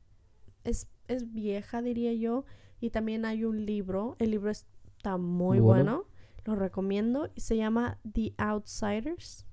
Es, 0.64 0.88
es 1.08 1.32
vieja, 1.32 1.82
diría 1.82 2.12
yo. 2.14 2.44
Y 2.80 2.90
también 2.90 3.24
hay 3.24 3.44
un 3.44 3.64
libro. 3.66 4.16
El 4.18 4.30
libro 4.30 4.50
está 4.50 5.16
muy 5.16 5.58
Muy 5.58 5.60
bueno. 5.60 5.96
bueno. 5.96 6.04
Lo 6.44 6.54
recomiendo. 6.56 7.28
Y 7.34 7.40
se 7.42 7.56
llama 7.56 7.98
The 8.10 8.34
Outsiders. 8.38 9.46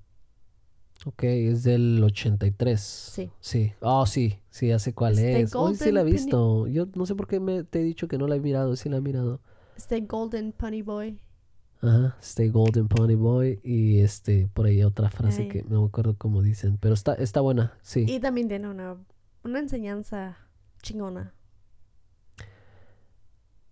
Ok, 1.06 1.22
es 1.24 1.62
del 1.62 2.02
83. 2.02 2.80
Sí. 2.80 3.30
Sí. 3.40 3.72
Oh, 3.80 4.04
sí. 4.06 4.40
Sí, 4.50 4.68
ya 4.68 4.78
sé 4.78 4.92
cuál 4.94 5.12
Este 5.12 5.40
es. 5.42 5.54
Hoy 5.54 5.74
sí 5.76 5.92
la 5.92 6.00
he 6.00 6.04
Penny- 6.04 6.12
visto. 6.12 6.66
Yo 6.66 6.86
no 6.94 7.06
sé 7.06 7.14
por 7.14 7.28
qué 7.28 7.38
me, 7.40 7.62
te 7.64 7.80
he 7.80 7.84
dicho 7.84 8.08
que 8.08 8.18
no 8.18 8.26
la 8.26 8.36
he 8.36 8.40
mirado. 8.40 8.74
Sí 8.76 8.88
la 8.88 8.96
he 8.96 9.00
mirado. 9.00 9.40
Este 9.76 10.00
Golden 10.00 10.52
Pony 10.52 10.82
Boy. 10.84 11.20
Ajá. 11.80 12.16
Stay 12.20 12.48
Golden 12.48 12.88
Pony 12.88 13.14
Boy. 13.14 13.60
Y 13.62 14.00
este, 14.00 14.48
por 14.52 14.66
ahí 14.66 14.82
otra 14.82 15.08
frase 15.10 15.42
Ay. 15.42 15.48
que 15.48 15.62
no 15.62 15.82
me 15.82 15.86
acuerdo 15.86 16.16
cómo 16.18 16.42
dicen. 16.42 16.76
Pero 16.80 16.94
está, 16.94 17.14
está 17.14 17.40
buena. 17.40 17.74
Sí. 17.82 18.04
Y 18.08 18.18
también 18.18 18.48
tiene 18.48 18.68
una, 18.68 18.96
una 19.44 19.60
enseñanza 19.60 20.36
chingona. 20.82 21.32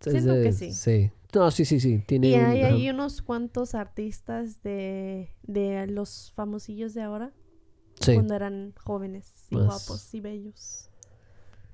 Es 0.06 0.12
siento 0.12 0.32
de- 0.32 0.42
que 0.44 0.52
sí. 0.52 0.72
Sí. 0.72 1.10
No, 1.34 1.50
sí, 1.50 1.64
sí, 1.64 1.80
sí. 1.80 2.02
Tiene 2.06 2.28
Y 2.28 2.34
hay, 2.34 2.62
hay 2.62 2.88
unos 2.90 3.20
cuantos 3.20 3.74
artistas 3.74 4.62
de, 4.62 5.30
de 5.42 5.86
los 5.86 6.32
famosillos 6.34 6.94
de 6.94 7.02
ahora. 7.02 7.32
Sí. 8.00 8.14
Cuando 8.14 8.34
eran 8.34 8.72
jóvenes 8.82 9.30
y 9.50 9.56
Más- 9.56 9.66
guapos 9.66 10.14
y 10.14 10.20
bellos. 10.20 10.88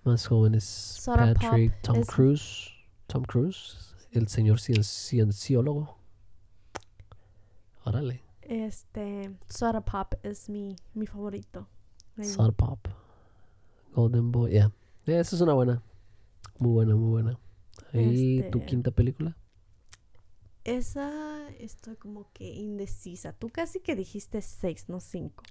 Más 0.05 0.27
jóvenes. 0.27 1.01
Pop 1.05 1.17
Patrick, 1.17 1.81
Tom 1.83 1.97
es- 1.97 2.07
Cruise. 2.09 2.71
Tom 3.07 3.23
Cruise. 3.25 3.95
El 4.11 4.27
señor 4.29 4.59
cien- 4.59 4.83
cienciólogo. 4.83 5.97
Órale. 7.85 8.23
Este, 8.43 9.31
Soda 9.49 9.81
Pop 9.81 10.15
es 10.23 10.49
mi, 10.49 10.77
mi 10.95 11.07
favorito. 11.07 11.67
Soda 12.23 12.53
Pop. 12.53 12.79
Golden 13.95 14.31
Boy. 14.33 14.53
Yeah, 14.53 14.73
Esa 15.07 15.37
es 15.37 15.43
una 15.43 15.53
buena. 15.55 15.83
Muy 16.59 16.73
buena, 16.73 16.95
muy 16.95 17.11
buena. 17.11 17.39
¿Y 17.93 18.43
tu 18.51 18.59
Este- 18.59 18.67
quinta 18.67 18.91
película? 18.91 19.37
Esa 20.65 21.49
estoy 21.59 21.97
como 21.97 22.31
que 22.33 22.45
indecisa. 22.55 23.33
Tú 23.33 23.49
casi 23.49 23.81
que 23.81 23.97
dijiste 23.97 24.41
seis, 24.43 24.89
no 24.89 25.01
cinco. 25.01 25.43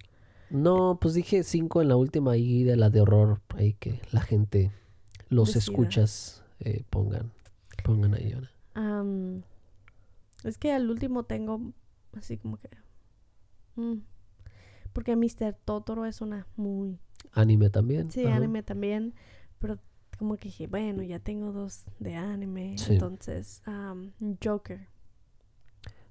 No, 0.48 0.98
pues 1.00 1.14
dije 1.14 1.42
cinco 1.44 1.82
en 1.82 1.88
la 1.88 1.96
última 1.96 2.36
y 2.36 2.64
de 2.64 2.76
la 2.76 2.88
de 2.90 3.00
horror. 3.02 3.40
Ahí 3.54 3.74
que 3.74 4.00
la 4.10 4.20
gente, 4.22 4.70
los 5.28 5.52
Decida. 5.52 5.60
escuchas, 5.72 6.44
eh, 6.60 6.84
pongan, 6.88 7.32
pongan 7.84 8.14
ahí 8.14 8.32
una. 8.32 8.50
Am, 8.74 9.42
es 10.44 10.56
que 10.58 10.72
al 10.72 10.88
último 10.90 11.24
tengo 11.24 11.72
así 12.14 12.38
como 12.38 12.56
que... 12.58 12.70
mm, 13.76 13.98
porque 14.94 15.14
Mr. 15.16 15.54
Totoro 15.64 16.06
es 16.06 16.20
una 16.22 16.46
muy... 16.56 16.98
Anime 17.32 17.68
también. 17.70 18.10
Sí, 18.10 18.24
ajá. 18.26 18.36
anime 18.36 18.62
también. 18.62 19.14
pero 19.58 19.78
como 20.22 20.36
que 20.36 20.44
dije, 20.50 20.68
bueno, 20.68 21.02
ya 21.02 21.18
tengo 21.18 21.50
dos 21.50 21.82
de 21.98 22.14
anime. 22.14 22.78
Sí. 22.78 22.92
Entonces, 22.92 23.60
am, 23.66 24.12
Joker, 24.40 24.86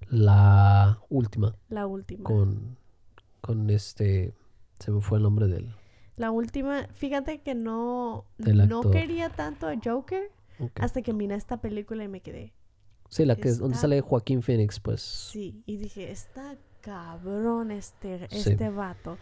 La 0.10 1.00
última. 1.10 1.56
la 1.70 1.88
última. 1.88 2.26
Con. 2.26 2.78
Con 3.40 3.70
este. 3.70 4.34
Se 4.80 4.92
me 4.92 5.00
fue 5.00 5.20
el 5.20 5.24
nombre 5.24 5.48
del. 5.48 5.74
La 6.18 6.30
última, 6.30 6.90
fíjate 6.94 7.40
que 7.40 7.56
no, 7.56 8.26
no 8.38 8.82
quería 8.92 9.30
tanto 9.30 9.66
a 9.70 9.76
Joker 9.82 10.30
ok. 10.60 10.82
hasta 10.82 11.02
que 11.02 11.14
miré 11.14 11.36
esta 11.36 11.62
película 11.62 12.04
y 12.04 12.10
me 12.10 12.20
quedé. 12.20 12.54
Sí, 13.08 13.24
la 13.24 13.38
que 13.38 13.48
es 13.48 13.60
donde 13.60 13.78
sale 13.78 14.02
Joaquín 14.02 14.42
Phoenix, 14.44 14.82
pues. 14.82 15.02
Sí, 15.02 15.64
y 15.66 15.78
dije, 15.78 16.12
está 16.12 16.58
cabrón 16.82 17.72
este, 17.72 18.28
Sí. 18.30 18.50
este 18.50 18.70
vato. 18.70 19.18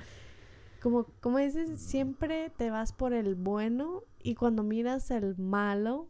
Como, 0.82 1.06
como 1.22 1.38
dices, 1.38 1.80
siempre 1.80 2.50
te 2.58 2.72
vas 2.72 2.92
por 2.92 3.14
el 3.14 3.36
bueno 3.36 4.02
y 4.22 4.36
cuando 4.36 4.64
miras 4.64 5.12
el 5.12 5.38
malo 5.38 6.10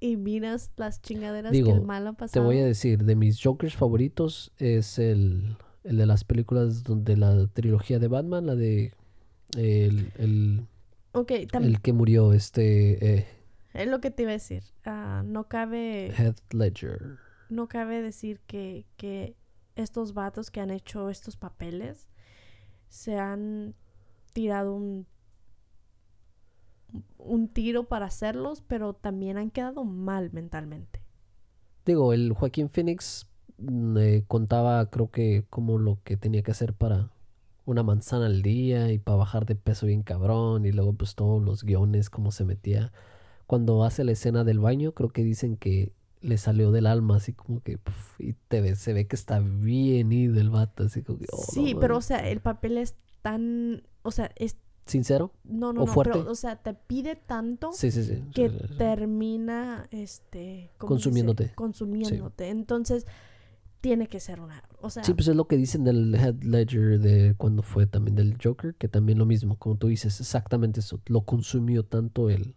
y 0.00 0.16
miras 0.16 0.70
las 0.76 1.00
chingaderas 1.02 1.52
Digo, 1.52 1.70
que 1.72 1.78
el 1.78 1.82
malo 1.82 2.12
Te 2.12 2.18
pasaba. 2.18 2.46
voy 2.46 2.58
a 2.58 2.66
decir, 2.66 3.04
de 3.04 3.16
mis 3.16 3.42
Jokers 3.42 3.74
favoritos 3.76 4.52
es 4.58 4.98
el, 4.98 5.56
el 5.84 5.96
de 5.96 6.06
las 6.06 6.24
películas 6.24 6.82
donde 6.84 7.16
la 7.16 7.46
trilogía 7.48 7.98
de 7.98 8.08
Batman, 8.08 8.46
la 8.46 8.54
de 8.54 8.92
el, 9.56 10.12
el, 10.18 10.66
el 11.52 11.80
que 11.80 11.92
murió, 11.92 12.32
este 12.34 13.16
eh, 13.18 13.26
es 13.72 13.88
lo 13.88 14.00
que 14.00 14.10
te 14.10 14.22
iba 14.22 14.30
a 14.30 14.34
decir. 14.34 14.62
Ah, 14.84 15.22
no 15.24 15.48
cabe 15.48 16.12
Heath 16.16 16.40
Ledger. 16.52 17.16
no 17.48 17.68
cabe 17.68 18.02
decir 18.02 18.40
que, 18.46 18.84
que 18.96 19.34
estos 19.76 20.12
vatos 20.14 20.50
que 20.50 20.60
han 20.60 20.70
hecho 20.70 21.08
estos 21.10 21.36
papeles 21.36 22.08
se 22.88 23.18
han 23.18 23.74
tirado 24.32 24.74
un 24.74 25.06
un 27.18 27.48
tiro 27.48 27.84
para 27.84 28.06
hacerlos, 28.06 28.62
pero 28.66 28.94
también 28.94 29.38
han 29.38 29.50
quedado 29.50 29.84
mal 29.84 30.30
mentalmente. 30.32 31.02
Digo, 31.84 32.12
el 32.12 32.32
Joaquín 32.32 32.68
Phoenix 32.68 33.28
mm, 33.58 33.96
eh, 33.98 34.24
contaba, 34.26 34.90
creo 34.90 35.10
que, 35.10 35.44
como 35.50 35.78
lo 35.78 35.98
que 36.02 36.16
tenía 36.16 36.42
que 36.42 36.50
hacer 36.50 36.74
para 36.74 37.10
una 37.64 37.82
manzana 37.82 38.26
al 38.26 38.42
día 38.42 38.92
y 38.92 38.98
para 38.98 39.18
bajar 39.18 39.46
de 39.46 39.56
peso 39.56 39.86
bien 39.86 40.02
cabrón. 40.02 40.66
Y 40.66 40.72
luego, 40.72 40.92
pues, 40.94 41.14
todos 41.14 41.42
los 41.42 41.64
guiones, 41.64 42.10
cómo 42.10 42.30
se 42.32 42.44
metía. 42.44 42.92
Cuando 43.46 43.84
hace 43.84 44.04
la 44.04 44.12
escena 44.12 44.44
del 44.44 44.58
baño, 44.58 44.92
creo 44.92 45.10
que 45.10 45.22
dicen 45.22 45.56
que 45.56 45.92
le 46.20 46.38
salió 46.38 46.72
del 46.72 46.86
alma, 46.86 47.16
así 47.16 47.32
como 47.32 47.60
que. 47.60 47.78
puf, 47.78 48.20
y 48.20 48.34
te 48.48 48.60
ve, 48.60 48.74
se 48.74 48.92
ve 48.92 49.06
que 49.06 49.16
está 49.16 49.38
bien 49.40 50.12
ido 50.12 50.40
el 50.40 50.50
vato, 50.50 50.84
así 50.84 51.02
como 51.02 51.18
que. 51.18 51.26
oh, 51.32 51.36
no 51.36 51.42
sí, 51.42 51.76
pero 51.78 51.98
o 51.98 52.02
sea, 52.02 52.28
el 52.28 52.40
papel 52.40 52.78
es 52.78 52.96
tan, 53.22 53.82
o 54.02 54.10
sea, 54.10 54.30
es 54.36 54.56
¿Sincero? 54.86 55.32
no, 55.44 55.72
no, 55.72 55.82
¿O 55.82 55.86
no, 55.86 55.92
fuerte? 55.92 56.18
pero 56.18 56.30
o 56.30 56.34
sea, 56.36 56.56
te 56.56 56.72
pide 56.74 57.16
tanto 57.16 57.72
Sí, 57.72 57.90
sí, 57.90 58.04
sí. 58.04 58.22
que 58.34 58.48
Sí, 58.50 58.56
sí, 58.60 58.66
sí. 58.68 58.74
termina 58.78 59.88
este. 59.90 60.70
Consumiéndote. 60.78 61.52
consumiéndote. 61.54 62.48
Entonces, 62.50 63.04
tiene 63.80 64.06
que 64.08 64.20
ser 64.20 64.40
una, 64.40 64.62
o 64.80 64.88
sea, 64.90 65.02
Sí, 65.04 65.12
pues 65.14 65.28
es 65.28 65.36
lo 65.36 65.46
que 65.48 65.56
dicen 65.56 65.84
del 65.84 66.14
Head 66.14 66.42
Ledger 66.42 66.98
de 67.00 67.34
cuando 67.36 67.62
fue 67.62 67.86
también 67.86 68.14
del 68.16 68.36
Joker, 68.42 68.74
que 68.76 68.88
también 68.88 69.18
lo 69.18 69.26
mismo, 69.26 69.56
como 69.58 69.76
tú 69.76 69.88
dices, 69.88 70.20
exactamente 70.20 70.80
eso. 70.80 71.00
Lo 71.06 71.22
consumió 71.22 71.84
tanto 71.84 72.30
el, 72.30 72.54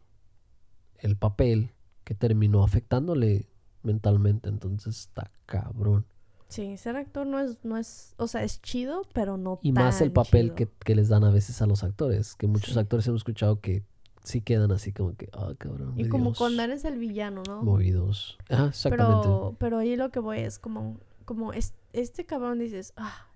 el 1.00 1.18
papel 1.18 1.72
que 2.04 2.16
terminó 2.16 2.64
afectándole 2.64 3.48
mentalmente. 3.84 4.50
Entonces 4.50 4.98
está 5.00 5.32
cabrón. 5.46 6.06
Sí, 6.50 6.76
ser 6.78 6.96
actor 6.98 7.26
no 7.28 7.40
es, 7.40 7.64
no 7.64 7.78
es, 7.78 8.16
o 8.18 8.28
sea, 8.28 8.44
es 8.44 8.62
chido, 8.62 9.04
pero 9.14 9.38
no 9.38 9.60
Y 9.62 9.72
más 9.72 10.02
el 10.02 10.10
tan 10.12 10.24
papel 10.26 10.56
que, 10.56 10.68
que 10.84 10.96
les 10.96 11.08
dan 11.08 11.24
a 11.24 11.30
veces 11.30 11.62
a 11.62 11.68
los 11.68 11.84
actores, 11.84 12.36
que 12.36 12.48
muchos 12.48 12.74
Sí. 12.74 12.80
actores 12.80 13.08
hemos 13.08 13.20
escuchado 13.22 13.62
que 13.62 13.84
sí 14.24 14.42
quedan 14.42 14.72
así 14.72 14.92
como 14.92 15.16
que, 15.16 15.30
ah, 15.34 15.54
cabrón. 15.58 15.94
Y 15.96 16.10
como 16.10 16.34
cuando 16.34 16.64
eres 16.64 16.84
el 16.86 16.98
villano, 16.98 17.44
¿no? 17.48 17.62
Movidos. 17.64 18.38
Ajá, 18.50 18.68
exactamente. 18.68 19.22
Pero, 19.28 19.56
pero 19.60 19.78
ahí 19.78 19.96
lo 19.96 20.10
que 20.10 20.20
voy 20.20 20.40
es 20.40 20.58
como, 20.60 20.98
como 21.26 21.54
es, 21.54 21.74
este 21.94 22.26
cabrón 22.26 22.58
dices, 22.60 22.94
ah, 22.98 23.28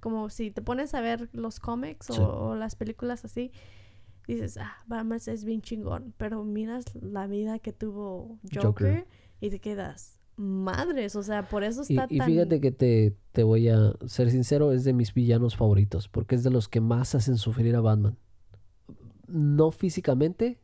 como 0.00 0.28
si 0.30 0.50
te 0.50 0.60
pones 0.62 0.94
a 0.94 1.00
ver 1.02 1.28
los 1.32 1.60
cómics 1.60 2.10
o, 2.10 2.14
Sí. 2.14 2.20
o 2.22 2.54
las 2.56 2.76
películas 2.76 3.24
así, 3.26 3.52
dices, 4.26 4.56
ah, 4.56 4.72
Batman 4.86 5.20
es 5.26 5.44
bien 5.44 5.60
chingón, 5.60 6.14
pero 6.16 6.44
miras 6.44 6.84
la 6.94 7.26
vida 7.26 7.58
que 7.58 7.72
tuvo 7.74 8.38
Joker, 8.52 8.62
Joker. 8.64 9.06
y 9.40 9.50
te 9.50 9.60
quedas, 9.60 10.18
madres, 10.36 11.16
o 11.16 11.22
sea, 11.22 11.48
por 11.48 11.64
eso 11.64 11.82
Y, 11.88 11.94
está 11.96 12.06
y 12.10 12.18
tan... 12.18 12.26
fíjate 12.28 12.60
que 12.60 12.72
te, 12.72 13.16
te 13.32 13.42
voy 13.42 13.68
a 13.68 13.92
ser 14.06 14.30
sincero, 14.30 14.72
es 14.72 14.84
de 14.84 14.92
mis 14.92 15.14
villanos 15.14 15.56
favoritos, 15.56 16.08
porque 16.08 16.34
es 16.34 16.42
de 16.44 16.50
los 16.50 16.68
que 16.68 16.80
más 16.80 17.14
hacen 17.14 17.36
sufrir 17.36 17.74
a 17.76 17.80
Batman. 17.80 18.16
No 19.26 19.70
físicamente, 19.70 20.60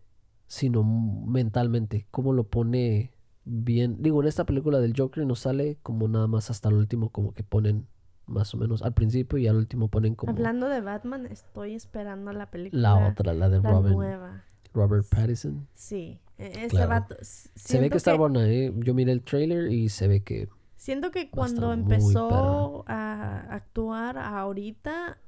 sino 0.47 0.83
mentalmente. 0.83 2.07
Cómo 2.11 2.33
lo 2.33 2.45
pone 2.45 3.13
bien. 3.45 3.97
Digo, 4.03 4.21
en 4.23 4.29
esta 4.29 4.45
película 4.45 4.81
del 4.81 4.95
Joker 4.97 5.27
no 5.27 5.35
sale 5.35 5.79
como 5.83 6.09
nada 6.09 6.27
más 6.27 6.51
hasta 6.51 6.69
el 6.69 6.75
último, 6.77 7.11
como 7.11 7.33
que 7.33 7.43
ponen 7.43 7.87
más 8.27 8.55
o 8.55 8.59
menos 8.59 8.83
al 8.83 8.95
principio 8.95 9.39
y 9.39 9.49
al 9.49 9.57
último 9.57 9.89
ponen 9.89 10.15
como 10.15 10.33
Hablando 10.33 10.69
de 10.69 10.81
Batman, 10.81 11.27
estoy 11.27 11.75
esperando 11.75 12.33
la 12.33 12.51
película. 12.51 12.83
la 12.83 13.09
otra, 13.09 13.35
la 13.35 13.49
de 13.49 13.61
la 13.61 13.71
Robin, 13.71 13.93
nueva. 13.93 14.45
Robert 14.73 15.05
Pattinson. 15.09 15.67
Sí, 15.75 16.21
ese 16.47 16.69
Claro. 16.69 16.89
vato. 16.91 17.17
s- 17.21 17.49
Se 17.55 17.79
ve 17.81 17.91
que 17.91 17.97
está 17.97 18.15
buena, 18.15 18.47
¿eh? 18.49 18.73
Yo 18.77 18.95
miré 18.95 19.13
el 19.13 19.23
trailer 19.23 19.71
y 19.73 19.89
se 19.89 20.09
ve 20.09 20.23
que 20.23 20.49
Siento 20.77 21.11
que 21.11 21.29
cuando 21.31 21.73
empezó 21.75 22.85
a 22.87 23.41
actuar 23.55 24.17
ahorita 24.17 25.19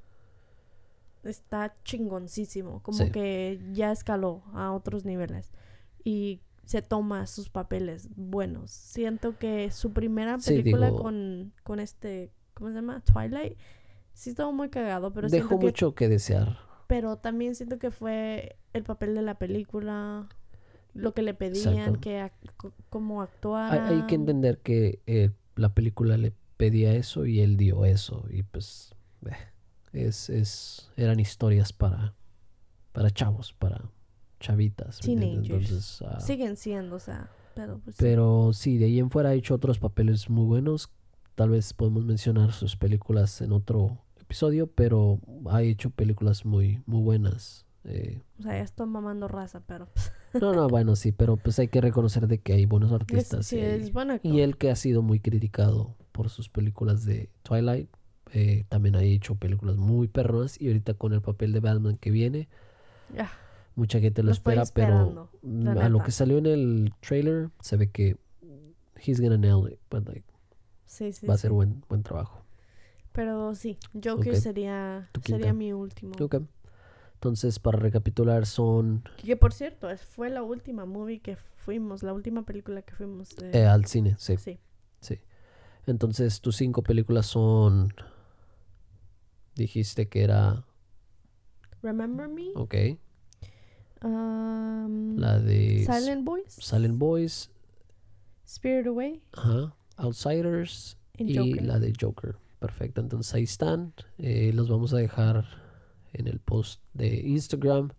está 1.25 1.75
chingoncísimo, 1.85 2.83
como 2.83 2.99
Sí. 2.99 3.11
que 3.11 3.61
ya 3.73 3.93
escaló 3.93 4.43
a 4.55 4.73
otros 4.73 5.05
niveles 5.05 5.53
y 6.05 6.41
se 6.65 6.83
toma 6.83 7.27
sus 7.27 7.49
papeles 7.49 8.09
buenos. 8.17 8.71
Siento 8.71 9.37
que 9.39 9.71
su 9.71 9.93
primera 9.93 10.39
Sí, 10.41 10.57
película 10.57 10.87
digo- 10.87 11.03
con, 11.03 11.53
con 11.63 11.81
este, 11.81 12.33
¿cómo 12.55 12.71
se 12.71 12.77
llama? 12.77 13.03
Twilight, 13.05 13.59
sí 14.15 14.31
estuvo 14.31 14.53
muy 14.53 14.69
cagado, 14.69 15.13
pero 15.13 15.29
dejó 15.29 15.59
que, 15.59 15.67
mucho 15.67 15.95
que 15.95 16.09
desear. 16.09 16.59
pero 16.87 17.19
también 17.19 17.55
siento 17.55 17.79
que 17.79 17.91
fue 17.91 18.57
el 18.73 18.83
papel 18.85 19.15
de 19.15 19.23
la 19.23 19.35
película, 19.39 20.29
lo 20.95 21.13
que 21.15 21.23
le 21.23 21.35
pedían, 21.35 21.75
Exacto. 21.75 22.01
que 22.01 22.21
ac- 22.21 22.53
co- 22.57 22.75
cómo 22.91 23.23
Hay, 23.23 23.29
actuara. 23.29 23.89
hay 23.89 24.03
que 24.07 24.15
entender 24.15 24.59
que 24.59 25.01
eh, 25.07 25.31
la 25.57 25.75
película 25.75 26.17
le 26.17 26.33
pedía 26.57 26.95
eso 26.95 27.27
y 27.27 27.41
él 27.41 27.57
dio 27.57 27.85
eso. 27.85 28.25
Y 28.31 28.43
pues 28.43 28.95
eh, 29.27 29.37
es, 29.93 30.29
es, 30.31 30.91
eran 30.97 31.19
historias 31.21 31.73
para, 31.73 32.15
para 32.93 33.11
chavos, 33.11 33.53
para 33.55 33.91
chavitas. 34.41 35.01
Entonces, 35.07 36.03
ah, 36.03 36.21
Siguen 36.21 36.57
siendo, 36.57 36.97
o 36.97 37.01
sea, 37.01 37.31
pero 37.55 37.79
pues 37.81 37.97
sí. 37.97 38.03
pero 38.03 38.53
sí, 38.53 38.77
de 38.79 38.87
ahí 38.87 38.99
en 38.99 39.11
fuera 39.11 39.31
ha 39.31 39.35
hecho 39.35 39.55
otros 39.55 39.79
papeles 39.79 40.29
muy 40.31 40.47
buenos. 40.47 40.91
Tal 41.35 41.51
vez 41.51 41.73
podemos 41.73 42.05
mencionar 42.05 42.53
sus 42.53 42.77
películas 42.77 43.41
en 43.41 43.53
otro 43.53 43.99
episodio, 44.21 44.67
pero 44.67 45.21
ha 45.51 45.63
hecho 45.63 45.91
películas 45.91 46.45
muy, 46.45 46.83
muy 46.87 47.01
buenas. 47.03 47.65
Eh, 47.85 48.21
O 48.39 48.43
sea, 48.43 48.53
ya 48.53 48.63
estoy 48.63 48.87
mamando 48.87 49.29
raza, 49.29 49.61
pero 49.67 49.89
no, 50.41 50.53
no, 50.55 50.69
bueno, 50.69 50.97
sí, 50.97 51.13
pero 51.13 51.37
pues 51.37 51.59
hay 51.59 51.69
que 51.69 51.81
reconocer 51.81 52.27
de 52.29 52.39
que 52.39 52.53
hay 52.55 52.67
buenos 52.67 52.91
es, 52.91 52.95
artistas. 53.01 53.47
sí, 53.47 53.57
y 53.57 53.61
es 53.61 53.93
bueno. 53.93 54.19
Y 54.23 54.41
él 54.41 54.57
que 54.57 54.71
ha 54.71 54.77
sido 54.77 55.03
muy 55.03 55.21
criticado 55.21 55.97
por 56.13 56.29
sus 56.31 56.49
películas 56.49 57.05
de 57.05 57.29
Twilight, 57.43 57.89
eh, 58.33 58.65
también 58.69 58.97
ha 58.97 59.03
hecho 59.03 59.35
películas 59.35 59.77
muy 59.77 60.09
perronas 60.09 60.61
y 60.61 60.69
ahorita 60.69 60.95
con 60.95 61.13
el 61.13 61.21
papel 61.21 61.53
de 61.53 61.61
Batman 61.61 61.97
que 61.99 62.11
viene, 62.11 62.49
mucha 63.75 64.01
gente 64.01 64.23
lo, 64.23 64.27
Lo 64.29 64.33
espera, 64.33 64.65
pero 64.75 65.29
a 65.81 65.89
lo 65.89 66.03
que 66.03 66.11
salió 66.13 66.39
en 66.39 66.47
el 66.47 66.93
trailer 67.01 67.51
se 67.61 67.77
ve 67.77 67.91
que 67.91 68.17
he's 69.05 69.21
gonna 69.21 69.37
nail 69.39 69.71
it, 69.71 69.79
but, 69.91 70.07
like, 70.09 70.25
Sí, 70.87 71.13
sí, 71.13 71.27
va 71.27 71.35
a 71.35 71.37
sí. 71.37 71.43
ser 71.43 71.53
buen, 71.53 71.83
buen 71.89 72.03
trabajo. 72.03 72.43
Pero 73.13 73.55
sí, 73.55 73.79
Joker 73.95 74.35
Ok. 74.35 74.41
sería, 74.41 75.09
sería 75.25 75.53
mi 75.53 75.73
último. 75.73 76.13
Ok. 76.21 76.37
Entonces, 77.23 77.61
para 77.61 77.79
recapitular, 77.79 78.47
son 78.47 79.05
Que 79.25 79.37
por 79.37 79.53
cierto, 79.53 79.87
fue 79.97 80.29
la 80.29 80.43
última 80.43 80.87
movie 80.87 81.21
que 81.21 81.37
fuimos, 81.37 82.03
la 82.03 82.13
última 82.13 82.43
película 82.45 82.83
que 82.83 82.97
fuimos. 82.97 83.37
de- 83.37 83.57
eh, 83.61 83.65
al 83.65 83.85
cine, 83.87 84.17
sí, 84.19 84.37
sí. 84.39 84.59
sí. 84.99 85.21
Entonces, 85.87 86.41
tus 86.41 86.57
cinco 86.57 86.83
películas 86.83 87.27
son... 87.27 87.95
Dijiste 89.55 90.09
que 90.09 90.25
era... 90.25 90.65
Remember 91.81 92.27
Me, 92.27 92.49
Ok. 92.57 92.75
um, 94.03 95.17
La 95.17 95.39
de... 95.39 95.87
Silent 95.89 96.25
Boys, 96.25 96.53
Silent 96.55 96.99
Boys, 96.99 97.51
Spirit 98.45 98.89
Away 98.89 99.23
Ajá. 99.35 99.77
Outsiders 99.97 100.99
y 101.19 101.35
la 101.61 101.79
de 101.79 101.93
Joker. 102.01 102.35
Perfecto. 102.59 103.01
Entonces 103.01 103.33
ahí 103.35 103.45
están. 103.45 103.95
Eh, 104.19 104.51
los 104.55 104.69
vamos 104.69 104.93
a 104.93 104.97
dejar 104.97 105.45
en 106.13 106.29
el 106.29 106.41
post 106.41 106.83
de 106.95 107.21
Instagram. 107.21 107.91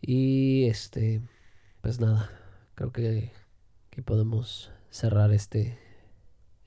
Y 0.00 0.64
este, 0.64 1.20
pues 1.82 2.00
nada, 2.00 2.30
creo 2.74 2.92
que, 2.92 3.32
que 3.90 4.02
podemos 4.02 4.72
cerrar 4.90 5.32
este 5.32 5.78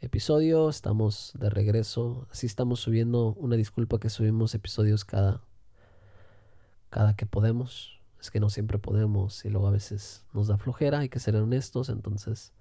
episodio. 0.01 0.69
Estamos 0.69 1.31
de 1.39 1.49
regreso. 1.49 2.27
Así 2.31 2.45
estamos 2.45 2.79
subiendo. 2.79 3.33
Una 3.33 3.55
disculpa 3.55 3.99
que 3.99 4.09
subimos 4.09 4.53
episodios 4.55 5.05
cada, 5.05 5.41
cada 6.89 7.15
que 7.15 7.25
podemos. 7.25 7.99
es 8.19 8.31
que 8.31 8.39
no 8.39 8.49
siempre 8.49 8.79
podemos 8.79 9.43
y 9.43 9.49
luego 9.49 9.67
a 9.67 9.71
veces 9.71 10.25
nos 10.33 10.47
da 10.47 10.57
flojera, 10.57 10.99
hay 10.99 11.09
que 11.09 11.19
ser 11.19 11.35
honestos, 11.35 11.89
entonces... 11.89 12.53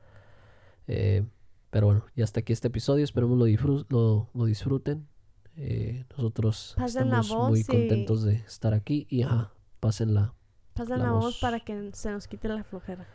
eh, 0.88 1.24
pero 1.70 1.86
bueno, 1.86 2.04
ya 2.14 2.24
hasta 2.24 2.40
aquí 2.40 2.52
este 2.52 2.68
episodio, 2.68 3.02
esperemos 3.02 3.38
lo, 3.38 3.46
lo, 3.88 4.28
lo 4.34 4.44
disfruten. 4.44 5.08
Eh, 5.56 6.04
nosotros 6.16 6.74
Pasen 6.76 7.10
la 7.10 7.20
estamos 7.20 7.50
muy 7.50 7.60
y- 7.60 7.64
contentos 7.64 8.22
de 8.22 8.34
estar 8.36 8.72
aquí 8.74 9.06
y 9.10 9.22
ajá, 9.22 9.52
Pasen 9.80 10.14
La 10.14 10.32
la, 10.76 11.10
voz 11.12 11.24
voz. 11.24 11.40
para 11.40 11.60
que 11.60 11.90
se 11.92 12.10
nos 12.10 12.26
quite 12.28 12.48
la 12.48 12.62
flojera. 12.64 13.06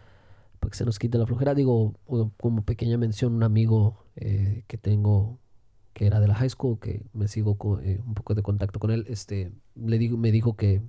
para 0.59 0.69
que 0.71 0.77
se 0.77 0.85
nos 0.85 0.99
quite 0.99 1.17
la 1.17 1.25
flojera. 1.25 1.53
Digo, 1.55 1.95
como 2.37 2.63
pequeña 2.63 2.97
mención, 2.97 3.33
un 3.33 3.43
amigo 3.43 4.05
eh, 4.15 4.63
que 4.67 4.77
tengo 4.77 5.39
que 5.93 6.05
era 6.05 6.19
de 6.19 6.27
la 6.27 6.35
high 6.35 6.49
school, 6.49 6.77
que 6.79 7.03
me 7.13 7.27
sigo 7.27 7.57
eh, 7.81 7.99
un 8.05 8.13
poco 8.13 8.35
de 8.35 8.43
contacto 8.43 8.79
con 8.79 8.91
él, 8.91 9.05
este, 9.09 9.51
le 9.73 9.97
digo, 9.97 10.15
me 10.15 10.31
dijo 10.31 10.55
que, 10.55 10.83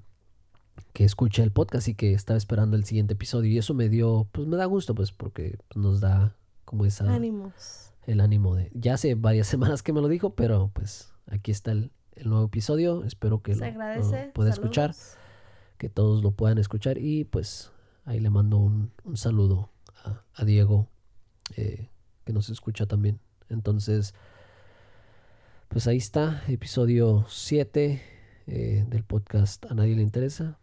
que 0.92 1.04
escucha 1.04 1.42
el 1.42 1.50
podcast 1.50 1.88
y 1.88 1.94
que 1.94 2.12
estaba 2.12 2.36
esperando 2.36 2.76
el 2.76 2.84
siguiente 2.84 3.14
episodio. 3.14 3.50
Y 3.50 3.56
eso 3.56 3.72
me 3.72 3.88
dio, 3.88 4.28
pues 4.32 4.46
me 4.46 4.58
da 4.58 4.66
gusto, 4.66 4.94
pues, 4.94 5.12
porque 5.12 5.56
nos 5.74 6.00
da 6.00 6.36
como 6.66 6.84
esa, 6.84 7.10
Ánimos. 7.10 7.94
el 8.06 8.20
ánimo 8.20 8.54
de... 8.54 8.70
Ya 8.74 8.94
hace 8.94 9.14
varias 9.14 9.46
semanas 9.46 9.82
que 9.82 9.94
me 9.94 10.02
lo 10.02 10.08
dijo, 10.08 10.34
pero 10.34 10.70
pues 10.74 11.10
aquí 11.30 11.50
está 11.50 11.72
el, 11.72 11.92
el 12.12 12.28
nuevo 12.28 12.46
episodio. 12.46 13.04
Espero 13.04 13.42
que 13.42 13.54
lo, 13.54 14.32
pueda 14.32 14.50
escuchar 14.50 14.94
que 15.78 15.88
todos 15.88 16.22
lo 16.22 16.32
puedan 16.32 16.58
escuchar. 16.58 16.98
Y 16.98 17.24
pues 17.24 17.72
ahí 18.04 18.20
le 18.20 18.30
mando 18.30 18.58
un, 18.58 18.92
un 19.04 19.16
saludo 19.16 19.70
a, 20.04 20.22
a 20.34 20.44
Diego 20.44 20.88
eh, 21.56 21.88
que 22.24 22.32
nos 22.32 22.50
escucha 22.50 22.86
también. 22.86 23.20
Entonces 23.48 24.14
pues 25.68 25.86
ahí 25.86 25.98
está 25.98 26.42
episodio 26.48 27.26
7 27.28 28.02
eh, 28.46 28.86
del 28.88 29.04
podcast 29.04 29.66
a 29.70 29.74
nadie 29.74 29.94
le 29.94 30.02
interesa. 30.02 30.58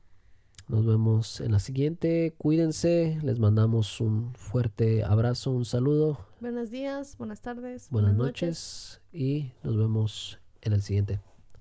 Nos 0.68 0.84
vemos 0.84 1.42
en 1.42 1.52
la 1.52 1.60
siguiente. 1.60 2.34
Cuídense. 2.40 3.20
Les 3.22 3.38
mandamos 3.38 4.02
un 4.02 4.34
fuerte 4.34 5.04
abrazo 5.04 5.52
un 5.52 5.64
saludo. 5.64 6.26
Buenos 6.40 6.72
días, 6.72 7.18
buenas 7.18 7.42
tardes. 7.42 7.88
buenas 7.92 8.16
noches. 8.16 9.00
Y 9.14 9.52
nos 9.64 9.78
vemos 9.78 10.40
en 10.66 10.74
el 10.74 10.82
siguiente 10.82 11.20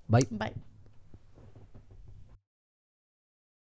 bye 0.08 0.26
Bye. 0.30 0.73